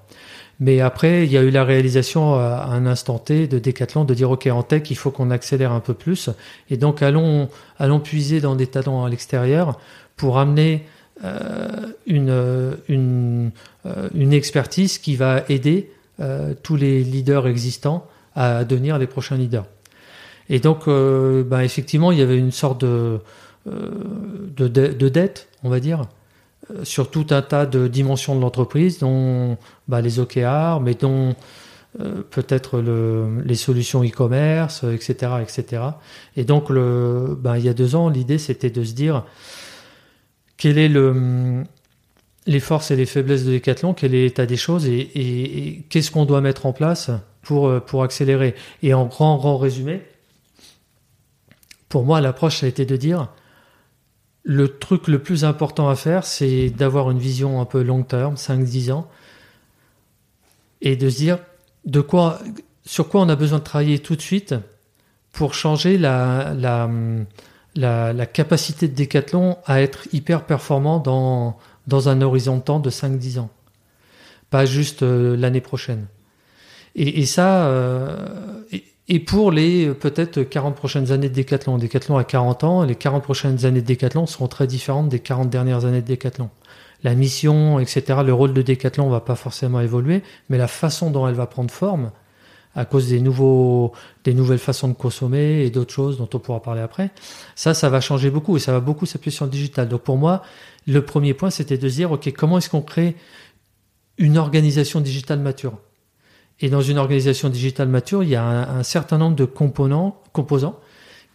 Mais 0.60 0.80
après, 0.80 1.24
il 1.24 1.32
y 1.32 1.36
a 1.36 1.42
eu 1.42 1.50
la 1.50 1.64
réalisation 1.64 2.34
à 2.34 2.68
un 2.70 2.86
instant 2.86 3.18
T 3.18 3.48
de 3.48 3.58
Decathlon 3.58 4.04
de 4.04 4.14
dire 4.14 4.30
OK 4.30 4.46
en 4.46 4.62
tech, 4.62 4.88
il 4.88 4.96
faut 4.96 5.10
qu'on 5.10 5.30
accélère 5.30 5.72
un 5.72 5.80
peu 5.80 5.94
plus. 5.94 6.30
Et 6.70 6.76
donc 6.76 7.02
allons 7.02 7.48
allons 7.78 8.00
puiser 8.00 8.40
dans 8.40 8.54
des 8.54 8.68
talents 8.68 9.04
à 9.04 9.10
l'extérieur 9.10 9.78
pour 10.16 10.38
amener 10.38 10.84
euh, 10.86 10.93
une 11.22 12.76
une 12.88 13.50
euh, 13.86 14.08
une 14.14 14.32
expertise 14.32 14.96
qui 14.96 15.14
va 15.14 15.44
aider 15.50 15.90
euh, 16.20 16.54
tous 16.62 16.76
les 16.76 17.04
leaders 17.04 17.46
existants 17.46 18.06
à 18.34 18.64
devenir 18.64 18.98
les 18.98 19.06
prochains 19.06 19.36
leaders. 19.36 19.66
Et 20.48 20.58
donc, 20.58 20.86
bah, 20.86 21.64
effectivement, 21.64 22.12
il 22.12 22.18
y 22.18 22.22
avait 22.22 22.36
une 22.36 22.50
sorte 22.50 22.82
de, 22.82 23.20
de, 23.64 24.68
de, 24.68 25.08
dette, 25.08 25.48
on 25.62 25.70
va 25.70 25.80
dire, 25.80 26.02
sur 26.82 27.10
tout 27.10 27.26
un 27.30 27.40
tas 27.40 27.64
de 27.64 27.88
dimensions 27.88 28.36
de 28.36 28.42
l'entreprise, 28.42 28.98
dont 28.98 29.56
bah, 29.88 30.02
les 30.02 30.18
OKR, 30.18 30.80
mais 30.82 30.92
dont 30.94 31.34
peut-être 32.30 32.80
le, 32.80 33.40
les 33.42 33.54
solutions 33.54 34.04
e-commerce, 34.04 34.84
etc., 34.84 35.32
etc. 35.40 35.82
Et 36.36 36.44
donc, 36.44 36.68
le, 36.68 37.38
bah, 37.40 37.58
il 37.58 37.64
y 37.64 37.68
a 37.70 37.74
deux 37.74 37.94
ans, 37.94 38.10
l'idée 38.10 38.36
c'était 38.36 38.70
de 38.70 38.84
se 38.84 38.92
dire 38.92 39.24
quel 40.56 40.78
est 40.78 40.88
le, 40.88 41.64
les 42.46 42.60
forces 42.60 42.90
et 42.90 42.96
les 42.96 43.06
faiblesses 43.06 43.44
de 43.44 43.52
Decathlon, 43.52 43.94
quel 43.94 44.14
est 44.14 44.22
l'état 44.22 44.46
des 44.46 44.56
choses 44.56 44.86
et, 44.86 45.84
qu'est-ce 45.88 46.10
qu'on 46.10 46.24
doit 46.24 46.40
mettre 46.40 46.66
en 46.66 46.72
place 46.72 47.10
pour, 47.42 47.68
euh, 47.68 47.80
pour 47.80 48.02
accélérer. 48.02 48.54
Et 48.82 48.94
en 48.94 49.06
grand, 49.06 49.36
grand 49.36 49.58
résumé, 49.58 50.02
pour 51.88 52.04
moi, 52.04 52.20
l'approche, 52.20 52.62
a 52.62 52.66
été 52.66 52.84
de 52.86 52.96
dire 52.96 53.28
le 54.42 54.78
truc 54.78 55.08
le 55.08 55.20
plus 55.20 55.44
important 55.44 55.88
à 55.88 55.96
faire, 55.96 56.24
c'est 56.24 56.68
d'avoir 56.68 57.10
une 57.10 57.18
vision 57.18 57.60
un 57.60 57.64
peu 57.64 57.82
long 57.82 58.02
terme, 58.02 58.34
5-10 58.34 58.92
ans, 58.92 59.08
et 60.82 60.96
de 60.96 61.08
se 61.08 61.16
dire 61.16 61.38
de 61.86 62.00
quoi, 62.02 62.40
sur 62.84 63.08
quoi 63.08 63.22
on 63.22 63.28
a 63.30 63.36
besoin 63.36 63.58
de 63.58 63.64
travailler 63.64 64.00
tout 64.00 64.16
de 64.16 64.20
suite 64.20 64.54
pour 65.32 65.54
changer 65.54 65.96
la, 65.96 66.52
la, 66.54 66.90
la, 67.76 68.26
capacité 68.26 68.88
de 68.88 68.94
Decathlon 68.94 69.56
à 69.66 69.80
être 69.80 70.06
hyper 70.12 70.44
performant 70.44 70.98
dans, 70.98 71.58
dans 71.86 72.08
un 72.08 72.20
horizon 72.22 72.56
de 72.56 72.62
temps 72.62 72.80
de 72.80 72.90
5-10 72.90 73.40
ans. 73.40 73.50
Pas 74.50 74.66
juste 74.66 75.02
euh, 75.02 75.36
l'année 75.36 75.60
prochaine. 75.60 76.06
Et, 76.96 77.26
ça, 77.26 77.66
euh, 77.66 78.62
et, 79.08 79.18
pour 79.18 79.50
les 79.50 79.88
peut-être 79.88 80.42
40 80.44 80.76
prochaines 80.76 81.10
années 81.10 81.28
de 81.28 81.34
Decathlon. 81.34 81.76
Decathlon 81.76 82.16
a 82.16 82.22
40 82.22 82.62
ans, 82.62 82.82
les 82.84 82.94
40 82.94 83.24
prochaines 83.24 83.64
années 83.64 83.82
de 83.82 83.86
Decathlon 83.86 84.26
seront 84.26 84.46
très 84.46 84.68
différentes 84.68 85.08
des 85.08 85.18
40 85.18 85.50
dernières 85.50 85.86
années 85.86 86.02
de 86.02 86.06
Decathlon. 86.06 86.50
La 87.02 87.16
mission, 87.16 87.80
etc., 87.80 88.20
le 88.24 88.32
rôle 88.32 88.54
de 88.54 88.62
Decathlon 88.62 89.10
va 89.10 89.20
pas 89.20 89.34
forcément 89.34 89.80
évoluer, 89.80 90.22
mais 90.48 90.56
la 90.56 90.68
façon 90.68 91.10
dont 91.10 91.26
elle 91.26 91.34
va 91.34 91.48
prendre 91.48 91.72
forme, 91.72 92.12
à 92.74 92.84
cause 92.84 93.08
des 93.08 93.20
nouveaux, 93.20 93.92
des 94.24 94.34
nouvelles 94.34 94.58
façons 94.58 94.88
de 94.88 94.94
consommer 94.94 95.64
et 95.64 95.70
d'autres 95.70 95.92
choses 95.92 96.18
dont 96.18 96.28
on 96.32 96.38
pourra 96.38 96.60
parler 96.60 96.80
après. 96.80 97.10
Ça, 97.54 97.72
ça 97.74 97.88
va 97.88 98.00
changer 98.00 98.30
beaucoup 98.30 98.56
et 98.56 98.60
ça 98.60 98.72
va 98.72 98.80
beaucoup 98.80 99.06
s'appuyer 99.06 99.34
sur 99.34 99.44
le 99.44 99.50
digital. 99.50 99.88
Donc 99.88 100.02
pour 100.02 100.16
moi, 100.16 100.42
le 100.86 101.04
premier 101.04 101.34
point, 101.34 101.50
c'était 101.50 101.78
de 101.78 101.88
se 101.88 101.94
dire, 101.94 102.12
OK, 102.12 102.32
comment 102.32 102.58
est-ce 102.58 102.68
qu'on 102.68 102.82
crée 102.82 103.16
une 104.18 104.38
organisation 104.38 105.00
digitale 105.00 105.38
mature? 105.38 105.78
Et 106.60 106.68
dans 106.68 106.80
une 106.80 106.98
organisation 106.98 107.48
digitale 107.48 107.88
mature, 107.88 108.22
il 108.22 108.30
y 108.30 108.36
a 108.36 108.44
un, 108.44 108.82
certain 108.82 109.18
nombre 109.18 109.36
de 109.36 109.44
composants, 109.44 110.20
composants 110.32 110.78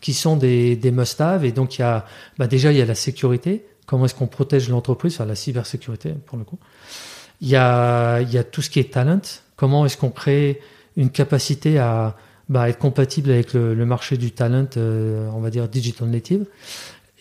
qui 0.01 0.13
sont 0.13 0.37
des, 0.37 0.75
des 0.75 0.91
must-have. 0.91 1.43
Et 1.43 1.51
donc, 1.51 1.77
il 1.77 1.81
y 1.81 1.83
a, 1.83 2.05
bah 2.37 2.47
déjà, 2.47 2.71
il 2.71 2.77
y 2.77 2.81
a 2.81 2.85
la 2.85 2.95
sécurité. 2.95 3.65
Comment 3.85 4.05
est-ce 4.05 4.15
qu'on 4.15 4.27
protège 4.27 4.69
l'entreprise, 4.69 5.15
enfin 5.15 5.25
la 5.25 5.35
cybersécurité 5.35 6.13
pour 6.25 6.37
le 6.37 6.43
coup. 6.43 6.59
Il 7.41 7.49
y 7.49 7.55
a, 7.55 8.21
il 8.21 8.31
y 8.31 8.37
a 8.37 8.43
tout 8.43 8.61
ce 8.61 8.69
qui 8.69 8.79
est 8.79 8.93
talent. 8.93 9.21
Comment 9.55 9.85
est-ce 9.85 9.97
qu'on 9.97 10.11
crée 10.11 10.61
une 10.99 11.09
capacité 11.09 11.79
à 11.79 12.15
bah, 12.49 12.67
être 12.67 12.77
compatible 12.77 13.31
avec 13.31 13.53
le, 13.53 13.73
marché 13.85 14.17
du 14.17 14.31
talent, 14.31 14.67
euh, 14.75 15.29
on 15.33 15.39
va 15.39 15.49
dire 15.49 15.67
digital 15.69 16.09
native. 16.09 16.45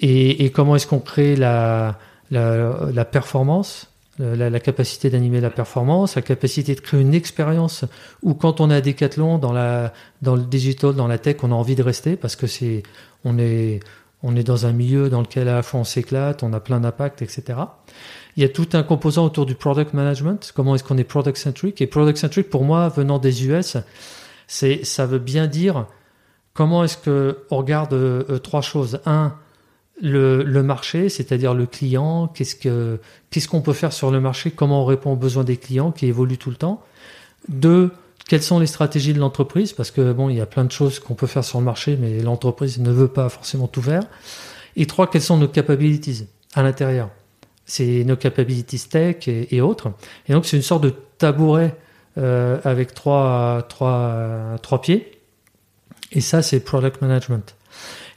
Et, 0.00 0.50
comment 0.50 0.76
est-ce 0.76 0.86
qu'on 0.86 0.98
crée 0.98 1.36
la, 1.36 1.98
performance, 3.10 3.90
la, 4.18 4.60
capacité 4.60 5.10
d'animer 5.10 5.40
la 5.40 5.50
performance, 5.50 6.16
la 6.16 6.22
capacité 6.22 6.74
de 6.74 6.80
créer 6.80 7.00
une 7.00 7.14
expérience 7.14 7.84
où 8.22 8.34
quand 8.34 8.60
on 8.60 8.70
est 8.70 8.74
à 8.74 8.80
Decathlon, 8.80 9.38
dans 9.38 9.52
le 9.52 10.42
digital, 10.42 10.94
dans 10.94 11.08
la 11.08 11.18
tech, 11.18 11.36
on 11.42 11.52
a 11.52 11.54
envie 11.54 11.76
de 11.76 11.82
rester 11.82 12.16
parce 12.16 12.34
que 12.34 12.46
c'est, 12.48 12.82
on 13.24 13.38
est, 13.38 13.80
on 14.22 14.34
est 14.34 14.44
dans 14.44 14.66
un 14.66 14.72
milieu 14.72 15.08
dans 15.08 15.20
lequel 15.20 15.48
à 15.48 15.54
la 15.54 15.62
fois 15.62 15.80
on 15.80 15.84
s'éclate, 15.84 16.42
on 16.42 16.52
a 16.52 16.60
plein 16.60 16.80
d'impact, 16.80 17.22
etc. 17.22 17.58
Il 18.38 18.42
y 18.42 18.44
a 18.44 18.48
tout 18.48 18.68
un 18.74 18.84
composant 18.84 19.24
autour 19.24 19.46
du 19.46 19.56
product 19.56 19.94
management. 19.94 20.52
Comment 20.54 20.76
est-ce 20.76 20.84
qu'on 20.84 20.96
est 20.96 21.02
product 21.02 21.36
centric? 21.36 21.82
Et 21.82 21.88
product 21.88 22.18
centric, 22.18 22.48
pour 22.48 22.62
moi, 22.62 22.88
venant 22.88 23.18
des 23.18 23.48
US, 23.48 23.76
c'est 24.46 24.84
ça 24.84 25.06
veut 25.06 25.18
bien 25.18 25.48
dire 25.48 25.86
comment 26.54 26.84
est-ce 26.84 26.96
que 26.96 27.38
on 27.50 27.56
regarde 27.56 27.94
euh, 27.94 28.38
trois 28.38 28.60
choses. 28.60 29.00
Un, 29.06 29.34
le, 30.00 30.44
le 30.44 30.62
marché, 30.62 31.08
c'est-à-dire 31.08 31.52
le 31.52 31.66
client. 31.66 32.28
Qu'est-ce 32.28 32.54
que 32.54 33.00
qu'est-ce 33.30 33.48
qu'on 33.48 33.60
peut 33.60 33.72
faire 33.72 33.92
sur 33.92 34.12
le 34.12 34.20
marché 34.20 34.52
Comment 34.52 34.82
on 34.82 34.84
répond 34.84 35.14
aux 35.14 35.16
besoins 35.16 35.42
des 35.42 35.56
clients 35.56 35.90
qui 35.90 36.06
évoluent 36.06 36.38
tout 36.38 36.50
le 36.50 36.56
temps. 36.56 36.84
Deux, 37.48 37.90
quelles 38.28 38.44
sont 38.44 38.60
les 38.60 38.68
stratégies 38.68 39.14
de 39.14 39.18
l'entreprise? 39.18 39.72
Parce 39.72 39.90
que 39.90 40.12
bon, 40.12 40.28
il 40.28 40.36
y 40.36 40.40
a 40.40 40.46
plein 40.46 40.64
de 40.64 40.70
choses 40.70 41.00
qu'on 41.00 41.14
peut 41.14 41.26
faire 41.26 41.42
sur 41.42 41.58
le 41.58 41.64
marché, 41.64 41.98
mais 42.00 42.20
l'entreprise 42.20 42.78
ne 42.78 42.92
veut 42.92 43.08
pas 43.08 43.30
forcément 43.30 43.66
tout 43.66 43.82
faire. 43.82 44.04
Et 44.76 44.86
trois, 44.86 45.10
quelles 45.10 45.22
sont 45.22 45.38
nos 45.38 45.48
capabilities 45.48 46.28
à 46.54 46.62
l'intérieur? 46.62 47.10
C'est 47.68 48.02
nos 48.04 48.16
capabilities 48.16 48.88
tech 48.88 49.28
et, 49.28 49.60
autres. 49.60 49.92
Et 50.26 50.32
donc 50.32 50.46
c'est 50.46 50.56
une 50.56 50.62
sorte 50.62 50.82
de 50.82 50.94
tabouret 51.18 51.76
euh, 52.16 52.58
avec 52.64 52.94
trois, 52.94 53.64
trois, 53.68 54.56
trois 54.62 54.80
pieds. 54.80 55.12
Et 56.10 56.22
ça, 56.22 56.42
c'est 56.42 56.60
product 56.60 57.02
management. 57.02 57.54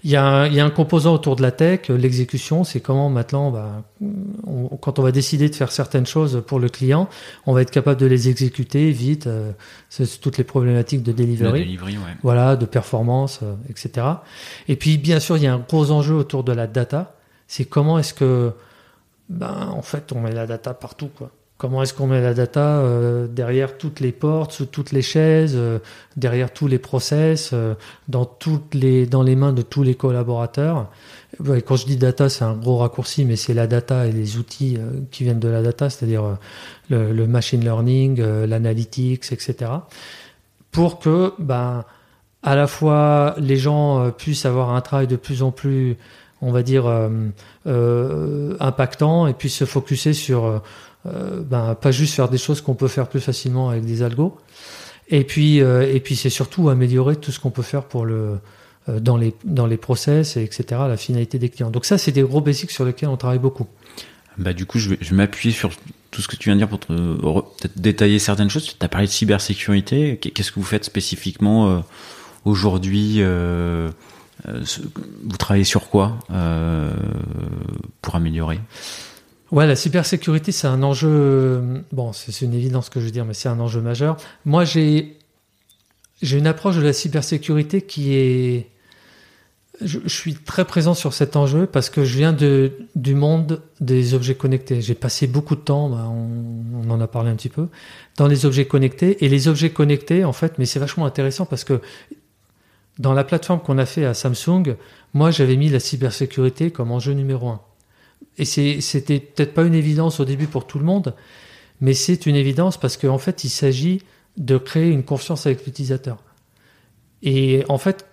Il 0.04 0.10
y, 0.10 0.16
a 0.16 0.26
un, 0.26 0.48
il 0.48 0.56
y 0.56 0.60
a 0.60 0.66
un 0.66 0.72
composant 0.72 1.14
autour 1.14 1.36
de 1.36 1.44
la 1.44 1.52
tech, 1.52 1.90
l'exécution, 1.90 2.64
c'est 2.64 2.80
comment 2.80 3.12
maintenant, 3.12 3.52
bah, 3.52 3.84
quand 4.82 4.98
on 4.98 5.04
va 5.04 5.12
décider 5.12 5.48
de 5.48 5.54
faire 5.54 5.72
certaines 5.72 6.08
choses 6.08 6.42
pour 6.48 6.60
le 6.60 6.70
client, 6.70 7.08
on 7.46 7.54
va 7.54 7.62
être 7.62 7.70
capable 7.70 8.00
de 8.00 8.08
les 8.08 8.28
exécuter 8.28 8.90
vite. 8.90 9.28
Euh, 9.28 9.52
c'est 9.90 10.20
toutes 10.20 10.40
les 10.40 10.44
problématiques 10.44 11.04
de 11.04 11.12
delivery, 11.12 11.78
ouais. 11.78 11.98
voilà, 12.24 12.56
de 12.56 12.66
performance, 12.66 13.42
euh, 13.44 13.54
etc. 13.70 14.08
Et 14.68 14.76
puis 14.76 14.98
bien 14.98 15.20
sûr, 15.20 15.38
il 15.38 15.44
y 15.44 15.48
a 15.48 15.54
un 15.54 15.60
gros 15.60 15.92
enjeu 15.92 16.16
autour 16.16 16.44
de 16.44 16.52
la 16.52 16.66
data. 16.66 17.16
C'est 17.48 17.66
comment 17.66 18.00
est-ce 18.00 18.16
que 18.16 18.54
ben, 19.32 19.70
en 19.74 19.82
fait, 19.82 20.12
on 20.12 20.20
met 20.20 20.32
la 20.32 20.46
data 20.46 20.74
partout. 20.74 21.10
Quoi. 21.16 21.32
Comment 21.58 21.84
est-ce 21.84 21.94
qu'on 21.94 22.08
met 22.08 22.22
la 22.22 22.34
data 22.34 22.80
euh, 22.80 23.28
derrière 23.28 23.78
toutes 23.78 24.00
les 24.00 24.12
portes, 24.12 24.52
sous 24.52 24.66
toutes 24.66 24.92
les 24.92 25.02
chaises, 25.02 25.54
euh, 25.56 25.80
derrière 26.18 26.52
tous 26.52 26.68
les 26.68 26.80
process, 26.80 27.52
euh, 27.54 27.76
dans, 28.08 28.26
toutes 28.26 28.74
les, 28.74 29.06
dans 29.06 29.24
les 29.24 29.36
mains 29.36 29.54
de 29.54 29.62
tous 29.62 29.84
les 29.84 29.96
collaborateurs? 29.96 30.90
Quand 31.66 31.76
je 31.78 31.86
dis 31.86 31.96
data, 31.98 32.30
c'est 32.30 32.44
un 32.44 32.56
gros 32.56 32.78
raccourci, 32.78 33.26
mais 33.26 33.36
c'est 33.36 33.54
la 33.54 33.68
data 33.68 34.06
et 34.06 34.12
les 34.12 34.38
outils 34.38 34.78
qui 35.12 35.24
viennent 35.24 35.40
de 35.40 35.48
la 35.48 35.62
data, 35.62 35.90
c'est-à-dire 35.90 36.38
le, 36.90 37.14
le, 37.14 37.28
machine 37.28 37.62
learning, 37.62 38.22
l'analytics, 38.22 39.32
etc. 39.32 39.72
Pour 40.72 41.00
que, 41.00 41.34
ben, 41.40 41.86
à 42.44 42.56
la 42.56 42.68
fois, 42.68 43.36
les 43.38 43.56
gens 43.56 44.12
puissent 44.12 44.46
avoir 44.46 44.72
un 44.72 44.82
travail 44.82 45.08
de 45.08 45.16
plus 45.16 45.42
en 45.42 45.52
plus 45.52 45.98
on 46.42 46.52
va 46.52 46.64
dire, 46.64 46.88
euh, 46.88 47.10
euh, 47.68 48.56
impactant 48.60 49.28
et 49.28 49.34
puis 49.34 49.50
se 49.50 49.66
focuser 49.66 50.14
sur, 50.14 50.62
euh, 51.06 51.42
ben, 51.44 51.76
pas 51.76 51.92
juste 51.92 52.16
faire 52.16 52.30
des 52.30 52.38
choses 52.38 52.62
qu'on 52.62 52.74
peut 52.74 52.88
faire 52.88 53.08
plus 53.08 53.22
facilement 53.22 53.70
avec 53.70 53.86
des 53.86 54.02
algos. 54.02 54.38
Et 55.10 55.24
puis, 55.26 55.62
c'est 56.16 56.30
surtout 56.30 56.70
améliorer 56.70 57.18
tout 57.18 57.32
ce 57.32 57.40
qu'on 57.40 57.50
peut 57.52 57.64
faire 57.64 57.84
pour 57.84 58.06
le, 58.06 58.40
dans 58.88 59.18
les, 59.18 59.34
dans 59.44 59.66
les 59.66 59.76
process, 59.76 60.38
et 60.38 60.44
etc., 60.44 60.64
la 60.88 60.96
finalité 60.96 61.38
des 61.38 61.50
clients. 61.50 61.70
Donc 61.70 61.84
ça, 61.84 61.98
c'est 61.98 62.14
des 62.14 62.22
gros 62.22 62.40
basics 62.40 62.72
sur 62.72 62.86
lesquels 62.86 63.10
on 63.10 63.18
travaille 63.18 63.40
beaucoup. 63.40 63.68
Bah, 64.38 64.54
du 64.54 64.66
coup, 64.66 64.80
je 64.80 64.92
vais, 64.92 64.98
m'appuyer 65.12 65.54
sur 65.54 65.72
tout 66.12 66.22
ce 66.22 66.30
que 66.30 66.38
tu 66.38 66.48
viens 66.48 66.56
de 66.56 66.60
dire 66.60 66.70
pour 66.70 66.80
peut-être 66.80 67.78
détailler 67.78 68.20
certaines 68.20 68.50
choses. 68.50 68.66
Tu 68.68 68.86
as 68.86 68.88
parlé 68.88 69.06
de 69.06 69.12
cybersécurité. 69.12 70.16
Qu'est-ce 70.18 70.54
que 70.54 70.62
vous 70.62 70.66
faites 70.66 70.86
spécifiquement 70.86 71.84
aujourd'hui 72.46 73.22
vous 74.46 75.38
travaillez 75.38 75.64
sur 75.64 75.90
quoi 75.90 76.20
euh, 76.32 76.94
pour 78.02 78.16
améliorer? 78.16 78.60
Ouais, 79.52 79.68
la 79.68 79.76
cybersécurité, 79.76 80.52
c'est 80.52 80.68
un 80.68 80.82
enjeu. 80.82 81.84
Bon, 81.92 82.14
c'est 82.14 82.46
une 82.46 82.54
évidence 82.54 82.90
que 82.90 83.00
je 83.00 83.06
veux 83.06 83.12
dire, 83.12 83.26
mais 83.26 83.34
c'est 83.34 83.50
un 83.50 83.60
enjeu 83.60 83.82
majeur. 83.82 84.18
Moi, 84.46 84.64
j'ai 84.64 85.18
j'ai 86.22 86.38
une 86.38 86.48
approche 86.48 86.78
de 86.78 86.82
la 86.82 86.94
cybersécurité 86.94 87.82
qui 87.82 88.14
est. 88.14 88.68
Je, 89.84 89.98
suis 90.08 90.36
très 90.36 90.64
présent 90.64 90.94
sur 90.94 91.12
cet 91.12 91.36
enjeu 91.36 91.66
parce 91.66 91.90
que 91.90 92.04
je 92.04 92.16
viens 92.16 92.34
de, 92.34 92.72
du 92.96 93.16
monde 93.16 93.64
des 93.80 94.14
objets 94.14 94.36
connectés. 94.36 94.80
J'ai 94.80 94.94
passé 94.94 95.26
beaucoup 95.26 95.56
de 95.56 95.62
temps, 95.62 95.90
bah, 95.90 96.08
on, 96.08 96.88
en 96.92 97.02
a 97.02 97.08
parlé 97.08 97.32
un 97.32 97.36
petit 97.36 97.50
peu, 97.50 97.68
dans 98.18 98.28
les 98.28 98.46
objets 98.46 98.66
connectés. 98.66 99.26
Et 99.26 99.30
les 99.30 99.48
objets 99.48 99.72
connectés, 99.72 100.24
en 100.24 100.34
fait, 100.34 100.60
mais 100.60 100.66
c'est 100.66 100.78
vachement 100.80 101.08
intéressant 101.08 101.46
parce 101.46 101.64
que 101.64 101.82
dans 103.02 103.14
la 103.14 103.24
plateforme 103.24 103.62
qu'on 103.62 103.80
a 103.80 103.88
fait 103.88 104.06
à 104.06 104.14
Samsung, 104.14 104.76
moi 105.14 105.32
j'avais 105.32 105.56
mis 105.56 105.70
la 105.70 105.80
cybersécurité 105.80 106.70
comme 106.70 106.92
enjeu 106.92 107.14
numéro 107.14 107.50
un. 107.50 107.62
Et 108.38 108.46
c'était 108.46 109.20
peut-être 109.20 109.56
pas 109.56 109.64
une 109.64 109.74
évidence 109.74 110.20
au 110.20 110.26
début 110.26 110.46
pour 110.46 110.68
tout 110.68 110.78
le 110.78 110.86
monde, 110.86 111.16
mais 111.82 111.96
c'est 111.96 112.28
une 112.28 112.36
évidence 112.36 112.78
parce 112.78 112.98
qu'en 112.98 113.18
fait 113.18 113.44
il 113.44 113.50
s'agit 113.50 114.04
de 114.38 114.58
créer 114.58 114.90
une 114.90 115.04
confiance 115.04 115.48
avec 115.48 115.66
l'utilisateur. 115.66 116.18
Et 117.24 117.66
en 117.70 117.80
fait, 117.80 118.06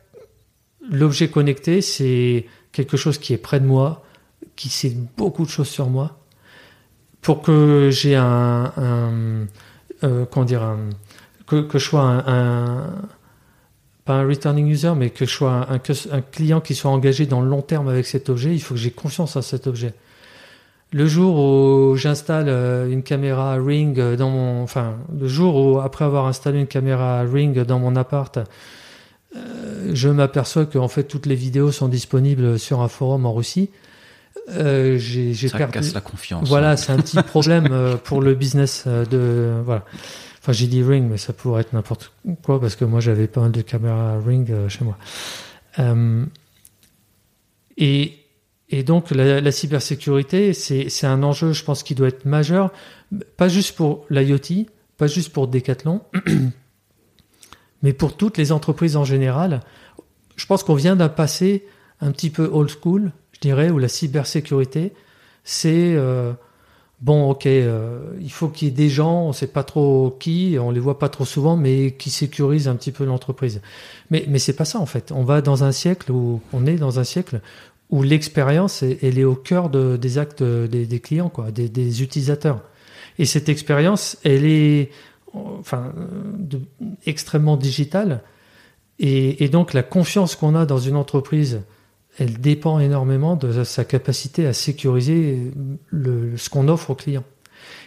l'objet 0.91 1.29
connecté, 1.29 1.83
c'est 1.83 2.47
quelque 2.73 2.97
chose 2.97 3.19
qui 3.19 3.35
est 3.35 3.39
près 3.39 3.61
de 3.61 3.67
moi, 3.67 4.05
qui 4.57 4.71
sait 4.71 4.97
beaucoup 5.19 5.45
de 5.45 5.51
choses 5.51 5.69
sur 5.69 5.89
moi, 5.89 6.19
pour 7.21 7.43
que 7.43 7.91
j'ai 7.93 8.17
un, 8.17 8.73
un 8.77 9.47
euh, 10.03 10.25
comment 10.31 10.47
dire, 10.47 10.77
que, 11.47 11.61
que, 11.61 11.79
je 11.79 11.85
sois 11.85 12.03
un 12.03 12.91
pas 14.09 14.15
un 14.15 14.27
returning 14.27 14.67
user, 14.67 14.93
mais 14.97 15.11
que 15.11 15.27
je 15.27 15.31
sois 15.31 15.67
un, 15.69 15.75
un, 15.75 16.21
client 16.23 16.63
qui 16.63 16.75
soit 16.75 16.91
engagé 16.91 17.27
dans 17.27 17.43
le 17.43 17.49
long 17.49 17.61
terme 17.61 17.89
avec 17.89 18.07
cet 18.07 18.31
objet, 18.31 18.55
il 18.55 18.59
faut 18.59 18.73
que 18.73 18.81
j'ai 18.81 18.91
confiance 18.91 19.37
en 19.37 19.43
cet 19.43 19.67
objet. 19.67 19.93
Le 20.93 21.07
jour 21.07 21.39
où 21.39 21.95
j'installe 21.95 22.49
euh, 22.49 22.91
une 22.91 23.03
caméra 23.03 23.57
Ring 23.57 24.01
dans 24.15 24.31
mon, 24.31 24.63
enfin, 24.63 24.95
le 25.21 25.29
jour 25.29 25.57
où 25.57 25.79
après 25.79 26.07
avoir 26.07 26.27
installé 26.27 26.59
une 26.59 26.67
caméra 26.67 27.21
Ring 27.31 27.61
dans 27.61 27.79
mon 27.79 27.97
appart, 27.97 28.39
euh, 29.37 29.91
je 29.93 30.09
m'aperçois 30.09 30.65
que 30.65 30.79
en 30.79 30.89
fait 30.89 31.05
toutes 31.05 31.27
les 31.27 31.35
vidéos 31.35 31.71
sont 31.71 31.89
disponibles 31.89 32.59
sur 32.59 32.81
un 32.81 32.89
forum 32.89 33.27
en 33.27 33.35
Russie. 33.35 33.69
Euh, 34.49 34.97
j'ai 34.97 35.35
ça 35.35 35.59
perdu. 35.59 35.75
casse 35.75 35.93
la 35.93 36.01
confiance. 36.01 36.49
Voilà, 36.49 36.79
c'est 36.79 36.93
un 36.93 36.97
petit 36.97 37.23
problème 37.23 37.69
euh, 37.71 37.97
pour 37.97 38.23
le 38.23 38.35
business 38.35 38.87
de 38.87 39.53
voilà. 39.67 39.85
J'ai 40.53 40.67
dit 40.67 40.83
Ring, 40.83 41.09
mais 41.11 41.19
ça 41.19 41.33
pourrait 41.33 41.63
être 41.63 41.73
n'importe 41.73 42.13
quoi 42.43 42.61
parce 42.61 42.77
que 42.77 42.85
moi 42.85 43.01
j'avais 43.01 43.27
pas 43.27 43.41
mal 43.43 43.53
de 43.53 43.63
caméras 43.63 44.19
Ring 44.25 44.69
chez 44.69 44.85
moi. 44.85 44.97
et 47.77 48.19
et 48.71 48.83
donc 48.83 49.11
la, 49.11 49.41
la 49.41 49.53
cybersécurité, 49.53 50.53
c'est 50.53 51.07
un 51.07 51.23
enjeu, 51.23 51.53
je 51.53 51.65
pense, 51.65 51.83
qui 51.83 51.95
doit 51.95 52.09
être 52.09 52.27
majeur, 52.27 52.71
pas 53.37 53.49
juste 53.49 53.77
pour 53.77 54.05
l'IoT, 54.11 54.67
pas 54.99 55.07
juste 55.07 55.33
pour 55.33 55.49
Decathlon, 55.49 56.03
mais 57.83 57.93
pour 57.95 58.17
toutes 58.17 58.37
les 58.37 58.53
entreprises 58.53 58.97
en 58.97 59.05
général. 59.05 59.61
Je 60.37 60.45
pense 60.45 60.63
qu'on 60.63 60.75
vient 60.75 60.97
d'un 60.97 61.09
passé 61.09 61.65
un 62.01 62.13
petit 62.13 62.31
peu 62.31 62.49
old 62.53 62.71
school, 62.71 63.13
je 63.33 63.41
dirais, 63.41 63.71
où 63.71 63.79
la 63.79 63.89
cybersécurité, 63.89 64.93
c'est 65.45 65.95
euh, 65.97 66.33
bon, 67.01 67.31
ok, 67.31 67.47
euh, 67.47 68.01
il 68.21 68.31
faut 68.31 68.49
qu'il 68.49 68.69
y 68.69 68.71
ait 68.71 68.75
des 68.75 68.89
gens, 68.89 69.23
on 69.25 69.29
ne 69.29 69.33
sait 69.33 69.47
pas 69.47 69.65
trop 69.65 70.17
qui, 70.19 70.57
on 70.61 70.71
les 70.71 70.81
voit 70.81 70.99
pas 70.99 71.09
trop 71.09 71.25
souvent, 71.25 71.57
mais 71.57 71.93
qui 71.93 72.11
sécurisent 72.11 72.69
un 72.69 72.77
petit 72.77 72.93
peu 72.93 73.05
l'entreprise. 73.05 73.61
Mais 74.11 74.25
mais 74.29 74.39
c'est 74.39 74.57
pas 74.57 74.65
ça 74.65 74.79
en 74.79 74.87
fait. 74.87 75.13
On 75.13 75.25
va 75.25 75.41
dans 75.41 75.65
un 75.65 75.73
siècle 75.73 76.13
où 76.13 76.41
on 76.53 76.67
est 76.67 76.77
dans 76.77 76.99
un 76.99 77.05
siècle 77.05 77.41
où 77.91 78.03
l'expérience, 78.03 78.83
elle 78.83 79.19
est 79.19 79.25
au 79.25 79.35
cœur 79.35 79.71
de, 79.71 79.97
des 79.97 80.19
actes 80.19 80.43
des, 80.43 81.01
clients, 81.01 81.31
quoi, 81.31 81.51
des, 81.51 82.03
utilisateurs. 82.03 82.61
Et 83.19 83.25
cette 83.25 83.49
expérience, 83.49 84.19
elle 84.25 84.45
est 84.45 84.91
enfin, 85.33 85.93
extrêmement 87.07 87.57
digitale. 87.57 88.23
Et, 88.99 89.49
donc 89.49 89.75
la 89.75 89.83
confiance 89.83 90.37
qu'on 90.37 90.55
a 90.55 90.67
dans 90.67 90.79
une 90.79 90.97
entreprise, 90.97 91.63
elle 92.19 92.41
dépend 92.41 92.79
énormément 92.79 93.37
de 93.37 93.65
sa 93.65 93.85
capacité 93.85 94.47
à 94.47 94.53
sécuriser 94.53 95.53
le, 95.89 96.37
ce 96.37 96.51
qu'on 96.51 96.69
offre 96.69 96.91
aux 96.91 96.95
clients. 96.95 97.25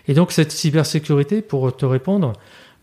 Et 0.07 0.13
donc 0.13 0.31
cette 0.31 0.51
cybersécurité, 0.51 1.41
pour 1.41 1.75
te 1.75 1.85
répondre, 1.85 2.33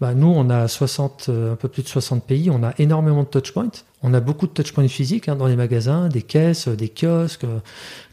bah, 0.00 0.14
nous, 0.14 0.28
on 0.28 0.48
a 0.48 0.68
60, 0.68 1.26
euh, 1.28 1.52
un 1.54 1.56
peu 1.56 1.66
plus 1.66 1.82
de 1.82 1.88
60 1.88 2.24
pays, 2.24 2.50
on 2.50 2.62
a 2.62 2.72
énormément 2.78 3.24
de 3.24 3.28
touchpoints. 3.28 3.82
On 4.02 4.14
a 4.14 4.20
beaucoup 4.20 4.46
de 4.46 4.52
touchpoints 4.52 4.86
physiques 4.86 5.28
hein, 5.28 5.34
dans 5.34 5.48
les 5.48 5.56
magasins, 5.56 6.08
des 6.08 6.22
caisses, 6.22 6.68
des 6.68 6.88
kiosques, 6.88 7.42
euh, 7.42 7.58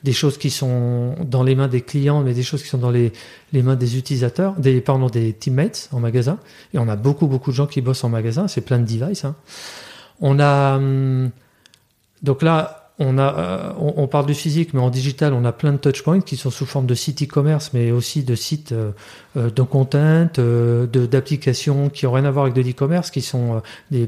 des 0.04 0.14
choses 0.14 0.40
qui 0.40 0.50
sont 0.50 1.14
dans 1.24 1.44
les 1.44 1.54
mains 1.54 1.68
des 1.68 1.82
clients, 1.82 2.24
mais 2.24 2.34
des 2.34 2.42
choses 2.42 2.64
qui 2.64 2.70
sont 2.70 2.80
dans 2.80 2.90
les, 2.90 3.14
les 3.54 3.62
mains 3.62 3.76
des 3.76 3.98
utilisateurs, 4.00 4.54
des, 4.56 4.82
pardon, 4.82 5.08
des 5.08 5.34
teammates 5.34 5.90
en 5.92 6.00
magasin. 6.00 6.40
Et 6.74 6.80
on 6.80 6.88
a 6.88 6.96
beaucoup, 6.96 7.28
beaucoup 7.28 7.52
de 7.52 7.56
gens 7.56 7.68
qui 7.68 7.82
bossent 7.82 8.04
en 8.04 8.10
magasin. 8.10 8.48
C'est 8.48 8.62
plein 8.62 8.80
de 8.80 8.86
devices. 8.86 9.26
Hein. 9.26 9.36
On 10.22 10.40
a, 10.40 10.78
hum, 10.78 11.30
donc 12.24 12.42
là, 12.42 12.85
on, 12.98 13.18
a, 13.18 13.38
euh, 13.38 13.74
on, 13.78 14.08
parle 14.08 14.26
du 14.26 14.34
physique, 14.34 14.74
mais 14.74 14.80
en 14.80 14.90
digital, 14.90 15.34
on 15.34 15.44
a 15.44 15.52
plein 15.52 15.74
de 15.74 15.78
touchpoints 15.78 16.22
qui 16.22 16.38
sont 16.38 16.50
sous 16.50 16.66
forme 16.66 16.86
de 16.86 16.96
sites 16.96 17.24
e-commerce, 17.24 17.72
mais 17.74 17.92
aussi 17.92 18.24
de 18.24 18.36
sites 18.36 18.72
euh, 18.72 18.92
euh, 19.36 19.50
de 19.50 19.62
content, 19.64 20.30
d'applications 20.88 21.90
qui 21.90 22.06
n'ont 22.06 22.14
rien 22.14 22.24
à 22.26 22.32
voir 22.32 22.46
avec 22.46 22.56
de 22.56 22.62
l'e-commerce, 22.62 23.12
qui 23.12 23.22
sont 23.22 23.62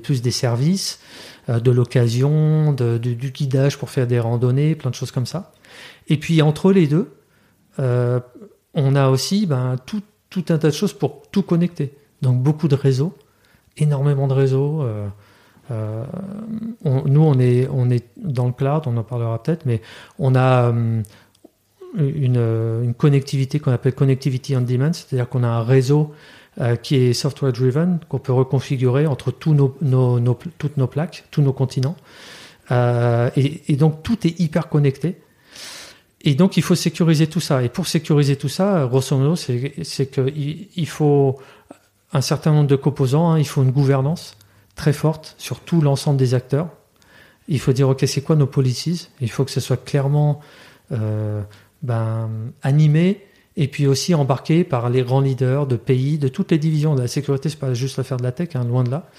plus 0.04 0.22
des 0.22 0.32
services, 0.32 1.00
de 1.50 1.72
l'occasion, 1.72 2.74
du 2.74 3.32
guidage 3.32 3.78
pour 3.78 3.90
faire 3.90 4.08
des 4.08 4.20
randonnées, 4.20 4.76
plein 4.76 4.90
de 4.90 4.96
choses 4.96 5.12
comme 5.12 5.26
ça. 5.26 5.52
Et 6.08 6.18
puis 6.18 6.42
entre 6.42 6.72
les 6.72 6.88
deux, 6.88 7.12
on 7.78 8.96
a 8.96 9.10
aussi 9.10 9.46
ben, 9.46 9.76
tout, 9.86 10.02
tout 10.30 10.46
un 10.50 10.58
tas 10.58 10.70
de 10.70 10.74
choses 10.74 10.94
pour 10.94 11.24
tout 11.32 11.44
connecter. 11.44 11.94
Donc 12.22 12.42
beaucoup 12.42 12.68
de 12.68 12.76
réseaux, 12.76 13.16
énormément 13.78 14.28
de 14.28 14.34
réseaux. 14.34 14.86
Euh, 15.72 16.06
nous, 16.86 17.22
on 17.22 17.40
est, 17.40 17.68
on 17.72 17.90
est 17.90 18.06
dans 18.18 18.48
le 18.48 18.54
cloud, 18.54 18.84
on 18.86 18.98
en 18.98 19.04
parlera 19.04 19.42
peut-être, 19.42 19.66
mais 19.66 19.82
on 20.20 20.36
a 20.36 20.72
euh, 20.72 21.02
une, 21.98 22.94
connectivité 22.94 23.60
qu'on 23.60 23.72
appelle 23.72 23.94
connectivity 23.94 24.56
on 24.56 24.62
demand, 24.62 24.94
c'est-à-dire 24.94 25.28
qu'on 25.28 25.44
a 25.44 25.48
un 25.48 25.64
réseau 25.64 26.14
euh, 26.62 26.76
qui 26.76 26.96
est 26.96 27.14
software 27.14 27.52
driven, 27.52 28.00
qu'on 28.08 28.20
peut 28.20 28.34
reconfigurer 28.34 29.08
entre 29.08 29.32
toutes 29.32 29.58
nos 29.58 30.88
plaques, 30.88 31.26
tous 31.32 31.42
nos 31.42 31.54
continents. 31.54 31.96
Et, 32.70 33.72
et, 33.72 33.76
donc 33.76 34.04
tout 34.04 34.28
est 34.28 34.40
hyper 34.40 34.70
connecté. 34.70 35.18
Et 36.22 36.36
donc 36.36 36.58
il 36.58 36.64
faut 36.64 36.76
sécuriser 36.76 37.28
tout 37.28 37.40
ça. 37.40 37.64
Et 37.64 37.70
pour 37.70 37.88
sécuriser 37.88 38.36
tout 38.36 38.50
ça, 38.50 38.86
grosso 38.90 39.18
modo, 39.18 39.36
c'est 39.36 40.08
qu'il 40.08 40.68
il 40.76 40.88
faut 40.88 41.40
un 42.14 42.22
certain 42.22 42.52
nombre 42.52 42.68
de 42.68 42.76
composants, 42.76 43.32
hein. 43.32 43.40
il 43.40 43.48
faut 43.48 43.64
une 43.64 43.72
gouvernance 43.72 44.38
très 44.78 44.94
forte 44.94 45.36
sur 45.38 45.60
tout 45.60 45.82
l'ensemble 45.82 46.18
des 46.18 46.34
acteurs. 46.34 46.70
Il 47.50 47.60
faut 47.60 47.74
dire, 47.74 47.90
OK, 47.90 48.04
c'est 48.08 48.22
quoi 48.22 48.38
nos 48.38 48.48
policies? 48.48 49.10
Il 49.20 49.30
faut 49.30 49.44
que 49.44 49.52
ce 49.52 49.60
soit 49.60 49.84
clairement 49.84 50.40
euh, 50.94 51.42
ben, 51.82 52.30
animé 52.62 53.26
et 53.58 53.68
puis 53.68 53.88
aussi 53.88 54.14
embarqué 54.14 54.64
par 54.64 54.90
les 54.90 55.02
grands 55.02 55.20
leaders 55.20 55.66
de 55.66 55.76
pays, 55.76 56.20
de 56.20 56.28
toutes 56.28 56.52
les 56.52 56.60
divisions 56.60 56.94
de 56.94 57.02
la 57.02 57.08
sécurité. 57.08 57.50
C'est 57.50 57.60
pas 57.60 57.74
juste 57.74 57.98
l'affaire 57.98 58.18
de 58.18 58.24
la 58.24 58.32
tech, 58.32 58.50
hein, 58.56 58.64
loin 58.64 58.84
de 58.84 58.92
là. 58.92 59.10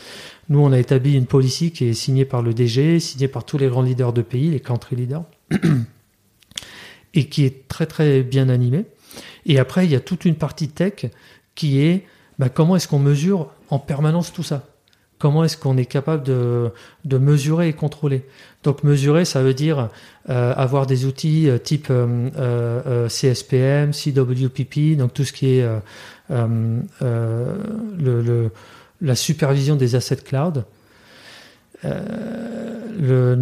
Nous, 0.49 0.61
on 0.61 0.73
a 0.73 0.79
établi 0.79 1.15
une 1.15 1.27
policy 1.27 1.73
qui 1.73 1.87
est 1.87 1.93
signée 1.93 2.25
par 2.25 2.41
le 2.43 2.55
DG, 2.55 3.01
signée 3.01 3.29
par 3.29 3.45
tous 3.45 3.59
les 3.59 3.67
grands 3.67 3.83
leaders 3.83 4.13
de 4.13 4.23
pays, 4.23 4.51
les 4.51 4.61
country 4.61 4.95
leaders, 4.95 5.25
et 7.15 7.29
qui 7.29 7.45
est 7.45 7.67
très 7.67 7.87
très 7.87 8.23
bien 8.23 8.49
animée. 8.49 8.85
Et 9.45 9.59
après, 9.59 9.85
il 9.87 9.91
y 9.91 9.97
a 9.97 10.01
toute 10.01 10.25
une 10.25 10.37
partie 10.37 10.69
tech 10.69 11.07
qui 11.57 11.81
est 11.81 12.05
ben, 12.39 12.49
comment 12.49 12.77
est-ce 12.77 12.87
qu'on 12.87 13.01
mesure 13.01 13.51
en 13.71 13.81
permanence 13.81 14.33
tout 14.33 14.45
ça? 14.45 14.65
Comment 15.19 15.43
est-ce 15.43 15.57
qu'on 15.57 15.77
est 15.77 15.85
capable 15.85 16.23
de, 16.23 16.71
de, 17.05 17.19
mesurer 17.19 17.69
et 17.69 17.73
contrôler 17.73 18.25
Donc 18.63 18.85
mesurer, 18.85 19.25
ça 19.25 19.43
veut 19.43 19.55
dire 19.55 19.89
euh, 20.31 20.55
avoir 20.57 20.87
des 20.87 21.07
outils 21.07 21.49
euh, 21.49 21.59
type 21.59 21.89
euh, 21.91 22.31
euh 22.37 23.09
CSPM, 23.09 23.91
CWPP, 23.91 24.97
donc 24.97 25.13
tout 25.15 25.25
ce 25.25 25.33
qui 25.33 25.59
est 25.59 25.67
la 29.01 29.15
supervision 29.15 29.75
des 29.75 29.97
assets 29.97 30.17
cloud. 30.17 30.65
Le, 31.83 33.37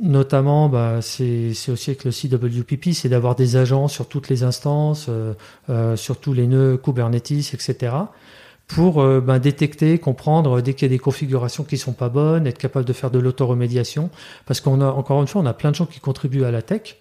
notamment, 0.00 0.68
bah, 0.68 1.00
c'est 1.02 1.52
aussi 1.68 1.90
avec 1.90 2.04
le 2.04 2.10
CWPP, 2.10 2.92
c'est 2.92 3.08
d'avoir 3.08 3.36
des 3.36 3.56
agents 3.56 3.88
sur 3.88 4.06
toutes 4.06 4.28
les 4.28 4.42
instances, 4.42 5.08
sur 5.96 6.16
tous 6.18 6.32
les 6.32 6.46
nœuds 6.46 6.78
Kubernetes, 6.82 7.54
etc 7.54 7.90
pour 8.66 9.00
euh, 9.00 9.20
ben, 9.20 9.38
détecter, 9.38 9.98
comprendre 9.98 10.60
dès 10.60 10.74
qu'il 10.74 10.88
y 10.88 10.90
a 10.90 10.94
des 10.94 10.98
configurations 10.98 11.64
qui 11.64 11.78
sont 11.78 11.92
pas 11.92 12.08
bonnes, 12.08 12.46
être 12.46 12.58
capable 12.58 12.84
de 12.84 12.92
faire 12.92 13.10
de 13.10 13.18
l'autoremédiation. 13.18 14.10
Parce 14.46 14.60
qu'on 14.60 14.80
a, 14.80 14.86
encore 14.86 15.20
une 15.20 15.28
fois, 15.28 15.42
on 15.42 15.46
a 15.46 15.54
plein 15.54 15.70
de 15.70 15.76
gens 15.76 15.86
qui 15.86 16.00
contribuent 16.00 16.44
à 16.44 16.50
la 16.50 16.62
tech. 16.62 16.96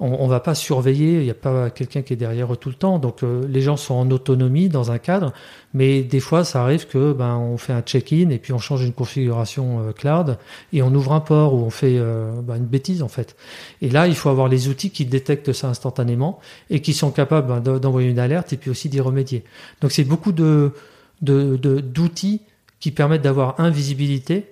On, 0.00 0.24
ne 0.24 0.28
va 0.28 0.40
pas 0.40 0.56
surveiller, 0.56 1.18
il 1.18 1.24
n'y 1.24 1.30
a 1.30 1.34
pas 1.34 1.70
quelqu'un 1.70 2.02
qui 2.02 2.14
est 2.14 2.16
derrière 2.16 2.56
tout 2.56 2.70
le 2.70 2.74
temps. 2.74 2.98
Donc 2.98 3.22
euh, 3.22 3.46
les 3.46 3.60
gens 3.60 3.76
sont 3.76 3.94
en 3.94 4.10
autonomie 4.10 4.68
dans 4.68 4.90
un 4.90 4.98
cadre, 4.98 5.32
mais 5.74 6.02
des 6.02 6.18
fois 6.18 6.42
ça 6.42 6.64
arrive 6.64 6.88
que 6.88 7.12
ben 7.12 7.36
on 7.36 7.56
fait 7.56 7.72
un 7.72 7.82
check-in 7.82 8.30
et 8.30 8.38
puis 8.38 8.52
on 8.52 8.58
change 8.58 8.82
une 8.82 8.94
configuration 8.94 9.78
euh, 9.78 9.92
cloud 9.92 10.38
et 10.72 10.82
on 10.82 10.92
ouvre 10.92 11.12
un 11.12 11.20
port 11.20 11.54
ou 11.54 11.58
on 11.58 11.70
fait 11.70 12.00
ben, 12.42 12.56
une 12.56 12.64
bêtise 12.64 13.04
en 13.04 13.08
fait. 13.08 13.36
Et 13.80 13.90
là 13.90 14.08
il 14.08 14.16
faut 14.16 14.28
avoir 14.28 14.48
les 14.48 14.66
outils 14.66 14.90
qui 14.90 15.04
détectent 15.04 15.52
ça 15.52 15.68
instantanément 15.68 16.40
et 16.68 16.80
qui 16.80 16.94
sont 16.94 17.12
capables 17.12 17.46
ben, 17.46 17.78
d'envoyer 17.78 18.10
une 18.10 18.18
alerte 18.18 18.52
et 18.52 18.56
puis 18.56 18.70
aussi 18.70 18.88
d'y 18.88 19.00
remédier. 19.00 19.44
Donc 19.82 19.92
c'est 19.92 20.04
beaucoup 20.04 20.32
de 20.32 20.72
d'outils 21.22 22.38
de, 22.38 22.42
qui 22.80 22.90
permettent 22.90 23.22
d'avoir 23.22 23.60
invisibilité 23.60 24.46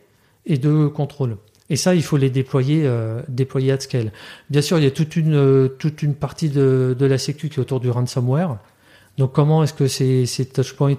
et 0.47 0.57
de 0.57 0.87
contrôle. 0.87 1.37
Et 1.69 1.77
ça, 1.77 1.95
il 1.95 2.03
faut 2.03 2.17
les 2.17 2.31
déployer, 2.31 2.83
euh, 2.85 3.23
déployer 3.29 3.73
à 3.73 3.79
scale. 3.79 4.13
Bien 4.49 4.61
sûr, 4.63 4.79
il 4.79 4.85
y 4.85 4.87
a 4.87 4.91
toute 4.91 5.15
une, 5.15 5.71
toute 5.79 6.03
une 6.03 6.15
partie 6.15 6.49
de, 6.49 6.97
de 6.99 7.07
la 7.07 7.19
sécu 7.19 7.49
qui 7.49 7.57
est 7.57 7.61
autour 7.61 7.81
du 7.81 7.91
ransomware. 7.91 8.59
Donc, 9.19 9.33
comment 9.33 9.63
est-ce 9.63 9.75
que 9.75 9.87
ces, 9.87 10.27
ces 10.27 10.47
touchpoints, 10.47 10.97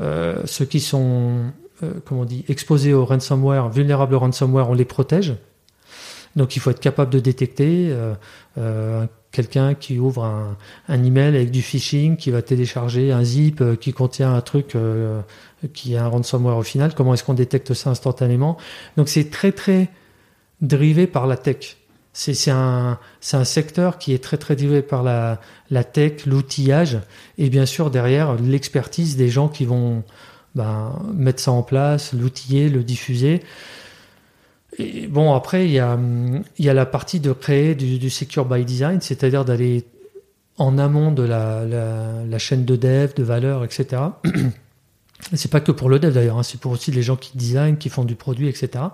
euh, 0.00 0.42
ceux 0.44 0.64
qui 0.64 0.80
sont, 0.80 1.52
euh, 1.82 1.92
comment 2.04 2.22
on 2.22 2.24
dit, 2.24 2.44
exposés 2.48 2.92
au 2.92 3.04
ransomware, 3.04 3.70
vulnérables 3.70 4.14
au 4.14 4.18
ransomware, 4.18 4.68
on 4.68 4.74
les 4.74 4.84
protège? 4.84 5.34
Donc, 6.36 6.56
il 6.56 6.58
faut 6.58 6.70
être 6.70 6.80
capable 6.80 7.12
de 7.12 7.20
détecter 7.20 7.88
euh, 7.90 8.14
euh 8.58 9.06
quelqu'un 9.34 9.74
qui 9.74 9.98
ouvre 9.98 10.24
un, 10.88 11.04
email 11.04 11.36
avec 11.36 11.50
du 11.50 11.60
phishing, 11.60 12.16
qui 12.16 12.30
va 12.30 12.40
télécharger 12.40 13.12
un 13.12 13.24
zip 13.24 13.60
euh, 13.60 13.76
qui 13.76 13.92
contient 13.92 14.32
un 14.32 14.40
truc 14.40 14.74
euh, 14.74 15.20
qui 15.74 15.94
est 15.94 15.98
un 15.98 16.08
ransomware 16.08 16.56
au 16.56 16.62
final. 16.62 16.94
Comment 16.94 17.14
est-ce 17.14 17.24
qu'on 17.24 17.34
détecte 17.34 17.74
ça 17.74 17.90
instantanément? 17.90 18.56
Donc 18.96 19.08
c'est 19.08 19.30
très 19.30 19.52
très 19.52 19.90
drivé 20.62 21.06
par 21.06 21.26
la 21.26 21.36
tech. 21.36 21.76
C'est 22.12 22.50
un, 22.52 22.98
un 23.32 23.44
secteur 23.44 23.98
qui 23.98 24.14
est 24.14 24.22
très 24.22 24.36
très 24.36 24.54
drivé 24.54 24.82
par 24.82 25.02
la, 25.02 25.40
la 25.70 25.82
tech, 25.82 26.26
l'outillage 26.26 26.98
et 27.38 27.50
bien 27.50 27.66
sûr 27.66 27.90
derrière 27.90 28.36
l'expertise 28.36 29.16
des 29.16 29.28
gens 29.28 29.48
qui 29.48 29.64
vont 29.64 30.04
ben, 30.54 30.96
mettre 31.12 31.40
ça 31.40 31.50
en 31.50 31.64
place, 31.64 32.12
l'outiller, 32.12 32.68
le 32.68 32.84
diffuser. 32.84 33.42
Bon, 35.08 35.34
après, 35.34 35.66
il 35.66 35.72
y 35.72 35.78
a, 35.78 35.98
y 36.58 36.68
a 36.68 36.74
la 36.74 36.86
partie 36.86 37.20
de 37.20 37.32
créer 37.32 37.74
du, 37.74 38.10
secure 38.10 38.44
by 38.44 38.64
design, 38.64 39.00
c'est-à-dire 39.00 39.44
d'aller 39.44 39.84
en 40.58 40.78
amont 40.78 41.12
de 41.12 41.22
la, 41.22 41.64
la, 41.64 42.38
chaîne 42.38 42.64
de 42.64 42.76
dev, 42.76 43.12
de 43.14 43.22
valeur, 43.22 43.64
etc. 43.64 44.02
c'est 45.34 45.50
pas 45.50 45.60
que 45.60 45.72
pour 45.72 45.88
le 45.88 45.98
dev 45.98 46.12
d'ailleurs, 46.12 46.38
hein, 46.38 46.42
c'est 46.42 46.60
pour 46.60 46.72
aussi 46.72 46.90
les 46.90 47.02
gens 47.02 47.16
qui 47.16 47.36
designent, 47.36 47.76
qui 47.76 47.88
font 47.88 48.04
du 48.04 48.14
produit, 48.14 48.48
etc. 48.48 48.84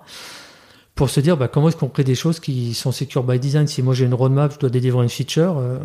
Pour 0.94 1.10
se 1.10 1.20
dire 1.20 1.36
bah, 1.36 1.48
comment 1.48 1.68
est-ce 1.68 1.76
qu'on 1.76 1.88
crée 1.88 2.04
des 2.04 2.14
choses 2.14 2.40
qui 2.40 2.74
sont 2.74 2.92
secure 2.92 3.24
by 3.24 3.38
design? 3.38 3.66
Si 3.66 3.82
moi 3.82 3.94
j'ai 3.94 4.04
une 4.04 4.14
roadmap, 4.14 4.52
je 4.52 4.58
dois 4.58 4.70
délivrer 4.70 5.02
une 5.02 5.10
feature, 5.10 5.58
euh, 5.58 5.78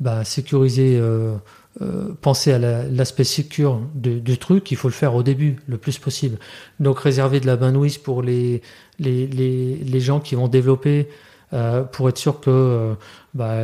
bah, 0.00 0.24
sécuriser, 0.24 0.98
euh, 0.98 1.36
euh, 1.80 2.08
penser 2.20 2.52
à 2.52 2.58
l'aspect 2.58 3.22
secure 3.22 3.80
du 3.94 4.38
truc, 4.38 4.72
il 4.72 4.76
faut 4.76 4.88
le 4.88 4.92
faire 4.92 5.14
au 5.14 5.22
début, 5.22 5.56
le 5.68 5.78
plus 5.78 5.98
possible. 5.98 6.36
Donc 6.80 6.98
réserver 6.98 7.38
de 7.38 7.46
la 7.46 7.56
bandwidth 7.56 8.02
pour 8.02 8.22
les, 8.22 8.60
les, 8.98 9.28
les, 9.28 9.76
les 9.76 10.00
gens 10.00 10.18
qui 10.18 10.34
vont 10.34 10.48
développer 10.48 11.08
euh, 11.52 11.84
pour 11.84 12.08
être 12.08 12.18
sûr 12.18 12.40
que 12.40 12.50
euh, 12.50 12.94
bah, 13.34 13.54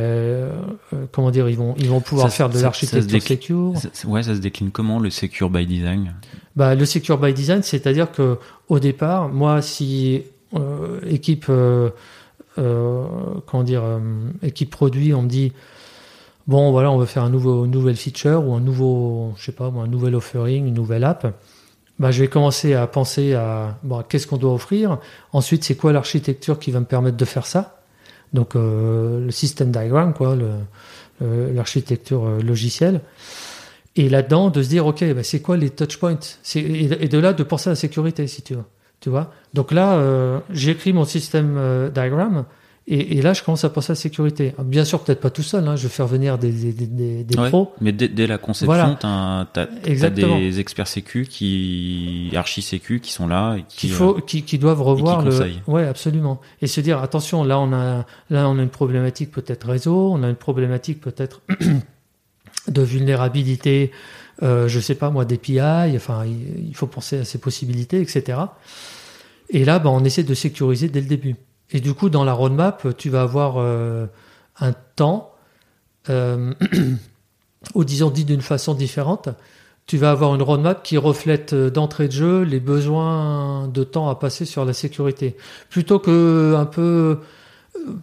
comment 1.11 1.31
dire 1.31 1.49
ils 1.49 1.57
vont 1.57 1.75
ils 1.77 1.89
vont 1.89 1.99
pouvoir 1.99 2.31
faire 2.31 2.49
de 2.49 2.59
l'architecture 2.59 3.21
secure. 3.21 3.73
ouais, 4.05 4.23
ça 4.23 4.35
se 4.35 4.39
décline 4.39 4.71
comment 4.71 4.99
le 4.99 5.09
secure 5.09 5.49
by 5.49 5.65
design? 5.65 6.13
Bah 6.55 6.75
le 6.75 6.85
secure 6.85 7.17
by 7.17 7.33
design, 7.33 7.61
c'est-à-dire 7.61 8.09
que 8.09 8.37
au 8.69 8.79
départ, 8.79 9.27
moi 9.27 9.61
si 9.61 10.23
équipe 11.05 11.51
comment 12.55 13.63
dire 13.63 13.83
équipe 14.41 14.69
produit, 14.69 15.13
on 15.13 15.23
me 15.23 15.29
dit 15.29 15.51
bon 16.47 16.71
voilà 16.71 16.91
on 16.91 16.97
veut 16.97 17.05
faire 17.05 17.23
un 17.23 17.29
nouveau 17.29 17.67
nouvelle 17.67 17.97
feature 17.97 18.45
ou 18.45 18.53
un 18.53 18.59
nouveau 18.59 19.33
je 19.37 19.45
sais 19.45 19.51
pas 19.51 19.65
un 19.65 19.87
nouvel 19.87 20.15
offering, 20.15 20.65
une 20.65 20.73
nouvelle 20.73 21.03
app. 21.03 21.33
Bah, 21.99 22.11
je 22.11 22.21
vais 22.21 22.27
commencer 22.27 22.75
à 22.75 22.85
penser 22.85 23.33
à 23.33 23.79
bon, 23.83 24.03
qu'est-ce 24.07 24.27
qu'on 24.27 24.37
doit 24.37 24.53
offrir. 24.53 24.99
Ensuite, 25.33 25.63
c'est 25.63 25.75
quoi 25.75 25.91
l'architecture 25.91 26.59
qui 26.59 26.69
va 26.69 26.79
me 26.79 26.85
permettre 26.85 27.17
de 27.17 27.25
faire 27.25 27.47
ça? 27.47 27.81
Donc 28.33 28.55
euh, 28.55 29.25
le 29.25 29.31
système 29.31 29.71
diagram, 29.71 30.13
quoi, 30.13 30.37
l'architecture 31.19 32.25
euh, 32.25 32.41
logicielle. 32.41 33.01
Et 33.95 34.09
là-dedans, 34.09 34.51
de 34.51 34.61
se 34.61 34.69
dire, 34.69 34.85
OK, 34.85 35.03
bah, 35.13 35.23
c'est 35.23 35.41
quoi 35.41 35.57
les 35.57 35.71
touchpoints 35.71 36.19
et, 36.55 37.07
de 37.07 37.17
là, 37.17 37.33
de 37.33 37.43
penser 37.43 37.69
à 37.69 37.71
la 37.71 37.75
sécurité, 37.75 38.27
si 38.27 38.43
tu 38.43 38.53
veux. 38.53 38.63
Tu 38.99 39.09
vois? 39.09 39.31
Donc 39.55 39.71
là, 39.71 39.93
euh, 39.95 40.39
j'écris 40.51 40.93
mon 40.93 41.05
système 41.05 41.89
diagram 41.93 42.45
et, 42.89 43.17
et, 43.17 43.21
là, 43.21 43.33
je 43.33 43.43
commence 43.43 43.65
à 43.65 43.69
penser 43.69 43.91
à 43.91 43.95
la 43.95 43.99
sécurité. 43.99 44.53
Bien 44.63 44.85
sûr, 44.85 45.03
peut-être 45.03 45.19
pas 45.19 45.29
tout 45.29 45.43
seul. 45.43 45.67
Hein, 45.67 45.75
je 45.75 45.83
vais 45.83 45.89
faire 45.89 46.07
venir 46.07 46.37
des, 46.37 46.51
des, 46.51 46.71
des, 46.71 47.23
des 47.25 47.35
pros. 47.35 47.73
Mais 47.81 47.91
dès, 47.91 48.07
dès, 48.07 48.27
la 48.27 48.37
conception, 48.37 48.95
tu 48.95 49.05
as, 49.05 50.09
des 50.09 50.59
experts 50.61 50.87
sécu 50.87 51.25
qui 51.25 52.31
archi 52.33 52.61
sécu 52.61 53.01
qui 53.01 53.11
sont 53.11 53.27
là, 53.27 53.57
et 53.57 53.65
qui, 53.67 53.89
faut, 53.89 54.17
euh, 54.17 54.21
qui, 54.25 54.43
qui, 54.43 54.57
doivent 54.57 54.81
revoir 54.81 55.21
le. 55.21 55.37
Ouais, 55.67 55.85
absolument. 55.85 56.39
Et 56.61 56.67
se 56.67 56.79
dire 56.79 56.99
attention, 56.99 57.43
là 57.43 57.59
on 57.59 57.73
a 57.73 58.05
là 58.29 58.47
on 58.47 58.57
a 58.57 58.63
une 58.63 58.69
problématique 58.69 59.31
peut-être 59.31 59.67
réseau, 59.67 60.13
on 60.13 60.23
a 60.23 60.29
une 60.29 60.35
problématique 60.35 61.01
peut-être 61.01 61.41
de 62.69 62.81
vulnérabilité. 62.81 63.91
Euh, 64.43 64.69
je 64.69 64.79
sais 64.79 64.95
pas 64.95 65.09
moi 65.09 65.25
d'API. 65.25 65.59
Enfin, 65.95 66.23
il, 66.25 66.75
faut 66.75 66.87
penser 66.87 67.17
à 67.17 67.25
ces 67.25 67.39
possibilités, 67.39 67.99
etc. 67.99 68.39
Et 69.49 69.65
là, 69.65 69.79
bah, 69.79 69.89
on 69.89 70.05
essaie 70.05 70.23
de 70.23 70.33
sécuriser 70.33 70.87
dès 70.87 71.01
le 71.01 71.07
début. 71.07 71.35
Et 71.71 71.81
du 71.81 71.93
coup, 71.93 72.09
dans 72.09 72.23
la 72.23 72.33
roadmap, 72.33 72.95
tu 72.97 73.09
vas 73.09 73.23
avoir 73.23 73.55
euh, 73.57 74.05
un 74.59 74.73
temps, 74.95 75.33
euh, 76.09 76.53
ou 77.75 77.83
disons 77.83 78.09
dit 78.09 78.25
d'une 78.25 78.41
façon 78.41 78.73
différente, 78.73 79.29
tu 79.85 79.97
vas 79.97 80.11
avoir 80.11 80.35
une 80.35 80.41
roadmap 80.41 80.83
qui 80.83 80.97
reflète 80.97 81.53
euh, 81.53 81.69
d'entrée 81.69 82.07
de 82.07 82.13
jeu 82.13 82.41
les 82.43 82.59
besoins 82.59 83.67
de 83.67 83.83
temps 83.83 84.09
à 84.09 84.15
passer 84.15 84.45
sur 84.45 84.63
la 84.63 84.73
sécurité. 84.73 85.35
Plutôt 85.69 85.99
que 85.99 86.55
un 86.55 86.65
peu, 86.65 87.19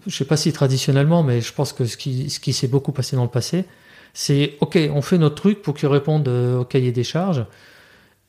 je 0.07 0.15
sais 0.15 0.27
pas 0.27 0.37
si 0.37 0.53
traditionnellement, 0.53 1.23
mais 1.23 1.41
je 1.41 1.53
pense 1.53 1.73
que 1.73 1.87
ce 1.87 1.97
qui, 1.97 2.29
ce 2.29 2.41
qui 2.41 2.53
s'est 2.53 2.69
beaucoup 2.69 2.93
passé 2.93 3.17
dans 3.17 3.25
le 3.25 3.31
passé, 3.31 3.65
c'est 4.13 4.57
OK, 4.61 4.79
on 4.95 5.03
fait 5.03 5.19
notre 5.19 5.37
truc 5.37 5.63
pour 5.63 5.75
qu'il 5.75 5.89
réponde 5.89 6.29
au 6.29 6.65
cahier 6.65 6.93
des 6.93 7.03
charges. 7.03 7.47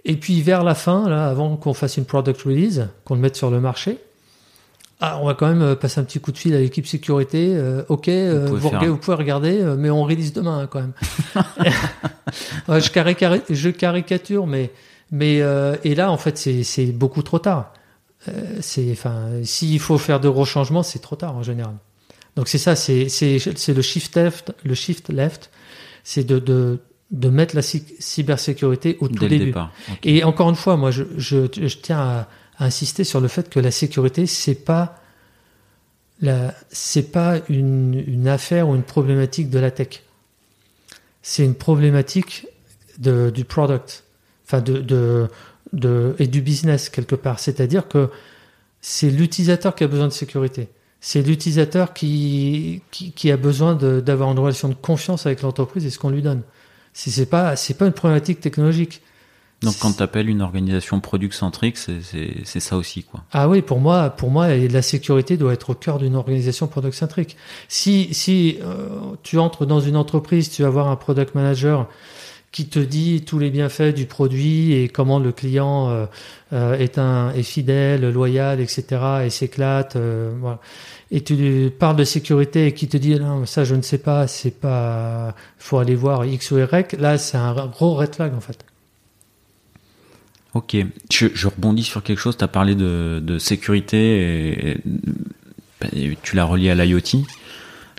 Et 0.05 0.17
puis 0.17 0.41
vers 0.41 0.63
la 0.63 0.75
fin, 0.75 1.09
là, 1.09 1.27
avant 1.27 1.57
qu'on 1.57 1.73
fasse 1.73 1.97
une 1.97 2.05
product 2.05 2.41
release, 2.43 2.87
qu'on 3.03 3.15
le 3.15 3.21
mette 3.21 3.35
sur 3.35 3.51
le 3.51 3.59
marché, 3.59 3.99
ah, 5.01 5.19
on 5.21 5.25
va 5.25 5.33
quand 5.33 5.47
même 5.47 5.61
euh, 5.61 5.75
passer 5.75 5.99
un 5.99 6.03
petit 6.03 6.19
coup 6.19 6.31
de 6.31 6.37
fil 6.37 6.55
à 6.55 6.59
l'équipe 6.59 6.87
sécurité. 6.87 7.53
Euh, 7.55 7.83
ok, 7.89 8.07
euh, 8.07 8.47
vous, 8.47 8.97
pouvez 8.97 9.15
regarder, 9.15 9.61
mais 9.77 9.89
on 9.89 10.03
release 10.03 10.31
demain 10.31 10.59
hein, 10.59 10.67
quand 10.67 10.79
même. 10.79 10.93
je, 12.79 13.69
caricature, 13.69 14.47
mais 14.47 14.71
mais 15.11 15.41
et 15.83 15.95
là 15.95 16.11
en 16.11 16.17
fait 16.17 16.37
c'est 16.37 16.85
beaucoup 16.87 17.23
trop 17.23 17.39
tard. 17.39 17.73
c'est 18.61 18.91
enfin 18.91 19.31
s'il 19.43 19.79
faut 19.79 19.97
faire 19.97 20.19
de 20.19 20.29
gros 20.29 20.45
changements, 20.45 20.83
c'est 20.83 20.99
trop 20.99 21.15
tard 21.15 21.35
en 21.35 21.43
général. 21.43 21.75
Donc 22.37 22.47
c'est 22.47 22.57
ça, 22.57 22.75
c'est 22.75 23.09
c'est 23.09 23.73
le 23.73 23.81
shift 23.81 24.15
left, 24.15 24.53
le 24.63 24.75
shift 24.75 25.09
left, 25.09 25.51
c'est 26.03 26.23
de, 26.23 26.39
de 26.39 26.79
de 27.11 27.29
mettre 27.29 27.55
la 27.55 27.61
cybersécurité 27.61 28.97
au 28.99 29.07
tout 29.09 29.27
début. 29.27 29.53
Et 30.03 30.23
encore 30.23 30.49
une 30.49 30.55
fois, 30.55 30.75
moi 30.77 30.89
je, 30.91 31.03
je, 31.17 31.47
je 31.55 31.77
tiens 31.77 31.99
à 31.99 32.27
insister 32.59 33.03
sur 33.03 33.19
le 33.19 33.27
fait 33.27 33.49
que 33.49 33.59
la 33.59 33.71
sécurité, 33.71 34.25
c'est 34.25 34.55
pas 34.55 35.01
c'est 36.69 37.11
pas 37.11 37.39
une, 37.49 38.27
affaire 38.27 38.69
ou 38.69 38.75
une 38.75 38.83
problématique 38.83 39.49
de 39.49 39.59
la 39.59 39.71
tech. 39.71 40.03
C'est 41.21 41.43
une 41.43 41.55
problématique 41.55 42.47
de, 42.97 43.29
du 43.29 43.45
product, 43.45 44.03
enfin 44.45 44.61
de, 44.61 44.79
de, 44.79 45.27
de, 45.73 46.15
et 46.19 46.27
du 46.27 46.41
business 46.41 46.89
quelque 46.89 47.15
part. 47.15 47.39
C'est-à-dire 47.39 47.87
que 47.87 48.09
c'est 48.81 49.09
l'utilisateur 49.09 49.75
qui 49.75 49.83
a 49.83 49.87
besoin 49.87 50.07
de 50.07 50.13
sécurité. 50.13 50.69
C'est 51.01 51.21
l'utilisateur 51.21 51.93
qui, 51.93 52.81
qui, 52.91 53.31
a 53.31 53.37
besoin 53.37 53.75
d'avoir 53.75 54.31
une 54.31 54.39
relation 54.39 54.69
de 54.69 54.73
confiance 54.73 55.25
avec 55.25 55.41
l'entreprise 55.41 55.85
et 55.85 55.89
ce 55.91 55.99
qu'on 55.99 56.09
lui 56.09 56.23
donne. 56.23 56.41
C'est 56.93 57.29
pas, 57.29 57.55
c'est 57.55 57.75
pas 57.75 57.85
une 57.85 57.93
problématique 57.93 58.39
technologique. 58.39 59.01
Donc 59.65 59.75
quand 59.79 59.93
tu 59.93 60.03
appelles 60.03 60.29
une 60.29 60.41
organisation 60.41 60.99
product-centrique, 60.99 61.77
c'est 61.77 62.59
ça 62.59 62.77
aussi 62.77 63.03
quoi. 63.03 63.23
Ah 63.31 63.49
oui, 63.49 63.61
pour 63.61 63.79
moi, 63.79 64.11
pour 64.11 64.29
moi, 64.29 64.55
la 64.55 64.81
sécurité 64.81 65.37
doit 65.37 65.53
être 65.53 65.71
au 65.71 65.73
cœur 65.73 65.97
d'une 65.97 66.15
organisation 66.15 66.67
product-centrique. 66.67 67.35
Si 67.67 68.13
si 68.13 68.59
euh, 68.61 68.87
tu 69.23 69.39
entres 69.39 69.65
dans 69.65 69.79
une 69.79 69.97
entreprise, 69.97 70.51
tu 70.51 70.61
vas 70.61 70.67
avoir 70.67 70.87
un 70.87 70.95
product 70.95 71.33
manager 71.35 71.87
qui 72.51 72.67
te 72.67 72.79
dit 72.79 73.23
tous 73.25 73.39
les 73.39 73.49
bienfaits 73.49 73.93
du 73.93 74.05
produit 74.05 74.73
et 74.73 74.87
comment 74.87 75.19
le 75.19 75.33
client 75.33 75.89
euh, 75.89 76.05
euh, 76.53 76.77
est 76.77 76.97
un 76.97 77.31
est 77.31 77.43
fidèle, 77.43 78.09
loyal, 78.11 78.61
etc. 78.61 79.01
et 79.25 79.29
s'éclate. 79.29 79.97
Et 81.11 81.21
tu 81.21 81.71
parles 81.77 81.97
de 81.97 82.03
sécurité 82.03 82.67
et 82.67 82.73
qui 82.73 82.87
te 82.87 82.97
dit 82.97 83.19
non 83.19 83.45
ça 83.47 83.63
je 83.63 83.73
ne 83.73 83.81
sais 83.81 83.97
pas, 83.97 84.27
c'est 84.27 84.51
pas, 84.59 85.33
faut 85.57 85.79
aller 85.79 85.95
voir 85.95 86.23
X 86.23 86.51
ou 86.51 86.59
Y. 86.59 86.93
Là 86.99 87.17
c'est 87.17 87.37
un 87.37 87.53
gros 87.67 87.95
red 87.95 88.13
flag 88.13 88.33
en 88.35 88.41
fait. 88.41 88.63
Ok, 90.55 90.77
je, 91.11 91.47
rebondis 91.47 91.83
sur 91.83 92.01
quelque 92.01 92.17
chose, 92.17 92.37
tu 92.37 92.43
as 92.45 92.47
parlé 92.47 92.75
de, 92.75 93.37
sécurité 93.39 94.71
et, 95.91 96.17
tu 96.23 96.37
l'as 96.37 96.45
relié 96.45 96.69
à 96.69 96.75
l'IoT. 96.75 97.25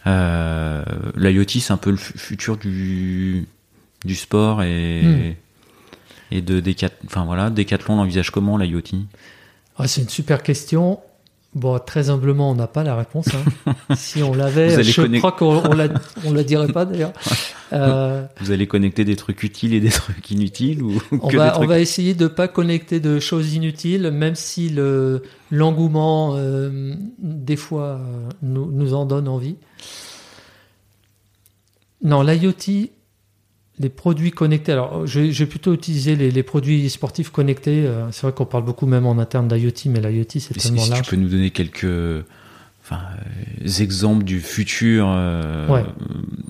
Euh, 0.07 0.83
L'IoT, 1.17 1.61
c'est 1.61 1.73
un 1.73 1.77
peu 1.77 1.91
le 1.91 1.99
futur 1.99 2.57
du, 2.57 3.47
du 4.07 4.15
sport 4.15 4.63
et, 4.63 5.03
hmm. 5.03 5.35
et 6.31 6.41
de 6.41 6.61
Decathlon. 6.61 6.99
Enfin 7.05 7.27
voilà, 7.27 7.51
Decathlon 7.51 7.97
l'envisage 7.97 8.31
comment 8.31 8.57
l'IoT? 8.57 9.05
Ah, 9.77 9.87
C'est 9.87 10.01
une 10.01 10.09
super 10.09 10.43
question. 10.43 11.01
Bon, 11.57 11.79
très 11.79 12.11
humblement, 12.11 12.51
on 12.51 12.55
n'a 12.55 12.67
pas 12.67 12.85
la 12.85 12.95
réponse. 12.95 13.29
Hein. 13.35 13.75
si 13.97 14.23
on 14.23 14.35
l'avait, 14.35 14.83
je 14.83 15.17
crois 15.17 15.33
qu'on 15.33 15.63
on 16.25 16.33
la 16.35 16.45
dirait 16.45 16.69
pas 16.69 16.85
d'ailleurs. 16.85 17.13
Euh, 17.73 18.25
Vous 18.41 18.53
allez 18.53 18.69
connecter 18.69 19.05
des 19.05 19.17
trucs 19.17 19.43
utiles 19.43 19.75
et 19.75 19.81
des 19.81 19.89
trucs 19.91 20.31
inutiles 20.31 20.85
ou 20.85 21.03
on, 21.11 21.29
va, 21.31 21.61
on 21.61 21.67
va 21.67 21.81
essayer 21.81 22.15
de 22.15 22.29
pas 22.29 22.47
connecter 22.47 23.01
de 23.01 23.19
choses 23.19 23.55
inutiles, 23.55 24.13
même 24.13 24.37
si 24.37 24.69
le 24.69 25.25
l'engouement 25.51 26.35
euh, 26.37 26.95
des 27.19 27.57
fois 27.57 27.99
euh, 27.99 28.29
nous, 28.41 28.71
nous 28.71 28.95
en 28.95 29.05
donne 29.05 29.27
envie. 29.27 29.57
Non, 32.05 32.23
l'IoT, 32.23 32.89
les 33.79 33.89
produits 33.89 34.31
connectés. 34.31 34.73
Alors, 34.73 35.07
je, 35.07 35.21
vais 35.21 35.47
plutôt 35.47 35.75
utiliser 35.75 36.17
les, 36.17 36.43
produits 36.43 36.89
sportifs 36.89 37.31
connectés. 37.31 37.87
Euh, 37.87 38.11
c'est 38.11 38.23
vrai 38.23 38.33
qu'on 38.33 38.47
parle 38.47 38.65
beaucoup 38.65 38.87
même 38.87 39.07
en 39.07 39.19
interne 39.19 39.49
d'IoT, 39.49 39.91
mais 39.91 40.01
l'IoT, 40.01 40.25
c'est 40.39 40.55
tellement 40.55 40.83
si 40.83 40.91
large. 40.91 41.03
Tu 41.03 41.11
peux 41.11 41.17
nous 41.17 41.29
donner 41.29 41.51
quelques 41.51 42.25
enfin, 42.83 43.01
euh, 43.65 43.83
exemples 43.83 44.25
du 44.25 44.41
futur 44.41 45.07
euh, 45.09 45.83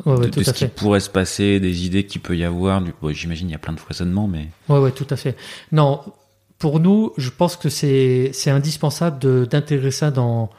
de, 0.06 0.42
ce 0.42 0.52
qui 0.52 0.66
pourrait 0.66 1.00
se 1.00 1.10
passer, 1.10 1.58
des 1.58 1.86
idées 1.86 2.06
qu'il 2.06 2.20
peut 2.20 2.36
y 2.36 2.44
avoir. 2.44 2.80
Du... 2.80 2.92
J'imagine 3.10 3.48
il 3.48 3.52
y 3.52 3.56
a 3.56 3.58
plein 3.58 3.74
de 3.74 3.80
foisonnements, 3.80 4.28
mais... 4.28 4.48
Oui, 4.68 4.78
ouais, 4.78 4.92
tout 4.92 5.06
à 5.10 5.16
fait. 5.16 5.36
Non, 5.72 6.00
pour 6.58 6.78
nous, 6.78 7.12
je 7.16 7.30
pense 7.30 7.56
que 7.56 7.68
c'est 7.68 8.30
indispensable 8.46 9.48
d'intégrer 9.48 9.90
ça 9.90 10.12
dans, 10.12 10.50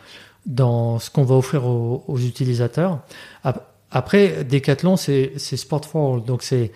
dans 0.46 1.00
ce 1.00 1.10
qu'on 1.10 1.24
va 1.24 1.36
offrir 1.36 1.66
aux, 1.66 2.04
aux 2.08 2.20
utilisateurs. 2.20 3.00
Après, 3.46 3.64
Decathlon, 3.92 4.98
c'est 4.98 5.38
sport 5.38 5.86
for 5.86 6.16
all. 6.16 6.24
Donc, 6.24 6.44
c'est 6.44 6.72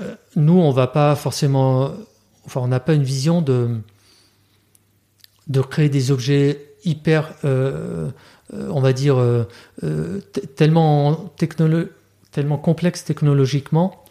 euh, 0.00 0.14
nous, 0.34 0.58
on 0.58 0.70
va 0.70 0.86
pas 0.86 1.16
forcément, 1.16 1.92
enfin, 2.44 2.60
on 2.60 2.68
n'a 2.68 2.80
pas 2.80 2.94
une 2.94 3.04
vision 3.04 3.42
de 3.42 3.80
de 5.46 5.60
créer 5.60 5.88
des 5.88 6.10
objets 6.10 6.60
hyper, 6.84 7.32
euh, 7.44 8.10
euh, 8.52 8.68
on 8.72 8.80
va 8.80 8.92
dire, 8.92 9.16
tellement, 10.56 11.32
tellement 12.32 12.58
complexes 12.58 13.04
technologiquement 13.04 14.04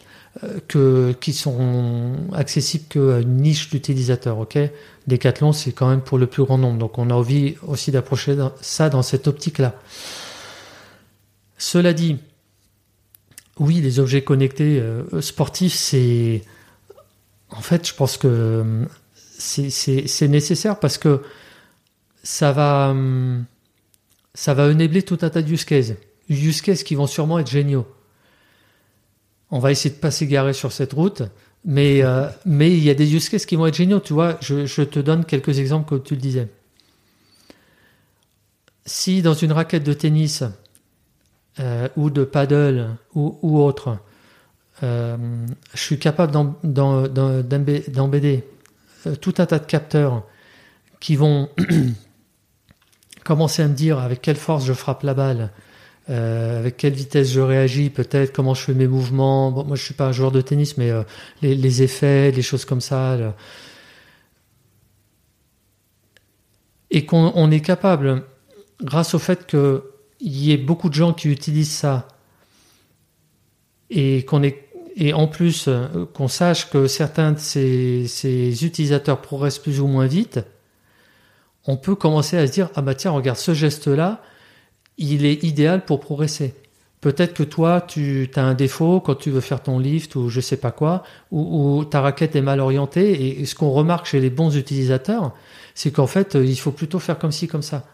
que, 0.66 1.12
qui 1.20 1.34
sont 1.34 2.14
accessibles 2.32 2.86
qu'à 2.88 3.20
une 3.20 3.36
niche 3.36 3.68
d'utilisateurs. 3.68 4.38
ok? 4.38 4.58
Decathlon, 5.06 5.52
c'est 5.52 5.72
quand 5.72 5.90
même 5.90 6.00
pour 6.00 6.16
le 6.16 6.26
plus 6.26 6.42
grand 6.42 6.56
nombre. 6.56 6.78
Donc 6.78 6.96
on 6.96 7.10
a 7.10 7.14
envie 7.14 7.56
aussi 7.66 7.90
d'approcher 7.90 8.36
ça 8.62 8.88
dans 8.88 9.02
cette 9.02 9.28
optique-là. 9.28 9.74
Cela 11.58 11.92
dit, 11.92 12.18
oui, 13.58 13.80
les 13.80 13.98
objets 13.98 14.22
connectés 14.22 14.82
sportifs, 15.20 15.74
c'est 15.74 16.42
en 17.50 17.60
fait, 17.60 17.86
je 17.86 17.94
pense 17.94 18.16
que 18.16 18.28
euh, 18.28 18.84
c'est 19.38 20.28
nécessaire 20.28 20.78
parce 20.78 20.98
que 20.98 21.22
ça 22.22 22.52
va, 22.52 22.90
euh, 22.90 23.40
ça 24.34 24.52
enabler 24.52 25.02
tout 25.02 25.18
un 25.22 25.30
tas 25.30 25.42
de 25.42 25.52
use 25.52 25.64
cases. 25.64 25.92
Use 26.28 26.60
cases 26.60 26.82
qui 26.82 26.94
vont 26.94 27.06
sûrement 27.06 27.38
être 27.38 27.50
géniaux. 27.50 27.86
On 29.50 29.60
va 29.60 29.70
essayer 29.70 29.94
de 29.94 30.00
pas 30.00 30.10
s'égarer 30.10 30.52
sur 30.52 30.72
cette 30.72 30.92
route, 30.92 31.22
mais, 31.64 32.02
euh, 32.02 32.28
mais 32.44 32.72
il 32.72 32.82
y 32.82 32.90
a 32.90 32.94
des 32.94 33.14
use 33.14 33.28
cases 33.28 33.46
qui 33.46 33.54
vont 33.54 33.66
être 33.66 33.76
géniaux. 33.76 34.00
Tu 34.00 34.12
vois, 34.12 34.38
je, 34.40 34.82
te 34.82 34.98
donne 34.98 35.24
quelques 35.24 35.58
exemples 35.60 35.88
comme 35.88 36.02
tu 36.02 36.14
le 36.14 36.20
disais. 36.20 36.48
Si 38.84 39.22
dans 39.22 39.34
une 39.34 39.52
raquette 39.52 39.84
de 39.84 39.92
tennis 39.92 40.42
ou 41.96 42.10
de 42.10 42.24
paddle 42.24 42.96
ou, 43.14 43.38
ou 43.42 43.60
autre, 43.62 43.98
euh, 44.82 45.16
je 45.72 45.80
suis 45.80 45.98
capable 45.98 46.32
d'embêter 46.62 48.44
euh, 49.06 49.16
tout 49.16 49.34
un 49.38 49.46
tas 49.46 49.58
de 49.58 49.64
capteurs 49.64 50.24
qui 51.00 51.16
vont 51.16 51.48
commencer 53.24 53.62
à 53.62 53.68
me 53.68 53.74
dire 53.74 53.98
avec 53.98 54.20
quelle 54.20 54.36
force 54.36 54.66
je 54.66 54.74
frappe 54.74 55.02
la 55.02 55.14
balle, 55.14 55.50
euh, 56.10 56.58
avec 56.58 56.76
quelle 56.76 56.92
vitesse 56.92 57.32
je 57.32 57.40
réagis, 57.40 57.88
peut-être 57.88 58.34
comment 58.34 58.52
je 58.52 58.62
fais 58.62 58.74
mes 58.74 58.86
mouvements. 58.86 59.50
Bon, 59.50 59.64
moi, 59.64 59.76
je 59.76 59.82
suis 59.82 59.94
pas 59.94 60.08
un 60.08 60.12
joueur 60.12 60.30
de 60.30 60.42
tennis, 60.42 60.76
mais 60.76 60.92
les, 61.40 61.82
effets, 61.82 62.30
les 62.30 62.42
choses 62.42 62.66
comme 62.66 62.82
ça. 62.82 63.16
Et 66.90 67.06
qu'on 67.06 67.50
est 67.50 67.60
capable, 67.60 68.24
grâce 68.82 69.14
au 69.14 69.18
fait 69.18 69.46
qu'il 70.26 70.44
y 70.44 70.52
ait 70.52 70.56
beaucoup 70.56 70.88
de 70.88 70.94
gens 70.94 71.12
qui 71.12 71.28
utilisent 71.28 71.70
ça, 71.70 72.08
et 73.90 74.24
qu'on 74.24 74.42
est 74.42 74.66
et 74.96 75.12
en 75.12 75.28
plus 75.28 75.66
euh, 75.68 76.06
qu'on 76.14 76.26
sache 76.26 76.70
que 76.70 76.86
certains 76.86 77.32
de 77.32 77.38
ces, 77.38 78.64
utilisateurs 78.64 79.20
progressent 79.20 79.58
plus 79.58 79.80
ou 79.80 79.86
moins 79.86 80.06
vite, 80.06 80.40
on 81.66 81.76
peut 81.76 81.94
commencer 81.94 82.38
à 82.38 82.46
se 82.46 82.52
dire 82.52 82.70
ah 82.74 82.82
bah 82.82 82.94
tiens 82.94 83.10
regarde 83.10 83.38
ce 83.38 83.52
geste 83.54 83.88
là, 83.88 84.22
il 84.98 85.24
est 85.26 85.44
idéal 85.44 85.84
pour 85.84 86.00
progresser. 86.00 86.54
Peut-être 87.02 87.34
que 87.34 87.42
toi 87.42 87.82
tu 87.86 88.30
as 88.34 88.42
un 88.42 88.54
défaut 88.54 89.00
quand 89.00 89.14
tu 89.14 89.30
veux 89.30 89.42
faire 89.42 89.62
ton 89.62 89.78
lift 89.78 90.16
ou 90.16 90.30
je 90.30 90.40
sais 90.40 90.56
pas 90.56 90.72
quoi, 90.72 91.04
ou, 91.30 91.84
ta 91.84 92.00
raquette 92.00 92.34
est 92.34 92.40
mal 92.40 92.58
orientée 92.58 93.40
et 93.40 93.44
ce 93.44 93.54
qu'on 93.54 93.70
remarque 93.70 94.06
chez 94.06 94.18
les 94.18 94.30
bons 94.30 94.56
utilisateurs, 94.56 95.34
c'est 95.74 95.92
qu'en 95.92 96.06
fait 96.06 96.34
il 96.34 96.58
faut 96.58 96.72
plutôt 96.72 96.98
faire 96.98 97.18
comme 97.18 97.32
ci 97.32 97.46
comme 97.46 97.62
ça. 97.62 97.84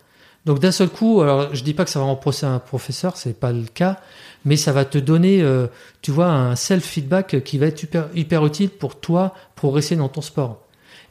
Donc 0.45 0.59
d'un 0.59 0.73
seul 0.73 0.89
coup, 0.89 1.21
alors 1.21 1.55
je 1.55 1.63
dis 1.63 1.73
pas 1.73 1.85
que 1.85 1.91
ça 1.91 2.01
va 2.01 2.07
remplacer 2.07 2.47
un 2.47 2.59
professeur, 2.59 3.17
c'est 3.17 3.39
pas 3.39 3.53
le 3.53 3.63
cas, 3.63 4.01
mais 4.45 4.57
ça 4.57 4.73
va 4.73 4.85
te 4.85 4.99
donner, 4.99 5.41
euh, 5.41 5.69
tu 6.01 6.11
vois, 6.11 6.27
un 6.27 6.57
self-feedback 6.57 7.45
qui 7.45 7.59
va 7.59 7.67
être 7.67 7.85
hyper, 8.15 8.45
utile 8.45 8.71
pour 8.71 8.99
toi 8.99 9.35
progresser 9.55 9.95
dans 9.95 10.09
ton 10.09 10.21
sport. 10.21 10.59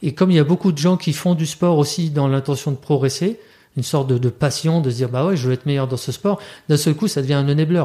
Et 0.02 0.12
comme 0.12 0.30
il 0.30 0.36
y 0.36 0.40
a 0.40 0.44
beaucoup 0.44 0.72
de 0.72 0.78
gens 0.78 0.96
qui 0.96 1.14
font 1.14 1.34
du 1.34 1.46
sport 1.46 1.78
aussi 1.78 2.10
dans 2.10 2.28
l'intention 2.28 2.72
de 2.72 2.76
progresser, 2.76 3.40
une 3.76 3.82
sorte 3.82 4.08
de, 4.08 4.28
passion, 4.28 4.82
de 4.82 4.90
se 4.90 4.96
dire 4.96 5.08
bah 5.08 5.24
ouais, 5.24 5.36
je 5.36 5.46
veux 5.46 5.54
être 5.54 5.64
meilleur 5.64 5.88
dans 5.88 5.96
ce 5.96 6.12
sport, 6.12 6.38
d'un 6.68 6.76
seul 6.76 6.94
coup, 6.94 7.08
ça 7.08 7.22
devient 7.22 7.34
un 7.34 7.48
enabler 7.48 7.84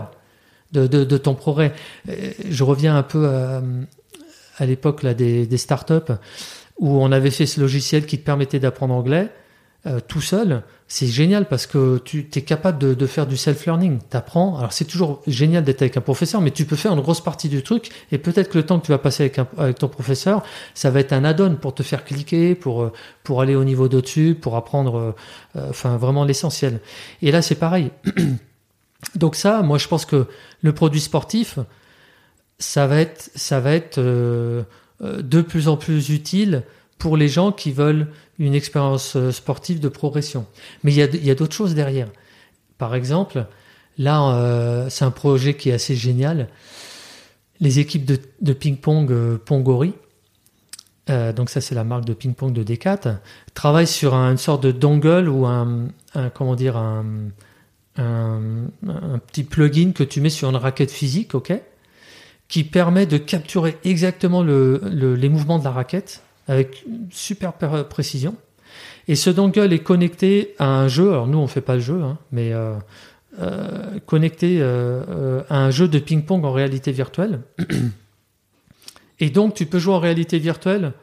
de, 0.73 0.85
de, 0.85 1.17
ton 1.17 1.33
progrès. 1.33 1.73
Euh, 2.09 2.31
je 2.49 2.63
reviens 2.65 2.97
un 2.97 3.03
peu 3.03 3.25
à, 3.29 3.61
à 4.57 4.65
l'époque 4.65 5.01
là 5.01 5.13
des, 5.13 5.45
des 5.45 5.57
startups 5.57 6.11
où 6.77 7.01
on 7.01 7.13
avait 7.13 7.31
fait 7.31 7.45
ce 7.45 7.61
logiciel 7.61 8.05
qui 8.05 8.19
te 8.19 8.25
permettait 8.25 8.59
d'apprendre 8.59 8.93
anglais 8.93 9.29
euh, 9.87 9.99
tout 10.05 10.21
seul 10.21 10.63
c'est 10.89 11.07
génial 11.07 11.47
parce 11.47 11.67
que 11.67 11.97
tu 11.97 12.29
es 12.33 12.41
capable 12.41 12.95
de, 12.95 13.05
faire 13.07 13.27
du 13.27 13.35
self-learning. 13.35 13.99
Tu 14.09 14.17
apprends. 14.17 14.57
Alors, 14.57 14.71
c'est 14.71 14.85
toujours 14.85 15.21
génial 15.27 15.65
d'être 15.65 15.81
avec 15.81 15.97
un 15.97 16.01
professeur, 16.01 16.39
mais 16.39 16.51
tu 16.51 16.63
peux 16.63 16.77
faire 16.77 16.93
une 16.93 17.01
grosse 17.01 17.19
partie 17.19 17.49
du 17.49 17.61
truc. 17.61 17.89
Et 18.13 18.17
peut-être 18.17 18.49
que 18.49 18.57
le 18.57 18.65
temps 18.65 18.79
que 18.79 18.85
tu 18.85 18.93
vas 18.93 18.97
passer 18.97 19.23
avec, 19.23 19.39
avec 19.57 19.77
ton 19.79 19.89
professeur, 19.89 20.43
ça 20.73 20.89
va 20.89 21.01
être 21.01 21.11
un 21.11 21.25
add-on 21.25 21.55
pour 21.55 21.75
te 21.75 21.83
faire 21.83 22.05
cliquer, 22.05 22.55
pour, 22.55 22.83
euh, 22.83 22.93
pour 23.25 23.41
aller 23.41 23.53
au 23.53 23.65
niveau 23.65 23.89
d'au-dessus, 23.89 24.37
pour 24.39 24.55
apprendre 24.55 25.13
euh, 25.57 25.69
enfin, 25.69 25.97
vraiment 25.97 26.23
l'essentiel. 26.23 26.79
Et 27.21 27.31
là, 27.31 27.41
c'est 27.41 27.55
pareil. 27.55 27.91
Donc, 29.15 29.35
ça, 29.35 29.63
moi, 29.63 29.77
je 29.77 29.89
pense 29.89 30.05
que 30.05 30.25
le 30.61 30.71
produit 30.71 31.01
sportif, 31.01 31.59
ça 32.59 32.87
va 32.87 33.01
être, 33.01 33.29
ça 33.35 33.59
va 33.59 33.73
être 33.73 33.99
de 33.99 35.41
plus 35.41 35.67
en 35.67 35.75
plus 35.75 36.09
utile 36.09 36.63
pour 36.97 37.17
les 37.17 37.27
gens 37.27 37.51
qui 37.51 37.71
veulent 37.71 38.07
une 38.39 38.53
expérience 38.53 39.15
euh, 39.15 39.31
sportive 39.31 39.79
de 39.79 39.89
progression. 39.89 40.45
Mais 40.83 40.93
il 40.93 41.25
y 41.25 41.31
a, 41.31 41.35
d'autres 41.35 41.55
choses 41.55 41.75
derrière. 41.75 42.07
Par 42.77 42.95
exemple, 42.95 43.45
là, 43.97 44.35
euh, 44.35 44.89
c'est 44.89 45.05
un 45.05 45.11
projet 45.11 45.55
qui 45.55 45.69
est 45.69 45.73
assez 45.73 45.95
génial. 45.95 46.49
Les 47.59 47.79
équipes 47.79 48.05
de, 48.05 48.53
ping-pong 48.53 49.11
euh, 49.11 49.37
Pongori, 49.37 49.93
donc 51.07 51.49
ça 51.49 51.61
c'est 51.61 51.73
la 51.73 51.85
marque 51.85 52.03
de 52.03 52.13
ping-pong 52.13 52.51
de 52.51 52.63
Decat, 52.63 53.21
travaillent 53.53 53.87
sur 53.87 54.13
une 54.13 54.37
sorte 54.37 54.61
de 54.61 54.73
dongle 54.73 55.29
ou 55.29 55.45
un, 55.45 55.87
comment 56.33 56.53
dire 56.53 56.75
un, 56.75 57.05
petit 57.95 59.45
plugin 59.45 59.93
que 59.93 60.03
tu 60.03 60.19
mets 60.19 60.29
sur 60.29 60.49
une 60.49 60.57
raquette 60.57 60.91
physique, 60.91 61.33
ok, 61.33 61.53
qui 62.49 62.65
permet 62.65 63.05
de 63.05 63.17
capturer 63.17 63.77
exactement 63.85 64.43
les 64.43 65.29
mouvements 65.29 65.59
de 65.59 65.63
la 65.63 65.71
raquette 65.71 66.23
avec 66.47 66.85
super 67.11 67.53
précision. 67.53 68.35
Et 69.07 69.15
ce 69.15 69.29
dongle 69.29 69.71
est 69.71 69.79
connecté 69.79 70.55
à 70.59 70.67
un 70.67 70.87
jeu. 70.87 71.09
Alors 71.09 71.27
nous, 71.27 71.37
on 71.37 71.47
fait 71.47 71.61
pas 71.61 71.75
le 71.75 71.81
jeu, 71.81 72.01
hein, 72.01 72.17
mais 72.31 72.53
euh, 72.53 72.75
euh, 73.39 73.99
connecté 74.05 74.57
euh, 74.59 75.41
à 75.49 75.59
un 75.59 75.71
jeu 75.71 75.87
de 75.87 75.99
ping-pong 75.99 76.43
en 76.43 76.51
réalité 76.51 76.91
virtuelle. 76.91 77.41
Et 79.19 79.29
donc, 79.29 79.55
tu 79.55 79.65
peux 79.65 79.79
jouer 79.79 79.95
en 79.95 79.99
réalité 79.99 80.37
virtuelle, 80.37 80.93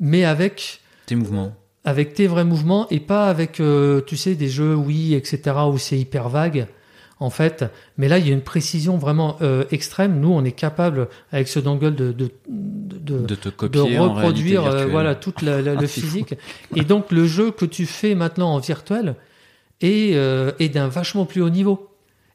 mais 0.00 0.24
avec 0.24 0.80
tes 1.06 1.14
mouvements. 1.14 1.54
Avec 1.84 2.12
tes 2.12 2.26
vrais 2.26 2.44
mouvements 2.44 2.86
et 2.90 3.00
pas 3.00 3.30
avec, 3.30 3.62
tu 4.06 4.16
sais, 4.18 4.34
des 4.34 4.48
jeux 4.48 4.74
oui, 4.74 5.14
etc. 5.14 5.56
où 5.72 5.78
c'est 5.78 5.98
hyper 5.98 6.28
vague 6.28 6.66
en 7.20 7.30
fait. 7.30 7.64
Mais 7.96 8.08
là, 8.08 8.18
il 8.18 8.26
y 8.26 8.30
a 8.30 8.32
une 8.32 8.42
précision 8.42 8.96
vraiment 8.96 9.36
euh, 9.42 9.64
extrême. 9.70 10.20
Nous, 10.20 10.32
on 10.32 10.44
est 10.44 10.52
capable, 10.52 11.08
avec 11.32 11.48
ce 11.48 11.58
dongle, 11.58 11.94
de, 11.94 12.12
de, 12.12 12.30
de, 12.48 13.26
de, 13.26 13.80
reproduire 13.80 14.66
euh, 14.66 14.86
voilà, 14.86 15.14
toute 15.14 15.42
la, 15.42 15.60
le 15.60 15.86
physique. 15.86 16.34
Et 16.74 16.82
donc, 16.82 17.10
le 17.10 17.26
jeu 17.26 17.50
que 17.50 17.64
tu 17.64 17.86
fais 17.86 18.14
maintenant 18.14 18.54
en 18.54 18.58
virtuel 18.58 19.16
est, 19.80 20.14
euh, 20.14 20.52
est 20.58 20.68
d'un 20.68 20.88
vachement 20.88 21.24
plus 21.24 21.42
haut 21.42 21.50
niveau. 21.50 21.88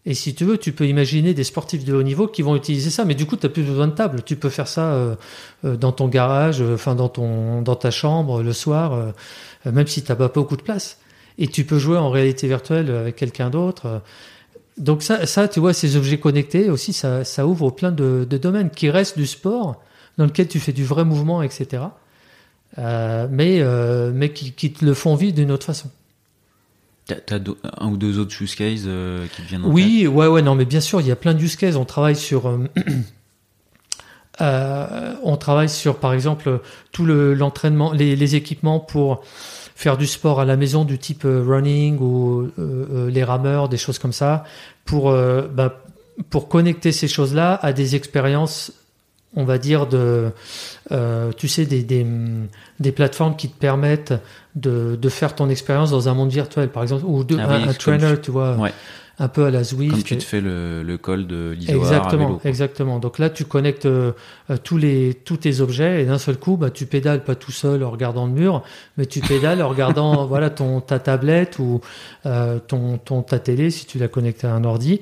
Et 0.06 0.16
si 0.16 0.36
tu 0.36 0.44
veux, 0.44 0.58
tu 0.58 0.74
peux 0.74 0.86
imaginer 0.86 1.34
des 1.34 1.46
sportifs 1.46 1.86
de 1.86 1.94
haut 1.94 2.04
niveau 2.04 2.28
qui 2.28 2.42
vont 2.42 2.58
utiliser 2.58 2.90
ça, 2.90 3.06
mais 3.06 3.16
du 3.16 3.26
coup, 3.26 3.38
tu 3.38 3.46
n'as 3.46 3.54
plus 3.54 3.64
besoin 3.64 3.88
de 3.88 3.94
table. 3.94 4.22
Tu 4.26 4.36
peux 4.36 4.50
faire 4.50 4.68
ça 4.68 5.16
dans 5.64 5.94
ton 5.94 6.10
garage, 6.10 6.62
enfin 6.62 6.94
dans 6.94 7.08
ton 7.08 7.62
dans 7.62 7.78
ta 7.78 7.90
chambre 7.90 8.44
le 8.44 8.52
soir, 8.52 9.14
même 9.64 9.88
si 9.88 10.04
tu 10.04 10.12
n'as 10.12 10.18
pas 10.18 10.28
beaucoup 10.28 10.58
de 10.58 10.62
place. 10.62 11.00
Et 11.38 11.48
tu 11.48 11.64
peux 11.64 11.80
jouer 11.80 11.98
en 11.98 12.10
réalité 12.10 12.50
virtuelle 12.50 12.92
avec 12.92 13.16
quelqu'un 13.16 13.50
d'autre. 13.50 14.02
Donc 14.78 15.04
ça, 15.04 15.26
ça, 15.26 15.48
tu 15.48 15.60
vois, 15.60 15.74
ces 15.74 15.96
objets 15.96 16.20
connectés 16.20 16.70
aussi, 16.70 16.94
ça, 16.94 17.24
ça 17.24 17.46
ouvre 17.46 17.70
plein 17.70 17.92
de, 17.92 18.26
de, 18.28 18.38
domaines 18.38 18.72
qui 18.72 18.90
restent 18.90 19.18
du 19.18 19.28
sport, 19.28 19.82
dans 20.18 20.26
lequel 20.26 20.48
tu 20.48 20.60
fais 20.60 20.74
du 20.74 20.84
vrai 20.84 21.06
mouvement, 21.06 21.42
etc. 21.44 21.84
Euh, 22.80 23.28
mais 23.30 23.60
euh, 23.62 24.12
mais 24.14 24.34
qui, 24.34 24.52
qui, 24.54 24.74
te 24.74 24.84
le 24.84 24.94
font 24.94 25.16
vivre 25.16 25.36
d'une 25.36 25.52
autre 25.52 25.66
façon. 25.66 25.92
T'as 27.06 27.38
un 27.78 27.88
ou 27.90 27.98
deux 27.98 28.18
autres 28.18 28.42
use 28.42 28.56
cases 28.56 28.84
euh, 28.86 29.28
qui 29.36 29.42
viennent 29.44 29.66
en 29.66 29.70
Oui, 29.70 30.08
ouais, 30.08 30.28
ouais, 30.28 30.42
non, 30.42 30.56
mais 30.56 30.66
bien 30.66 30.80
sûr, 30.80 31.02
il 31.02 31.08
y 31.08 31.12
a 31.12 31.16
plein 31.16 31.34
de 31.34 31.42
use 31.42 31.56
cases. 31.56 31.76
On 31.76 31.86
travaille 31.86 32.16
sur, 32.16 32.46
on 34.40 35.38
travaille 35.38 35.70
sur, 35.70 35.98
par 35.98 36.14
exemple, 36.14 36.62
tout 36.92 37.06
l'entraînement, 37.06 37.92
les, 37.92 38.16
les, 38.16 38.36
équipements 38.36 38.80
pour 38.80 39.24
faire 39.84 39.98
du 39.98 40.08
sport 40.08 40.40
à 40.40 40.46
la 40.46 40.56
maison 40.56 40.86
du 40.86 40.98
type 40.98 41.26
euh, 41.26 41.44
running 41.46 42.00
ou 42.00 42.42
euh, 42.42 42.50
euh, 42.58 43.10
les 43.10 43.24
rameurs, 43.24 43.68
des 43.68 43.78
choses 43.78 44.00
comme 44.00 44.14
ça, 44.14 44.46
pour, 44.86 45.12
bah, 45.12 45.82
pour 46.30 46.48
connecter 46.48 46.92
ces 46.92 47.08
choses-là 47.08 47.60
à 47.62 47.74
des 47.74 47.96
expériences 47.96 48.72
on 49.36 49.46
va 49.46 49.58
dire, 49.58 49.88
de, 49.88 50.30
euh, 50.92 51.32
tu 51.36 51.48
sais, 51.48 51.66
des, 51.66 51.82
des, 51.82 52.06
des, 52.80 52.92
plateformes 52.92 53.36
qui 53.36 53.50
te 53.50 53.58
permettent 53.58 54.14
de, 54.56 54.96
de 54.96 55.10
faire 55.10 55.34
ton 55.34 55.50
expérience 55.50 55.90
dans 55.90 56.08
un 56.08 56.14
monde 56.14 56.30
virtuel, 56.30 56.70
par 56.70 56.84
exemple, 56.84 57.04
ou 57.08 57.24
de, 57.24 57.36
Ah 57.40 57.48
oui, 57.50 57.64
un, 57.68 57.74
trainer, 57.74 58.14
tu- 58.16 58.22
tu 58.26 58.32
vois, 58.32 58.56
Ouais. 58.58 58.72
Un 59.20 59.28
peu 59.28 59.46
à 59.46 59.52
la 59.52 59.64
Zwift. 59.64 59.92
Comme 59.94 60.04
tu 60.04 60.18
te 60.18 60.24
fais 60.24 60.42
le, 60.42 60.82
le 60.84 60.98
col 60.98 61.28
de 61.28 61.52
l'Isoar 61.58 61.76
à 61.76 61.80
Exactement, 61.96 62.26
vélo. 62.26 62.38
quoi. 62.40 62.50
exactement. 62.50 63.00
Donc 63.00 63.20
là, 63.20 63.30
tu 63.30 63.46
connectes 63.46 63.86
euh, 63.86 64.12
euh, 64.50 64.58
tous 64.62 64.78
les 64.78 65.14
tous 65.14 65.38
tes 65.38 65.62
objets 65.62 66.02
et 66.02 66.06
d'un 66.06 66.18
seul 66.18 66.38
coup, 66.38 66.58
bah, 66.58 66.72
tu 66.72 66.86
pédales 66.88 67.24
pas 67.24 67.36
tout 67.36 67.52
seul 67.52 67.84
en 67.84 67.92
regardant 67.92 68.26
le 68.26 68.32
mur, 68.32 68.64
mais 68.98 69.06
tu 69.06 69.20
pédales 69.20 69.62
en 69.62 69.70
regardant 69.70 70.26
voilà 70.28 70.50
ton 70.50 70.82
ta 70.82 70.98
tablette 71.00 71.60
ou 71.60 71.80
euh, 72.26 72.60
ton 72.60 72.98
ton 72.98 73.22
ta 73.22 73.38
télé 73.40 73.70
si 73.70 73.86
tu 73.86 74.00
l'as 74.00 74.08
connecté 74.08 74.48
à 74.48 74.54
un 74.56 74.64
ordi. 74.64 75.00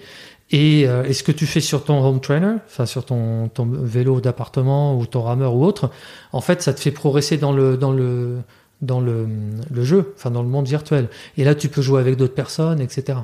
Et, 0.53 0.85
euh, 0.85 1.05
et 1.05 1.13
ce 1.13 1.23
que 1.23 1.31
tu 1.31 1.45
fais 1.45 1.61
sur 1.61 1.85
ton 1.85 2.03
home 2.05 2.19
trainer, 2.19 2.55
enfin 2.65 2.85
sur 2.85 3.05
ton 3.05 3.47
ton 3.47 3.65
vélo 3.65 4.19
d'appartement 4.19 4.97
ou 4.97 5.05
ton 5.05 5.21
rameur 5.21 5.55
ou 5.55 5.63
autre, 5.63 5.89
en 6.33 6.41
fait, 6.41 6.61
ça 6.61 6.73
te 6.73 6.81
fait 6.81 6.91
progresser 6.91 7.37
dans 7.37 7.53
le 7.53 7.77
dans 7.77 7.91
le 7.93 8.39
dans 8.81 8.99
le, 8.99 9.27
le 9.71 9.83
jeu, 9.83 10.11
enfin 10.17 10.31
dans 10.31 10.41
le 10.41 10.49
monde 10.49 10.67
virtuel. 10.67 11.07
Et 11.37 11.43
là, 11.43 11.55
tu 11.55 11.69
peux 11.69 11.81
jouer 11.81 12.01
avec 12.01 12.17
d'autres 12.17 12.33
personnes, 12.33 12.81
etc. 12.81 13.19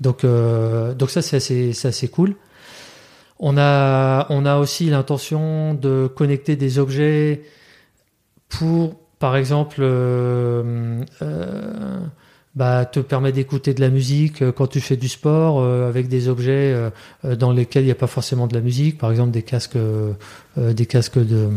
Donc, 0.00 0.24
euh, 0.24 0.94
donc 0.94 1.10
ça, 1.10 1.22
c'est 1.22 1.36
assez, 1.36 1.72
assez 1.86 2.08
cool. 2.08 2.34
On 3.40 3.56
a, 3.58 4.26
on 4.30 4.46
a 4.46 4.56
aussi 4.58 4.88
l'intention 4.90 5.74
de 5.74 6.06
connecter 6.14 6.56
des 6.56 6.78
objets 6.78 7.42
pour, 8.48 8.94
par 9.18 9.36
exemple, 9.36 9.78
euh, 9.80 11.02
euh, 11.22 11.98
bah, 12.54 12.84
te 12.86 13.00
permettre 13.00 13.34
d'écouter 13.36 13.74
de 13.74 13.80
la 13.80 13.90
musique 13.90 14.48
quand 14.52 14.68
tu 14.68 14.80
fais 14.80 14.96
du 14.96 15.08
sport 15.08 15.60
euh, 15.60 15.88
avec 15.88 16.08
des 16.08 16.28
objets 16.28 16.72
euh, 17.24 17.34
dans 17.36 17.50
lesquels 17.50 17.82
il 17.82 17.86
n'y 17.86 17.92
a 17.92 17.96
pas 17.96 18.06
forcément 18.06 18.46
de 18.46 18.54
la 18.54 18.60
musique, 18.60 18.98
par 18.98 19.10
exemple 19.10 19.32
des 19.32 19.42
casques, 19.42 19.76
euh, 19.76 20.12
des 20.56 20.86
casques 20.86 21.18
de 21.18 21.48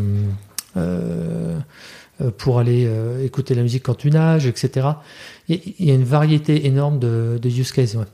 pour 2.36 2.58
aller 2.58 2.88
écouter 3.24 3.54
la 3.54 3.62
musique 3.62 3.84
quand 3.84 3.94
tu 3.94 4.10
nages, 4.10 4.46
etc. 4.46 4.88
Il 5.48 5.56
y- 5.56 5.74
il 5.78 5.86
y 5.86 5.90
a 5.90 5.94
une 5.94 6.04
variété 6.04 6.66
énorme 6.66 6.98
de, 6.98 7.38
de 7.40 7.48
use 7.48 7.70
cases. 7.72 7.94
Ouais. 7.94 8.04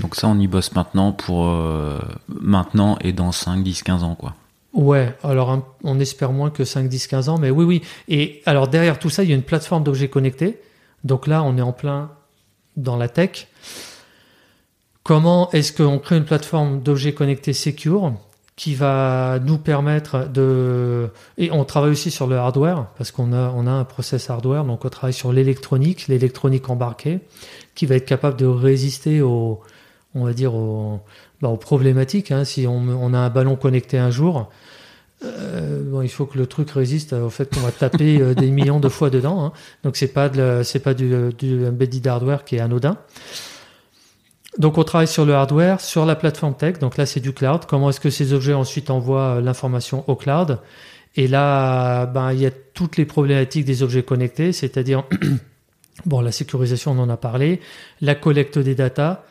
Donc 0.00 0.16
ça, 0.16 0.28
on 0.28 0.38
y 0.38 0.46
bosse 0.46 0.72
maintenant 0.72 1.12
pour 1.12 1.48
euh, 1.48 1.98
maintenant 2.28 2.98
et 3.00 3.12
dans 3.12 3.32
5, 3.32 3.62
10, 3.62 3.82
15 3.82 4.02
ans, 4.02 4.14
quoi. 4.14 4.34
Ouais, 4.72 5.14
alors 5.22 5.62
on 5.84 6.00
espère 6.00 6.32
moins 6.32 6.50
que 6.50 6.64
5, 6.64 6.88
10, 6.88 7.06
15 7.06 7.28
ans, 7.28 7.38
mais 7.38 7.50
oui, 7.50 7.64
oui. 7.64 7.82
Et 8.08 8.42
alors 8.46 8.68
derrière 8.68 8.98
tout 8.98 9.10
ça, 9.10 9.22
il 9.22 9.28
y 9.28 9.32
a 9.32 9.36
une 9.36 9.42
plateforme 9.42 9.84
d'objets 9.84 10.08
connectés. 10.08 10.60
Donc 11.04 11.26
là, 11.26 11.42
on 11.42 11.58
est 11.58 11.62
en 11.62 11.72
plein 11.72 12.10
dans 12.76 12.96
la 12.96 13.08
tech. 13.08 13.48
Comment 15.02 15.50
est-ce 15.50 15.72
qu'on 15.72 15.98
crée 15.98 16.16
une 16.16 16.24
plateforme 16.24 16.80
d'objets 16.80 17.12
connectés 17.12 17.52
secure 17.52 18.14
qui 18.56 18.74
va 18.74 19.38
nous 19.40 19.58
permettre 19.58 20.28
de... 20.28 21.08
Et 21.38 21.50
on 21.50 21.64
travaille 21.64 21.90
aussi 21.90 22.10
sur 22.10 22.26
le 22.26 22.36
hardware, 22.36 22.86
parce 22.96 23.10
qu'on 23.10 23.32
a, 23.32 23.48
a 23.48 23.70
un 23.70 23.84
process 23.84 24.30
hardware, 24.30 24.64
donc 24.64 24.84
on 24.84 24.88
travaille 24.88 25.14
sur 25.14 25.32
l'électronique, 25.32 26.06
l'électronique 26.06 26.68
embarquée, 26.70 27.20
qui 27.74 27.86
va 27.86 27.96
être 27.96 28.04
capable 28.04 28.36
de 28.36 28.46
résister 28.46 29.22
aux, 29.22 29.60
on 30.14 30.24
va 30.24 30.32
dire, 30.32 30.54
aux, 30.54 31.00
bah, 31.40 31.48
aux 31.48 31.56
problématiques. 31.56 32.30
hein. 32.30 32.44
Si 32.44 32.66
on, 32.66 32.76
on 32.76 33.14
a 33.14 33.18
un 33.18 33.30
ballon 33.30 33.56
connecté 33.56 33.98
un 33.98 34.10
jour, 34.10 34.50
euh, 35.24 35.82
bon, 35.84 36.02
il 36.02 36.08
faut 36.08 36.26
que 36.26 36.36
le 36.36 36.46
truc 36.46 36.70
résiste 36.70 37.12
au 37.12 37.30
fait 37.30 37.52
qu'on 37.54 37.60
va 37.60 37.70
taper 37.72 38.20
euh, 38.20 38.34
des 38.34 38.50
millions 38.58 38.80
de 38.80 38.88
fois 38.88 39.08
dedans. 39.10 39.44
hein. 39.44 39.52
Donc 39.84 39.96
c'est 39.96 40.08
pas 40.08 40.30
c'est 40.64 40.80
pas 40.80 40.94
du, 40.94 41.14
du 41.38 41.66
embedded 41.66 42.06
hardware 42.06 42.44
qui 42.44 42.56
est 42.56 42.60
anodin. 42.60 42.96
Donc 44.58 44.76
on 44.78 44.84
travaille 44.84 45.08
sur 45.08 45.24
le 45.24 45.34
hardware, 45.34 45.80
sur 45.80 46.04
la 46.04 46.14
plateforme 46.16 46.54
tech. 46.54 46.78
Donc 46.78 46.96
là 46.96 47.06
c'est 47.06 47.20
du 47.20 47.32
cloud. 47.32 47.62
Comment 47.66 47.90
est-ce 47.90 48.00
que 48.00 48.10
ces 48.10 48.32
objets 48.32 48.52
ensuite 48.52 48.90
envoient 48.90 49.36
euh, 49.36 49.40
l'information 49.40 50.04
au 50.08 50.16
cloud? 50.16 50.58
Et 51.14 51.28
là, 51.28 52.06
ben 52.06 52.32
il 52.32 52.40
y 52.40 52.46
a 52.46 52.50
toutes 52.50 52.96
les 52.96 53.04
problématiques 53.04 53.66
des 53.66 53.82
objets 53.82 54.02
connectés, 54.02 54.52
c'est-à-dire 54.52 55.04
bon 56.06 56.20
la 56.20 56.32
sécurisation 56.32 56.92
on 56.92 56.98
en 56.98 57.10
a 57.10 57.16
parlé, 57.18 57.60
la 58.00 58.14
collecte 58.14 58.58
des 58.58 58.74
datas, 58.74 59.22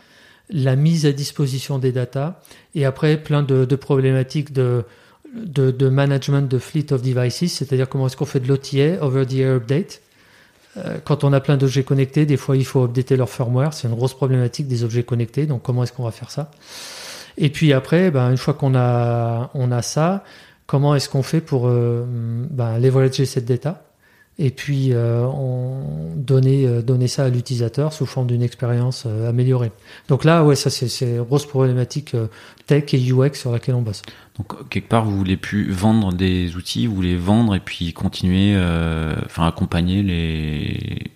la 0.52 0.76
mise 0.76 1.06
à 1.06 1.12
disposition 1.12 1.80
des 1.80 1.92
datas, 1.92 2.40
et 2.76 2.86
après 2.86 3.18
plein 3.18 3.44
de, 3.44 3.66
de 3.66 3.76
problématiques 3.76 4.54
de 4.54 4.84
de, 5.34 5.72
de 5.72 5.90
management 5.90 6.42
de 6.50 6.60
fleet 6.60 6.92
of 6.92 7.02
devices, 7.02 7.54
c'est-à-dire 7.54 7.88
comment 7.88 8.08
est-ce 8.08 8.18
qu'on 8.18 8.26
fait 8.26 8.42
de 8.42 8.48
l'OTA, 8.48 9.02
over 9.02 9.26
the 9.26 9.36
air 9.36 9.56
update. 9.56 10.02
Euh, 10.78 10.98
Quand 11.04 11.24
on 11.24 11.32
a 11.34 11.40
plein 11.40 11.58
d'objets 11.58 11.84
connectés, 11.84 12.26
des 12.26 12.38
fois 12.38 12.58
il 12.58 12.66
faut 12.66 12.84
updater 12.84 13.16
leur 13.16 13.30
firmware, 13.30 13.74
c'est 13.74 13.88
une 13.88 13.96
grosse 13.96 14.14
problématique 14.14 14.68
des 14.68 14.84
objets 14.84 15.04
connectés, 15.04 15.46
donc 15.46 15.62
comment 15.64 15.84
est-ce 15.84 15.94
qu'on 15.94 16.04
va 16.04 16.12
faire 16.12 16.32
ça? 16.32 16.52
Et 17.38 17.50
puis 17.50 17.72
après, 17.72 18.12
ben, 18.12 18.30
une 18.30 18.38
fois 18.38 18.54
qu'on 18.54 18.76
a, 18.76 19.52
on 19.54 19.72
a 19.72 19.82
ça, 19.82 20.24
comment 20.68 20.96
est-ce 20.96 21.08
qu'on 21.08 21.24
fait 21.24 21.42
pour 21.42 21.68
euh, 21.68 22.06
ben, 22.50 22.78
leverager 22.78 23.26
cette 23.26 23.46
data? 23.46 23.84
Et 24.42 24.50
puis 24.50 24.92
euh, 24.92 25.24
on, 25.24 26.16
donner, 26.16 26.66
euh, 26.66 26.82
donner 26.82 27.08
ça 27.08 27.26
à 27.26 27.30
l'utilisateur 27.30 27.94
sous 27.94 28.08
forme 28.08 28.26
d'une 28.26 28.42
expérience 28.42 29.04
euh, 29.06 29.30
améliorée. 29.30 29.72
Donc 30.08 30.26
là, 30.26 30.44
ouais, 30.44 30.56
ça 30.56 30.72
c'est 30.72 30.88
une 31.02 31.22
grosse 31.22 31.46
problématique 31.46 32.16
tech 32.66 32.92
et 32.94 33.12
UX 33.12 33.36
sur 33.36 33.52
laquelle 33.52 33.76
on 33.76 33.84
bosse. 33.84 34.02
Donc 34.40 34.68
quelque 34.70 34.90
part, 34.90 35.06
vous 35.06 35.16
voulez 35.16 35.38
plus 35.38 35.70
vendre 35.72 36.12
des 36.12 36.56
outils, 36.56 36.88
vous 36.88 36.96
voulez 36.96 37.18
vendre 37.18 37.54
et 37.54 37.60
puis 37.60 37.94
continuer, 37.94 38.58
enfin 39.26 39.46
accompagner 39.46 40.02
les 40.02 41.12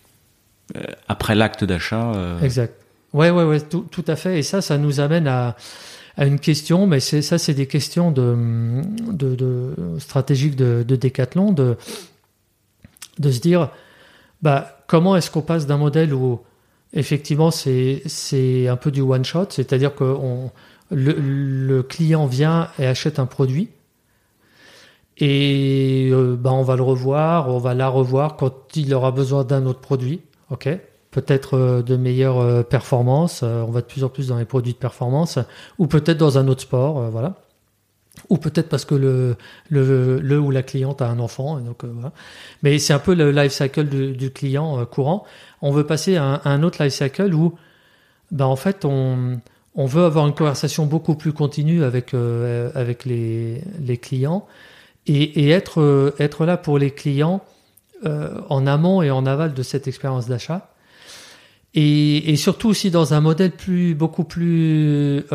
après 1.08 1.34
l'acte 1.34 1.64
d'achat. 1.64 2.12
Exact. 2.44 2.76
Ouais, 3.14 3.32
ouais, 3.32 3.44
ouais, 3.44 3.62
tout, 3.62 3.88
tout 3.90 4.06
à 4.08 4.16
fait. 4.16 4.40
Et 4.40 4.44
ça, 4.44 4.62
ça 4.62 4.78
nous 4.78 5.00
amène 5.00 5.28
à, 5.28 5.56
à 6.18 6.26
une 6.26 6.40
question, 6.40 6.86
mais 6.86 7.00
c'est 7.00 7.22
ça, 7.22 7.38
c'est 7.38 7.54
des 7.54 7.68
questions 7.68 8.12
de, 8.12 8.36
de, 9.12 9.36
de 9.36 9.76
stratégiques 10.00 10.56
de, 10.56 10.84
de 10.88 10.96
Decathlon, 10.96 11.54
de, 11.54 11.78
de 13.20 13.32
se 13.32 13.40
dire, 13.40 13.70
bah, 14.42 14.78
comment 14.88 15.16
est-ce 15.16 15.32
qu'on 15.32 15.42
passe 15.42 15.66
d'un 15.66 15.78
modèle 15.78 16.14
où 16.14 16.42
effectivement 16.94 17.52
c'est 17.52 18.68
un 18.68 18.76
peu 18.78 18.92
du 18.92 19.02
one 19.02 19.26
shot, 19.26 19.48
c'est-à-dire 19.50 19.96
que 19.96 20.18
le, 20.92 21.82
client 21.84 22.26
vient 22.26 22.70
et 22.80 22.86
achète 22.86 23.20
un 23.20 23.26
produit. 23.26 23.70
Et 25.18 26.10
euh, 26.12 26.36
bah, 26.36 26.52
on 26.52 26.64
va 26.64 26.76
le 26.76 26.84
revoir, 26.84 27.50
on 27.50 27.58
va 27.58 27.74
la 27.74 27.88
revoir 27.88 28.36
quand 28.36 28.76
il 28.76 28.94
aura 28.94 29.12
besoin 29.12 29.46
d'un 29.46 29.66
autre 29.66 29.80
produit. 29.80 30.22
Ok, 30.52 30.68
peut-être 31.12 31.58
euh, 31.58 31.82
de 31.82 31.96
meilleures 31.96 32.40
euh, 32.40 32.64
performances. 32.64 33.42
on 33.42 33.72
va 33.72 33.80
de 33.80 33.86
plus 33.86 34.04
en 34.04 34.10
plus 34.10 34.28
dans 34.28 34.38
les 34.38 34.46
produits 34.46 34.74
de 34.74 34.78
performance, 34.78 35.40
ou 35.80 35.88
peut-être 35.88 36.18
dans 36.18 36.38
un 36.38 36.48
autre 36.50 36.62
sport, 36.62 37.10
voilà. 37.12 37.36
Ou 38.30 38.38
peut-être 38.38 38.70
parce 38.70 38.86
que 38.86 38.96
le, 38.96 39.36
le, 39.70 40.20
le 40.20 40.40
ou 40.40 40.52
la 40.52 40.64
cliente 40.64 41.02
a 41.02 41.10
un 41.10 41.20
enfant. 41.20 41.60
donc, 41.60 41.84
euh, 41.84 41.88
voilà. 41.94 42.12
Mais 42.64 42.80
c'est 42.80 42.94
un 42.94 43.00
peu 43.00 43.14
le 43.14 43.32
life 43.32 43.52
cycle 43.52 43.86
du, 43.86 44.14
du 44.14 44.32
client 44.32 44.80
euh, 44.80 44.86
courant. 44.86 45.26
On 45.62 45.72
veut 45.72 45.86
passer 45.86 46.16
à 46.18 46.42
un, 46.46 46.64
autre 46.64 46.84
life 46.84 46.94
cycle 46.94 47.34
où, 47.34 47.56
ben, 48.32 48.46
en 48.46 48.56
fait, 48.56 48.86
on, 48.86 49.40
on 49.76 49.86
veut 49.86 50.04
avoir 50.04 50.26
une 50.28 50.34
conversation 50.34 50.86
beaucoup 50.86 51.16
plus 51.16 51.34
continue 51.34 51.84
avec, 51.84 52.14
euh, 52.14 52.72
avec 52.76 53.06
les, 53.06 53.62
les 53.80 53.98
clients 53.98 54.48
et, 55.06 55.46
et 55.46 55.50
être, 55.50 55.82
euh, 55.82 56.16
être 56.20 56.46
là 56.46 56.58
pour 56.58 56.80
les 56.80 56.92
clients 56.92 57.44
euh, 58.06 58.40
en 58.50 58.68
amont 58.68 59.02
et 59.02 59.12
en 59.12 59.26
aval 59.26 59.54
de 59.54 59.64
cette 59.64 59.88
expérience 59.88 60.28
d'achat. 60.28 60.70
Et, 61.74 62.32
et 62.32 62.36
surtout 62.38 62.70
aussi 62.70 62.90
dans 62.90 63.14
un 63.14 63.20
modèle 63.20 63.52
plus, 63.52 63.96
beaucoup 63.96 64.24
plus, 64.24 65.26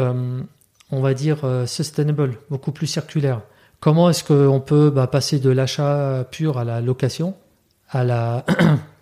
on 0.90 1.00
va 1.00 1.14
dire, 1.14 1.44
euh, 1.44 1.66
sustainable, 1.66 2.38
beaucoup 2.50 2.72
plus 2.72 2.86
circulaire. 2.86 3.42
Comment 3.80 4.10
est-ce 4.10 4.24
qu'on 4.24 4.60
peut 4.60 4.90
bah, 4.90 5.06
passer 5.06 5.38
de 5.38 5.50
l'achat 5.50 6.26
pur 6.30 6.58
à 6.58 6.64
la 6.64 6.80
location, 6.80 7.34
à 7.88 8.04
la, 8.04 8.44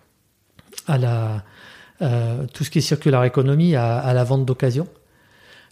à 0.87 0.97
la, 0.97 1.43
euh, 2.01 2.45
tout 2.53 2.63
ce 2.63 2.69
qui 2.69 2.79
est 2.79 2.81
circular 2.81 3.23
économie, 3.25 3.75
à, 3.75 3.97
à 3.97 4.13
la 4.13 4.23
vente 4.23 4.45
d'occasion? 4.45 4.87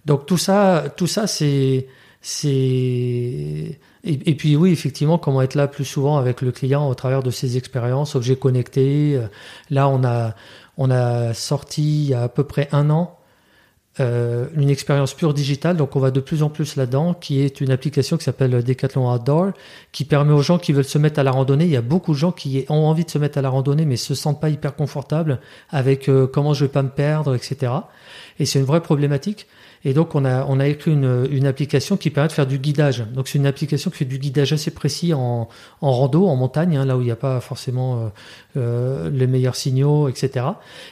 Donc 0.05 0.25
tout 0.25 0.37
ça, 0.37 0.85
tout 0.95 1.07
ça, 1.07 1.27
c'est, 1.27 1.87
c'est, 2.21 2.47
et, 2.49 3.79
et 4.03 4.35
puis 4.35 4.55
oui, 4.55 4.71
effectivement, 4.71 5.17
comment 5.17 5.41
être 5.41 5.55
là 5.55 5.67
plus 5.67 5.85
souvent 5.85 6.17
avec 6.17 6.41
le 6.41 6.51
client 6.51 6.89
au 6.89 6.95
travers 6.95 7.23
de 7.23 7.31
ses 7.31 7.57
expériences, 7.57 8.15
objets 8.15 8.35
connectés. 8.37 9.15
Euh, 9.15 9.27
Là, 9.69 9.87
on 9.89 10.03
a, 10.03 10.33
on 10.77 10.89
a 10.91 11.33
sorti 11.33 12.05
il 12.05 12.09
y 12.09 12.13
a 12.13 12.23
à 12.23 12.29
peu 12.29 12.43
près 12.43 12.69
un 12.71 12.89
an 12.89 13.16
euh, 13.99 14.45
une 14.55 14.69
expérience 14.69 15.13
pure 15.13 15.33
digitale, 15.33 15.75
donc 15.75 15.95
on 15.95 15.99
va 15.99 16.11
de 16.11 16.19
plus 16.19 16.43
en 16.43 16.49
plus 16.49 16.75
là-dedans, 16.75 17.13
qui 17.13 17.41
est 17.41 17.61
une 17.61 17.71
application 17.71 18.17
qui 18.17 18.23
s'appelle 18.23 18.63
Decathlon 18.63 19.11
Outdoor, 19.11 19.51
qui 19.91 20.05
permet 20.05 20.33
aux 20.33 20.41
gens 20.41 20.59
qui 20.59 20.71
veulent 20.71 20.83
se 20.83 20.97
mettre 20.97 21.19
à 21.19 21.23
la 21.23 21.31
randonnée. 21.31 21.65
Il 21.65 21.71
y 21.71 21.77
a 21.77 21.81
beaucoup 21.81 22.13
de 22.13 22.17
gens 22.17 22.31
qui 22.31 22.65
ont 22.69 22.85
envie 22.85 23.05
de 23.05 23.09
se 23.09 23.17
mettre 23.17 23.37
à 23.39 23.41
la 23.41 23.49
randonnée, 23.49 23.85
mais 23.85 23.95
se 23.95 24.13
sentent 24.13 24.39
pas 24.39 24.49
hyper 24.49 24.75
confortables 24.75 25.39
avec 25.69 26.09
euh, 26.09 26.27
comment 26.27 26.53
je 26.53 26.65
vais 26.65 26.71
pas 26.71 26.83
me 26.83 26.89
perdre, 26.89 27.35
etc. 27.35 27.71
Et 28.39 28.45
c'est 28.45 28.59
une 28.59 28.65
vraie 28.65 28.81
problématique. 28.81 29.47
Et 29.85 29.93
donc 29.93 30.15
on 30.15 30.25
a 30.25 30.45
on 30.45 30.59
a 30.59 30.67
écrit 30.67 30.91
une, 30.91 31.27
une 31.31 31.45
application 31.45 31.97
qui 31.97 32.09
permet 32.09 32.27
de 32.27 32.33
faire 32.33 32.47
du 32.47 32.57
guidage. 32.57 33.05
Donc 33.13 33.27
c'est 33.27 33.37
une 33.37 33.45
application 33.45 33.91
qui 33.91 33.97
fait 33.97 34.05
du 34.05 34.17
guidage 34.17 34.53
assez 34.53 34.71
précis 34.71 35.13
en, 35.13 35.47
en 35.81 35.91
rando, 35.91 36.27
en 36.27 36.35
montagne, 36.35 36.77
hein, 36.77 36.85
là 36.85 36.97
où 36.97 37.01
il 37.01 37.05
n'y 37.05 37.11
a 37.11 37.15
pas 37.15 37.39
forcément 37.39 37.95
euh, 37.95 38.09
euh, 38.57 39.09
les 39.09 39.27
meilleurs 39.27 39.55
signaux, 39.55 40.09
etc. 40.09 40.45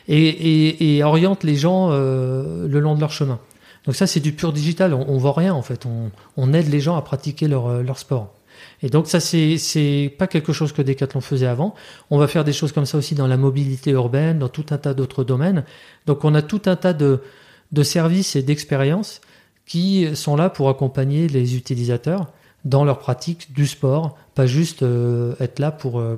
Et, 0.07 0.27
et, 0.27 0.97
et 0.97 1.03
oriente 1.03 1.43
les 1.43 1.55
gens 1.55 1.89
euh, 1.91 2.67
le 2.67 2.79
long 2.79 2.95
de 2.95 2.99
leur 2.99 3.11
chemin. 3.11 3.39
Donc 3.85 3.95
ça 3.95 4.07
c'est 4.07 4.19
du 4.19 4.31
pur 4.33 4.53
digital. 4.53 4.93
On, 4.93 5.05
on 5.09 5.17
voit 5.17 5.33
rien 5.33 5.53
en 5.53 5.61
fait. 5.61 5.85
On, 5.85 6.11
on 6.37 6.53
aide 6.53 6.69
les 6.69 6.79
gens 6.79 6.95
à 6.95 7.01
pratiquer 7.01 7.47
leur, 7.47 7.67
euh, 7.67 7.83
leur 7.83 7.97
sport. 7.97 8.33
Et 8.81 8.89
donc 8.89 9.07
ça, 9.07 9.19
c'est 9.19 9.57
c'est 9.57 10.13
pas 10.17 10.27
quelque 10.27 10.53
chose 10.53 10.71
que 10.71 10.81
Decathlon 10.81 11.21
faisait 11.21 11.47
avant. 11.47 11.75
On 12.09 12.17
va 12.17 12.27
faire 12.27 12.43
des 12.43 12.53
choses 12.53 12.71
comme 12.71 12.85
ça 12.85 12.97
aussi 12.97 13.15
dans 13.15 13.27
la 13.27 13.37
mobilité 13.37 13.91
urbaine, 13.91 14.39
dans 14.39 14.49
tout 14.49 14.65
un 14.69 14.77
tas 14.77 14.93
d'autres 14.93 15.23
domaines. 15.23 15.63
Donc 16.05 16.23
on 16.23 16.33
a 16.35 16.41
tout 16.41 16.61
un 16.65 16.75
tas 16.75 16.93
de 16.93 17.21
de 17.71 17.83
services 17.83 18.35
et 18.35 18.43
d'expériences 18.43 19.21
qui 19.65 20.15
sont 20.15 20.35
là 20.35 20.49
pour 20.49 20.69
accompagner 20.69 21.27
les 21.27 21.55
utilisateurs 21.55 22.27
dans 22.65 22.83
leur 22.83 22.97
pratique 22.97 23.53
du 23.53 23.67
sport, 23.67 24.17
pas 24.33 24.47
juste 24.47 24.81
euh, 24.81 25.35
être 25.39 25.59
là 25.59 25.71
pour, 25.71 25.99
euh, 25.99 26.17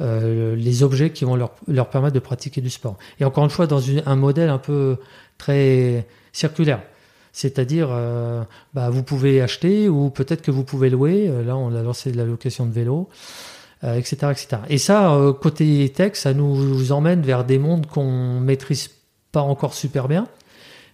euh, 0.00 0.54
les 0.54 0.82
objets 0.82 1.10
qui 1.10 1.24
vont 1.24 1.34
leur, 1.34 1.88
permettre 1.88 2.14
de 2.14 2.20
pratiquer 2.20 2.60
du 2.60 2.68
sport. 2.68 2.98
Et 3.20 3.24
encore 3.24 3.42
une 3.42 3.50
fois, 3.50 3.66
dans 3.66 3.82
un 4.04 4.16
modèle 4.16 4.50
un 4.50 4.58
peu 4.58 4.98
très 5.38 6.06
circulaire. 6.32 6.82
C'est-à-dire, 7.32 7.90
bah, 8.72 8.88
vous 8.88 9.02
pouvez 9.02 9.42
acheter 9.42 9.90
ou 9.90 10.08
peut-être 10.08 10.40
que 10.40 10.50
vous 10.50 10.64
pouvez 10.64 10.88
louer. 10.88 11.30
Là, 11.44 11.54
on 11.54 11.74
a 11.74 11.82
lancé 11.82 12.10
de 12.10 12.16
la 12.16 12.24
location 12.24 12.64
de 12.64 12.72
vélo, 12.72 13.10
etc., 13.82 14.16
etc. 14.30 14.48
Et 14.70 14.78
ça, 14.78 15.14
côté 15.42 15.92
tech, 15.94 16.14
ça 16.14 16.32
nous 16.32 16.92
emmène 16.92 17.20
vers 17.20 17.44
des 17.44 17.58
mondes 17.58 17.86
qu'on 17.88 18.40
maîtrise 18.40 18.88
pas 19.32 19.42
encore 19.42 19.74
super 19.74 20.08
bien. 20.08 20.28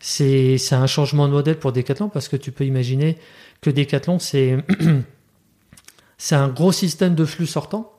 C'est 0.04 0.58
un 0.72 0.88
changement 0.88 1.28
de 1.28 1.32
modèle 1.32 1.58
pour 1.58 1.72
Decathlon 1.72 2.08
parce 2.08 2.28
que 2.28 2.36
tu 2.36 2.50
peux 2.50 2.64
imaginer 2.64 3.16
que 3.60 3.70
Decathlon, 3.70 4.18
c'est 4.18 4.64
un 6.32 6.48
gros 6.48 6.72
système 6.72 7.14
de 7.14 7.24
flux 7.24 7.46
sortant. 7.46 7.92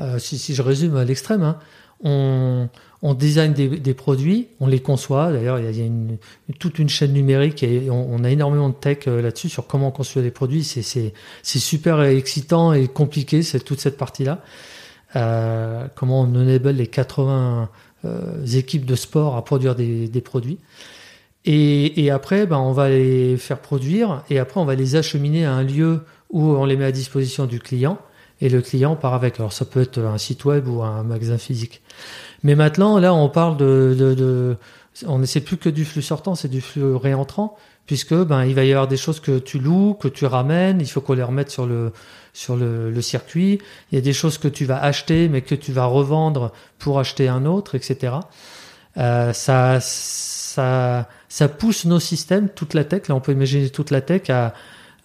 Euh, 0.00 0.18
si, 0.18 0.38
si, 0.38 0.54
je 0.54 0.62
résume 0.62 0.96
à 0.96 1.04
l'extrême, 1.04 1.42
hein, 1.42 1.58
on, 2.02 2.70
on 3.02 3.12
design 3.12 3.52
des, 3.52 3.68
des, 3.68 3.92
produits, 3.92 4.48
on 4.58 4.66
les 4.66 4.80
conçoit. 4.80 5.32
D'ailleurs, 5.32 5.58
il 5.58 5.76
y 5.76 5.82
a, 5.82 5.84
une, 5.84 6.16
toute 6.58 6.78
une 6.78 6.88
chaîne 6.88 7.12
numérique 7.12 7.62
et 7.62 7.90
on, 7.90 8.08
on 8.10 8.24
a 8.24 8.30
énormément 8.30 8.70
de 8.70 8.74
tech 8.74 9.06
euh, 9.06 9.20
là-dessus 9.20 9.50
sur 9.50 9.66
comment 9.66 9.90
construire 9.90 10.24
des 10.24 10.30
produits. 10.30 10.64
C'est 10.64 11.12
super 11.42 12.00
excitant 12.02 12.72
et 12.72 12.88
compliqué, 12.88 13.42
c'est 13.42 13.60
toute 13.60 13.80
cette 13.80 13.98
partie-là. 13.98 14.40
Euh, 15.14 15.86
comment 15.94 16.22
on 16.22 16.34
enable 16.34 16.70
les 16.70 16.86
80 16.86 17.68
euh, 18.06 18.46
équipes 18.46 18.86
de 18.86 18.94
sport 18.94 19.36
à 19.36 19.44
produire 19.44 19.74
des, 19.74 20.08
des 20.08 20.20
produits. 20.22 20.58
Et, 21.44 22.04
et, 22.04 22.10
après, 22.10 22.46
ben, 22.46 22.58
on 22.58 22.72
va 22.72 22.88
les 22.88 23.36
faire 23.36 23.58
produire 23.58 24.22
et 24.30 24.38
après, 24.38 24.60
on 24.60 24.64
va 24.64 24.74
les 24.74 24.96
acheminer 24.96 25.44
à 25.44 25.52
un 25.52 25.62
lieu 25.62 26.00
où 26.30 26.42
on 26.42 26.64
les 26.64 26.76
met 26.76 26.86
à 26.86 26.92
disposition 26.92 27.46
du 27.46 27.60
client 27.60 27.98
et 28.40 28.48
le 28.48 28.62
client 28.62 28.96
part 28.96 29.14
avec. 29.14 29.38
Alors, 29.38 29.52
ça 29.52 29.64
peut 29.64 29.82
être 29.82 29.98
un 29.98 30.18
site 30.18 30.44
web 30.44 30.66
ou 30.68 30.82
un 30.82 31.02
magasin 31.02 31.38
physique. 31.38 31.82
Mais 32.42 32.54
maintenant, 32.54 32.98
là, 32.98 33.12
on 33.14 33.28
parle 33.28 33.56
de, 33.56 33.94
de, 33.98 34.14
de 34.14 34.56
on 35.06 35.18
ne 35.18 35.26
sait 35.26 35.40
plus 35.40 35.56
que 35.56 35.68
du 35.68 35.84
flux 35.84 36.02
sortant, 36.02 36.34
c'est 36.34 36.48
du 36.48 36.60
flux 36.60 36.94
réentrant, 36.94 37.56
puisque 37.86 38.14
ben 38.14 38.44
il 38.44 38.54
va 38.54 38.64
y 38.64 38.70
avoir 38.70 38.86
des 38.86 38.96
choses 38.96 39.20
que 39.20 39.38
tu 39.38 39.58
loues, 39.58 39.94
que 39.94 40.08
tu 40.08 40.24
ramènes, 40.24 40.80
il 40.80 40.86
faut 40.86 41.00
qu'on 41.00 41.14
les 41.14 41.22
remette 41.22 41.50
sur 41.50 41.66
le 41.66 41.92
sur 42.32 42.56
le, 42.56 42.90
le, 42.90 43.02
circuit. 43.02 43.60
Il 43.90 43.94
y 43.94 43.98
a 43.98 44.00
des 44.00 44.12
choses 44.12 44.38
que 44.38 44.48
tu 44.48 44.64
vas 44.64 44.82
acheter, 44.82 45.28
mais 45.28 45.42
que 45.42 45.54
tu 45.54 45.72
vas 45.72 45.86
revendre 45.86 46.52
pour 46.78 46.98
acheter 46.98 47.28
un 47.28 47.44
autre, 47.46 47.76
etc. 47.76 48.14
Euh, 48.96 49.32
ça 49.32 49.78
ça 50.54 51.08
ça 51.28 51.48
pousse 51.48 51.84
nos 51.84 52.00
systèmes, 52.00 52.48
toute 52.48 52.74
la 52.74 52.84
tech, 52.84 53.08
là 53.08 53.14
on 53.14 53.20
peut 53.20 53.32
imaginer 53.32 53.70
toute 53.70 53.90
la 53.90 54.00
tech 54.00 54.30
à, 54.30 54.54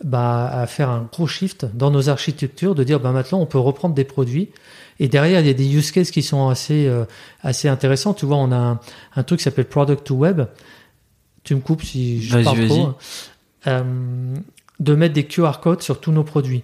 bah, 0.03 0.47
à 0.47 0.67
faire 0.67 0.89
un 0.89 1.07
gros 1.11 1.27
shift 1.27 1.65
dans 1.73 1.91
nos 1.91 2.09
architectures, 2.09 2.76
de 2.76 2.84
dire 2.84 2.99
bah, 2.99 3.11
maintenant 3.11 3.39
on 3.39 3.45
peut 3.45 3.59
reprendre 3.59 3.95
des 3.95 4.05
produits. 4.05 4.49
Et 5.01 5.07
derrière, 5.07 5.39
il 5.39 5.47
y 5.47 5.49
a 5.49 5.53
des 5.53 5.76
use 5.76 5.91
cases 5.91 6.11
qui 6.11 6.21
sont 6.21 6.49
assez, 6.49 6.85
euh, 6.85 7.05
assez 7.41 7.69
intéressants. 7.69 8.13
Tu 8.13 8.26
vois, 8.26 8.35
on 8.35 8.51
a 8.51 8.57
un, 8.57 8.80
un 9.15 9.23
truc 9.23 9.39
qui 9.39 9.45
s'appelle 9.45 9.63
Product 9.63 10.03
to 10.03 10.13
Web. 10.15 10.41
Tu 11.43 11.55
me 11.55 11.61
coupes 11.61 11.84
si 11.84 12.21
je 12.21 12.38
parle 12.38 12.67
trop. 12.67 12.93
Euh, 13.67 14.35
de 14.80 14.95
mettre 14.95 15.13
des 15.13 15.26
QR 15.26 15.59
codes 15.61 15.81
sur 15.81 15.99
tous 15.99 16.11
nos 16.11 16.23
produits. 16.23 16.63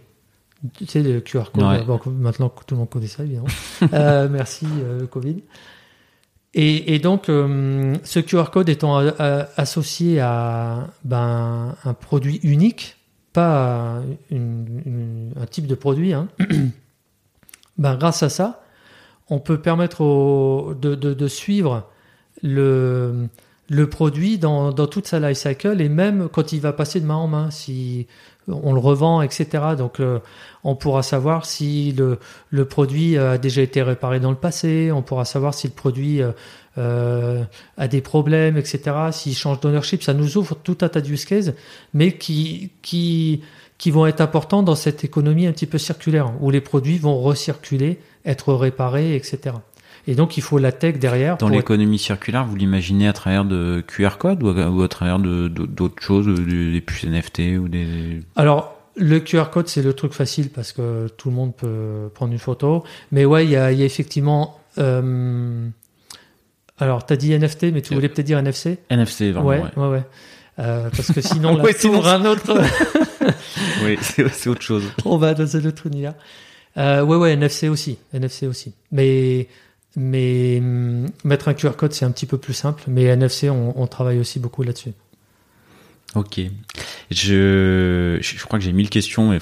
Tu 0.78 0.86
sais, 0.86 1.02
le 1.02 1.22
QR 1.22 1.46
code, 1.54 1.64
ouais. 1.64 1.84
bon, 1.84 2.00
maintenant 2.08 2.50
tout 2.50 2.76
le 2.76 2.80
monde 2.80 2.90
connaît 2.90 3.08
ça, 3.08 3.24
évidemment. 3.24 3.48
euh, 3.94 4.28
merci, 4.30 4.66
euh, 4.84 5.06
Covid. 5.06 5.44
Et, 6.58 7.00
donc, 7.00 7.28
euh, 7.28 7.96
ce 8.06 8.22
QR 8.22 8.46
code 8.50 8.70
étant 8.70 8.98
a, 8.98 9.10
a, 9.20 9.48
associé 9.58 10.22
à 10.22 10.88
ben, 11.04 11.76
un 11.84 11.94
produit 11.94 12.40
unique, 12.44 12.96
pas 13.34 14.02
un 14.32 15.46
type 15.52 15.68
de 15.68 15.76
produit, 15.76 16.14
hein, 16.14 16.30
ben, 17.78 17.98
grâce 17.98 18.24
à 18.24 18.30
ça, 18.30 18.64
on 19.30 19.40
peut 19.40 19.60
permettre 19.60 20.00
au, 20.00 20.74
de, 20.76 21.28
suivre 21.28 21.90
le, 22.42 23.28
le 23.70 23.90
produit 23.90 24.38
dans, 24.38 24.72
dans, 24.72 24.88
toute 24.88 25.08
sa 25.08 25.20
life 25.20 25.38
cycle 25.38 25.82
et 25.82 25.90
même 25.90 26.30
quand 26.32 26.52
il 26.54 26.62
va 26.62 26.74
passer 26.74 27.00
de 27.00 27.06
main 27.06 27.16
en 27.16 27.28
main, 27.28 27.52
si 27.52 28.08
on 28.48 28.74
le 28.74 28.80
revend, 28.80 29.22
etc. 29.22 29.48
Donc 29.78 29.98
le, 29.98 30.22
on 30.64 30.76
pourra 30.76 31.02
savoir 31.02 31.46
si 31.46 31.92
le, 31.94 32.20
le, 32.52 32.66
produit 32.66 33.18
a 33.18 33.38
déjà 33.38 33.62
été 33.62 33.82
réparé 33.82 34.20
dans 34.20 34.30
le 34.30 34.38
passé, 34.38 34.92
on 34.92 35.02
pourra 35.02 35.26
savoir 35.26 35.54
si 35.54 35.68
le 35.68 35.74
produit 35.74 36.22
euh, 36.78 37.44
a 37.78 37.88
des 37.88 38.02
problèmes, 38.02 38.58
etc. 38.58 38.80
S'il 39.12 39.36
change 39.36 39.62
d'ownership, 39.62 40.04
ça 40.04 40.14
nous 40.14 40.38
ouvre 40.38 40.56
tout 40.56 40.78
un 40.82 40.90
tas 40.90 41.02
de 41.02 41.10
use 41.10 41.26
cases, 41.26 41.54
mais 41.94 42.18
qui, 42.18 42.72
qui, 42.82 43.42
qui 43.78 43.92
vont 43.92 44.06
être 44.06 44.22
importants 44.22 44.62
dans 44.62 44.76
cette 44.76 45.04
économie 45.04 45.48
un 45.48 45.54
petit 45.54 45.68
peu 45.68 45.78
circulaire, 45.78 46.34
où 46.42 46.52
les 46.52 46.62
produits 46.62 46.98
vont 46.98 47.20
recirculer, 47.22 48.00
être 48.26 48.54
réparés, 48.54 49.16
etc. 49.16 49.56
Et 50.08 50.16
donc, 50.16 50.38
il 50.38 50.42
faut 50.42 50.58
la 50.58 50.72
tech 50.72 51.00
derrière. 51.00 51.38
Dans 51.38 51.50
l'économie 51.50 51.96
être... 51.96 52.02
circulaire, 52.02 52.46
vous 52.46 52.56
l'imaginez 52.56 53.08
à 53.08 53.14
travers 53.14 53.46
de 53.46 53.84
QR 53.88 54.18
code 54.20 54.44
ou 54.44 54.50
à, 54.50 54.70
ou 54.70 54.84
à 54.84 54.88
travers 54.88 55.20
d'autres 55.20 56.02
choses, 56.02 56.28
des 56.28 56.82
puces 56.82 57.06
NFT 57.06 57.60
ou 57.60 57.68
des. 57.68 58.22
Alors, 58.36 58.76
le 58.96 59.20
QR 59.20 59.46
code, 59.52 59.68
c'est 59.68 59.82
le 59.82 59.94
truc 59.94 60.14
facile 60.14 60.50
parce 60.50 60.72
que 60.72 61.08
tout 61.18 61.30
le 61.30 61.36
monde 61.36 61.56
peut 61.56 62.10
prendre 62.14 62.32
une 62.32 62.40
photo. 62.40 62.84
Mais 63.12 63.26
ouais, 63.26 63.46
il 63.46 63.52
y 63.52 63.56
a, 63.56 63.72
il 63.72 63.80
y 63.80 63.84
a 63.84 63.86
effectivement. 63.86 64.60
Euh... 64.78 65.68
Alors, 66.78 67.06
tu 67.06 67.14
as 67.14 67.16
dit 67.18 67.38
NFT, 67.38 67.74
mais 67.74 67.82
tu 67.82 67.94
voulais 67.94 68.10
peut-être 68.10 68.26
dire 68.26 68.38
NFC 68.38 68.80
NFC, 68.90 69.32
vraiment. 69.32 69.48
Ouais, 69.48 69.62
ouais, 69.62 69.70
ouais. 69.78 69.88
ouais. 69.88 70.04
Euh, 70.60 70.90
parce 70.90 71.12
que 71.12 71.22
sinon, 71.22 71.58
là, 71.58 71.64
ouais, 71.64 71.74
sinon 71.74 72.04
un 72.04 72.26
autre. 72.26 72.54
oui, 73.84 73.98
c'est 74.02 74.48
autre 74.48 74.62
chose. 74.62 74.84
On 75.06 75.18
va 75.18 75.34
dans 75.34 75.56
un 75.56 75.66
autre 75.66 75.88
univers. 75.88 76.14
Euh, 76.78 77.04
ouais, 77.04 77.18
ouais, 77.18 77.34
NFC 77.34 77.70
aussi. 77.70 77.98
NFC 78.14 78.48
aussi. 78.48 78.74
Mais 78.92 79.48
mais 79.96 80.60
hum, 80.60 81.08
mettre 81.24 81.48
un 81.48 81.54
QR 81.54 81.72
code, 81.78 81.94
c'est 81.94 82.06
un 82.06 82.12
petit 82.12 82.26
peu 82.26 82.38
plus 82.38 82.54
simple. 82.54 82.84
Mais 82.88 83.04
NFC, 83.04 83.50
on, 83.50 83.88
travaille 83.88 84.20
aussi 84.20 84.40
beaucoup 84.40 84.64
là-dessus. 84.64 84.94
Ok. 86.16 86.40
Je, 87.12 88.18
je 88.22 88.46
crois 88.46 88.60
que 88.60 88.66
j'ai 88.66 88.72
mille 88.72 88.90
questions, 88.90 89.30
mais 89.32 89.40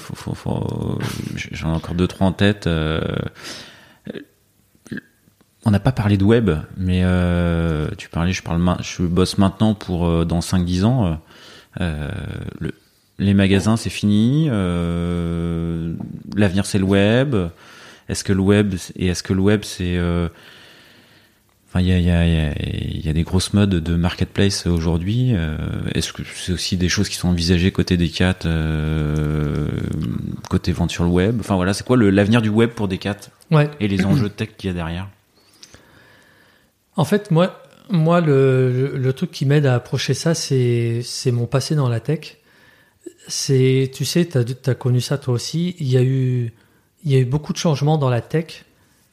j'en 1.52 1.72
ai 1.72 1.76
encore 1.76 1.94
deux, 1.94 2.06
trois 2.08 2.26
en 2.26 2.32
tête. 2.32 2.66
Euh, 2.66 3.00
on 5.64 5.70
n'a 5.70 5.80
pas 5.80 5.92
parlé 5.92 6.18
de 6.18 6.24
web, 6.24 6.50
mais 6.76 7.02
euh, 7.04 7.88
tu 7.96 8.08
parlais, 8.08 8.32
je 8.32 9.02
bosse 9.02 9.38
maintenant 9.38 9.74
pour 9.74 10.06
euh, 10.06 10.24
dans 10.24 10.40
5-10 10.40 10.84
ans. 10.84 11.20
Le, 11.80 12.72
les 13.18 13.34
magasins, 13.34 13.76
c'est 13.76 13.90
fini. 13.90 14.48
L'avenir, 16.36 16.66
c'est 16.66 16.78
le 16.78 16.84
web. 16.84 17.36
Est-ce 18.08 18.24
que 18.24 18.32
le 18.32 18.40
web 18.40 18.74
et 18.96 19.06
est-ce 19.06 19.22
que 19.22 19.32
le 19.32 19.40
web 19.40 19.64
c'est 19.64 19.96
euh, 19.96 20.28
Enfin, 21.74 21.82
il 21.82 21.88
y 21.88 21.92
a, 21.92 21.98
y, 21.98 22.08
a, 22.08 22.24
y 22.24 23.08
a, 23.08 23.12
des 23.12 23.24
grosses 23.24 23.52
modes 23.52 23.70
de 23.70 23.96
marketplace 23.96 24.64
aujourd'hui. 24.68 25.32
Euh, 25.34 25.56
Est-ce 25.92 26.12
que 26.12 26.22
c'est 26.22 26.52
aussi 26.52 26.76
des 26.76 26.88
choses 26.88 27.08
qui 27.08 27.16
sont 27.16 27.26
envisagées 27.26 27.72
côté 27.72 27.96
Decat, 27.96 28.36
euh, 28.46 29.66
côté 30.48 30.70
vente 30.70 30.92
sur 30.92 31.02
le 31.02 31.10
web? 31.10 31.40
Enfin 31.40 31.56
voilà, 31.56 31.74
c'est 31.74 31.84
quoi 31.84 31.96
l'avenir 31.96 32.42
du 32.42 32.48
web 32.48 32.70
pour 32.70 32.86
Decat? 32.86 33.16
Ouais. 33.50 33.68
et 33.80 33.88
les 33.88 34.04
enjeux 34.04 34.28
tech 34.28 34.50
qu'il 34.56 34.68
y 34.68 34.70
a 34.70 34.72
derrière? 34.72 35.08
En 36.94 37.04
fait, 37.04 37.32
moi, 37.32 37.60
moi 37.90 38.20
le, 38.20 38.70
le, 38.70 38.96
le 38.96 39.12
truc 39.12 39.32
qui 39.32 39.44
m'aide 39.44 39.66
à 39.66 39.74
approcher 39.74 40.14
ça, 40.14 40.34
c'est 40.34 41.02
mon 41.32 41.46
passé 41.46 41.74
dans 41.74 41.88
la 41.88 41.98
tech. 41.98 42.36
C'est, 43.26 43.90
tu 43.92 44.04
sais, 44.04 44.26
tu 44.26 44.38
as, 44.38 44.44
as, 44.70 44.74
connu 44.76 45.00
ça 45.00 45.18
toi 45.18 45.34
aussi. 45.34 45.74
Il 45.80 45.88
y 45.88 45.96
a 45.96 46.04
eu, 46.04 46.52
il 47.04 47.12
y 47.12 47.16
a 47.16 47.18
eu 47.18 47.24
beaucoup 47.24 47.52
de 47.52 47.58
changements 47.58 47.98
dans 47.98 48.10
la 48.10 48.20
tech 48.20 48.64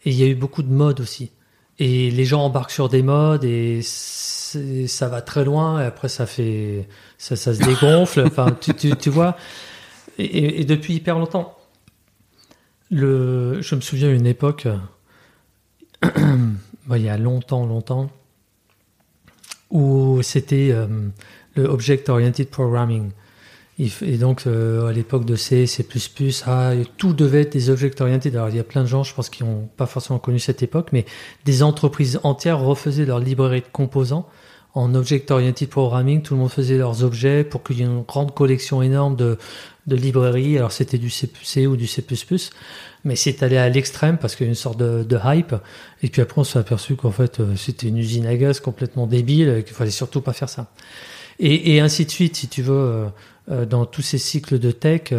et 0.05 0.11
il 0.11 0.15
y 0.15 0.23
a 0.23 0.27
eu 0.27 0.35
beaucoup 0.35 0.63
de 0.63 0.72
modes 0.72 0.99
aussi. 0.99 1.31
Et 1.80 2.11
les 2.11 2.26
gens 2.26 2.43
embarquent 2.43 2.72
sur 2.72 2.89
des 2.89 3.01
modes 3.01 3.43
et 3.43 3.81
ça 3.84 5.07
va 5.07 5.22
très 5.22 5.43
loin. 5.43 5.81
Et 5.81 5.85
après, 5.85 6.09
ça 6.09 6.26
fait, 6.26 6.88
ça, 7.18 7.35
ça 7.35 7.53
se 7.53 7.63
dégonfle. 7.63 8.22
enfin, 8.26 8.55
tu, 8.59 8.73
tu, 8.73 8.95
tu 8.95 9.09
vois? 9.09 9.35
Et, 10.18 10.61
et, 10.61 10.65
depuis 10.65 10.95
hyper 10.95 11.18
longtemps. 11.18 11.57
Le, 12.91 13.61
je 13.61 13.76
me 13.76 13.81
souviens 13.81 14.09
d'une 14.09 14.27
époque, 14.27 14.68
il 16.05 17.01
y 17.01 17.09
a 17.09 17.18
longtemps, 17.18 17.65
longtemps, 17.65 18.11
où 19.69 20.22
c'était 20.22 20.72
euh, 20.72 20.88
le 21.55 21.65
Object 21.65 22.09
Oriented 22.09 22.49
Programming. 22.49 23.11
Et 24.01 24.17
donc, 24.17 24.43
euh, 24.45 24.87
à 24.87 24.91
l'époque 24.91 25.25
de 25.25 25.35
C, 25.35 25.65
C++, 25.65 25.85
ah, 26.45 26.73
tout 26.97 27.13
devait 27.13 27.41
être 27.41 27.53
des 27.53 27.69
objets 27.69 28.01
orientés. 28.01 28.29
Alors, 28.29 28.49
il 28.49 28.55
y 28.55 28.59
a 28.59 28.63
plein 28.63 28.81
de 28.81 28.87
gens, 28.87 29.03
je 29.03 29.13
pense, 29.13 29.29
qui 29.29 29.43
n'ont 29.43 29.67
pas 29.75 29.87
forcément 29.87 30.19
connu 30.19 30.39
cette 30.39 30.61
époque, 30.61 30.89
mais 30.91 31.05
des 31.45 31.63
entreprises 31.63 32.19
entières 32.23 32.59
refaisaient 32.59 33.05
leur 33.05 33.19
librairie 33.19 33.61
de 33.61 33.71
composants 33.71 34.27
en 34.73 34.95
Object 34.95 35.31
Oriented 35.31 35.69
Programming, 35.69 36.21
tout 36.21 36.33
le 36.33 36.39
monde 36.39 36.51
faisait 36.51 36.77
leurs 36.77 37.03
objets 37.03 37.43
pour 37.43 37.61
qu'il 37.63 37.79
y 37.79 37.81
ait 37.81 37.85
une 37.85 38.03
grande 38.03 38.33
collection 38.33 38.81
énorme 38.81 39.17
de, 39.17 39.37
de 39.87 39.95
librairies. 39.95 40.57
Alors 40.57 40.71
c'était 40.71 40.97
du 40.97 41.09
C 41.09 41.67
ou 41.67 41.75
du 41.75 41.87
C++, 41.87 42.03
mais 43.03 43.15
c'est 43.17 43.43
allé 43.43 43.57
à 43.57 43.67
l'extrême 43.67 44.17
parce 44.17 44.35
qu'il 44.35 44.45
y 44.45 44.49
a 44.49 44.51
une 44.51 44.55
sorte 44.55 44.79
de, 44.79 45.19
hype. 45.25 45.55
Et 46.03 46.07
puis 46.07 46.21
après, 46.21 46.39
on 46.39 46.43
s'est 46.45 46.59
aperçu 46.59 46.95
qu'en 46.95 47.11
fait, 47.11 47.39
euh, 47.39 47.55
c'était 47.57 47.87
une 47.87 47.97
usine 47.97 48.25
à 48.25 48.35
gaz 48.37 48.59
complètement 48.61 49.07
débile 49.07 49.49
et 49.59 49.63
qu'il 49.63 49.75
fallait 49.75 49.91
surtout 49.91 50.21
pas 50.21 50.33
faire 50.33 50.49
ça. 50.49 50.67
Et, 51.39 51.75
et 51.75 51.79
ainsi 51.81 52.05
de 52.05 52.11
suite, 52.11 52.37
si 52.37 52.47
tu 52.47 52.61
veux, 52.61 52.73
euh, 52.73 53.05
dans 53.47 53.85
tous 53.85 54.01
ces 54.01 54.18
cycles 54.18 54.59
de 54.59 54.72
tech, 54.72 55.11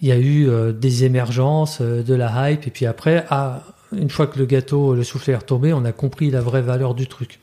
il 0.00 0.08
y 0.08 0.12
a 0.12 0.18
eu 0.18 0.48
des 0.72 1.04
émergences, 1.04 1.80
de 1.80 2.14
la 2.14 2.50
hype, 2.50 2.66
et 2.66 2.70
puis 2.70 2.86
après, 2.86 3.24
ah, 3.30 3.62
une 3.92 4.10
fois 4.10 4.26
que 4.26 4.38
le 4.38 4.46
gâteau, 4.46 4.94
le 4.94 5.04
soufflet 5.04 5.32
est 5.32 5.36
retombé, 5.36 5.72
on 5.72 5.84
a 5.84 5.92
compris 5.92 6.30
la 6.30 6.40
vraie 6.40 6.62
valeur 6.62 6.94
du 6.94 7.06
truc 7.06 7.40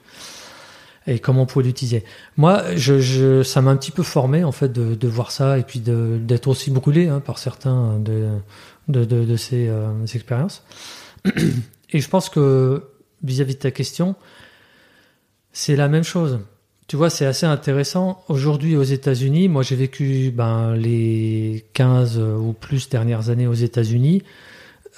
et 1.07 1.19
comment 1.19 1.43
on 1.43 1.45
pouvait 1.45 1.65
l'utiliser. 1.65 2.03
Moi, 2.38 2.64
ça 3.43 3.61
m'a 3.61 3.72
un 3.72 3.77
petit 3.77 3.91
peu 3.91 4.03
formé 4.03 4.43
en 4.43 4.52
fait 4.52 4.72
de, 4.72 5.07
voir 5.07 5.31
ça 5.31 5.57
et 5.57 5.64
puis 5.64 5.80
d'être 5.80 6.47
aussi 6.47 6.72
brûlé 6.72 7.07
hein, 7.07 7.19
par 7.19 7.38
certains 7.38 7.99
de, 7.99 9.38
ces, 9.38 9.68
euh, 9.68 10.06
expériences. 10.06 10.64
Et 11.91 11.99
je 11.99 12.10
pense 12.10 12.30
que 12.30 12.84
vis-à-vis 13.23 13.56
de 13.56 13.60
ta 13.60 13.72
question, 13.72 14.15
c'est 15.53 15.76
la 15.76 15.88
même 15.88 16.03
chose. 16.03 16.39
Tu 16.88 16.98
vois, 16.98 17.10
c'est 17.10 17.26
assez 17.26 17.45
intéressant. 17.45 18.24
Aujourd'hui, 18.28 18.76
aux 18.76 18.84
États-Unis, 18.84 19.48
moi 19.48 19.64
j'ai 19.64 19.76
vécu 19.76 20.32
ben, 20.32 20.76
les 20.76 21.66
15 21.74 22.20
ou 22.20 22.53
plus 22.53 22.90
dernières 22.90 23.30
années 23.30 23.48
aux 23.48 23.53
États-Unis. 23.53 24.22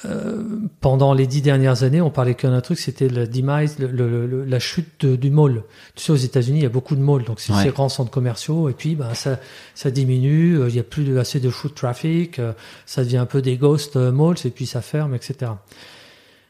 Euh, 0.05 0.43
pendant 0.79 1.13
les 1.13 1.25
dix 1.25 1.41
dernières 1.41 1.81
années, 1.81 2.01
on 2.01 2.11
parlait 2.11 2.35
qu'un 2.35 2.61
truc, 2.61 2.77
c'était 2.77 3.09
la 3.09 3.25
demise, 3.25 3.79
le, 3.79 4.43
la 4.45 4.59
chute 4.59 5.05
du 5.05 5.31
mall. 5.31 5.63
Tu 5.95 6.03
sais, 6.03 6.11
aux 6.11 6.15
États-Unis, 6.17 6.59
il 6.59 6.63
y 6.63 6.67
a 6.67 6.69
beaucoup 6.69 6.95
de 6.95 7.01
malls, 7.01 7.23
donc 7.23 7.39
c'est 7.39 7.53
ces 7.53 7.69
grands 7.69 7.89
centres 7.89 8.11
commerciaux, 8.11 8.69
et 8.69 8.73
puis 8.73 8.95
ben, 8.95 9.13
ça, 9.15 9.39
ça 9.73 9.89
diminue, 9.89 10.59
euh, 10.59 10.69
il 10.69 10.75
y 10.75 10.79
a 10.79 10.83
plus 10.83 11.17
assez 11.17 11.39
de 11.39 11.49
foot 11.49 11.73
traffic, 11.73 12.37
euh, 12.37 12.53
ça 12.85 13.03
devient 13.03 13.17
un 13.17 13.25
peu 13.25 13.41
des 13.41 13.57
ghost 13.57 13.95
malls, 13.95 14.37
et 14.45 14.51
puis 14.51 14.67
ça 14.67 14.81
ferme, 14.81 15.15
etc. 15.15 15.51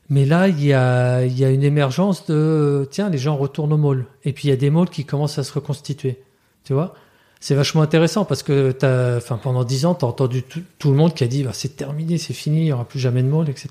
Mais 0.09 0.25
là, 0.25 0.47
il 0.47 0.63
y 0.63 0.73
a, 0.73 1.21
une 1.21 1.63
émergence 1.63 2.25
de, 2.27 2.87
tiens, 2.91 3.09
les 3.09 3.17
gens 3.17 3.35
retournent 3.35 3.73
au 3.73 3.77
mall, 3.77 4.05
et 4.23 4.31
puis 4.31 4.47
il 4.47 4.51
y 4.51 4.53
a 4.53 4.57
des 4.57 4.69
malls 4.69 4.89
qui 4.89 5.05
commencent 5.05 5.37
à 5.37 5.43
se 5.43 5.51
reconstituer, 5.51 6.21
tu 6.63 6.73
vois? 6.73 6.93
C'est 7.39 7.53
vachement 7.53 7.81
intéressant 7.83 8.25
parce 8.25 8.41
que 8.41 8.75
as, 8.83 9.17
enfin, 9.17 9.37
pendant 9.37 9.63
dix 9.63 9.85
ans, 9.85 9.93
tu 9.93 10.05
as 10.05 10.07
entendu 10.07 10.43
tout, 10.43 10.89
le 10.89 10.95
monde 10.95 11.13
qui 11.13 11.23
a 11.23 11.27
dit 11.27 11.43
bah, 11.43 11.51
c'est 11.53 11.75
terminé, 11.75 12.17
c'est 12.17 12.33
fini, 12.33 12.61
il 12.61 12.63
n'y 12.63 12.71
aura 12.71 12.85
plus 12.85 12.99
jamais 12.99 13.21
de 13.21 13.27
mall, 13.27 13.47
etc. 13.49 13.69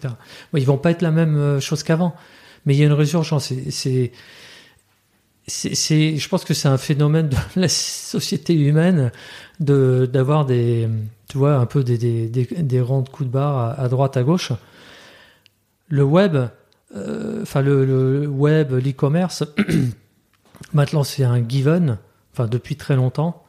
Bon, 0.53 0.59
ils 0.59 0.67
vont 0.67 0.79
pas 0.79 0.93
être 0.93 1.03
la 1.03 1.11
même 1.11 1.37
euh, 1.37 1.61
chose 1.61 1.83
qu'avant, 1.83 2.15
mais 2.65 2.75
il 2.75 2.79
y 2.79 2.83
a 2.83 2.87
une 2.87 2.93
résurgence. 2.93 3.53
C'est, 3.71 4.13
je 5.49 6.29
pense 6.29 6.45
que 6.45 6.55
c'est 6.55 6.69
un 6.69 6.79
phénomène 6.79 7.29
de 7.29 7.37
la 7.61 7.69
société 7.69 8.55
humaine 8.55 9.11
de 9.59 10.09
d'avoir 10.13 10.47
des, 10.47 10.89
tu 11.29 11.39
vois, 11.39 11.57
un 11.57 11.67
peu 11.67 11.83
des, 11.83 11.99
des, 11.99 12.29
de 12.29 12.83
coups 12.83 13.29
de 13.29 13.33
barre 13.33 13.79
à, 13.81 13.89
droite, 13.89 14.17
à 14.17 14.23
gauche. 14.23 14.53
Le 15.89 16.03
web, 16.03 16.37
euh, 16.95 17.43
enfin 17.43 17.63
le, 17.63 17.85
le, 17.85 18.27
web, 18.27 18.73
l'e-commerce, 18.73 19.45
maintenant 20.73 21.05
c'est 21.05 21.25
un 21.25 21.47
given, 21.47 21.99
enfin 22.33 22.47
depuis 22.47 22.77
très 22.77 22.97
longtemps. 22.97 23.47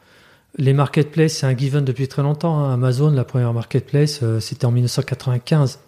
Les 0.57 0.73
marketplaces, 0.73 1.33
c'est 1.33 1.45
un 1.45 1.55
given 1.55 1.85
depuis 1.85 2.07
très 2.07 2.23
longtemps. 2.23 2.59
Hein. 2.59 2.73
Amazon, 2.73 3.11
la 3.11 3.23
première 3.23 3.53
marketplace, 3.53 4.21
euh, 4.23 4.39
c'était 4.39 4.65
en 4.65 4.71
1995. 4.71 5.79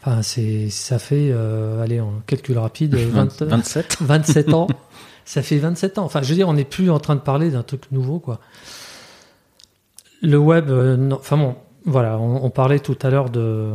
Enfin, 0.00 0.22
c'est, 0.22 0.70
ça 0.70 0.98
fait, 0.98 1.30
euh, 1.30 1.80
allez, 1.82 2.00
en 2.00 2.14
calcul 2.26 2.58
rapide, 2.58 2.94
27 2.96 3.98
27 4.00 4.48
ans. 4.54 4.66
ça 5.24 5.42
fait 5.42 5.58
27 5.58 5.98
ans. 5.98 6.04
Enfin, 6.04 6.20
je 6.22 6.28
veux 6.28 6.34
dire, 6.34 6.48
on 6.48 6.54
n'est 6.54 6.64
plus 6.64 6.90
en 6.90 6.98
train 6.98 7.14
de 7.14 7.20
parler 7.20 7.50
d'un 7.50 7.62
truc 7.62 7.82
nouveau, 7.92 8.18
quoi. 8.18 8.40
Le 10.20 10.38
web, 10.38 10.68
euh, 10.70 10.96
non, 10.96 11.16
enfin 11.16 11.36
bon, 11.36 11.54
voilà, 11.84 12.18
on, 12.18 12.50
parlait 12.50 12.78
tout 12.80 12.98
à 13.02 13.10
l'heure 13.10 13.30
de 13.30 13.72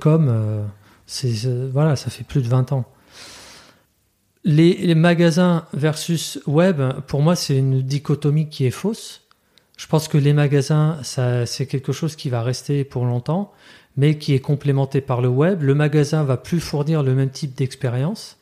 .com. 0.00 0.68
c'est, 1.12 1.46
voilà, 1.70 1.96
ça 1.96 2.10
fait 2.10 2.24
plus 2.24 2.42
de 2.42 2.48
20 2.48 2.72
ans. 2.72 2.84
Les, 4.44 4.94
magasins 4.94 5.66
versus 5.72 6.40
web, 6.46 6.80
pour 7.06 7.22
moi, 7.22 7.36
c'est 7.36 7.56
une 7.56 7.82
dichotomie 7.82 8.48
qui 8.48 8.66
est 8.66 8.70
fausse. 8.72 9.22
Je 9.76 9.86
pense 9.86 10.08
que 10.08 10.18
les 10.18 10.32
magasins, 10.32 10.98
ça, 11.02 11.46
c'est 11.46 11.66
quelque 11.66 11.92
chose 11.92 12.16
qui 12.16 12.28
va 12.30 12.42
rester 12.42 12.82
pour 12.84 13.04
longtemps, 13.04 13.52
mais 13.96 14.18
qui 14.18 14.34
est 14.34 14.40
complémenté 14.40 15.00
par 15.00 15.20
le 15.20 15.28
web. 15.28 15.62
Le 15.62 15.74
magasin 15.74 16.24
va 16.24 16.36
plus 16.36 16.60
fournir 16.60 17.02
le 17.02 17.14
même 17.14 17.30
type 17.30 17.54
d'expérience. 17.54 18.38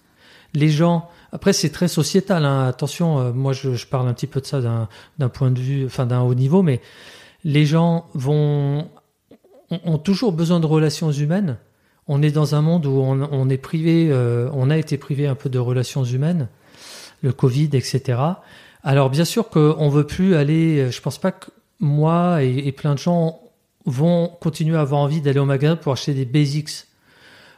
Les 0.55 0.69
gens, 0.69 1.09
après 1.33 1.53
c'est 1.53 1.71
très 1.71 1.89
sociétal. 1.89 2.45
Hein. 2.45 2.67
Attention, 2.67 3.19
euh, 3.19 3.33
moi 3.33 3.53
je, 3.53 3.75
je, 3.75 3.87
parle 3.87 4.09
un 4.09 4.15
petit 4.15 4.27
peu 4.27 4.41
de 4.41 4.47
ça 4.47 4.61
d'un 5.19 5.29
point 5.29 5.51
de 5.51 5.61
vue, 5.61 5.87
enfin 5.87 6.07
d'un 6.07 6.23
haut 6.23 6.35
niveau, 6.35 6.63
mais 6.63 6.81
les 7.45 7.67
gens 7.67 8.09
vont 8.15 8.89
ont, 9.71 9.99
toujours 9.99 10.33
besoin 10.33 10.61
de 10.61 10.67
relations 10.67 11.13
humaines. 11.13 11.59
On 12.13 12.23
est 12.23 12.33
dans 12.33 12.57
un 12.57 12.61
monde 12.61 12.87
où 12.87 12.99
on, 12.99 13.29
on 13.31 13.49
est 13.49 13.57
privé, 13.57 14.09
euh, 14.11 14.51
on 14.53 14.69
a 14.69 14.77
été 14.77 14.99
privé 14.99 15.29
un 15.29 15.37
peu 15.37 15.49
de 15.49 15.61
relations 15.61 16.03
humaines, 16.03 16.49
le 17.23 17.33
Covid, 17.33 17.71
etc. 17.75 18.19
Alors 18.83 19.11
bien 19.11 19.25
sûr 19.25 19.49
qu'on 19.49 19.89
veut 19.89 20.05
plus 20.05 20.35
aller. 20.35 20.81
Euh, 20.81 20.91
je 20.91 21.01
pense 21.01 21.19
pas 21.19 21.31
que 21.31 21.47
moi 21.79 22.43
et, 22.43 22.73
plein 22.73 22.95
de 22.95 22.99
gens 22.99 23.41
vont 23.87 24.29
continuer 24.41 24.77
à 24.77 24.81
avoir 24.81 25.01
envie 25.01 25.21
d'aller 25.21 25.39
au 25.39 25.45
magasin 25.45 25.77
pour 25.77 25.93
acheter 25.93 26.13
des 26.13 26.25
basics, 26.25 26.71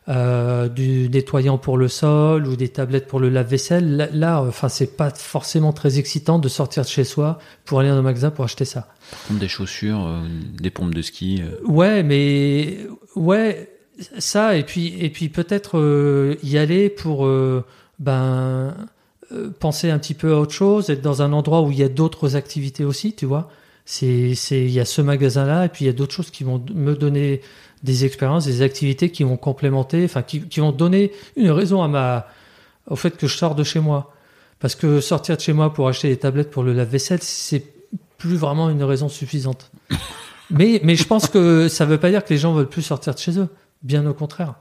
euh, 0.08 0.68
du 0.68 1.08
nettoyant 1.08 1.56
pour 1.56 1.78
le 1.78 1.88
sol 1.88 2.46
ou 2.46 2.54
des 2.54 2.68
tablettes 2.68 3.06
pour 3.06 3.20
le 3.20 3.30
lave-vaisselle. 3.30 4.10
Là, 4.12 4.42
enfin, 4.42 4.68
c'est 4.68 4.98
pas 4.98 5.08
forcément 5.08 5.72
très 5.72 5.98
excitant 5.98 6.38
de 6.38 6.48
sortir 6.50 6.82
de 6.82 6.88
chez 6.88 7.04
soi 7.04 7.38
pour 7.64 7.80
aller 7.80 7.88
dans 7.88 7.96
un 7.96 8.02
magasin 8.02 8.30
pour 8.30 8.44
acheter 8.44 8.66
ça. 8.66 8.88
Par 9.10 9.22
contre, 9.28 9.40
des 9.40 9.48
chaussures, 9.48 10.04
euh, 10.06 10.20
des 10.60 10.70
pompes 10.70 10.94
de 10.94 11.02
ski. 11.02 11.42
Ouais, 11.64 12.02
mais 12.02 12.86
ouais, 13.16 13.71
ça 14.18 14.56
et 14.56 14.64
puis 14.64 14.94
et 14.98 15.10
puis 15.10 15.28
peut-être 15.28 16.36
y 16.42 16.58
aller 16.58 16.88
pour 16.88 17.26
ben 17.98 18.74
euh, 19.32 19.50
penser 19.58 19.90
un 19.90 19.98
petit 19.98 20.14
peu 20.14 20.34
à 20.34 20.36
autre 20.38 20.52
chose, 20.52 20.90
être 20.90 21.00
dans 21.00 21.22
un 21.22 21.32
endroit 21.32 21.62
où 21.62 21.70
il 21.70 21.78
y 21.78 21.82
a 21.82 21.88
d'autres 21.88 22.36
activités 22.36 22.84
aussi, 22.84 23.14
tu 23.14 23.24
vois. 23.24 23.48
Il 24.02 24.34
y 24.50 24.80
a 24.80 24.84
ce 24.84 25.00
magasin-là 25.00 25.66
et 25.66 25.68
puis 25.68 25.84
il 25.84 25.86
y 25.86 25.90
a 25.90 25.92
d'autres 25.92 26.12
choses 26.12 26.30
qui 26.30 26.44
vont 26.44 26.62
me 26.74 26.94
donner 26.94 27.40
des 27.82 28.04
expériences, 28.04 28.44
des 28.44 28.62
activités 28.62 29.10
qui 29.10 29.22
vont 29.22 29.36
complémenter, 29.36 30.04
enfin, 30.04 30.22
qui, 30.22 30.40
qui 30.42 30.60
vont 30.60 30.72
donner 30.72 31.12
une 31.36 31.50
raison 31.50 31.82
à 31.82 31.88
ma, 31.88 32.26
au 32.88 32.96
fait 32.96 33.16
que 33.16 33.26
je 33.26 33.36
sors 33.36 33.54
de 33.54 33.64
chez 33.64 33.80
moi. 33.80 34.12
Parce 34.60 34.74
que 34.74 35.00
sortir 35.00 35.36
de 35.36 35.40
chez 35.40 35.52
moi 35.52 35.72
pour 35.72 35.88
acheter 35.88 36.08
des 36.08 36.18
tablettes 36.18 36.50
pour 36.50 36.62
le 36.62 36.72
lave-vaisselle, 36.72 37.22
c'est 37.22 37.64
plus 38.18 38.36
vraiment 38.36 38.70
une 38.70 38.84
raison 38.84 39.08
suffisante. 39.08 39.70
mais, 40.50 40.80
mais 40.84 40.94
je 40.94 41.04
pense 41.04 41.28
que 41.28 41.68
ça 41.68 41.86
veut 41.86 41.98
pas 41.98 42.10
dire 42.10 42.24
que 42.24 42.32
les 42.32 42.38
gens 42.38 42.52
veulent 42.52 42.68
plus 42.68 42.82
sortir 42.82 43.14
de 43.14 43.18
chez 43.18 43.38
eux. 43.38 43.48
Bien 43.82 44.06
au 44.06 44.14
contraire. 44.14 44.54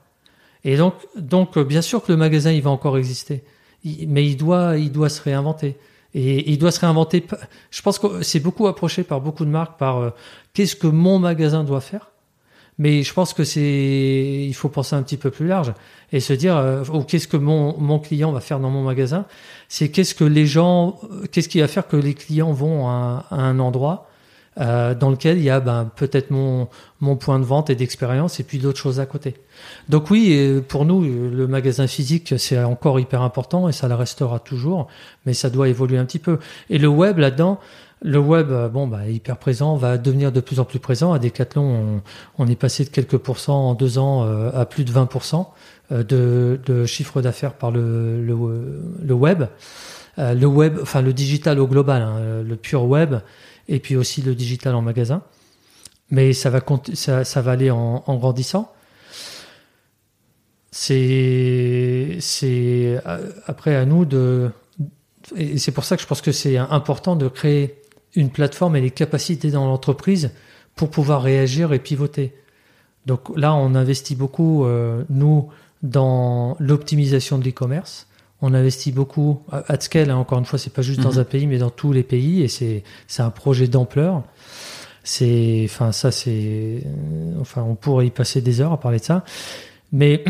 Et 0.64 0.78
donc, 0.78 0.94
donc, 1.16 1.58
bien 1.60 1.82
sûr 1.82 2.04
que 2.04 2.12
le 2.12 2.18
magasin, 2.18 2.52
il 2.52 2.62
va 2.62 2.70
encore 2.70 2.98
exister 2.98 3.44
mais 3.84 4.26
il 4.26 4.38
doit, 4.38 4.78
il 4.78 4.92
doit 4.92 5.10
se 5.10 5.22
réinventer. 5.22 5.78
Et 6.14 6.52
il 6.52 6.58
doit 6.58 6.72
se 6.72 6.80
réinventer. 6.80 7.26
Je 7.70 7.82
pense 7.82 7.98
que 7.98 8.22
c'est 8.22 8.40
beaucoup 8.40 8.68
approché 8.68 9.04
par 9.04 9.22
beaucoup 9.22 9.46
de 9.46 9.50
marques 9.50 9.80
par 9.80 9.98
euh, 9.98 10.10
qu'est-ce 10.54 10.76
que 10.76 10.88
mon 10.88 11.20
magasin 11.20 11.64
doit 11.64 11.82
faire. 11.82 12.12
Mais 12.78 13.04
je 13.04 13.14
pense 13.14 13.34
que 13.34 13.44
c'est, 13.44 14.46
il 14.48 14.54
faut 14.54 14.70
penser 14.70 14.96
un 14.96 15.04
petit 15.04 15.18
peu 15.18 15.30
plus 15.30 15.48
large 15.48 15.74
et 16.12 16.20
se 16.20 16.34
dire, 16.34 16.58
euh, 16.58 16.84
ou 16.92 17.04
qu'est-ce 17.04 17.28
que 17.28 17.38
mon, 17.38 17.78
mon 17.78 18.00
client 18.00 18.32
va 18.32 18.40
faire 18.40 18.60
dans 18.60 18.70
mon 18.70 18.84
magasin. 18.84 19.26
C'est 19.70 19.90
qu'est-ce 19.90 20.16
que 20.16 20.24
les 20.24 20.46
gens, 20.46 21.00
qu'est-ce 21.32 21.48
qui 21.48 21.62
va 21.62 21.68
faire 21.68 21.88
que 21.88 21.98
les 21.98 22.14
clients 22.14 22.52
vont 22.52 22.90
à 22.90 23.26
un 23.32 23.60
endroit 23.60 24.10
euh, 24.60 24.94
dans 24.94 25.10
lequel 25.10 25.38
il 25.38 25.44
y 25.44 25.50
a 25.50 25.60
ben, 25.60 25.90
peut-être 25.96 26.30
mon, 26.30 26.68
mon 27.00 27.16
point 27.16 27.40
de 27.40 27.46
vente 27.46 27.70
et 27.70 27.76
d'expérience 27.76 28.40
et 28.40 28.44
puis 28.44 28.58
d'autres 28.60 28.80
choses 28.80 29.00
à 29.00 29.06
côté. 29.06 29.36
Donc 29.90 30.12
oui, 30.12 30.62
pour 30.68 30.86
nous, 30.86 31.02
le 31.02 31.48
magasin 31.48 31.88
physique, 31.88 32.34
c'est 32.38 32.62
encore 32.62 33.00
hyper 33.00 33.22
important 33.22 33.70
et 33.70 33.72
ça 33.72 33.88
le 33.88 33.96
restera 33.96 34.40
toujours, 34.40 34.88
mais 35.26 35.34
ça 35.34 35.50
doit 35.50 35.70
évoluer 35.70 35.98
un 35.98 36.06
petit 36.06 36.20
peu. 36.20 36.40
Et 36.70 36.78
le 36.78 36.88
web 36.88 37.18
là-dedans, 37.18 37.60
le 38.04 38.18
web, 38.18 38.52
euh, 38.52 38.68
bon, 38.68 38.88
bah, 38.88 39.08
hyper 39.08 39.38
présent, 39.38 39.76
va 39.76 39.98
devenir 39.98 40.32
de 40.32 40.42
plus 40.42 40.60
en 40.60 40.66
plus 40.66 40.80
présent. 40.80 41.14
À 41.14 41.20
Decathlon, 41.20 42.02
on, 42.38 42.48
est 42.48 42.56
passé 42.56 42.84
de 42.84 42.90
quelques 42.90 43.18
pourcents 43.18 43.70
en 43.70 43.74
deux 43.74 44.00
ans 44.00 44.26
euh, 44.26 44.50
à 44.54 44.66
plus 44.66 44.84
de 44.84 44.92
20% 44.92 45.46
de, 45.92 46.60
de 46.66 46.86
chiffre 46.86 47.22
d'affaires 47.22 47.54
par 47.54 47.70
le, 47.70 48.22
le, 48.22 48.36
le 49.04 49.14
web. 49.14 49.44
le 50.18 50.46
web, 50.46 50.80
enfin 50.82 51.02
le 51.02 51.12
digital 51.12 51.60
au 51.60 51.68
global, 51.68 52.02
hein, 52.02 52.44
le 52.46 52.56
pure 52.56 52.86
web, 52.86 53.16
et 53.72 53.80
puis 53.80 53.96
aussi 53.96 54.22
le 54.22 54.36
digital 54.36 54.76
en 54.76 54.82
magasin. 54.82 55.24
Mais 56.10 56.34
ça 56.34 56.50
va, 56.50 56.60
ça, 56.94 57.42
va 57.42 57.52
aller 57.52 57.72
en, 57.72 58.04
grandissant. 58.18 58.72
C'est, 60.72 62.18
c'est 62.20 63.02
après 63.48 63.76
à 63.76 63.86
nous 63.86 64.04
de, 64.04 64.52
et 65.38 65.58
c'est 65.58 65.72
pour 65.72 65.86
ça 65.86 65.96
que 65.96 66.02
je 66.02 66.08
pense 66.08 66.22
que 66.22 66.34
c'est 66.34 66.58
important 66.58 67.16
de 67.16 67.30
créer 67.30 67.82
une 68.14 68.30
plateforme 68.30 68.76
et 68.76 68.82
les 68.82 68.92
capacités 68.92 69.52
dans 69.52 69.66
l'entreprise 69.66 70.32
pour 70.76 70.90
pouvoir 70.90 71.24
réagir 71.24 71.72
et 71.72 71.80
pivoter. 71.80 72.34
Donc 73.06 73.32
là, 73.38 73.54
on 73.56 73.74
investit 73.74 74.16
beaucoup, 74.16 74.66
euh, 74.66 75.04
nous, 75.10 75.50
dans 75.82 76.58
l'optimisation 76.60 77.38
de 77.38 77.46
l'e-commerce. 77.46 78.08
On 78.42 78.54
investit 78.54 78.92
beaucoup 78.92 79.44
à 79.52 79.80
scale. 79.80 80.10
Hein, 80.10 80.18
encore 80.18 80.40
une 80.40 80.46
fois, 80.46 80.58
c'est 80.58 80.74
pas 80.74 80.82
juste 80.82 81.00
dans 81.02 81.12
Mhm. 81.14 81.20
un 81.20 81.24
pays, 81.24 81.48
mais 81.48 81.58
dans 81.60 81.70
tous 81.70 81.92
les 81.94 82.04
pays, 82.04 82.42
et 82.42 82.48
c'est 82.48 82.84
c'est 83.08 83.22
un 83.22 83.30
projet 83.30 83.68
d'ampleur. 83.68 84.24
C'est, 85.04 85.62
enfin, 85.66 85.92
ça, 85.92 86.12
c'est, 86.12 86.84
euh, 86.86 87.40
enfin, 87.40 87.64
on 87.64 87.76
pourrait 87.76 88.08
y 88.08 88.12
passer 88.12 88.42
des 88.42 88.62
heures 88.62 88.72
à 88.72 88.80
parler 88.80 89.00
de 89.00 89.04
ça, 89.04 89.24
mais 89.92 90.24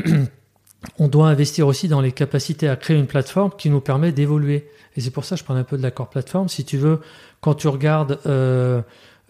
on 1.00 1.08
doit 1.10 1.28
investir 1.28 1.68
aussi 1.68 1.88
dans 1.90 2.02
les 2.02 2.12
capacités 2.14 2.70
à 2.70 2.76
créer 2.78 2.98
une 2.98 3.08
plateforme 3.08 3.52
qui 3.58 3.70
nous 3.70 3.82
permet 3.82 4.12
d'évoluer. 4.12 4.68
Et 4.96 5.02
c'est 5.02 5.12
pour 5.12 5.26
ça 5.26 5.36
que 5.36 5.42
je 5.42 5.46
parle 5.46 5.60
un 5.60 5.64
peu 5.66 5.78
de 5.78 5.84
l'accord 5.84 6.10
plateforme. 6.10 6.48
Si 6.50 6.64
tu 6.66 6.78
veux, 6.78 7.00
quand 7.42 7.54
tu 7.56 7.68
regardes 7.68 8.20
euh, 8.26 8.82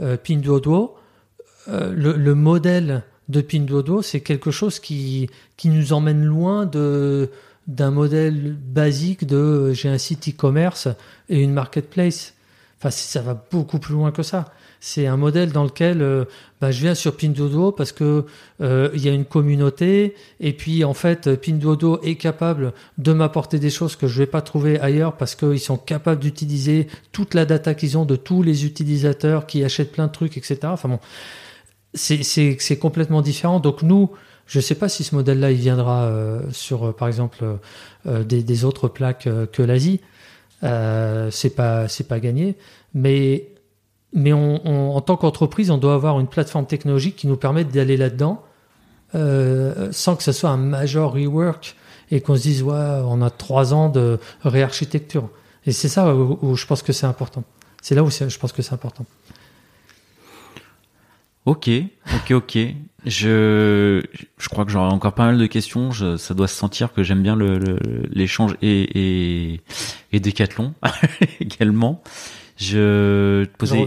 euh, 0.02 0.18
Pinduoduo, 0.18 0.96
euh, 1.68 1.92
le, 1.96 2.14
le 2.14 2.36
modèle 2.36 3.04
de 3.30 3.42
Pinduoduo, 3.42 4.02
c'est 4.02 4.22
quelque 4.22 4.52
chose 4.52 4.80
qui, 4.80 5.30
qui 5.58 5.70
nous 5.70 5.94
emmène 5.94 6.24
loin 6.24 6.66
de 6.66 7.30
d'un 7.76 7.92
modèle 7.92 8.54
basique 8.54 9.26
de 9.26 9.38
euh, 9.38 9.74
j'ai 9.74 9.90
un 9.90 9.98
site 9.98 10.30
e-commerce 10.30 10.88
et 11.30 11.40
une 11.40 11.54
marketplace. 11.54 12.36
Enfin, 12.78 12.92
ça 12.92 13.22
va 13.22 13.46
beaucoup 13.52 13.80
plus 13.80 13.94
loin 13.94 14.12
que 14.12 14.24
ça. 14.24 14.52
C'est 14.80 15.06
un 15.06 15.16
modèle 15.16 15.52
dans 15.52 15.64
lequel 15.64 16.02
euh, 16.02 16.26
bah, 16.60 16.72
je 16.72 16.82
viens 16.82 16.96
sur 16.96 17.16
Pinduoduo 17.16 17.72
parce 17.72 17.92
que 17.92 18.26
euh, 18.62 18.90
il 18.96 19.06
y 19.06 19.10
a 19.10 19.12
une 19.12 19.26
communauté 19.26 20.16
et 20.40 20.54
puis 20.54 20.84
en 20.84 20.96
fait 20.96 21.36
Pinduoduo 21.36 22.02
est 22.02 22.16
capable 22.16 22.74
de 22.98 23.14
m'apporter 23.14 23.60
des 23.60 23.70
choses 23.70 23.96
que 23.96 24.08
je 24.08 24.18
vais 24.18 24.26
pas 24.26 24.42
trouver 24.42 24.80
ailleurs 24.80 25.18
parce 25.18 25.36
qu'ils 25.36 25.60
sont 25.60 25.78
capables 25.78 26.20
d'utiliser 26.20 26.88
toute 27.12 27.36
la 27.36 27.46
data 27.46 27.76
qu'ils 27.76 27.96
ont 27.96 28.06
de 28.06 28.16
tous 28.16 28.42
les 28.42 28.66
utilisateurs 28.66 29.46
qui 29.46 29.64
achètent 29.64 29.92
plein 29.92 30.08
de 30.08 30.12
trucs, 30.12 30.36
etc. 30.36 30.58
Enfin 30.64 30.90
bon, 30.90 31.00
c'est 31.94 32.80
complètement 32.80 33.22
différent. 33.22 33.60
Donc 33.60 33.84
nous, 33.84 34.10
je 34.48 34.60
sais 34.60 34.76
pas 34.76 34.90
si 34.90 35.04
ce 35.04 35.16
modèle-là 35.16 35.52
il 35.52 35.58
viendra 35.58 36.04
euh, 36.04 36.42
sur 36.52 36.88
euh, 36.88 36.92
par 36.92 37.08
exemple 37.08 37.46
euh, 38.08 38.24
des, 38.24 38.66
autres 38.66 38.88
plaques 38.88 39.30
que 39.52 39.62
l'Asie. 39.64 40.02
C'est 40.62 41.56
pas 41.56 41.88
c'est 41.88 42.08
pas 42.08 42.20
gagné, 42.20 42.58
mais 42.94 43.48
mais 44.14 44.34
on, 44.34 44.96
en 44.96 45.02
tant 45.02 45.16
qu'entreprise, 45.16 45.72
on 45.72 45.78
doit 45.78 45.94
avoir 45.94 46.20
une 46.20 46.28
plateforme 46.28 46.66
technologique 46.66 47.16
qui 47.16 47.28
nous 47.28 47.38
permette 47.38 47.72
d'aller 47.72 47.98
là-dedans 47.98 48.44
sans 49.14 50.16
que 50.16 50.24
ce 50.24 50.32
soit 50.32 50.50
un 50.50 50.58
major 50.58 51.14
rework 51.14 51.76
et 52.12 52.22
qu'on 52.22 52.36
se 52.36 52.42
dise 52.42 52.64
ouais 52.64 52.76
on 52.76 53.22
a 53.22 53.30
trois 53.30 53.74
ans 53.74 53.90
de 53.90 54.20
réarchitecture. 54.44 55.30
Et 55.66 55.72
c'est 55.72 55.88
ça 55.90 56.14
où, 56.16 56.56
je 56.56 56.66
pense 56.66 56.82
que 56.82 56.94
c'est 56.94 57.06
important. 57.06 57.44
C'est 57.82 57.96
là 57.96 58.04
où 58.04 58.10
je 58.12 58.38
pense 58.38 58.52
que 58.52 58.62
c'est 58.62 58.74
important. 58.74 59.06
Ok, 61.46 61.70
ok, 62.16 62.32
ok. 62.32 62.58
Je, 63.06 64.02
je 64.38 64.50
crois 64.50 64.64
que 64.64 64.72
j'aurai 64.72 64.92
encore 64.92 65.14
pas 65.14 65.26
mal 65.26 65.40
de 65.40 65.46
questions. 65.48 65.92
Je, 65.92 66.18
ça 66.18 66.34
doit 66.36 66.48
se 66.48 66.56
sentir 66.56 66.94
que 66.94 67.02
j'aime 67.02 67.24
bien 67.24 67.36
le- 67.36 67.58
le- 67.58 67.80
l'échange 68.12 68.54
et, 68.62 68.82
et, 69.54 69.62
et 70.12 70.20
Décathlon 70.20 70.74
également. 71.40 72.04
Je 72.58 73.46
te 73.46 73.50
posais. 73.58 73.78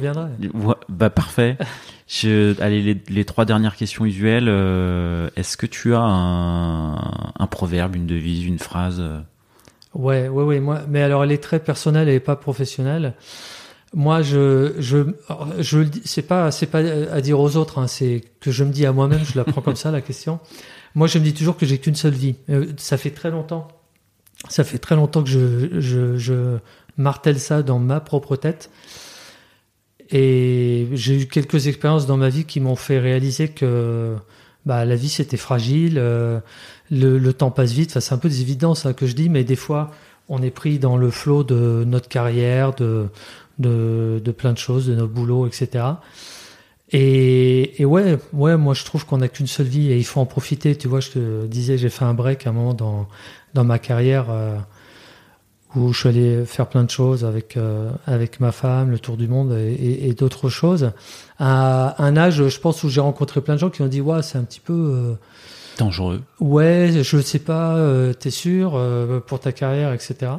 Ouais, 0.52 0.74
bah 0.89 1.10
parfait. 1.10 1.56
Je, 2.09 2.60
allez, 2.60 2.82
les, 2.82 3.01
les 3.09 3.24
trois 3.24 3.44
dernières 3.44 3.76
questions 3.76 4.05
usuelles. 4.05 4.48
euh, 4.48 5.31
Est-ce 5.36 5.56
que 5.56 5.66
tu 5.66 5.94
as 5.94 6.01
un, 6.01 6.94
un 7.39 7.47
proverbe, 7.48 7.94
une 7.94 8.06
devise, 8.06 8.44
une 8.44 8.59
phrase? 8.59 9.01
Ouais, 9.94 10.26
ouais, 10.28 10.43
ouais. 10.43 10.59
Moi, 10.59 10.81
mais 10.89 11.02
alors 11.02 11.22
elle 11.22 11.31
est 11.31 11.43
très 11.43 11.60
personnelle 11.60 12.09
et 12.09 12.18
pas 12.18 12.35
professionnelle. 12.35 13.14
Moi, 13.95 14.23
je, 14.23 14.75
je, 14.79 14.99
je 15.61 15.79
c'est 16.05 16.23
pas, 16.23 16.51
c'est 16.51 16.66
pas 16.66 16.81
à 16.81 17.21
dire 17.21 17.39
aux 17.39 17.57
autres. 17.57 17.79
Hein, 17.79 17.87
c'est 17.87 18.25
que 18.41 18.51
je 18.51 18.65
me 18.65 18.73
dis 18.73 18.85
à 18.87 18.93
moi-même. 18.93 19.25
Je 19.25 19.37
la 19.37 19.45
prends 19.45 19.62
comme 19.62 19.77
ça 19.77 19.91
la 19.91 20.01
question. 20.01 20.41
Moi, 20.97 21.07
je 21.07 21.19
me 21.19 21.25
dis 21.25 21.33
toujours 21.33 21.57
que 21.57 21.65
j'ai 21.65 21.79
qu'une 21.79 21.95
seule 21.95 22.15
vie. 22.15 22.35
Euh, 22.51 22.66
Ça 22.77 22.97
fait 22.97 23.11
très 23.11 23.31
longtemps. 23.31 23.69
Ça 24.49 24.65
fait 24.65 24.79
très 24.79 24.97
longtemps 24.97 25.23
que 25.23 25.31
je, 25.31 25.81
je, 25.81 26.16
je 26.16 26.59
martèle 26.97 27.39
ça 27.39 27.62
dans 27.62 27.79
ma 27.79 28.01
propre 28.01 28.37
tête. 28.37 28.69
Et 30.11 30.89
j'ai 30.93 31.23
eu 31.23 31.27
quelques 31.27 31.66
expériences 31.66 32.07
dans 32.07 32.16
ma 32.16 32.29
vie 32.29 32.45
qui 32.45 32.61
m'ont 32.61 32.77
fait 32.77 32.99
réaliser 32.99 33.49
que 33.49 34.16
bah, 34.66 34.85
la 34.85 34.97
vie 34.97 35.09
c'était 35.09 35.37
fragile, 35.39 35.95
euh, 35.99 36.41
le, 36.91 37.19
le 37.19 37.33
temps 37.33 37.51
passe 37.51 37.73
vite. 37.73 37.91
Enfin, 37.91 38.01
c'est 38.01 38.15
un 38.15 38.19
peu 38.19 38.29
des 38.29 38.43
évidences 38.43 38.87
hein, 38.87 38.93
que 38.93 39.07
je 39.07 39.15
dis, 39.15 39.29
mais 39.29 39.45
des 39.45 39.57
fois 39.57 39.91
on 40.28 40.42
est 40.42 40.51
pris 40.51 40.78
dans 40.78 40.96
le 40.96 41.10
flot 41.10 41.44
de 41.44 41.84
notre 41.86 42.09
carrière, 42.09 42.74
de, 42.74 43.09
de, 43.59 44.32
plein 44.36 44.52
de 44.52 44.59
choses, 44.59 44.86
de 44.86 44.94
nos 44.94 45.06
boulots, 45.06 45.46
etc. 45.46 45.84
Et, 46.92 47.84
ouais, 47.84 48.18
ouais, 48.32 48.56
moi 48.56 48.74
je 48.74 48.84
trouve 48.84 49.05
qu'on 49.05 49.18
n'a 49.18 49.28
qu'une 49.28 49.46
seule 49.46 49.66
vie 49.66 49.90
et 49.90 49.98
il 49.98 50.05
faut 50.05 50.20
en 50.20 50.26
profiter. 50.26 50.76
Tu 50.76 50.88
vois, 50.88 51.01
je 51.01 51.10
te 51.10 51.46
disais, 51.46 51.76
j'ai 51.76 51.90
fait 51.90 52.05
un 52.05 52.14
break 52.14 52.46
à 52.46 52.51
un 52.51 52.52
moment 52.52 52.74
dans, 52.74 53.09
dans 53.52 53.64
ma 53.64 53.78
carrière 53.78 54.26
euh, 54.30 54.56
où 55.74 55.92
je 55.92 55.98
suis 55.98 56.09
allé 56.09 56.44
faire 56.46 56.68
plein 56.68 56.84
de 56.84 56.90
choses 56.90 57.24
avec, 57.24 57.56
euh, 57.56 57.90
avec 58.06 58.40
ma 58.40 58.52
femme, 58.52 58.90
le 58.90 58.98
tour 58.98 59.16
du 59.16 59.28
monde 59.28 59.52
et 59.52 60.14
d'autres 60.14 60.48
choses. 60.48 60.92
À 61.38 62.02
un 62.02 62.16
âge, 62.16 62.48
je 62.48 62.60
pense, 62.60 62.82
où 62.84 62.88
j'ai 62.88 63.01
rencontré 63.01 63.40
plein 63.40 63.55
de 63.55 63.60
gens 63.60 63.70
qui 63.70 63.82
ont 63.82 63.88
dit, 63.88 64.01
ouais, 64.01 64.22
c'est 64.22 64.38
un 64.38 64.44
petit 64.44 64.60
peu... 64.60 64.72
euh, 64.72 65.14
dangereux 65.78 66.22
Ouais, 66.40 66.90
je 67.02 67.20
sais 67.20 67.38
pas, 67.38 67.76
euh, 67.76 68.12
t'es 68.12 68.30
sûr 68.30 68.74
euh, 68.74 69.20
pour 69.20 69.40
ta 69.40 69.52
carrière, 69.52 69.92
etc. 69.92 70.32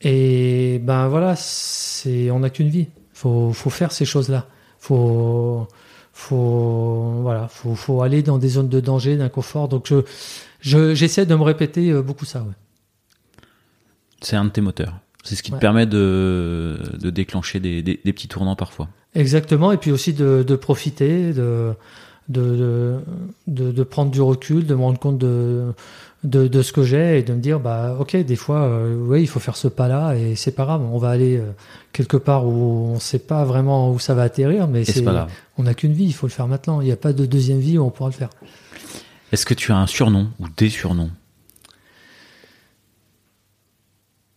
Et 0.00 0.80
ben 0.82 1.08
voilà, 1.08 1.34
c'est 1.36 2.30
on 2.30 2.40
n'a 2.40 2.50
qu'une 2.50 2.68
vie. 2.68 2.88
Faut 3.12 3.52
faut 3.52 3.70
faire 3.70 3.92
ces 3.92 4.04
choses-là. 4.04 4.46
Faut 4.78 5.66
faut 6.12 7.20
voilà, 7.22 7.48
faut 7.48 7.74
faut 7.74 8.02
aller 8.02 8.22
dans 8.22 8.38
des 8.38 8.48
zones 8.48 8.68
de 8.68 8.80
danger, 8.80 9.16
d'inconfort. 9.16 9.68
Donc 9.68 9.86
je 9.88 10.02
je 10.60 10.94
j'essaie 10.94 11.26
de 11.26 11.34
me 11.34 11.42
répéter 11.42 11.90
euh, 11.90 12.02
beaucoup 12.02 12.24
ça. 12.24 12.42
Ouais. 12.42 12.54
C'est 14.20 14.36
un 14.36 14.44
de 14.44 14.50
tes 14.50 14.60
moteurs. 14.60 14.94
C'est 15.22 15.36
ce 15.36 15.42
qui 15.42 15.52
te 15.52 15.56
permet 15.56 15.86
de, 15.86 16.78
de 17.00 17.08
déclencher 17.08 17.58
des, 17.58 17.82
des, 17.82 17.98
des 18.04 18.12
petits 18.12 18.28
tournants 18.28 18.56
parfois. 18.56 18.88
Exactement. 19.14 19.72
Et 19.72 19.78
puis 19.78 19.90
aussi 19.90 20.12
de, 20.12 20.44
de 20.46 20.56
profiter, 20.56 21.32
de 21.32 21.72
de, 22.28 22.98
de 23.46 23.82
prendre 23.82 24.10
du 24.10 24.20
recul, 24.22 24.66
de 24.66 24.74
me 24.74 24.80
rendre 24.82 24.98
compte 24.98 25.18
de 25.18 25.72
de, 26.24 26.48
de 26.48 26.62
ce 26.62 26.72
que 26.72 26.82
j'ai 26.82 27.18
et 27.18 27.22
de 27.22 27.34
me 27.34 27.38
dire 27.38 27.60
bah 27.60 27.96
ok 28.00 28.16
des 28.16 28.36
fois 28.36 28.60
euh, 28.62 28.96
oui 28.98 29.20
il 29.20 29.26
faut 29.26 29.40
faire 29.40 29.56
ce 29.56 29.68
pas 29.68 29.88
là 29.88 30.14
et 30.14 30.34
c'est 30.36 30.52
pas 30.52 30.64
grave. 30.64 30.80
On 30.90 30.96
va 30.96 31.10
aller 31.10 31.36
euh, 31.36 31.50
quelque 31.92 32.16
part 32.16 32.46
où 32.46 32.92
on 32.94 32.98
sait 32.98 33.18
pas 33.18 33.44
vraiment 33.44 33.90
où 33.92 33.98
ça 33.98 34.14
va 34.14 34.22
atterrir 34.22 34.66
mais 34.66 34.84
c'est 34.86 35.02
on 35.58 35.64
n'a 35.64 35.74
qu'une 35.74 35.92
vie 35.92 36.04
il 36.06 36.14
faut 36.14 36.26
le 36.26 36.32
faire 36.32 36.48
maintenant. 36.48 36.80
Il 36.80 36.86
n'y 36.86 36.92
a 36.92 36.96
pas 36.96 37.12
de 37.12 37.26
deuxième 37.26 37.58
vie 37.60 37.76
où 37.76 37.84
on 37.84 37.90
pourra 37.90 38.08
le 38.08 38.14
faire. 38.14 38.30
Est-ce 39.32 39.44
que 39.44 39.52
tu 39.52 39.70
as 39.72 39.76
un 39.76 39.86
surnom 39.86 40.28
ou 40.40 40.46
des 40.56 40.70
surnoms? 40.70 41.10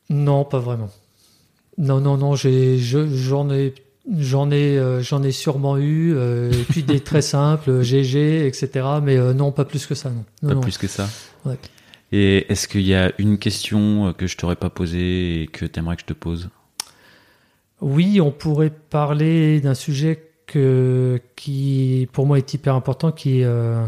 Non 0.10 0.46
pas 0.46 0.60
vraiment. 0.60 0.90
Non 1.78 2.00
non 2.02 2.18
non 2.18 2.36
j'ai 2.36 2.78
je- 2.80 3.08
j'en 3.08 3.50
ai 3.50 3.74
j'en 4.16 4.52
ai 4.52 4.78
euh, 4.78 5.02
j'en 5.02 5.24
ai 5.24 5.32
sûrement 5.32 5.78
eu 5.78 6.14
euh, 6.16 6.52
et 6.52 6.64
puis 6.64 6.84
des 6.84 7.00
très 7.00 7.22
simples 7.34 7.82
GG 7.82 8.48
etc 8.48 8.70
mais 9.04 9.18
euh, 9.18 9.34
non 9.34 9.52
pas 9.52 9.66
plus 9.66 9.86
que 9.86 9.96
ça 9.96 10.10
non 10.10 10.24
non, 10.42 10.50
Pas 10.50 10.56
non. 10.56 10.62
plus 10.62 10.78
que 10.78 10.88
ça 10.88 11.10
Ouais. 11.46 11.58
Et 12.12 12.52
est-ce 12.52 12.68
qu'il 12.68 12.88
y 12.88 12.94
a 12.96 13.12
une 13.18 13.38
question 13.38 14.14
que 14.18 14.28
je 14.28 14.38
t'aurais 14.38 14.56
pas 14.56 14.70
posée 14.70 15.42
et 15.42 15.48
que 15.48 15.66
tu 15.66 15.80
aimerais 15.80 15.96
que 15.96 16.02
je 16.02 16.08
te 16.08 16.14
pose? 16.14 16.50
Oui, 17.82 18.20
on 18.22 18.32
pourrait 18.32 18.72
parler 18.72 19.62
d'un 19.62 19.76
sujet 19.76 20.32
que, 20.48 21.22
qui, 21.36 22.08
pour 22.14 22.26
moi, 22.26 22.38
est 22.38 22.54
hyper 22.54 22.74
important, 22.74 23.12
qui 23.12 23.42
est 23.42 23.44
euh, 23.44 23.86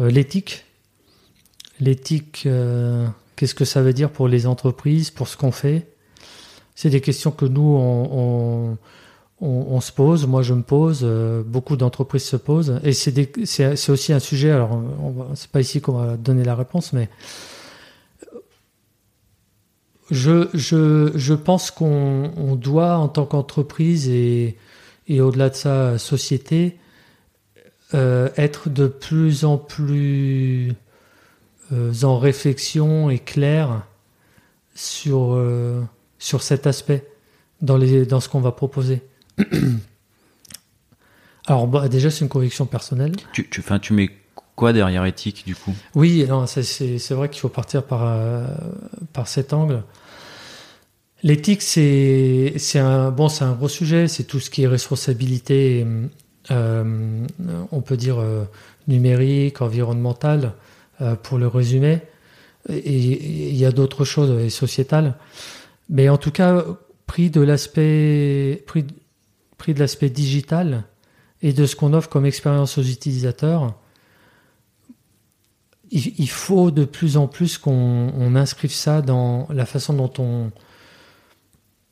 euh, 0.00 0.08
l'éthique. 0.10 0.64
L'éthique, 1.80 2.44
euh, 2.46 3.06
qu'est-ce 3.34 3.54
que 3.54 3.66
ça 3.66 3.82
veut 3.82 3.92
dire 3.92 4.10
pour 4.10 4.28
les 4.28 4.46
entreprises, 4.46 5.10
pour 5.10 5.28
ce 5.28 5.36
qu'on 5.36 5.52
fait? 5.52 5.86
C'est 6.74 6.90
des 6.90 7.00
questions 7.00 7.30
que 7.30 7.44
nous, 7.44 7.60
on, 7.76 8.08
on, 8.72 8.78
on- 9.40 9.80
se 9.80 9.92
pose. 9.92 10.26
Moi, 10.26 10.42
je 10.42 10.54
me 10.54 10.62
pose. 10.62 11.00
euh, 11.02 11.42
beaucoup 11.44 11.76
d'entreprises 11.76 12.24
se 12.24 12.36
posent. 12.36 12.80
Et 12.84 12.92
c'est 12.92 13.90
aussi 13.90 14.12
un 14.12 14.18
sujet. 14.18 14.50
Alors, 14.50 14.82
c'est 15.34 15.50
pas 15.50 15.60
ici 15.60 15.80
qu'on 15.80 15.92
va 15.92 16.16
donner 16.16 16.44
la 16.44 16.54
réponse, 16.54 16.92
mais 16.92 17.08
je, 20.10 20.48
je, 20.54 21.34
pense 21.34 21.70
qu'on 21.70 22.30
on 22.36 22.54
doit, 22.54 22.96
en 22.96 23.08
tant 23.08 23.26
qu'entreprise 23.26 24.08
et, 24.08 24.56
au-delà 25.20 25.50
de 25.50 25.54
ça, 25.54 25.98
société, 25.98 26.76
euh, 27.94 28.28
être 28.36 28.68
de 28.68 28.86
plus 28.86 29.44
en 29.44 29.58
plus 29.58 30.72
euh, 31.72 31.92
en 32.02 32.18
réflexion 32.18 33.10
et 33.10 33.18
clair 33.18 33.84
sur, 34.74 35.42
sur 36.18 36.42
cet 36.42 36.66
aspect 36.66 37.06
dans, 37.62 37.76
les, 37.76 38.06
dans 38.06 38.20
ce 38.20 38.28
qu'on 38.28 38.40
va 38.40 38.52
proposer. 38.52 39.02
Alors, 41.46 41.66
bah, 41.68 41.88
déjà, 41.88 42.10
c'est 42.10 42.20
une 42.22 42.28
conviction 42.28 42.66
personnelle. 42.66 43.12
tu, 43.32 43.48
tu, 43.48 43.62
tu 43.80 43.92
mets 43.92 44.10
quoi 44.56 44.72
derrière 44.72 45.04
éthique 45.04 45.44
du 45.46 45.54
coup? 45.54 45.74
Oui, 45.94 46.26
c'est 46.46 47.12
vrai 47.12 47.28
qu'il 47.28 47.40
faut 47.40 47.48
partir 47.48 47.84
par, 47.84 48.00
euh, 48.04 48.46
par 49.12 49.28
cet 49.28 49.52
angle. 49.52 49.84
L'éthique, 51.22 51.62
c'est 51.62 52.54
c'est 52.56 52.78
un 52.78 53.10
bon, 53.10 53.28
c'est 53.28 53.44
un 53.44 53.52
gros 53.52 53.68
sujet. 53.68 54.08
C'est 54.08 54.24
tout 54.24 54.40
ce 54.40 54.50
qui 54.50 54.62
est 54.62 54.66
responsabilité, 54.66 55.86
euh, 56.50 57.26
on 57.72 57.80
peut 57.80 57.96
dire 57.96 58.18
euh, 58.18 58.44
numérique, 58.88 59.62
environnementale, 59.62 60.52
pour 61.22 61.36
le 61.38 61.46
résumer. 61.46 62.00
et 62.70 63.50
il 63.50 63.56
y 63.56 63.66
a 63.66 63.70
d'autres 63.70 64.04
choses 64.04 64.40
et 64.40 64.50
sociétales. 64.50 65.14
Mais 65.90 66.08
en 66.08 66.16
tout 66.16 66.30
cas, 66.30 66.64
pris 67.06 67.30
de 67.30 67.40
l'aspect, 67.40 68.62
pris, 68.66 68.86
pris 69.58 69.74
de 69.74 69.80
l'aspect 69.80 70.10
digital 70.10 70.84
et 71.42 71.52
de 71.52 71.66
ce 71.66 71.76
qu'on 71.76 71.94
offre 71.94 72.08
comme 72.08 72.26
expérience 72.26 72.78
aux 72.78 72.82
utilisateurs, 72.82 73.74
il, 75.90 76.28
faut 76.28 76.70
de 76.70 76.84
plus 76.84 77.16
en 77.16 77.28
plus 77.28 77.58
qu'on 77.58 78.34
inscrive 78.34 78.72
ça 78.72 79.02
dans 79.02 79.46
la 79.50 79.64
façon 79.66 79.94
dont 79.94 80.12
on, 80.18 80.50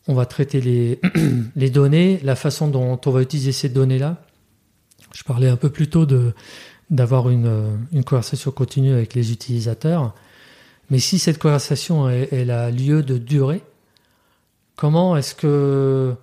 on 0.08 0.14
va 0.14 0.26
traiter 0.26 0.60
les, 0.60 1.00
les 1.56 1.70
données, 1.70 2.20
la 2.22 2.34
façon 2.34 2.68
dont 2.68 3.00
on 3.06 3.10
va 3.10 3.22
utiliser 3.22 3.52
ces 3.52 3.68
données-là. 3.68 4.20
Je 5.12 5.22
parlais 5.22 5.48
un 5.48 5.56
peu 5.56 5.70
plus 5.70 5.88
tôt 5.88 6.06
de, 6.06 6.34
d'avoir 6.90 7.30
une, 7.30 7.86
une 7.92 8.04
conversation 8.04 8.50
continue 8.50 8.92
avec 8.92 9.14
les 9.14 9.32
utilisateurs. 9.32 10.14
Mais 10.90 10.98
si 10.98 11.18
cette 11.18 11.38
conversation 11.38 12.08
elle, 12.08 12.50
a 12.50 12.70
lieu 12.70 13.02
de 13.02 13.16
durer, 13.16 13.62
comment 14.76 15.16
est-ce 15.16 15.34
que 15.34 16.14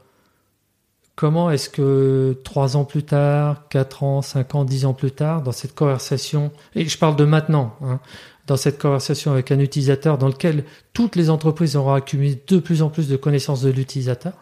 comment 1.21 1.51
est-ce 1.51 1.69
que 1.69 2.35
trois 2.43 2.77
ans 2.77 2.83
plus 2.83 3.03
tard, 3.03 3.67
quatre 3.69 4.01
ans, 4.01 4.23
cinq 4.23 4.55
ans, 4.55 4.65
dix 4.65 4.85
ans 4.85 4.95
plus 4.95 5.11
tard, 5.11 5.43
dans 5.43 5.51
cette 5.51 5.75
conversation, 5.75 6.49
et 6.73 6.87
je 6.87 6.97
parle 6.97 7.15
de 7.15 7.25
maintenant, 7.25 7.75
hein, 7.83 7.99
dans 8.47 8.57
cette 8.57 8.81
conversation 8.81 9.31
avec 9.31 9.51
un 9.51 9.59
utilisateur 9.59 10.17
dans 10.17 10.29
lequel 10.29 10.63
toutes 10.93 11.15
les 11.15 11.29
entreprises 11.29 11.75
auront 11.75 11.93
accumulé 11.93 12.41
de 12.47 12.57
plus 12.57 12.81
en 12.81 12.89
plus 12.89 13.07
de 13.07 13.17
connaissances 13.17 13.61
de 13.61 13.69
l'utilisateur. 13.69 14.33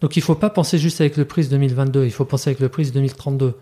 Donc 0.00 0.16
il 0.16 0.20
ne 0.20 0.24
faut 0.24 0.34
pas 0.34 0.48
penser 0.48 0.78
juste 0.78 1.02
avec 1.02 1.18
le 1.18 1.26
prix 1.26 1.46
2022, 1.46 2.06
il 2.06 2.10
faut 2.10 2.24
penser 2.24 2.48
avec 2.48 2.60
le 2.60 2.70
prix 2.70 2.90
2032, 2.90 3.52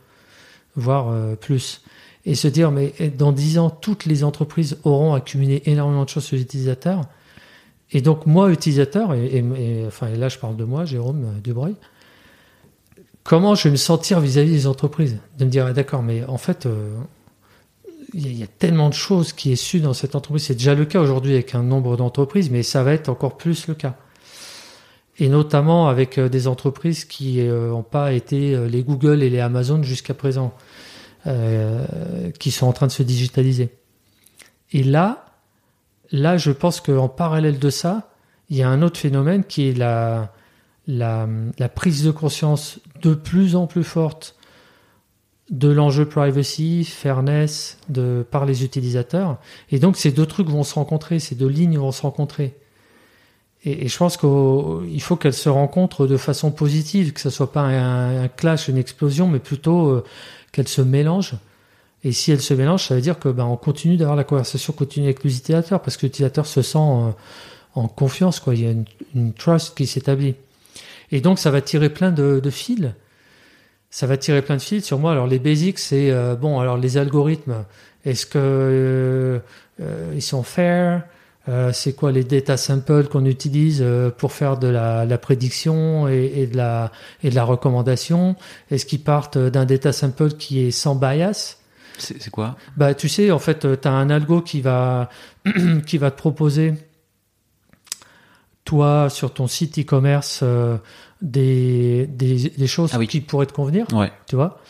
voire 0.77 1.09
euh, 1.09 1.35
plus 1.35 1.83
et 2.27 2.37
se 2.37 2.47
dire, 2.47 2.71
mais 2.71 2.93
dans 3.19 3.33
dix 3.33 3.59
ans, 3.59 3.71
toutes 3.71 4.05
les 4.05 4.23
entreprises 4.23 4.79
auront 4.85 5.15
accumulé 5.15 5.65
énormément 5.67 6.05
de 6.05 6.09
choses 6.09 6.27
sur 6.27 6.37
l'utilisateur. 6.37 7.07
Et 7.91 8.03
donc, 8.03 8.27
moi, 8.27 8.53
utilisateur, 8.53 9.15
et, 9.15 9.43
enfin, 9.85 10.11
là, 10.11 10.29
je 10.29 10.39
parle 10.39 10.55
de 10.55 10.63
moi, 10.63 10.85
Jérôme 10.85 11.25
euh, 11.25 11.41
Dubreuil, 11.41 11.75
comment 13.25 13.55
je 13.55 13.65
vais 13.65 13.71
me 13.71 13.77
sentir 13.77 14.21
vis-à-vis 14.21 14.51
des 14.51 14.67
entreprises 14.67 15.19
De 15.39 15.45
me 15.45 15.51
dire, 15.51 15.67
ah, 15.67 15.73
d'accord, 15.73 16.03
mais 16.03 16.25
en 16.25 16.39
fait, 16.39 16.67
euh, 16.67 16.97
il 18.15 18.39
y, 18.39 18.43
a 18.43 18.47
tellement 18.47 18.89
de 18.89 18.95
choses 18.95 19.33
qui 19.33 19.53
est 19.53 19.57
su 19.57 19.81
dans 19.81 19.95
cette 19.95 20.15
entreprise. 20.15 20.45
C'est 20.45 20.55
déjà 20.55 20.75
le 20.75 20.85
cas 20.85 21.01
aujourd'hui 21.01 21.35
avec 21.35 21.55
un 21.55 21.63
nombre 21.63 21.97
d'entreprises, 21.97 22.51
mais 22.51 22.63
ça 22.63 22.83
va 22.83 22.93
être 22.93 23.09
encore 23.09 23.37
plus 23.37 23.69
le 23.69 23.75
cas. 23.75 23.97
Et 25.19 25.29
notamment 25.29 25.89
avec 25.89 26.19
euh, 26.19 26.29
des 26.29 26.49
entreprises 26.49 27.05
qui 27.05 27.41
n'ont 27.43 27.83
pas 27.83 28.13
été 28.13 28.57
les 28.69 28.83
Google 28.83 29.23
et 29.23 29.31
les 29.31 29.41
Amazon 29.41 29.83
jusqu'à 29.83 30.15
présent. 30.15 30.55
Euh, 31.27 32.31
qui 32.39 32.51
sont 32.51 32.67
en 32.67 32.73
train 32.73 32.87
de 32.87 32.93
se 32.93 33.03
digitaliser. 33.03 33.69
Et 34.73 34.83
là, 34.83 35.27
là, 36.13 36.39
je 36.39 36.51
pense 36.51 36.81
qu'en 36.81 37.11
parallèle 37.11 37.59
de 37.59 37.69
ça, 37.69 38.09
il 38.49 38.57
y 38.57 38.63
a 38.63 38.71
un 38.71 38.81
autre 38.81 38.99
phénomène 38.99 39.45
qui 39.45 39.69
est 39.69 39.77
la, 39.77 40.33
la, 40.91 41.69
prise 41.69 42.05
de 42.05 42.11
conscience 42.11 42.81
de 43.03 43.15
plus 43.15 43.57
en 43.57 43.67
plus 43.67 43.85
forte 43.85 44.37
de 45.51 45.69
l'enjeu 45.69 46.05
privacy, 46.05 46.85
fairness 46.85 47.79
de, 47.89 48.25
par 48.31 48.47
les 48.47 48.65
utilisateurs. 48.65 49.39
Et 49.71 49.79
donc 49.79 49.97
ces 49.97 50.13
deux 50.13 50.27
trucs 50.27 50.49
vont 50.49 50.63
se 50.63 50.75
rencontrer, 50.75 51.19
ces 51.19 51.35
deux 51.35 51.49
lignes 51.49 51.79
vont 51.79 51.93
se 51.93 52.03
rencontrer. 52.03 52.55
Et, 53.65 53.89
je 53.89 53.99
pense 53.99 54.17
qu'il 54.17 55.03
faut 55.03 55.17
qu'elles 55.17 55.35
se 55.35 55.49
rencontrent 55.49 56.07
de 56.07 56.17
façon 56.17 56.51
positive, 56.51 57.13
que 57.13 57.21
ce 57.21 57.31
soit 57.31 57.53
pas 57.53 57.61
un, 57.61 58.23
un 58.25 58.29
clash, 58.29 58.69
une 58.69 58.79
explosion, 58.79 59.29
mais 59.29 59.39
plutôt 59.39 59.89
euh, 59.89 60.05
qu'elles 60.53 60.69
se 60.69 60.81
mélangent. 60.81 61.37
Et 62.03 62.13
si 62.13 62.33
elles 62.33 62.41
se 62.41 62.55
mélangent, 62.55 62.87
ça 62.87 62.95
veut 62.95 63.01
dire 63.01 63.19
que 63.19 63.29
ben, 63.29 63.45
on 63.45 63.57
continue 63.57 63.97
d'avoir 63.97 64.17
la 64.17 64.25
conversation 64.25 64.73
continue 64.73 65.07
avec 65.07 65.23
l'utilisateur 65.23 65.83
parce 65.83 65.97
que 65.97 66.07
l'utilisateur 66.07 66.47
se 66.47 66.63
sent 66.63 66.79
euh, 66.79 67.11
en 67.75 67.89
confiance, 67.89 68.41
quoi. 68.41 68.55
Il 68.55 68.63
y 68.63 68.67
a 68.67 68.75
une, 69.15 69.33
trust 69.35 69.77
qui 69.77 69.87
s'établit. 69.87 70.35
Et 71.13 71.21
donc, 71.21 71.39
ça 71.39 71.51
va 71.51 71.61
tirer 71.61 71.89
plein 71.89 72.11
de, 72.11 72.41
de, 72.41 72.51
fils. 72.51 72.93
Ça 73.91 74.07
va 74.07 74.17
tirer 74.17 74.43
plein 74.43 74.57
de 74.57 74.63
fils 74.63 74.85
sur 74.85 74.99
moi. 74.99 75.13
Alors, 75.13 75.27
les 75.27 75.39
basics, 75.39 75.79
c'est 75.79 76.11
euh, 76.11 76.37
bon. 76.37 76.61
Alors, 76.61 76.77
les 76.77 76.97
algorithmes, 76.97 77.65
est-ce 78.05 78.27
que 78.27 78.39
euh, 78.39 80.13
ils 80.15 80.23
sont 80.23 80.43
fair? 80.43 81.03
C'est 81.73 81.95
quoi 81.95 82.13
les 82.13 82.23
data 82.23 82.57
samples 82.57 83.09
qu'on 83.09 83.25
utilise 83.25 83.85
pour 84.19 84.31
faire 84.31 84.57
de 84.57 84.69
la, 84.69 85.05
la 85.05 85.19
prédiction 85.19 86.07
et, 86.07 86.33
et, 86.37 86.47
de 86.47 86.57
la 86.57 86.93
et 87.25 87.31
de 87.31 87.35
la 87.35 87.43
recommandation? 87.43 88.37
Est-ce 88.71 88.87
qu'ils 88.87 89.03
partent 89.03 89.37
d'un 89.37 89.65
data 89.65 89.91
sample 89.91 90.35
qui 90.35 90.65
est 90.65 90.71
sans 90.71 90.95
bias? 90.95 91.57
C'est 92.01 92.31
quoi? 92.31 92.57
Bah, 92.77 92.95
tu 92.95 93.09
sais, 93.09 93.31
en 93.31 93.39
fait, 93.39 93.65
euh, 93.65 93.77
tu 93.81 93.87
as 93.87 93.93
un 93.93 94.11
algo 94.11 94.41
qui 94.41 94.61
va, 94.61 95.11
qui 95.87 95.99
va 95.99 96.11
te 96.11 96.17
proposer, 96.17 96.75
toi, 98.65 99.09
sur 99.11 99.33
ton 99.33 99.47
site 99.47 99.79
e-commerce, 99.79 100.41
euh, 100.43 100.77
des, 101.23 102.07
des, 102.07 102.67
choses 102.67 102.91
ah 102.95 103.05
qui 103.05 103.21
pourraient 103.21 103.47
te 103.47 103.53
convenir. 103.53 103.87
Ouais. 103.93 104.13
Tu 104.27 104.37
vois 104.37 104.61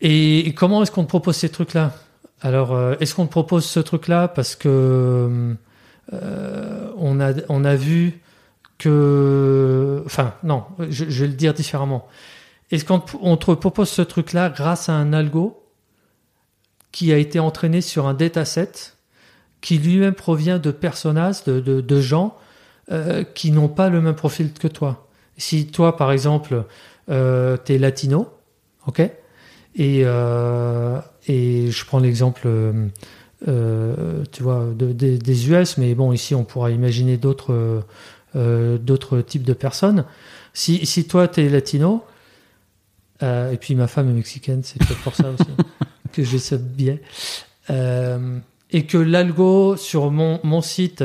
Et 0.00 0.54
comment 0.56 0.82
est-ce 0.82 0.90
qu'on 0.90 1.04
te 1.04 1.08
propose 1.08 1.36
ces 1.36 1.48
trucs-là? 1.48 1.92
Alors, 2.40 2.72
euh, 2.72 2.94
est-ce 3.00 3.14
qu'on 3.14 3.26
te 3.26 3.30
propose 3.30 3.64
ce 3.64 3.80
truc-là 3.80 4.28
parce 4.28 4.56
que 4.56 5.56
on, 6.12 7.20
a, 7.20 7.32
on 7.48 7.64
a 7.64 7.76
vu 7.76 8.20
que. 8.78 10.02
Enfin, 10.06 10.34
non, 10.42 10.64
je, 10.78 11.06
je 11.08 11.20
vais 11.22 11.28
le 11.28 11.34
dire 11.34 11.54
différemment. 11.54 12.06
Est-ce 12.70 12.84
qu'on 12.84 12.98
te 13.36 13.52
propose 13.52 13.88
ce 13.88 14.02
truc-là 14.02 14.48
grâce 14.50 14.88
à 14.88 14.94
un 14.94 15.12
algo 15.12 15.62
qui 16.94 17.12
a 17.12 17.18
été 17.18 17.38
entraîné 17.38 17.80
sur 17.80 18.06
un 18.06 18.14
dataset 18.14 18.70
qui 19.60 19.78
lui-même 19.78 20.14
provient 20.14 20.58
de 20.58 20.70
personnages, 20.70 21.44
de, 21.44 21.60
de, 21.60 22.00
gens 22.00 22.36
euh, 22.90 23.24
qui 23.24 23.50
n'ont 23.50 23.68
pas 23.68 23.88
le 23.88 24.00
même 24.00 24.14
profil 24.14 24.52
que 24.52 24.68
toi. 24.68 25.08
Si 25.36 25.66
toi, 25.66 25.96
par 25.96 26.12
exemple, 26.12 26.64
euh, 27.10 27.56
tu 27.64 27.74
es 27.74 27.78
latino, 27.78 28.28
ok 28.86 29.00
et, 29.76 30.02
euh, 30.04 31.00
et 31.26 31.70
je 31.70 31.84
prends 31.84 31.98
l'exemple, 31.98 32.46
euh, 33.48 34.24
tu 34.30 34.42
vois, 34.42 34.68
de, 34.72 34.92
des 34.92 35.50
US, 35.50 35.78
mais 35.78 35.94
bon, 35.96 36.12
ici, 36.12 36.34
on 36.34 36.44
pourra 36.44 36.70
imaginer 36.70 37.16
d'autres 37.16 37.82
d'autres 38.34 39.20
types 39.20 39.44
de 39.44 39.52
personnes. 39.52 40.04
Si, 40.54 40.86
si 40.86 41.06
toi, 41.06 41.28
tu 41.28 41.40
es 41.40 41.48
latino, 41.48 42.04
et 43.22 43.56
puis 43.60 43.74
ma 43.74 43.86
femme 43.86 44.10
est 44.10 44.12
mexicaine, 44.12 44.62
c'est 44.64 44.78
peut-être 44.78 45.02
pour 45.02 45.14
ça 45.14 45.30
aussi. 45.30 45.50
que 46.12 46.22
j'ai 46.22 46.38
ce 46.38 46.54
biais. 46.56 47.00
Et 47.68 48.86
que 48.86 48.98
l'algo 48.98 49.76
sur 49.76 50.10
mon, 50.10 50.40
mon 50.42 50.62
site, 50.62 51.04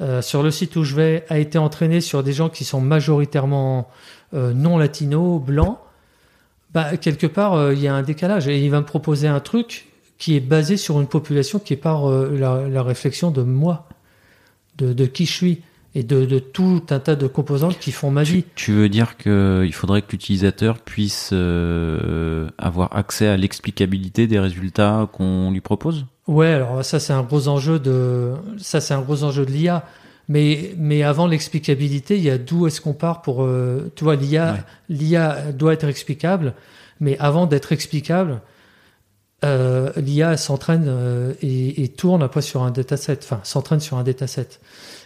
euh, 0.00 0.22
sur 0.22 0.42
le 0.42 0.50
site 0.50 0.76
où 0.76 0.84
je 0.84 0.94
vais, 0.94 1.24
a 1.28 1.38
été 1.38 1.58
entraîné 1.58 2.00
sur 2.00 2.22
des 2.22 2.32
gens 2.32 2.48
qui 2.48 2.64
sont 2.64 2.80
majoritairement 2.80 3.88
euh, 4.34 4.52
non 4.52 4.78
latinos, 4.78 5.40
blancs, 5.40 5.78
bah, 6.72 6.96
quelque 6.96 7.26
part, 7.26 7.72
il 7.72 7.80
y 7.80 7.88
a 7.88 7.94
un 7.94 8.02
décalage. 8.02 8.46
Et 8.46 8.64
il 8.64 8.70
va 8.70 8.80
me 8.80 8.86
proposer 8.86 9.26
un 9.26 9.40
truc 9.40 9.86
qui 10.18 10.36
est 10.36 10.40
basé 10.40 10.76
sur 10.76 11.00
une 11.00 11.08
population 11.08 11.58
qui 11.58 11.72
est 11.72 11.76
par 11.76 12.08
la, 12.08 12.68
la, 12.68 12.82
réflexion 12.82 13.30
de 13.30 13.42
moi, 13.42 13.88
de, 14.76 14.92
de 14.92 15.06
qui 15.06 15.26
je 15.26 15.32
suis 15.32 15.62
et 15.94 16.02
de, 16.02 16.38
tout 16.38 16.82
un 16.90 17.00
tas 17.00 17.16
de 17.16 17.26
composantes 17.26 17.78
qui 17.78 17.90
font 17.90 18.10
magie. 18.10 18.44
Tu, 18.54 18.72
veux 18.72 18.88
dire 18.88 19.16
qu'il 19.16 19.72
faudrait 19.72 20.02
que 20.02 20.12
l'utilisateur 20.12 20.78
puisse 20.78 21.30
euh, 21.32 22.48
avoir 22.58 22.96
accès 22.96 23.26
à 23.26 23.36
l'explicabilité 23.36 24.26
des 24.26 24.38
résultats 24.38 25.08
qu'on 25.12 25.50
lui 25.50 25.60
propose? 25.60 26.06
Ouais, 26.30 26.46
alors 26.46 26.84
ça 26.84 27.00
c'est 27.00 27.12
un 27.12 27.22
gros 27.22 27.48
enjeu 27.48 27.78
de 27.80 28.34
ça 28.58 28.80
c'est 28.80 28.94
un 28.94 29.00
gros 29.02 29.24
enjeu 29.24 29.44
de 29.44 29.50
l'IA. 29.50 29.84
Mais, 30.28 30.74
mais 30.78 31.02
avant 31.02 31.26
l'explicabilité, 31.26 32.16
il 32.16 32.22
y 32.22 32.30
a 32.30 32.38
d'où 32.38 32.68
est-ce 32.68 32.80
qu'on 32.80 32.92
part 32.92 33.20
pour 33.20 33.42
euh, 33.42 33.90
tu 33.96 34.04
vois 34.04 34.14
l'IA 34.14 34.58
l'IA 34.88 35.50
doit 35.52 35.72
être 35.72 35.88
explicable, 35.88 36.54
mais 37.00 37.18
avant 37.18 37.46
d'être 37.46 37.72
explicable, 37.72 38.40
euh, 39.44 39.90
l'IA 39.96 40.36
s'entraîne 40.36 41.34
et, 41.42 41.82
et, 41.82 41.88
tourne 41.88 42.22
après 42.22 42.42
sur 42.42 42.62
un 42.62 42.70
dataset, 42.70 43.18
enfin 43.22 43.40
s'entraîne 43.42 43.80
sur 43.80 43.96
un 43.96 44.04
dataset. 44.04 44.60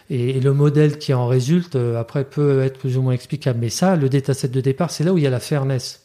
Et, 0.09 0.39
le 0.39 0.53
modèle 0.53 0.97
qui 0.97 1.13
en 1.13 1.27
résulte, 1.27 1.75
euh, 1.75 1.99
après, 1.99 2.23
peut 2.25 2.61
être 2.61 2.77
plus 2.77 2.97
ou 2.97 3.01
moins 3.01 3.13
explicable. 3.13 3.59
Mais 3.59 3.69
ça, 3.69 3.95
le 3.95 4.09
dataset 4.09 4.49
de 4.49 4.61
départ, 4.61 4.91
c'est 4.91 5.03
là 5.03 5.13
où 5.13 5.17
il 5.17 5.23
y 5.23 5.27
a 5.27 5.31
la 5.31 5.39
fairness. 5.39 6.04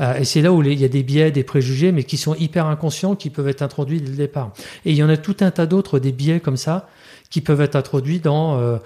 Euh, 0.00 0.14
et 0.18 0.24
c'est 0.24 0.42
là 0.42 0.52
où 0.52 0.62
il 0.62 0.78
y 0.78 0.84
a 0.84 0.88
des 0.88 1.02
biais, 1.02 1.30
des 1.30 1.44
préjugés, 1.44 1.92
mais 1.92 2.04
qui 2.04 2.16
sont 2.16 2.34
hyper 2.34 2.66
inconscients, 2.66 3.14
qui 3.16 3.30
peuvent 3.30 3.48
être 3.48 3.62
introduits 3.62 4.00
dès 4.00 4.10
le 4.10 4.16
départ. 4.16 4.52
Et 4.84 4.92
il 4.92 4.96
y 4.96 5.02
en 5.02 5.08
a 5.08 5.16
tout 5.16 5.36
un 5.40 5.50
tas 5.50 5.66
d'autres, 5.66 5.98
des 5.98 6.12
biais 6.12 6.40
comme 6.40 6.56
ça, 6.56 6.88
qui 7.30 7.40
peuvent 7.40 7.60
être 7.60 7.76
introduits 7.76 8.20
dans, 8.20 8.58
euh, 8.58 8.76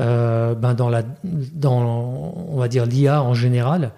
euh, 0.00 0.54
ben 0.54 0.74
dans 0.74 0.88
la, 0.88 1.02
dans, 1.24 2.44
on 2.48 2.58
va 2.58 2.68
dire 2.68 2.86
l'IA 2.86 3.22
en 3.22 3.34
général, 3.34 3.92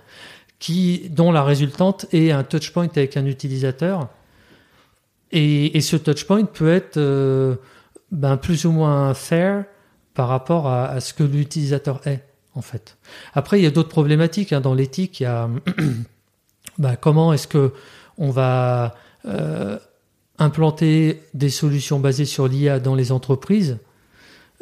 qui, 0.59 1.09
dont 1.11 1.33
la 1.33 1.43
résultante 1.43 2.07
est 2.13 2.31
un 2.31 2.45
touchpoint 2.45 2.89
avec 2.95 3.17
un 3.17 3.27
utilisateur. 3.27 4.09
Et, 5.31 5.77
et 5.77 5.81
ce 5.81 5.97
touchpoint 5.97 6.45
peut 6.45 6.73
être 6.73 7.59
ben 8.11 8.37
plus 8.37 8.67
ou 8.67 8.73
moins 8.73 9.15
fair 9.15 9.65
par 10.15 10.29
rapport 10.29 10.69
à, 10.69 11.01
ce 11.01 11.15
que 11.15 11.23
l'utilisateur 11.23 12.07
est, 12.07 12.23
en 12.55 12.63
fait. 12.63 12.99
Après, 13.35 13.59
il 13.59 13.63
y 13.63 13.67
a 13.67 13.71
d'autres 13.71 13.89
problématiques. 13.89 14.53
Hein. 14.53 14.61
Dans 14.61 14.75
l'éthique, 14.75 15.25
bah, 16.79 16.97
comment 16.97 17.33
est-ce 17.33 17.47
que 17.47 17.73
on 18.19 18.31
va 18.31 18.95
euh, 19.27 19.79
implanter 20.39 21.23
des 21.35 21.51
solutions 21.51 21.99
basées 21.99 22.25
sur 22.25 22.49
l'IA 22.49 22.81
dans 22.81 22.95
les 22.95 23.13
entreprises 23.13 23.79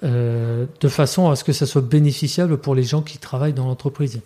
euh, 0.02 0.66
de 0.81 0.89
façon 0.89 1.31
à 1.31 1.36
ce 1.36 1.44
que 1.44 1.52
ça 1.52 1.66
soit 1.66 1.82
bénéficiable 1.82 2.59
pour 2.59 2.74
les 2.74 2.82
gens 2.82 3.02
qui 3.02 3.18
travaillent 3.18 3.52
dans 3.52 3.66
l'entreprise? 3.66 4.20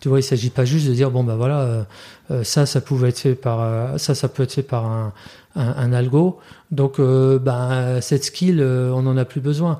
Tu 0.00 0.08
vois, 0.08 0.20
il 0.20 0.22
s'agit 0.22 0.48
pas 0.48 0.64
juste 0.64 0.88
de 0.88 0.94
dire 0.94 1.10
bon 1.10 1.24
ben 1.24 1.36
voilà, 1.36 1.86
euh, 2.30 2.44
ça 2.44 2.64
ça 2.64 2.80
pouvait 2.80 3.10
être 3.10 3.18
fait 3.18 3.34
par 3.34 3.98
ça 3.98 4.14
ça 4.14 4.28
peut 4.28 4.44
être 4.44 4.52
fait 4.52 4.62
par 4.62 4.86
un, 4.86 5.12
un, 5.56 5.92
algo, 5.92 6.38
donc 6.70 6.98
ben 6.98 8.00
cette 8.00 8.24
skill 8.24 8.62
on 8.62 9.06
en 9.06 9.16
a 9.18 9.26
plus 9.26 9.42
besoin. 9.42 9.78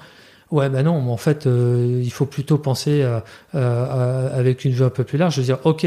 Ouais 0.50 0.68
ben 0.68 0.82
non, 0.82 1.00
mais 1.00 1.10
en 1.10 1.16
fait 1.16 1.46
il 1.46 2.10
faut 2.10 2.26
plutôt 2.26 2.58
penser 2.58 3.02
avec 3.54 4.66
une 4.66 4.72
vue 4.72 4.84
un 4.84 4.90
peu 4.90 5.04
plus 5.04 5.16
large, 5.16 5.38
de 5.38 5.42
dire 5.42 5.58
ok 5.64 5.86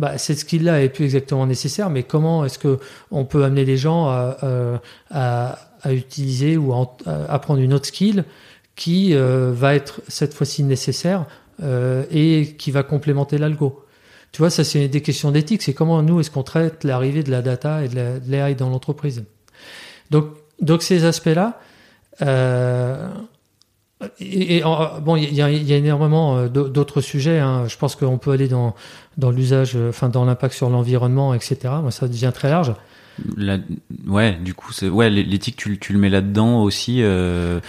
bah, 0.00 0.16
cette 0.16 0.38
skill-là 0.38 0.82
est 0.82 0.88
plus 0.88 1.04
exactement 1.04 1.46
nécessaire, 1.46 1.90
mais 1.90 2.04
comment 2.04 2.46
est-ce 2.46 2.58
que 2.58 2.78
on 3.10 3.26
peut 3.26 3.44
amener 3.44 3.66
les 3.66 3.76
gens 3.76 4.08
à, 4.08 4.80
à, 5.10 5.58
à 5.82 5.92
utiliser 5.92 6.56
ou 6.56 6.72
à, 6.72 6.88
apprendre 7.28 7.60
une 7.60 7.74
autre 7.74 7.84
skill 7.84 8.24
qui 8.76 9.14
euh, 9.14 9.52
va 9.54 9.74
être 9.74 10.00
cette 10.08 10.32
fois-ci 10.32 10.62
nécessaire 10.62 11.26
euh, 11.62 12.04
et 12.10 12.56
qui 12.58 12.70
va 12.70 12.82
complémenter 12.82 13.36
l'algo? 13.36 13.84
Tu 14.32 14.38
vois, 14.38 14.48
ça 14.48 14.64
c'est 14.64 14.88
des 14.88 15.02
questions 15.02 15.32
d'éthique. 15.32 15.60
C'est 15.60 15.74
comment 15.74 16.02
nous 16.02 16.18
est-ce 16.20 16.30
qu'on 16.30 16.44
traite 16.44 16.82
l'arrivée 16.84 17.22
de 17.22 17.30
la 17.30 17.42
data 17.42 17.84
et 17.84 17.88
de 17.88 18.20
l'AI 18.26 18.54
dans 18.54 18.70
l'entreprise? 18.70 19.24
Donc, 20.10 20.28
donc 20.62 20.82
ces 20.82 21.04
aspects-là. 21.04 21.60
Euh, 22.22 23.06
et, 24.20 24.62
bon, 25.02 25.16
il 25.16 25.34
y 25.34 25.42
a, 25.42 25.50
y 25.50 25.72
a, 25.72 25.76
énormément 25.76 26.46
d'autres 26.46 27.00
sujets. 27.00 27.38
Hein. 27.38 27.66
Je 27.68 27.76
pense 27.76 27.96
qu'on 27.96 28.18
peut 28.18 28.30
aller 28.30 28.48
dans 28.48 28.74
dans 29.18 29.30
l'usage, 29.30 29.76
enfin 29.88 30.08
dans 30.08 30.24
l'impact 30.24 30.54
sur 30.54 30.70
l'environnement, 30.70 31.34
etc. 31.34 31.58
Moi, 31.82 31.90
ça 31.90 32.08
devient 32.08 32.32
très 32.34 32.48
large. 32.48 32.74
La, 33.36 33.58
ouais, 34.06 34.38
du 34.42 34.54
coup, 34.54 34.72
c'est 34.72 34.88
ouais, 34.88 35.10
l'éthique, 35.10 35.56
tu, 35.56 35.78
tu, 35.78 35.92
le 35.92 35.98
mets 35.98 36.08
là-dedans 36.08 36.62
aussi. 36.62 37.02
Euh, 37.02 37.60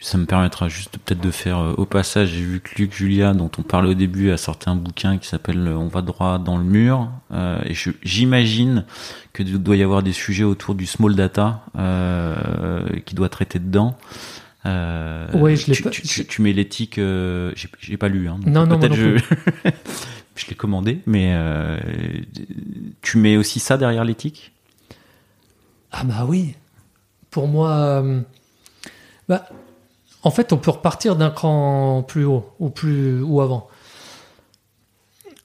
ça 0.00 0.18
me 0.18 0.24
permettra 0.24 0.68
juste 0.68 0.98
peut-être 0.98 1.20
de 1.20 1.30
faire 1.30 1.58
euh, 1.58 1.74
au 1.76 1.84
passage. 1.84 2.30
J'ai 2.30 2.44
vu 2.44 2.60
que 2.60 2.70
Luc 2.76 2.92
Julia, 2.92 3.32
dont 3.32 3.50
on 3.58 3.62
parlait 3.62 3.90
au 3.90 3.94
début, 3.94 4.30
a 4.30 4.36
sorti 4.36 4.70
un 4.70 4.76
bouquin 4.76 5.18
qui 5.18 5.28
s'appelle 5.28 5.66
euh, 5.66 5.76
On 5.76 5.88
va 5.88 6.02
droit 6.02 6.38
dans 6.38 6.56
le 6.56 6.64
mur. 6.64 7.08
Euh, 7.32 7.58
et 7.64 7.74
j'imagine 8.02 8.84
que 9.32 9.42
doit 9.42 9.76
y 9.76 9.82
avoir 9.82 10.02
des 10.02 10.12
sujets 10.12 10.44
autour 10.44 10.74
du 10.74 10.86
small 10.86 11.16
data 11.16 11.64
euh, 11.76 12.84
qui 13.04 13.14
doit 13.14 13.28
traiter 13.28 13.58
dedans. 13.58 13.96
Euh, 14.66 15.30
ouais, 15.32 15.56
je 15.56 15.70
l'ai 15.70 15.80
pas. 15.80 15.90
Tu, 15.90 16.02
tu, 16.02 16.42
mets 16.42 16.52
l'éthique. 16.52 16.98
Euh, 16.98 17.52
J'ai 17.80 17.96
pas 17.96 18.08
lu. 18.08 18.28
Hein, 18.28 18.40
non, 18.46 18.66
non, 18.66 18.78
peut-être 18.78 18.94
je. 18.94 19.18
je 20.36 20.46
l'ai 20.48 20.54
commandé, 20.54 21.00
mais 21.06 21.36
tu 23.02 23.18
mets 23.18 23.36
aussi 23.36 23.60
ça 23.60 23.76
derrière 23.76 24.04
l'éthique? 24.04 24.52
Ah 25.92 26.02
bah 26.02 26.24
oui. 26.26 26.54
Pour 27.30 27.46
moi, 27.46 27.70
euh, 27.70 28.20
bah, 29.28 29.48
en 30.22 30.30
fait, 30.30 30.52
on 30.52 30.56
peut 30.56 30.72
repartir 30.72 31.14
d'un 31.14 31.30
cran 31.30 32.02
plus 32.02 32.24
haut 32.24 32.50
ou 32.58 32.70
plus 32.70 33.22
ou 33.22 33.40
avant. 33.40 33.68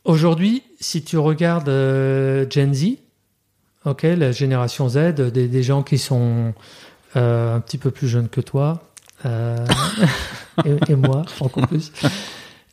Aujourd'hui, 0.05 0.63
si 0.79 1.03
tu 1.03 1.17
regardes 1.17 1.69
euh, 1.69 2.49
Gen 2.49 2.73
Z, 2.73 2.97
ok, 3.85 4.03
la 4.03 4.31
génération 4.31 4.89
Z, 4.89 5.15
des, 5.15 5.63
gens 5.63 5.83
qui 5.83 5.97
sont 5.97 6.53
euh, 7.15 7.55
un 7.55 7.59
petit 7.59 7.77
peu 7.77 7.91
plus 7.91 8.07
jeunes 8.07 8.29
que 8.29 8.41
toi 8.41 8.88
et, 9.25 10.77
et, 10.89 10.95
moi, 10.95 11.23
encore 11.39 11.67
plus. 11.67 11.91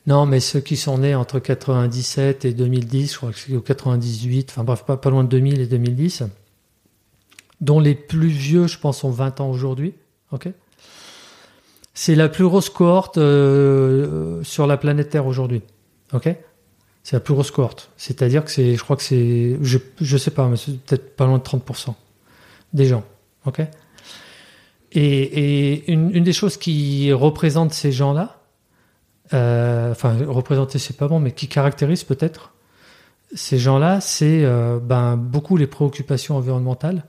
Non, 0.06 0.26
mais 0.26 0.40
ceux 0.40 0.60
qui 0.60 0.76
sont 0.76 0.98
nés 0.98 1.14
entre 1.14 1.38
97 1.40 2.44
et 2.44 2.52
2010, 2.52 3.12
je 3.12 3.16
crois 3.16 3.32
que 3.32 3.38
c'est 3.38 3.64
98, 3.64 4.50
enfin 4.50 4.64
bref, 4.64 4.84
pas, 4.84 4.96
pas 4.96 5.10
loin 5.10 5.24
de 5.24 5.28
2000 5.28 5.60
et 5.60 5.66
2010 5.66 6.24
dont 7.60 7.80
les 7.80 7.94
plus 7.94 8.28
vieux, 8.28 8.66
je 8.66 8.78
pense, 8.78 9.04
ont 9.04 9.10
20 9.10 9.40
ans 9.40 9.50
aujourd'hui. 9.50 9.94
Ok? 10.32 10.48
C'est 11.94 12.14
la 12.14 12.28
plus 12.28 12.44
grosse 12.44 12.68
cohorte 12.68 13.16
euh, 13.18 14.42
sur 14.42 14.66
la 14.66 14.76
planète 14.76 15.10
Terre 15.10 15.26
aujourd'hui. 15.26 15.62
Ok? 16.12 16.28
C'est 17.02 17.16
la 17.16 17.20
plus 17.20 17.34
grosse 17.34 17.50
cohorte. 17.50 17.90
C'est-à-dire 17.96 18.44
que 18.44 18.50
c'est, 18.50 18.74
je 18.74 18.82
crois 18.82 18.96
que 18.96 19.02
c'est, 19.02 19.56
je, 19.62 19.78
je 20.00 20.16
sais 20.16 20.30
pas, 20.30 20.48
mais 20.48 20.56
c'est 20.56 20.78
peut-être 20.80 21.16
pas 21.16 21.26
loin 21.26 21.38
de 21.38 21.42
30% 21.42 21.94
des 22.72 22.86
gens. 22.86 23.04
Ok? 23.46 23.62
Et, 24.98 25.92
une, 25.92 26.10
des 26.10 26.32
choses 26.32 26.56
qui 26.56 27.12
représente 27.12 27.72
ces 27.72 27.92
gens-là, 27.92 28.40
euh, 29.34 29.90
enfin 29.90 30.16
représenter 30.26 30.78
c'est 30.78 30.96
pas 30.96 31.06
bon, 31.06 31.20
mais 31.20 31.32
qui 31.32 31.48
caractérise 31.48 32.02
peut-être 32.02 32.54
ces 33.34 33.58
gens-là, 33.58 34.00
c'est 34.00 34.44
euh, 34.44 34.78
ben, 34.78 35.16
beaucoup 35.16 35.56
les 35.56 35.66
préoccupations 35.66 36.36
environnementales 36.36 37.04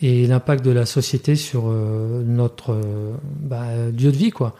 et 0.00 0.26
l'impact 0.26 0.64
de 0.64 0.70
la 0.70 0.86
société 0.86 1.36
sur 1.36 1.64
euh, 1.66 2.22
notre 2.24 2.80
bah, 3.40 3.66
lieu 3.90 4.12
de 4.12 4.16
vie, 4.16 4.30
quoi. 4.30 4.54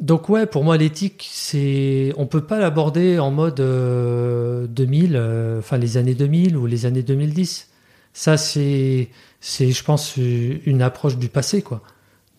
Donc 0.00 0.28
ouais, 0.28 0.46
pour 0.46 0.64
moi 0.64 0.76
l'éthique, 0.76 1.28
c'est, 1.30 2.12
on 2.16 2.26
peut 2.26 2.42
pas 2.42 2.58
l'aborder 2.58 3.18
en 3.20 3.30
mode 3.30 3.56
2000, 3.56 5.12
euh, 5.14 5.60
enfin 5.60 5.78
les 5.78 5.96
années 5.96 6.14
2000 6.14 6.56
ou 6.56 6.66
les 6.66 6.84
années 6.84 7.04
2010. 7.04 7.68
Ça 8.14 8.38
c'est, 8.38 9.10
c'est, 9.40 9.70
je 9.70 9.84
pense, 9.84 10.16
une 10.16 10.80
approche 10.80 11.18
du 11.18 11.28
passé, 11.28 11.60
quoi. 11.60 11.82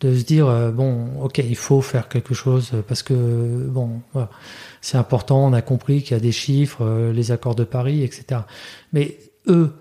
De 0.02 0.18
se 0.18 0.24
dire 0.24 0.48
bon, 0.74 1.22
ok, 1.22 1.38
il 1.38 1.56
faut 1.56 1.82
faire 1.82 2.10
quelque 2.10 2.34
chose 2.34 2.72
parce 2.88 3.02
que 3.02 3.14
bon, 3.14 4.02
voilà, 4.12 4.30
c'est 4.82 4.98
important. 4.98 5.46
On 5.46 5.54
a 5.54 5.62
compris 5.62 6.02
qu'il 6.02 6.12
y 6.12 6.20
a 6.20 6.20
des 6.20 6.34
chiffres, 6.34 7.12
les 7.14 7.32
accords 7.32 7.56
de 7.56 7.64
Paris, 7.64 8.04
etc. 8.04 8.42
Mais 8.92 9.18
eux, 9.48 9.74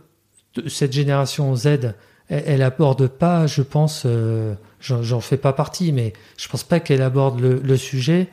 cette 0.68 0.92
génération 0.92 1.54
Z, 1.56 1.94
elle, 2.28 2.62
aborde 2.62 3.06
pas, 3.06 3.46
je 3.46 3.62
pense, 3.62 4.04
euh, 4.06 4.54
j'en 4.80 5.20
fais 5.20 5.36
pas 5.36 5.52
partie, 5.52 5.92
mais 5.92 6.12
je 6.36 6.48
pense 6.48 6.64
pas 6.64 6.80
qu'elle 6.80 7.02
aborde 7.02 7.40
le, 7.40 7.76
sujet 7.76 8.28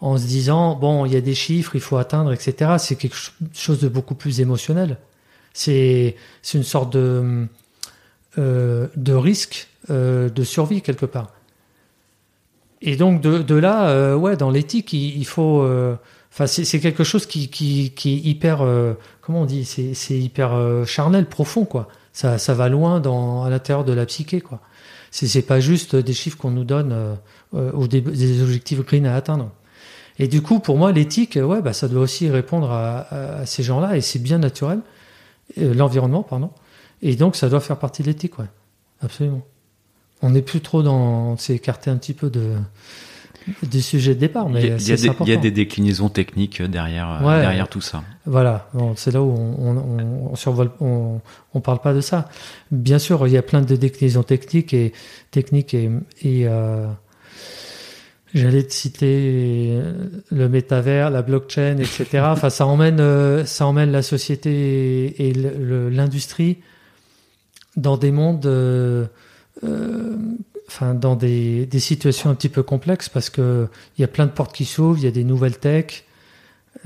en 0.00 0.18
se 0.18 0.26
disant 0.26 0.74
bon, 0.74 1.06
il 1.06 1.12
y 1.12 1.16
a 1.16 1.20
des 1.20 1.34
chiffres, 1.34 1.76
il 1.76 1.80
faut 1.80 1.96
atteindre, 1.96 2.32
etc. 2.32 2.72
C'est 2.78 2.96
quelque 2.96 3.16
chose 3.52 3.80
de 3.80 3.88
beaucoup 3.88 4.14
plus 4.14 4.40
émotionnel. 4.40 4.98
C'est 5.54 6.16
une 6.52 6.62
sorte 6.62 6.92
de 6.92 7.46
euh, 8.36 8.88
de 8.96 9.12
risque 9.14 9.68
euh, 9.88 10.28
de 10.28 10.44
survie 10.44 10.82
quelque 10.82 11.06
part. 11.06 11.32
Et 12.82 12.96
donc 12.96 13.22
de, 13.22 13.38
de 13.38 13.54
là, 13.54 14.14
ouais, 14.14 14.36
dans 14.36 14.50
l'éthique, 14.50 14.92
il, 14.92 15.24
faut 15.24 15.62
Enfin, 16.34 16.48
c'est 16.48 16.80
quelque 16.80 17.04
chose 17.04 17.26
qui, 17.26 17.48
qui, 17.48 17.92
qui 17.94 18.14
est 18.14 18.16
hyper, 18.16 18.60
euh, 18.62 18.94
comment 19.20 19.42
on 19.42 19.44
dit, 19.44 19.64
c'est 19.64 20.18
hyper 20.18 20.52
euh, 20.52 20.84
charnel, 20.84 21.26
profond, 21.26 21.64
quoi. 21.64 21.86
Ça, 22.12 22.38
ça 22.38 22.54
va 22.54 22.68
loin 22.68 22.98
dans, 22.98 23.44
à 23.44 23.50
l'intérieur 23.50 23.84
de 23.84 23.92
la 23.92 24.04
psyché, 24.04 24.40
quoi. 24.40 24.60
C'est 25.12 25.42
pas 25.42 25.60
juste 25.60 25.94
des 25.94 26.12
chiffres 26.12 26.36
qu'on 26.36 26.50
nous 26.50 26.64
donne 26.64 26.90
euh, 26.90 27.14
euh, 27.54 27.70
ou 27.74 27.86
des, 27.86 28.42
objectifs 28.42 28.80
green 28.80 29.06
à 29.06 29.14
atteindre. 29.14 29.52
Et 30.18 30.26
du 30.26 30.42
coup, 30.42 30.58
pour 30.58 30.76
moi, 30.76 30.90
l'éthique, 30.90 31.38
ouais, 31.40 31.62
bah, 31.62 31.72
ça 31.72 31.86
doit 31.86 32.02
aussi 32.02 32.28
répondre 32.28 32.72
à, 32.72 33.46
ces 33.46 33.62
gens-là, 33.62 33.96
et 33.96 34.00
c'est 34.00 34.18
bien 34.18 34.38
naturel, 34.38 34.80
l'environnement, 35.56 36.22
pardon. 36.22 36.50
Et 37.02 37.16
donc, 37.16 37.36
ça 37.36 37.48
doit 37.48 37.60
faire 37.60 37.78
partie 37.78 38.02
de 38.02 38.08
l'éthique, 38.08 38.38
ouais, 38.38 38.46
absolument. 39.02 39.42
On 40.22 40.30
n'est 40.30 40.42
plus 40.42 40.60
trop 40.60 40.82
dans, 40.82 41.36
s'est 41.36 41.54
écarté 41.54 41.90
un 41.90 41.96
petit 41.96 42.14
peu 42.14 42.30
de 42.30 42.54
du 43.62 43.82
sujet 43.82 44.14
de 44.14 44.20
départ. 44.20 44.48
Mais 44.48 44.62
il 44.62 44.68
y, 44.68 44.92
a, 44.92 44.96
il 44.96 45.28
y 45.28 45.32
a 45.32 45.36
des 45.36 45.50
déclinaisons 45.50 46.08
techniques 46.08 46.62
derrière, 46.62 47.20
euh, 47.22 47.40
derrière 47.40 47.68
tout 47.68 47.80
ça. 47.80 48.02
Voilà, 48.26 48.70
c'est 48.96 49.12
là 49.12 49.22
où 49.22 49.30
on, 49.30 49.76
on, 49.76 50.30
on 50.32 50.36
survole, 50.36 50.70
on, 50.80 51.20
on, 51.52 51.60
parle 51.60 51.80
pas 51.80 51.92
de 51.92 52.00
ça. 52.00 52.28
Bien 52.70 52.98
sûr, 52.98 53.26
il 53.26 53.32
y 53.32 53.36
a 53.36 53.42
plein 53.42 53.60
de 53.60 53.76
déclinaisons 53.76 54.22
techniques 54.22 54.72
et 54.72 54.92
techniques 55.30 55.74
et, 55.74 55.90
et 56.22 56.46
euh, 56.46 56.86
j'allais 58.34 58.64
te 58.64 58.72
citer 58.72 59.78
le 60.30 60.48
métavers, 60.48 61.10
la 61.10 61.22
blockchain, 61.22 61.78
etc. 61.78 62.24
enfin, 62.26 62.50
ça 62.50 62.66
emmène, 62.66 63.00
euh, 63.00 63.44
ça 63.44 63.66
emmène 63.66 63.92
la 63.92 64.02
société 64.02 65.28
et 65.28 65.32
l'industrie 65.32 66.58
dans 67.76 67.96
des 67.96 68.10
mondes 68.10 68.46
euh, 68.46 69.06
euh 69.64 70.16
enfin, 70.68 70.94
dans 70.94 71.14
des, 71.14 71.68
situations 71.78 72.30
un 72.30 72.34
petit 72.34 72.48
peu 72.48 72.62
complexes 72.62 73.08
parce 73.08 73.30
que 73.30 73.68
il 73.96 74.00
y 74.00 74.04
a 74.04 74.08
plein 74.08 74.26
de 74.26 74.30
portes 74.30 74.54
qui 74.54 74.64
s'ouvrent, 74.64 74.98
il 74.98 75.04
y 75.04 75.08
a 75.08 75.12
des 75.12 75.24
nouvelles 75.24 75.58
tech, 75.58 76.04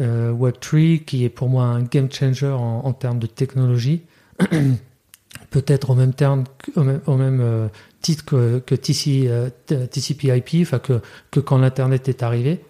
euh, 0.00 0.32
Web3 0.32 1.04
qui 1.04 1.24
est 1.24 1.28
pour 1.28 1.48
moi 1.48 1.64
un 1.64 1.82
game 1.82 2.10
changer 2.10 2.48
en, 2.48 2.92
termes 2.92 3.18
de 3.18 3.26
technologie, 3.26 4.02
peut-être 5.50 5.90
au 5.90 5.94
même 5.94 6.12
terme, 6.12 6.44
au 6.76 6.82
même, 6.82 7.40
euh, 7.40 7.68
titre 8.00 8.24
que, 8.24 8.58
que 8.60 8.74
TC, 8.74 9.26
euh, 9.28 9.50
TCP/IP, 9.66 10.62
enfin 10.62 10.78
que, 10.78 11.00
que 11.30 11.40
quand 11.40 11.58
l'internet 11.58 12.08
est 12.08 12.22
arrivé. 12.22 12.60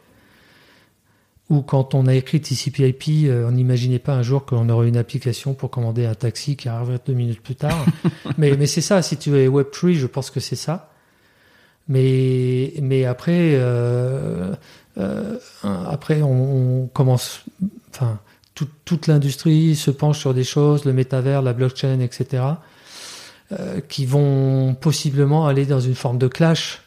Ou 1.50 1.62
quand 1.62 1.94
on 1.94 2.06
a 2.06 2.14
écrit 2.14 2.40
TCP/IP, 2.42 3.26
euh, 3.26 3.48
on 3.48 3.52
n'imaginait 3.52 3.98
pas 3.98 4.12
un 4.12 4.22
jour 4.22 4.44
qu'on 4.44 4.68
aurait 4.68 4.88
une 4.88 4.98
application 4.98 5.54
pour 5.54 5.70
commander 5.70 6.04
un 6.04 6.14
taxi 6.14 6.56
qui 6.56 6.68
arriverait 6.68 7.00
deux 7.06 7.14
minutes 7.14 7.40
plus 7.40 7.54
tard. 7.54 7.86
mais 8.38 8.54
mais 8.56 8.66
c'est 8.66 8.82
ça. 8.82 9.00
Si 9.00 9.16
tu 9.16 9.34
es 9.36 9.48
Web3, 9.48 9.94
je 9.94 10.06
pense 10.06 10.30
que 10.30 10.40
c'est 10.40 10.56
ça. 10.56 10.90
Mais, 11.88 12.74
mais 12.82 13.06
après, 13.06 13.54
euh, 13.54 14.54
euh, 14.98 15.38
après 15.62 16.20
on, 16.20 16.82
on, 16.82 16.86
commence, 16.86 17.44
enfin, 17.90 18.20
tout, 18.54 18.68
toute 18.84 19.06
l'industrie 19.06 19.74
se 19.74 19.90
penche 19.90 20.18
sur 20.18 20.34
des 20.34 20.44
choses, 20.44 20.84
le 20.84 20.92
métavers, 20.92 21.40
la 21.40 21.54
blockchain, 21.54 22.00
etc. 22.00 22.42
qui 23.88 24.04
vont 24.04 24.74
possiblement 24.74 25.46
aller 25.46 25.64
dans 25.64 25.80
une 25.80 25.94
forme 25.94 26.18
de 26.18 26.28
clash 26.28 26.82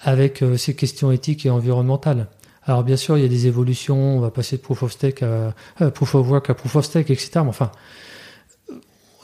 avec 0.00 0.44
ces 0.56 0.76
questions 0.76 1.10
éthiques 1.10 1.46
et 1.46 1.50
environnementales. 1.50 2.28
Alors 2.62 2.84
bien 2.84 2.96
sûr, 2.96 3.18
il 3.18 3.22
y 3.22 3.26
a 3.26 3.28
des 3.28 3.46
évolutions, 3.46 4.18
on 4.18 4.20
va 4.20 4.30
passer 4.30 4.56
de 4.56 4.62
proof 4.62 4.82
of 4.84 4.92
stake 4.92 5.22
à 5.22 5.54
proof 5.90 6.14
of 6.14 6.28
work 6.28 6.48
à 6.50 6.54
proof 6.54 6.76
of 6.76 6.84
stake, 6.84 7.10
etc. 7.10 7.30
Mais 7.36 7.48
enfin, 7.48 7.72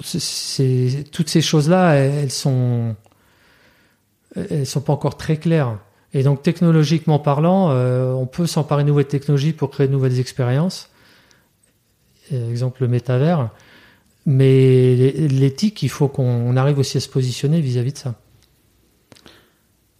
c'est 0.02 1.04
toutes 1.12 1.28
ces 1.28 1.40
choses-là, 1.40 1.94
elles 1.94 2.30
sont 2.30 2.96
elles 4.36 4.66
sont 4.66 4.80
pas 4.80 4.92
encore 4.92 5.16
très 5.16 5.36
claires. 5.36 5.78
Et 6.12 6.22
donc 6.22 6.42
technologiquement 6.42 7.18
parlant, 7.18 7.70
euh, 7.70 8.12
on 8.12 8.26
peut 8.26 8.46
s'emparer 8.46 8.82
de 8.82 8.88
nouvelles 8.88 9.06
technologies 9.06 9.52
pour 9.52 9.70
créer 9.70 9.86
de 9.86 9.92
nouvelles 9.92 10.18
expériences. 10.18 10.90
Exemple 12.32 12.82
le 12.82 12.88
métavers. 12.88 13.50
Mais 14.26 14.94
l'éthique, 14.96 15.82
il 15.82 15.88
faut 15.88 16.08
qu'on 16.08 16.56
arrive 16.56 16.78
aussi 16.78 16.96
à 16.98 17.00
se 17.00 17.08
positionner 17.08 17.60
vis-à-vis 17.60 17.92
de 17.92 17.98
ça. 17.98 18.14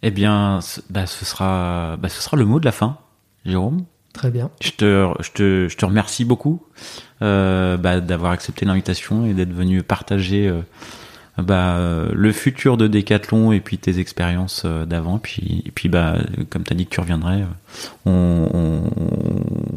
Eh 0.03 0.11
bien, 0.11 0.61
bah, 0.89 1.07
ce, 1.07 1.25
sera, 1.25 1.97
bah, 1.97 2.09
ce 2.09 2.23
sera 2.23 2.37
le 2.37 2.45
mot 2.45 2.61
de 2.61 2.65
la 2.65 2.73
fin, 2.73 2.99
Jérôme. 3.45 3.85
Très 4.13 4.31
bien. 4.31 4.51
Je 4.61 4.71
te, 4.71 5.09
je 5.21 5.31
te, 5.31 5.69
je 5.69 5.77
te 5.77 5.85
remercie 5.85 6.25
beaucoup 6.25 6.63
euh, 7.23 7.77
bah, 7.77 8.01
d'avoir 8.01 8.33
accepté 8.33 8.65
l'invitation 8.67 9.27
et 9.27 9.35
d'être 9.35 9.53
venu 9.53 9.83
partager 9.83 10.49
euh, 10.49 10.63
bah, 11.43 11.79
le 12.13 12.33
futur 12.33 12.77
de 12.77 12.87
Decathlon 12.87 13.53
et 13.53 13.61
puis 13.61 13.79
tes 13.79 13.99
expériences 13.99 14.63
euh, 14.65 14.87
d'avant. 14.87 15.19
Puis, 15.19 15.63
et 15.67 15.71
puis 15.71 15.89
bah, 15.89 16.17
comme 16.49 16.65
tu 16.65 16.73
as 16.73 16.77
dit 16.77 16.87
que 16.87 16.91
tu 16.91 17.01
reviendrais, 17.01 17.45
on, 18.07 18.49
on, 18.53 18.83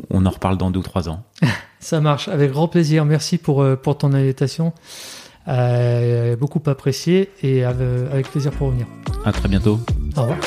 on, 0.09 0.25
en 0.25 0.29
reparle 0.29 0.57
dans 0.57 0.71
deux 0.71 0.79
ou 0.79 0.83
trois 0.83 1.09
ans. 1.09 1.23
Ça 1.79 1.99
marche, 1.99 2.27
avec 2.27 2.51
grand 2.51 2.67
plaisir. 2.67 3.05
Merci 3.05 3.37
pour, 3.37 3.65
pour 3.81 3.97
ton 3.97 4.13
invitation. 4.13 4.73
Euh, 5.47 6.35
beaucoup 6.37 6.61
apprécié 6.67 7.29
et 7.41 7.65
avec 7.65 8.29
plaisir 8.29 8.51
pour 8.51 8.67
revenir. 8.67 8.87
À 9.25 9.31
très 9.31 9.49
bientôt. 9.49 9.79
Au 10.15 10.21
revoir. 10.21 10.39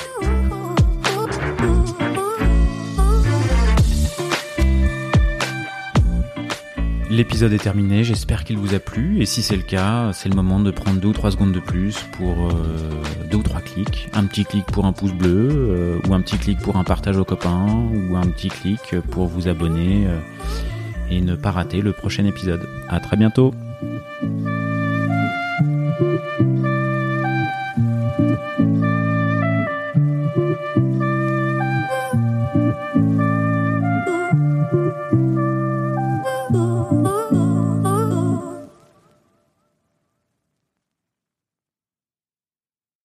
L'épisode 7.08 7.52
est 7.52 7.58
terminé, 7.58 8.02
j'espère 8.02 8.42
qu'il 8.42 8.58
vous 8.58 8.74
a 8.74 8.80
plu 8.80 9.20
et 9.20 9.26
si 9.26 9.42
c'est 9.42 9.56
le 9.56 9.62
cas, 9.62 10.12
c'est 10.12 10.28
le 10.28 10.34
moment 10.34 10.58
de 10.58 10.72
prendre 10.72 11.00
deux 11.00 11.08
ou 11.08 11.12
trois 11.12 11.30
secondes 11.30 11.52
de 11.52 11.60
plus 11.60 11.98
pour 12.12 12.48
euh, 12.48 12.90
deux 13.30 13.36
ou 13.36 13.42
trois 13.44 13.60
clics. 13.60 14.08
Un 14.12 14.24
petit 14.24 14.44
clic 14.44 14.66
pour 14.66 14.86
un 14.86 14.92
pouce 14.92 15.12
bleu 15.12 15.48
euh, 15.50 15.98
ou 16.08 16.14
un 16.14 16.20
petit 16.20 16.36
clic 16.36 16.58
pour 16.58 16.76
un 16.76 16.82
partage 16.82 17.16
aux 17.16 17.24
copains 17.24 17.66
ou 18.10 18.16
un 18.16 18.26
petit 18.26 18.48
clic 18.48 18.96
pour 19.10 19.26
vous 19.26 19.46
abonner 19.46 20.06
euh, 20.08 20.18
et 21.08 21.20
ne 21.20 21.36
pas 21.36 21.52
rater 21.52 21.80
le 21.80 21.92
prochain 21.92 22.24
épisode. 22.24 22.66
À 22.88 22.98
très 22.98 23.16
bientôt. 23.16 23.54